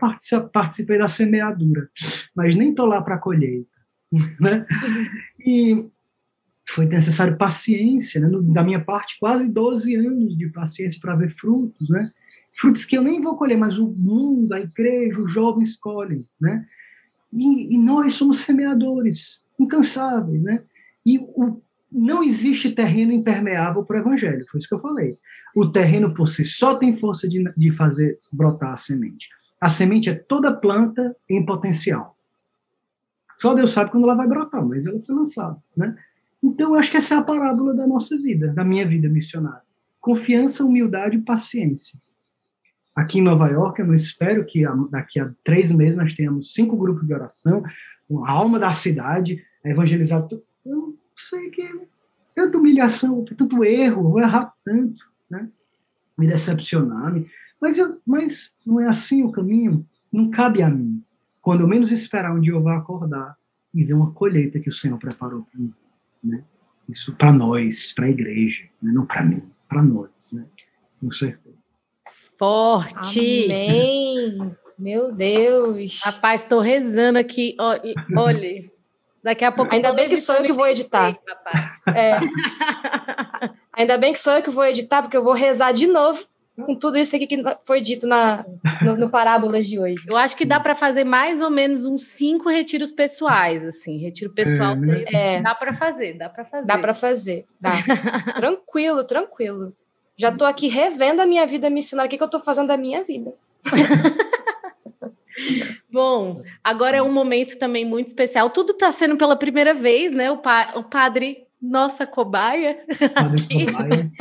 participei 0.51 0.97
da 0.97 1.07
semeadura, 1.07 1.91
mas 2.35 2.57
nem 2.57 2.71
estou 2.71 2.87
lá 2.87 3.03
para 3.03 3.19
colheita. 3.19 3.69
Né? 4.41 4.65
E 5.45 5.85
foi 6.67 6.87
necessário 6.87 7.37
paciência, 7.37 8.19
né? 8.19 8.31
da 8.45 8.65
minha 8.65 8.83
parte, 8.83 9.19
quase 9.21 9.53
12 9.53 9.95
anos 9.95 10.39
de 10.39 10.49
paciência 10.49 10.99
para 10.99 11.17
ver 11.17 11.29
frutos, 11.29 11.91
né? 11.91 12.11
frutos 12.59 12.87
que 12.87 12.97
eu 12.97 13.03
nem 13.03 13.21
vou 13.21 13.37
colher, 13.37 13.59
mas 13.59 13.79
o 13.79 13.89
mundo, 13.89 14.55
a 14.55 14.61
igreja, 14.61 15.21
os 15.21 15.31
jovens 15.31 15.77
colhem. 15.77 16.25
Né? 16.41 16.65
E, 17.31 17.75
e 17.75 17.79
nós 17.79 18.15
somos 18.15 18.39
semeadores 18.39 19.45
incansáveis, 19.61 20.43
né? 20.43 20.63
E 21.05 21.19
o, 21.19 21.63
não 21.91 22.23
existe 22.23 22.71
terreno 22.71 23.13
impermeável 23.13 23.85
para 23.85 23.97
o 23.97 24.01
evangelho, 24.01 24.45
foi 24.51 24.59
isso 24.59 24.69
que 24.69 24.75
eu 24.75 24.81
falei. 24.81 25.17
O 25.55 25.67
terreno 25.67 26.13
por 26.13 26.27
si 26.27 26.45
só 26.45 26.75
tem 26.75 26.97
força 26.97 27.29
de, 27.29 27.45
de 27.57 27.71
fazer 27.71 28.19
brotar 28.33 28.73
a 28.73 28.77
semente. 28.77 29.29
A 29.61 29.71
semente 29.71 30.11
é 30.11 30.15
toda 30.15 30.55
planta 30.55 31.17
em 31.29 31.45
potencial. 31.45 32.17
Só 33.39 33.55
Deus 33.55 33.73
sabe 33.73 33.91
quando 33.91 34.05
ela 34.05 34.15
vai 34.15 34.27
brotar, 34.27 34.65
mas 34.65 34.87
ela 34.87 35.01
foi 35.01 35.15
lançada, 35.15 35.57
né? 35.77 35.97
Então, 36.43 36.75
eu 36.75 36.79
acho 36.79 36.91
que 36.91 36.97
essa 36.97 37.15
é 37.15 37.19
a 37.19 37.23
parábola 37.23 37.75
da 37.75 37.87
nossa 37.87 38.17
vida, 38.17 38.53
da 38.53 38.65
minha 38.65 38.87
vida 38.87 39.09
missionária. 39.09 39.63
Confiança, 40.01 40.65
humildade 40.65 41.17
e 41.17 41.21
paciência. 41.21 41.99
Aqui 42.95 43.19
em 43.19 43.23
Nova 43.23 43.49
York, 43.49 43.81
eu 43.81 43.93
espero 43.95 44.45
que 44.47 44.63
daqui 44.91 45.19
a 45.19 45.31
três 45.43 45.73
meses 45.73 45.97
nós 45.97 46.15
tenhamos 46.15 46.55
cinco 46.55 46.77
grupos 46.77 47.07
de 47.07 47.13
oração, 47.13 47.63
a 48.25 48.31
alma 48.31 48.59
da 48.59 48.73
cidade, 48.73 49.45
evangelizar. 49.65 50.27
Eu 50.65 50.97
sei 51.17 51.51
que 51.51 51.63
é 51.63 51.73
tanta 52.35 52.59
humilhação, 52.59 53.25
tanto 53.25 53.65
erro, 53.65 54.11
vou 54.11 54.21
errar 54.21 54.53
tanto, 54.65 55.05
né? 55.31 55.49
me 56.17 56.27
decepcionar. 56.27 57.13
-me. 57.13 57.29
Mas, 57.61 57.79
eu, 57.79 58.01
mas 58.07 58.55
não 58.65 58.81
é 58.81 58.87
assim 58.87 59.23
o 59.23 59.33
caminho, 59.33 59.87
não 60.13 60.31
cabe 60.31 60.63
a 60.63 60.69
mim. 60.69 61.03
Quando 61.41 61.63
eu 61.63 61.69
menos 61.69 61.93
esperar, 61.93 62.35
um 62.35 62.41
dia 62.41 62.53
eu 62.53 62.63
vou 62.63 62.73
acordar 62.73 63.37
e 63.73 63.85
ver 63.85 63.95
uma 63.95 64.13
colheita 64.13 64.61
que 64.61 64.69
o 64.69 64.73
Senhor 64.73 64.99
preparou 64.99 65.43
para 65.43 65.61
mim. 65.61 65.73
Né? 66.23 66.45
Isso 66.89 67.15
para 67.15 67.33
nós, 67.33 67.93
para 67.93 68.07
a 68.07 68.11
igreja, 68.11 68.65
né? 68.83 68.93
não 68.93 69.07
para 69.07 69.25
mim, 69.25 69.51
para 69.69 69.83
nós, 69.83 70.33
né? 70.33 70.47
com 71.01 71.11
certeza. 71.11 71.57
Forte! 72.39 73.45
Amém! 73.45 74.57
Meu 74.79 75.11
Deus. 75.11 76.01
Rapaz, 76.05 76.43
estou 76.43 76.61
rezando 76.61 77.19
aqui. 77.19 77.57
Olha, 77.59 78.71
daqui 79.27 79.45
a 79.45 79.51
pouco. 79.51 79.75
Ainda 79.75 79.93
bem 79.93 80.09
que 80.09 80.17
sou 80.17 80.37
eu 80.37 80.45
que 80.45 80.53
vou 80.53 80.67
editar. 80.67 81.19
É. 81.93 82.13
Ainda 83.75 83.99
bem 83.99 84.13
que 84.13 84.21
sou 84.21 84.33
eu 84.35 84.43
que 84.43 84.51
vou 84.51 84.65
editar, 84.65 85.03
porque 85.03 85.17
eu 85.17 85.25
vou 85.25 85.35
rezar 85.35 85.73
de 85.73 85.89
novo 85.89 86.25
com 86.65 86.75
tudo 86.75 86.97
isso 86.97 87.15
aqui 87.15 87.27
que 87.27 87.43
foi 87.67 87.83
dito 87.83 88.07
na, 88.07 88.47
no, 88.83 88.97
no 88.97 89.11
Parábolas 89.11 89.69
de 89.69 89.79
hoje. 89.79 90.07
Eu 90.09 90.17
acho 90.17 90.35
que 90.37 90.47
dá 90.47 90.59
para 90.59 90.75
fazer 90.75 91.05
mais 91.05 91.43
ou 91.43 91.51
menos 91.51 91.85
uns 91.85 92.05
cinco 92.07 92.49
retiros 92.49 92.91
pessoais, 92.91 93.63
assim. 93.65 93.99
Retiro 93.99 94.33
pessoal 94.33 94.73
é, 94.73 94.77
né? 94.77 95.05
é. 95.13 95.43
dá 95.43 95.55
para 95.55 95.75
fazer, 95.75 96.15
dá 96.15 96.31
para 96.31 96.45
fazer. 96.45 96.67
Dá 96.67 96.79
para 96.79 96.95
fazer, 96.95 97.45
dá. 97.61 97.73
tranquilo, 98.37 99.05
tranquilo. 99.05 99.75
Já 100.17 100.31
estou 100.31 100.47
aqui 100.47 100.69
revendo 100.69 101.21
a 101.21 101.27
minha 101.27 101.47
vida 101.47 101.69
missionária, 101.69 102.07
o 102.07 102.11
que, 102.11 102.17
que 102.17 102.23
eu 102.23 102.27
estou 102.27 102.41
fazendo 102.41 102.69
da 102.69 102.77
minha 102.77 103.05
vida. 103.05 103.35
Bom, 105.91 106.43
agora 106.63 106.97
é 106.97 107.03
um 107.03 107.13
momento 107.13 107.59
também 107.59 107.85
muito 107.85 108.09
especial. 108.09 108.51
Tudo 108.51 108.73
está 108.73 108.91
sendo 108.93 109.17
pela 109.17 109.37
primeira 109.37 109.75
vez, 109.75 110.13
né? 110.13 110.31
O, 110.31 110.39
pa 110.39 110.73
o 110.77 110.85
padre, 110.85 111.47
nossa 111.61 112.07
cobaia. 112.07 112.85
Padre 113.15 113.43
cobaia. 113.67 114.13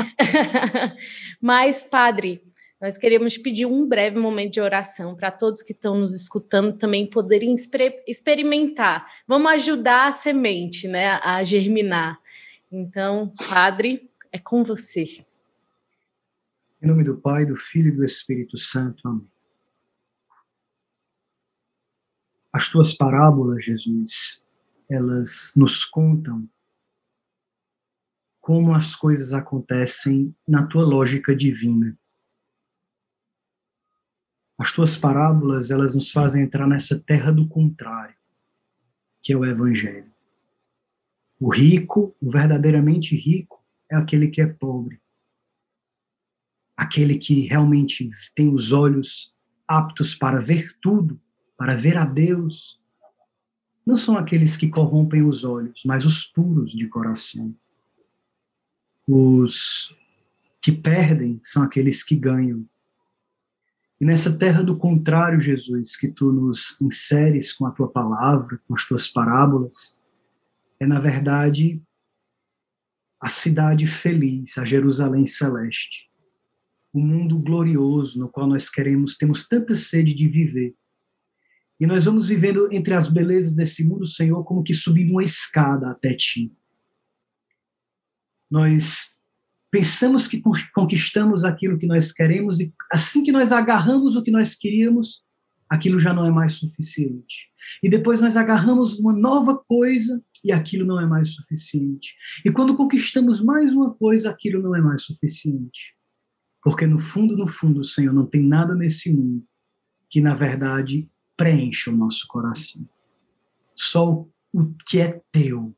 Mas, 1.41 1.83
padre, 1.83 2.41
nós 2.81 2.97
queremos 2.97 3.37
pedir 3.37 3.65
um 3.65 3.87
breve 3.87 4.19
momento 4.19 4.53
de 4.53 4.61
oração 4.61 5.15
para 5.15 5.31
todos 5.31 5.61
que 5.61 5.71
estão 5.71 5.97
nos 5.97 6.13
escutando 6.13 6.77
também 6.77 7.09
poderem 7.09 7.55
experimentar. 8.05 9.07
Vamos 9.27 9.51
ajudar 9.53 10.07
a 10.07 10.11
semente, 10.11 10.87
né, 10.87 11.19
a 11.23 11.41
germinar. 11.43 12.19
Então, 12.71 13.33
padre, 13.49 14.09
é 14.31 14.37
com 14.37 14.63
você. 14.63 15.03
Em 16.81 16.87
nome 16.87 17.03
do 17.03 17.15
Pai, 17.15 17.45
do 17.45 17.55
Filho 17.55 17.87
e 17.87 17.95
do 17.95 18.03
Espírito 18.03 18.57
Santo. 18.57 19.07
Amém. 19.07 19.34
As 22.55 22.69
tuas 22.69 22.93
parábolas, 22.93 23.65
Jesus, 23.65 24.41
elas 24.89 25.51
nos 25.57 25.83
contam 25.83 26.49
como 28.39 28.73
as 28.73 28.95
coisas 28.95 29.33
acontecem 29.33 30.33
na 30.47 30.65
tua 30.65 30.85
lógica 30.85 31.35
divina. 31.35 31.99
As 34.57 34.71
tuas 34.71 34.95
parábolas, 34.95 35.69
elas 35.69 35.95
nos 35.95 36.13
fazem 36.13 36.43
entrar 36.43 36.65
nessa 36.65 36.97
terra 36.97 37.29
do 37.29 37.45
contrário, 37.45 38.15
que 39.21 39.33
é 39.33 39.35
o 39.35 39.43
evangelho. 39.43 40.09
O 41.37 41.53
rico, 41.53 42.15
o 42.21 42.31
verdadeiramente 42.31 43.17
rico, 43.17 43.61
é 43.91 43.97
aquele 43.97 44.29
que 44.29 44.39
é 44.39 44.47
pobre. 44.47 45.01
Aquele 46.77 47.17
que 47.17 47.41
realmente 47.47 48.09
tem 48.33 48.47
os 48.47 48.71
olhos 48.71 49.35
aptos 49.67 50.15
para 50.15 50.39
ver 50.39 50.73
tudo 50.79 51.19
para 51.57 51.75
ver 51.75 51.97
a 51.97 52.05
Deus, 52.05 52.79
não 53.85 53.95
são 53.95 54.17
aqueles 54.17 54.57
que 54.57 54.67
corrompem 54.67 55.23
os 55.23 55.43
olhos, 55.43 55.81
mas 55.85 56.05
os 56.05 56.25
puros 56.25 56.71
de 56.71 56.87
coração. 56.87 57.55
Os 59.07 59.95
que 60.61 60.71
perdem 60.71 61.39
são 61.43 61.61
aqueles 61.61 62.03
que 62.03 62.15
ganham. 62.15 62.65
E 64.01 64.05
nessa 64.05 64.35
terra 64.35 64.63
do 64.63 64.77
contrário, 64.77 65.39
Jesus, 65.39 65.95
que 65.95 66.07
tu 66.07 66.31
nos 66.31 66.75
inseres 66.81 67.53
com 67.53 67.65
a 67.65 67.71
tua 67.71 67.87
palavra, 67.87 68.59
com 68.67 68.73
as 68.73 68.85
tuas 68.85 69.07
parábolas, 69.07 70.01
é 70.79 70.87
na 70.87 70.99
verdade 70.99 71.81
a 73.21 73.29
cidade 73.29 73.87
feliz, 73.87 74.57
a 74.57 74.65
Jerusalém 74.65 75.25
celeste, 75.25 76.09
o 76.91 76.99
mundo 76.99 77.39
glorioso 77.39 78.19
no 78.19 78.27
qual 78.27 78.47
nós 78.47 78.69
queremos, 78.69 79.15
temos 79.15 79.47
tanta 79.47 79.75
sede 79.75 80.13
de 80.13 80.27
viver 80.27 80.75
e 81.79 81.85
nós 81.85 82.05
vamos 82.05 82.27
vivendo 82.27 82.71
entre 82.71 82.93
as 82.93 83.07
belezas 83.07 83.53
desse 83.53 83.83
mundo, 83.83 84.07
Senhor, 84.07 84.43
como 84.43 84.63
que 84.63 84.73
subindo 84.73 85.11
uma 85.11 85.23
escada 85.23 85.89
até 85.89 86.13
ti. 86.13 86.53
Nós 88.49 89.13
pensamos 89.69 90.27
que 90.27 90.41
conquistamos 90.73 91.43
aquilo 91.43 91.77
que 91.77 91.85
nós 91.85 92.13
queremos 92.13 92.61
e 92.61 92.73
assim 92.91 93.23
que 93.23 93.31
nós 93.31 93.51
agarramos 93.51 94.15
o 94.15 94.23
que 94.23 94.31
nós 94.31 94.55
queríamos, 94.55 95.21
aquilo 95.69 95.99
já 95.99 96.13
não 96.13 96.25
é 96.25 96.31
mais 96.31 96.53
suficiente. 96.53 97.49
E 97.83 97.89
depois 97.89 98.21
nós 98.21 98.37
agarramos 98.37 98.97
uma 98.99 99.11
nova 99.11 99.57
coisa 99.57 100.23
e 100.43 100.51
aquilo 100.51 100.85
não 100.85 101.01
é 101.01 101.05
mais 101.05 101.33
suficiente. 101.33 102.15
E 102.45 102.51
quando 102.51 102.77
conquistamos 102.77 103.41
mais 103.41 103.73
uma 103.73 103.93
coisa, 103.93 104.29
aquilo 104.29 104.61
não 104.61 104.75
é 104.75 104.79
mais 104.79 105.01
suficiente. 105.01 105.93
Porque 106.63 106.87
no 106.87 106.99
fundo, 106.99 107.35
no 107.35 107.47
fundo, 107.47 107.83
Senhor, 107.83 108.13
não 108.13 108.25
tem 108.25 108.41
nada 108.41 108.73
nesse 108.73 109.11
mundo 109.11 109.45
que 110.09 110.21
na 110.21 110.33
verdade 110.33 111.09
preencha 111.37 111.91
o 111.91 111.95
nosso 111.95 112.27
coração. 112.27 112.87
Só 113.75 114.25
o 114.53 114.73
que 114.87 114.99
é 114.99 115.21
teu 115.31 115.75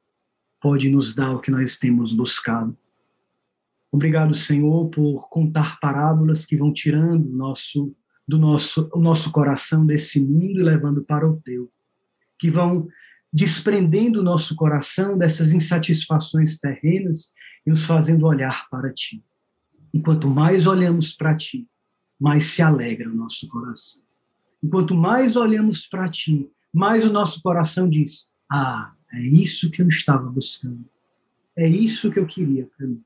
pode 0.62 0.90
nos 0.90 1.16
dar 1.16 1.32
o 1.32 1.40
que 1.40 1.52
nós 1.52 1.78
temos 1.78 2.14
buscado. 2.14 2.76
Obrigado, 3.92 4.36
Senhor, 4.36 4.90
por 4.90 5.30
contar 5.30 5.80
parábolas 5.80 6.46
que 6.46 6.58
vão 6.58 6.74
tirando 6.74 7.30
nosso, 7.30 7.96
do 8.28 8.38
nosso, 8.38 8.90
o 8.94 9.00
nosso 9.00 9.32
coração 9.32 9.86
desse 9.86 10.20
mundo 10.20 10.60
e 10.60 10.64
levando 10.64 11.04
para 11.04 11.28
o 11.28 11.42
teu, 11.42 11.72
que 12.38 12.50
vão 12.50 12.88
desprendendo 13.32 14.20
o 14.20 14.24
nosso 14.24 14.56
coração 14.56 15.18
dessas 15.18 15.52
insatisfações 15.52 16.60
terrenas 16.60 17.34
e 17.66 17.70
nos 17.70 17.86
fazendo 17.86 18.26
olhar 18.26 18.68
para 18.70 18.94
ti. 18.94 19.22
E 19.94 20.02
quanto 20.02 20.28
mais 20.28 20.68
olhamos 20.68 21.14
para 21.14 21.36
ti, 21.36 21.68
mais 22.20 22.46
se 22.48 22.62
alegra 22.62 23.10
o 23.10 23.16
nosso 23.16 23.48
coração. 23.48 24.07
E 24.62 24.68
quanto 24.68 24.96
mais 24.96 25.36
olhamos 25.36 25.88
para 25.88 26.10
ti, 26.10 26.52
mais 26.74 27.04
o 27.06 27.12
nosso 27.12 27.42
coração 27.42 27.90
diz: 27.90 28.30
Ah, 28.52 28.94
é 29.14 29.22
isso 29.22 29.70
que 29.72 29.82
eu 29.82 29.88
estava 29.88 30.30
buscando. 30.30 30.86
É 31.56 31.68
isso 31.68 32.12
que 32.12 32.20
eu 32.20 32.26
queria 32.26 32.70
para 32.78 32.88
mim. 32.88 33.04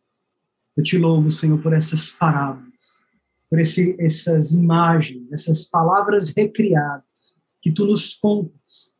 Eu 0.75 0.83
te 0.83 0.97
louvo, 0.97 1.31
Senhor, 1.31 1.61
por 1.61 1.73
essas 1.73 2.13
parábolas, 2.13 3.03
por 3.49 3.59
esse, 3.59 3.95
essas 3.99 4.53
imagens, 4.53 5.31
essas 5.31 5.65
palavras 5.65 6.33
recriadas 6.35 7.37
que 7.61 7.71
tu 7.71 7.85
nos 7.85 8.13
contas 8.15 8.91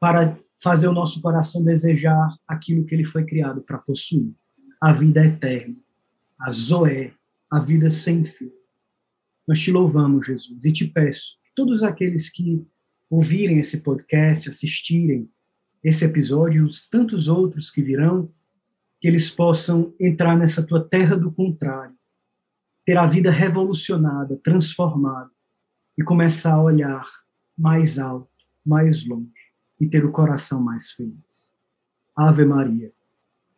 para 0.00 0.38
fazer 0.58 0.88
o 0.88 0.92
nosso 0.92 1.20
coração 1.20 1.62
desejar 1.62 2.36
aquilo 2.46 2.84
que 2.84 2.94
ele 2.94 3.04
foi 3.04 3.24
criado 3.24 3.60
para 3.62 3.78
possuir 3.78 4.32
a 4.80 4.92
vida 4.92 5.24
eterna, 5.24 5.76
a 6.40 6.50
Zoé, 6.50 7.12
a 7.50 7.60
vida 7.60 7.90
sem 7.90 8.24
fim. 8.24 8.50
Nós 9.46 9.60
te 9.60 9.70
louvamos, 9.70 10.26
Jesus, 10.26 10.64
e 10.64 10.72
te 10.72 10.86
peço 10.86 11.36
todos 11.56 11.82
aqueles 11.82 12.30
que 12.30 12.64
ouvirem 13.08 13.58
esse 13.58 13.80
podcast, 13.80 14.50
assistirem 14.50 15.28
esse 15.82 16.04
episódio 16.04 16.62
e 16.62 16.66
os 16.66 16.88
tantos 16.88 17.28
outros 17.28 17.70
que 17.70 17.80
virão, 17.80 18.30
que 19.00 19.08
eles 19.08 19.30
possam 19.30 19.94
entrar 19.98 20.36
nessa 20.36 20.62
tua 20.62 20.84
terra 20.86 21.16
do 21.16 21.32
contrário, 21.32 21.96
ter 22.84 22.98
a 22.98 23.06
vida 23.06 23.30
revolucionada, 23.30 24.36
transformada 24.36 25.30
e 25.98 26.04
começar 26.04 26.54
a 26.54 26.62
olhar 26.62 27.06
mais 27.56 27.98
alto, 27.98 28.28
mais 28.64 29.06
longe 29.06 29.32
e 29.80 29.88
ter 29.88 30.04
o 30.04 30.12
coração 30.12 30.60
mais 30.60 30.90
feliz. 30.90 31.50
Ave 32.14 32.44
Maria, 32.44 32.92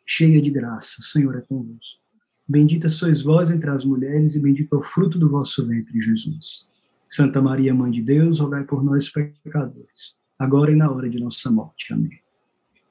cheia 0.06 0.40
de 0.40 0.50
graça, 0.50 1.00
o 1.00 1.04
Senhor 1.04 1.36
é 1.36 1.40
convosco. 1.40 1.98
Bendita 2.46 2.88
sois 2.88 3.22
vós 3.22 3.50
entre 3.50 3.68
as 3.70 3.84
mulheres 3.84 4.34
e 4.34 4.40
bendito 4.40 4.74
é 4.74 4.78
o 4.78 4.82
fruto 4.82 5.18
do 5.18 5.28
vosso 5.28 5.66
ventre, 5.66 6.00
Jesus. 6.00 6.68
Santa 7.09 7.40
Maria, 7.40 7.74
Mãe 7.74 7.90
de 7.90 8.02
Deus, 8.02 8.39
rogai 8.39 8.64
por 8.64 8.85
nós 8.85 9.09
pecadores, 9.09 10.14
agora 10.39 10.70
e 10.70 10.76
na 10.76 10.90
hora 10.90 11.09
de 11.09 11.18
nossa 11.18 11.51
morte. 11.51 11.93
Amém. 11.93 12.20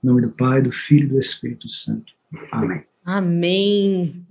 Em 0.04 0.08
nome 0.08 0.24
do 0.24 0.32
Pai, 0.32 0.62
do 0.62 0.72
Filho 0.72 1.06
e 1.06 1.10
do 1.10 1.20
Espírito 1.20 1.70
Santo. 1.70 2.12
Amém. 2.52 2.84
Amém. 3.06 4.26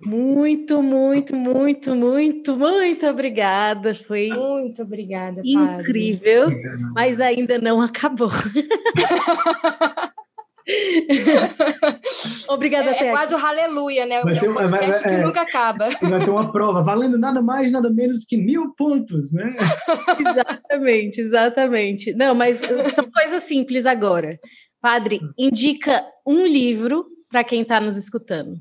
Muito, 0.00 0.82
muito, 0.82 1.34
muito, 1.34 1.94
muito, 1.94 2.56
muito 2.56 3.06
obrigada. 3.06 3.94
Foi 3.94 4.28
muito 4.28 4.82
obrigada, 4.82 5.42
incrível, 5.44 6.44
padre. 6.44 6.76
mas 6.94 7.20
ainda 7.20 7.58
não 7.58 7.80
acabou. 7.80 8.30
Obrigada, 12.48 12.90
é, 12.90 13.06
é 13.06 13.10
quase 13.10 13.34
o 13.34 13.38
aleluia, 13.38 14.04
né? 14.04 14.20
Vai 14.22 14.38
ter, 14.38 14.46
é 14.46 14.50
um 14.50 14.54
podcast 14.54 15.04
vai, 15.04 15.14
que 15.14 15.20
é, 15.20 15.24
nunca 15.24 15.42
acaba. 15.42 15.88
Vai 16.02 16.24
ter 16.24 16.30
uma 16.30 16.50
prova, 16.50 16.82
valendo 16.82 17.16
nada 17.16 17.40
mais, 17.40 17.70
nada 17.70 17.88
menos 17.88 18.24
que 18.24 18.36
mil 18.36 18.74
pontos, 18.74 19.32
né? 19.32 19.54
exatamente, 20.18 21.20
exatamente. 21.20 22.12
Não, 22.14 22.34
mas 22.34 22.62
são 22.94 23.08
coisas 23.10 23.44
simples 23.44 23.86
agora. 23.86 24.40
Padre, 24.80 25.20
indica 25.38 26.04
um 26.26 26.44
livro 26.44 27.06
para 27.30 27.44
quem 27.44 27.62
está 27.62 27.80
nos 27.80 27.96
escutando. 27.96 28.58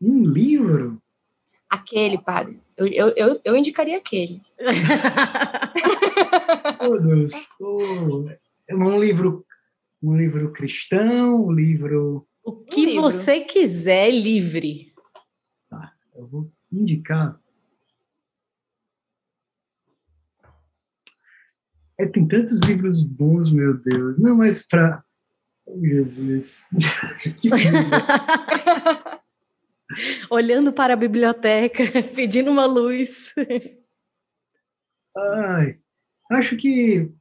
Um 0.00 0.24
livro? 0.24 1.02
Aquele, 1.68 2.18
padre. 2.18 2.60
Eu, 2.76 2.86
eu, 2.86 3.08
eu, 3.16 3.40
eu 3.44 3.56
indicaria 3.56 3.96
aquele. 3.96 4.40
oh, 6.78 6.98
Deus. 6.98 7.32
Oh, 7.60 8.28
um 8.72 9.00
livro 9.00 9.45
um 10.06 10.16
livro 10.16 10.52
cristão, 10.52 11.46
um 11.46 11.52
livro. 11.52 12.28
O 12.44 12.52
que 12.52 12.82
um 12.82 12.84
livro. 12.84 13.02
você 13.02 13.40
quiser, 13.40 14.10
livre. 14.10 14.94
Tá, 15.68 15.92
eu 16.14 16.28
vou 16.28 16.52
indicar. 16.70 17.40
É, 21.98 22.06
tem 22.06 22.28
tantos 22.28 22.60
livros 22.60 23.02
bons, 23.02 23.50
meu 23.50 23.76
Deus. 23.80 24.18
Não, 24.18 24.36
mas 24.36 24.64
para. 24.64 25.02
Oh, 25.66 25.80
Jesus. 25.84 26.64
Olhando 30.30 30.72
para 30.72 30.94
a 30.94 30.96
biblioteca, 30.96 31.82
pedindo 32.14 32.50
uma 32.52 32.66
luz. 32.66 33.34
Ai, 35.16 35.80
acho 36.30 36.56
que. 36.56 37.12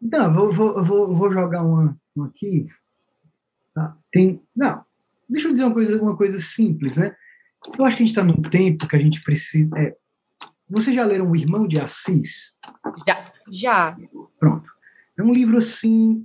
Não, 0.00 0.32
vou, 0.32 0.52
vou, 0.52 0.84
vou, 0.84 1.16
vou 1.16 1.32
jogar 1.32 1.62
uma, 1.62 1.98
aqui, 2.22 2.68
tá? 3.74 3.96
tem. 4.12 4.40
Não, 4.54 4.84
deixa 5.28 5.48
eu 5.48 5.52
dizer 5.52 5.64
uma 5.64 5.74
coisa, 5.74 6.00
uma 6.00 6.16
coisa 6.16 6.38
simples, 6.38 6.96
né? 6.96 7.14
Eu 7.78 7.84
acho 7.84 7.96
que 7.96 8.02
a 8.02 8.06
gente 8.06 8.16
está 8.16 8.24
num 8.24 8.40
tempo 8.42 8.86
que 8.86 8.96
a 8.96 8.98
gente 8.98 9.22
precisa. 9.22 9.70
É, 9.76 9.96
vocês 10.68 10.94
já 10.94 11.04
leram 11.04 11.30
O 11.30 11.36
Irmão 11.36 11.66
de 11.66 11.80
Assis? 11.80 12.56
Já. 13.06 13.32
Já. 13.50 13.96
Pronto. 14.38 14.70
É 15.16 15.22
um 15.22 15.32
livro 15.32 15.56
assim 15.56 16.22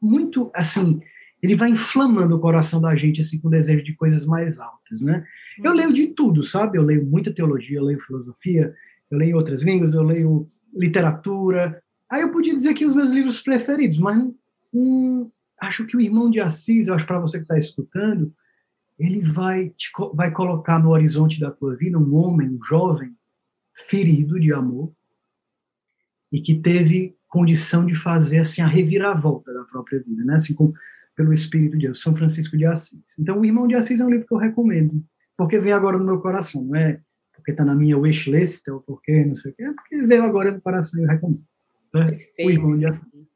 muito 0.00 0.50
assim, 0.54 1.00
ele 1.42 1.54
vai 1.54 1.70
inflamando 1.70 2.36
o 2.36 2.40
coração 2.40 2.80
da 2.80 2.94
gente 2.96 3.20
assim 3.20 3.38
com 3.38 3.48
o 3.48 3.50
desejo 3.50 3.84
de 3.84 3.94
coisas 3.94 4.24
mais 4.24 4.58
altas, 4.60 5.02
né? 5.02 5.26
Eu 5.62 5.72
leio 5.72 5.92
de 5.92 6.08
tudo, 6.08 6.42
sabe? 6.42 6.78
Eu 6.78 6.82
leio 6.82 7.04
muita 7.04 7.32
teologia, 7.32 7.78
eu 7.78 7.84
leio 7.84 8.00
filosofia, 8.00 8.74
eu 9.10 9.18
leio 9.18 9.36
outras 9.36 9.62
línguas, 9.62 9.94
eu 9.94 10.02
leio 10.02 10.50
literatura. 10.74 11.82
Aí 12.10 12.22
eu 12.22 12.32
podia 12.32 12.54
dizer 12.54 12.74
que 12.74 12.86
os 12.86 12.94
meus 12.94 13.10
livros 13.10 13.42
preferidos, 13.42 13.98
mas 13.98 14.18
um, 14.74 15.30
acho 15.60 15.86
que 15.86 15.96
o 15.96 16.00
irmão 16.00 16.30
de 16.30 16.40
Assis, 16.40 16.88
acho 16.88 17.06
para 17.06 17.20
você 17.20 17.38
que 17.38 17.44
está 17.44 17.56
escutando, 17.56 18.34
ele 18.98 19.22
vai 19.22 19.70
te, 19.70 19.90
vai 20.14 20.30
colocar 20.30 20.78
no 20.78 20.90
horizonte 20.90 21.40
da 21.40 21.50
tua 21.50 21.76
vida 21.76 21.98
um 21.98 22.14
homem, 22.14 22.48
um 22.48 22.62
jovem, 22.62 23.14
ferido 23.74 24.38
de 24.38 24.52
amor 24.52 24.92
e 26.30 26.40
que 26.40 26.54
teve 26.54 27.16
condição 27.28 27.84
de 27.84 27.94
fazer 27.94 28.38
assim 28.38 28.62
a 28.62 28.66
reviravolta 28.66 29.52
da 29.52 29.64
própria 29.64 30.00
vida, 30.00 30.24
né? 30.24 30.34
Assim 30.34 30.54
como 30.54 30.72
pelo 31.16 31.32
Espírito 31.32 31.76
de 31.76 31.86
Deus, 31.86 32.00
São 32.00 32.14
Francisco 32.14 32.56
de 32.56 32.64
Assis. 32.64 33.00
Então, 33.18 33.38
o 33.38 33.44
Irmão 33.44 33.66
de 33.66 33.74
Assis 33.74 34.00
é 34.00 34.04
um 34.04 34.10
livro 34.10 34.26
que 34.26 34.34
eu 34.34 34.38
recomendo, 34.38 35.04
porque 35.36 35.58
vem 35.60 35.72
agora 35.72 35.98
no 35.98 36.04
meu 36.04 36.20
coração, 36.20 36.64
não 36.64 36.76
é 36.76 37.00
porque 37.34 37.50
está 37.50 37.64
na 37.64 37.74
minha 37.74 37.98
wishlist 37.98 38.66
ou 38.68 38.80
porque 38.80 39.24
não 39.24 39.36
sei 39.36 39.52
o 39.52 39.54
quê, 39.54 39.64
é 39.64 39.72
porque 39.72 40.02
veio 40.02 40.24
agora 40.24 40.50
no 40.50 40.60
coração 40.60 40.98
e 41.00 41.04
eu 41.04 41.08
recomendo. 41.08 41.44
O 42.40 42.50
Irmão 42.50 42.78
de 42.78 42.86
Assis. 42.86 43.33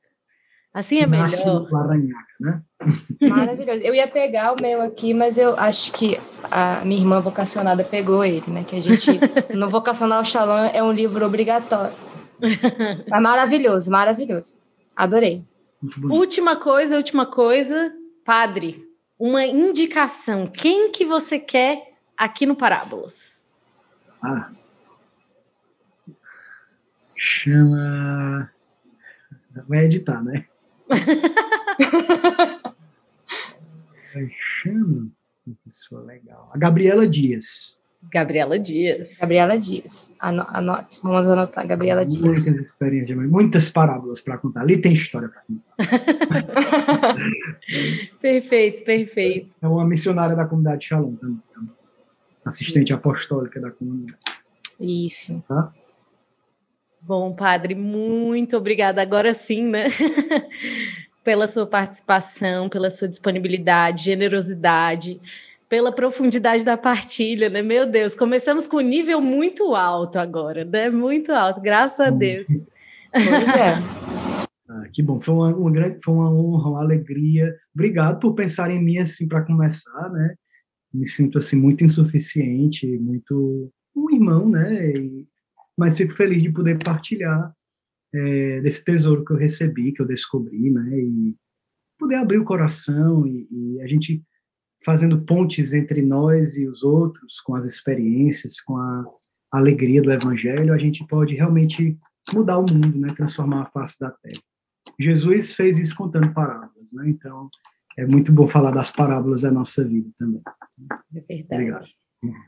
Assim 0.73 1.01
é 1.01 1.07
melhor. 1.07 1.66
né? 2.39 2.62
Maravilhoso. 3.23 3.81
Eu 3.81 3.95
ia 3.95 4.07
pegar 4.07 4.53
o 4.53 4.62
meu 4.62 4.81
aqui, 4.81 5.12
mas 5.15 5.36
eu 5.36 5.59
acho 5.59 5.93
que 5.93 6.19
a 6.51 6.85
minha 6.85 7.01
irmã 7.01 7.20
vocacionada 7.20 7.82
pegou 7.82 8.24
ele, 8.24 8.49
né? 8.49 8.65
Que 8.65 8.77
a 8.77 8.81
gente, 8.81 9.19
no 9.55 9.70
Vocacional 9.70 10.24
Shalom 10.24 10.70
é 10.73 10.82
um 10.82 10.93
livro 10.93 11.24
obrigatório. 11.27 11.97
É 13.11 13.19
maravilhoso, 13.20 13.90
maravilhoso. 13.90 14.57
Adorei. 14.95 15.45
Última 16.05 16.57
coisa, 16.57 16.97
última 16.97 17.27
coisa, 17.27 17.93
padre, 18.24 18.85
uma 19.19 19.45
indicação. 19.45 20.47
Quem 20.47 20.90
que 20.90 21.05
você 21.05 21.39
quer 21.39 21.93
aqui 22.16 22.47
no 22.47 22.55
Parábolas? 22.55 23.61
Ah. 24.23 24.51
Chama. 27.16 28.51
Vai 29.69 29.86
editar, 29.86 30.23
né? 30.23 30.47
Chama 34.62 35.09
uma 35.47 35.56
pessoa 35.65 36.02
legal. 36.02 36.51
A 36.52 36.59
Gabriela 36.59 37.06
Dias. 37.06 37.78
Gabriela 38.10 38.59
Dias. 38.59 39.19
Gabriela 39.20 39.59
Dias. 39.59 40.12
Anote, 40.19 41.01
vamos 41.02 41.28
anotar, 41.28 41.66
Gabriela 41.66 42.06
Dias. 42.06 42.23
Muitas 42.23 42.47
experiências, 42.47 43.19
muitas 43.19 43.70
parábolas 43.70 44.20
para 44.20 44.39
contar. 44.39 44.60
Ali 44.60 44.78
tem 44.78 44.93
história 44.93 45.28
para 45.28 45.43
contar. 45.43 45.74
perfeito, 48.20 48.85
perfeito. 48.85 49.56
É 49.60 49.66
uma 49.66 49.85
missionária 49.85 50.36
da 50.36 50.44
comunidade 50.44 50.86
Shalom 50.86 51.16
também. 51.16 51.40
Assistente 52.44 52.89
Isso. 52.89 52.94
apostólica 52.94 53.60
da 53.60 53.70
comunidade. 53.70 54.19
Isso. 54.81 55.43
Tá? 55.48 55.73
Bom, 57.01 57.35
padre, 57.35 57.75
muito 57.75 58.57
obrigada. 58.57 59.01
Agora 59.01 59.33
sim, 59.33 59.66
né? 59.66 59.87
pela 61.25 61.47
sua 61.47 61.66
participação, 61.66 62.69
pela 62.69 62.91
sua 62.91 63.09
disponibilidade, 63.09 64.05
generosidade 64.05 65.20
pela 65.69 65.93
profundidade 65.93 66.65
da 66.65 66.77
partilha, 66.77 67.51
né? 67.51 67.61
Meu 67.61 67.87
Deus, 67.87 68.16
começamos 68.16 68.66
com 68.66 68.79
um 68.79 68.81
nível 68.81 69.20
muito 69.20 69.75
alto 69.75 70.19
agora, 70.19 70.65
né? 70.65 70.89
Muito 70.89 71.31
alto, 71.31 71.61
graças 71.61 72.01
a 72.01 72.11
Deus. 72.11 72.47
Pois 73.12 73.49
é. 73.55 73.75
ah, 74.69 74.89
que 74.93 75.03
bom, 75.03 75.16
foi 75.23 75.35
uma, 75.35 75.55
uma, 75.55 75.70
grande, 75.70 75.99
foi 76.03 76.15
uma 76.15 76.33
honra, 76.33 76.70
uma 76.70 76.81
alegria. 76.81 77.55
Obrigado 77.75 78.19
por 78.19 78.35
pensar 78.35 78.70
em 78.70 78.83
mim 78.83 78.99
assim 78.99 79.29
para 79.29 79.45
começar, 79.45 80.11
né? 80.11 80.35
Me 80.93 81.07
sinto 81.07 81.37
assim 81.37 81.61
muito 81.61 81.85
insuficiente, 81.85 82.87
muito 82.99 83.70
um 83.95 84.11
irmão, 84.11 84.49
né? 84.49 84.91
E, 84.91 85.27
mas 85.79 85.97
fico 85.97 86.13
feliz 86.15 86.43
de 86.43 86.51
poder 86.51 86.77
partilhar 86.83 87.55
é, 88.13 88.61
desse 88.61 88.85
tesouro 88.85 89.25
que 89.25 89.33
eu 89.33 89.37
recebi, 89.37 89.93
que 89.93 90.03
eu 90.03 90.07
descobri, 90.07 90.71
né? 90.71 90.99
E 90.99 91.37
poder 91.99 92.17
abrir 92.17 92.39
o 92.39 92.45
coração 92.45 93.25
e, 93.27 93.47
e 93.51 93.81
a 93.81 93.87
gente 93.87 94.23
fazendo 94.85 95.23
pontes 95.23 95.73
entre 95.73 96.03
nós 96.03 96.57
e 96.57 96.67
os 96.67 96.83
outros, 96.83 97.41
com 97.41 97.55
as 97.55 97.67
experiências, 97.67 98.61
com 98.61 98.77
a 98.77 99.05
alegria 99.53 100.03
do 100.03 100.13
Evangelho, 100.13 100.73
a 100.73 100.79
gente 100.79 101.07
pode 101.07 101.35
realmente 101.35 101.97
mudar 102.33 102.59
o 102.59 102.67
mundo, 102.73 102.99
né? 102.99 103.13
transformar 103.15 103.63
a 103.63 103.67
face 103.67 103.99
da 103.99 104.11
terra. 104.11 104.43
Jesus 104.99 105.53
fez 105.53 105.79
isso 105.79 105.97
contando 105.97 106.33
parábolas, 106.33 106.93
né? 106.93 107.09
então 107.09 107.49
é 107.97 108.07
muito 108.07 108.33
bom 108.33 108.47
falar 108.47 108.71
das 108.71 108.93
parábolas 108.93 109.43
da 109.43 109.51
nossa 109.51 109.85
vida 109.85 110.09
também. 110.19 110.43
É 111.15 111.21
verdade. 111.21 111.53
Obrigado. 111.53 111.87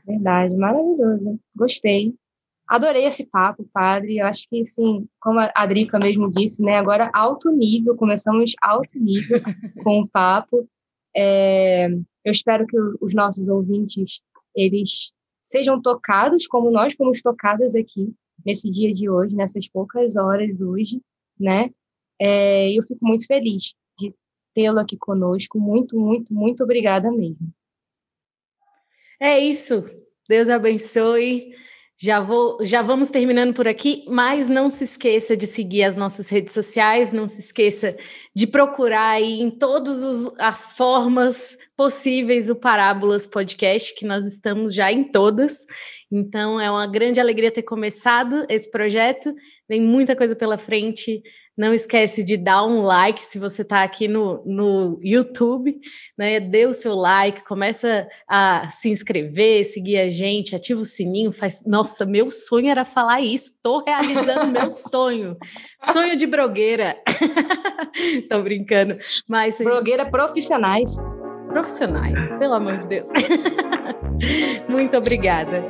Verdade, 0.05 0.57
maravilhoso. 0.57 1.39
Gostei. 1.55 2.15
Adorei 2.71 3.03
esse 3.03 3.25
papo, 3.25 3.67
padre. 3.73 4.19
Eu 4.19 4.25
acho 4.25 4.47
que, 4.47 4.65
sim, 4.65 5.05
como 5.19 5.41
a 5.41 5.65
Drica 5.65 5.99
mesmo 5.99 6.31
disse, 6.31 6.63
né? 6.63 6.77
Agora 6.77 7.11
alto 7.13 7.51
nível, 7.51 7.97
começamos 7.97 8.53
alto 8.61 8.97
nível 8.97 9.41
com 9.83 9.99
o 9.99 10.07
papo. 10.07 10.65
É, 11.13 11.89
eu 12.23 12.31
espero 12.31 12.65
que 12.65 12.77
os 13.01 13.13
nossos 13.13 13.49
ouvintes 13.49 14.21
eles 14.55 15.11
sejam 15.43 15.81
tocados 15.81 16.47
como 16.47 16.71
nós 16.71 16.93
fomos 16.93 17.21
tocadas 17.21 17.75
aqui 17.75 18.15
nesse 18.45 18.69
dia 18.69 18.93
de 18.93 19.09
hoje, 19.09 19.35
nessas 19.35 19.67
poucas 19.67 20.15
horas 20.15 20.61
hoje, 20.61 21.01
né? 21.37 21.71
É, 22.17 22.71
eu 22.71 22.83
fico 22.83 23.05
muito 23.05 23.25
feliz 23.27 23.73
de 23.99 24.15
tê-lo 24.55 24.79
aqui 24.79 24.95
conosco. 24.95 25.59
Muito, 25.59 25.99
muito, 25.99 26.33
muito 26.33 26.63
obrigada 26.63 27.11
mesmo. 27.11 27.53
É 29.19 29.37
isso. 29.39 29.83
Deus 30.29 30.47
abençoe. 30.47 31.51
Já, 32.03 32.19
vou, 32.19 32.57
já 32.61 32.81
vamos 32.81 33.11
terminando 33.11 33.53
por 33.53 33.67
aqui, 33.67 34.03
mas 34.07 34.47
não 34.47 34.71
se 34.71 34.83
esqueça 34.83 35.37
de 35.37 35.45
seguir 35.45 35.83
as 35.83 35.95
nossas 35.95 36.29
redes 36.29 36.51
sociais, 36.51 37.11
não 37.11 37.27
se 37.27 37.39
esqueça 37.41 37.95
de 38.35 38.47
procurar 38.47 39.11
aí 39.11 39.39
em 39.39 39.51
todas 39.51 40.01
as 40.39 40.75
formas 40.75 41.55
possíveis 41.77 42.49
o 42.49 42.55
Parábolas 42.55 43.27
Podcast, 43.27 43.93
que 43.93 44.07
nós 44.07 44.25
estamos 44.25 44.73
já 44.73 44.91
em 44.91 45.03
todas. 45.03 45.63
Então 46.11 46.59
é 46.59 46.71
uma 46.71 46.87
grande 46.87 47.19
alegria 47.19 47.51
ter 47.51 47.61
começado 47.61 48.47
esse 48.49 48.71
projeto. 48.71 49.31
Vem 49.69 49.79
muita 49.79 50.15
coisa 50.15 50.35
pela 50.35 50.57
frente. 50.57 51.21
Não 51.57 51.73
esquece 51.73 52.23
de 52.23 52.37
dar 52.37 52.63
um 52.63 52.81
like 52.81 53.21
se 53.21 53.37
você 53.37 53.61
está 53.61 53.83
aqui 53.83 54.07
no, 54.07 54.41
no 54.45 54.99
YouTube, 55.03 55.77
né? 56.17 56.39
Dê 56.39 56.65
o 56.65 56.73
seu 56.73 56.95
like, 56.95 57.43
começa 57.43 58.07
a 58.27 58.69
se 58.71 58.89
inscrever, 58.89 59.65
seguir 59.65 59.99
a 59.99 60.09
gente, 60.09 60.55
ativa 60.55 60.81
o 60.81 60.85
sininho, 60.85 61.31
faz. 61.31 61.63
Nossa, 61.65 62.05
meu 62.05 62.31
sonho 62.31 62.69
era 62.69 62.85
falar 62.85 63.21
isso, 63.21 63.51
estou 63.51 63.83
realizando 63.83 64.47
meu 64.47 64.69
sonho. 64.71 65.35
Sonho 65.91 66.15
de 66.15 66.25
blogueira. 66.25 66.97
Tô 68.29 68.41
brincando. 68.41 68.97
Mas. 69.27 69.57
Blogueira 69.57 70.09
profissionais. 70.09 71.03
Profissionais, 71.49 72.33
pelo 72.35 72.53
amor 72.53 72.75
de 72.75 72.87
Deus. 72.87 73.07
Muito 74.69 74.95
obrigada. 74.95 75.63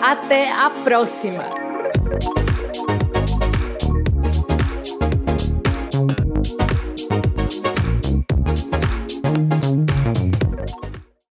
Até 0.00 0.52
a 0.52 0.70
próxima. 0.70 1.42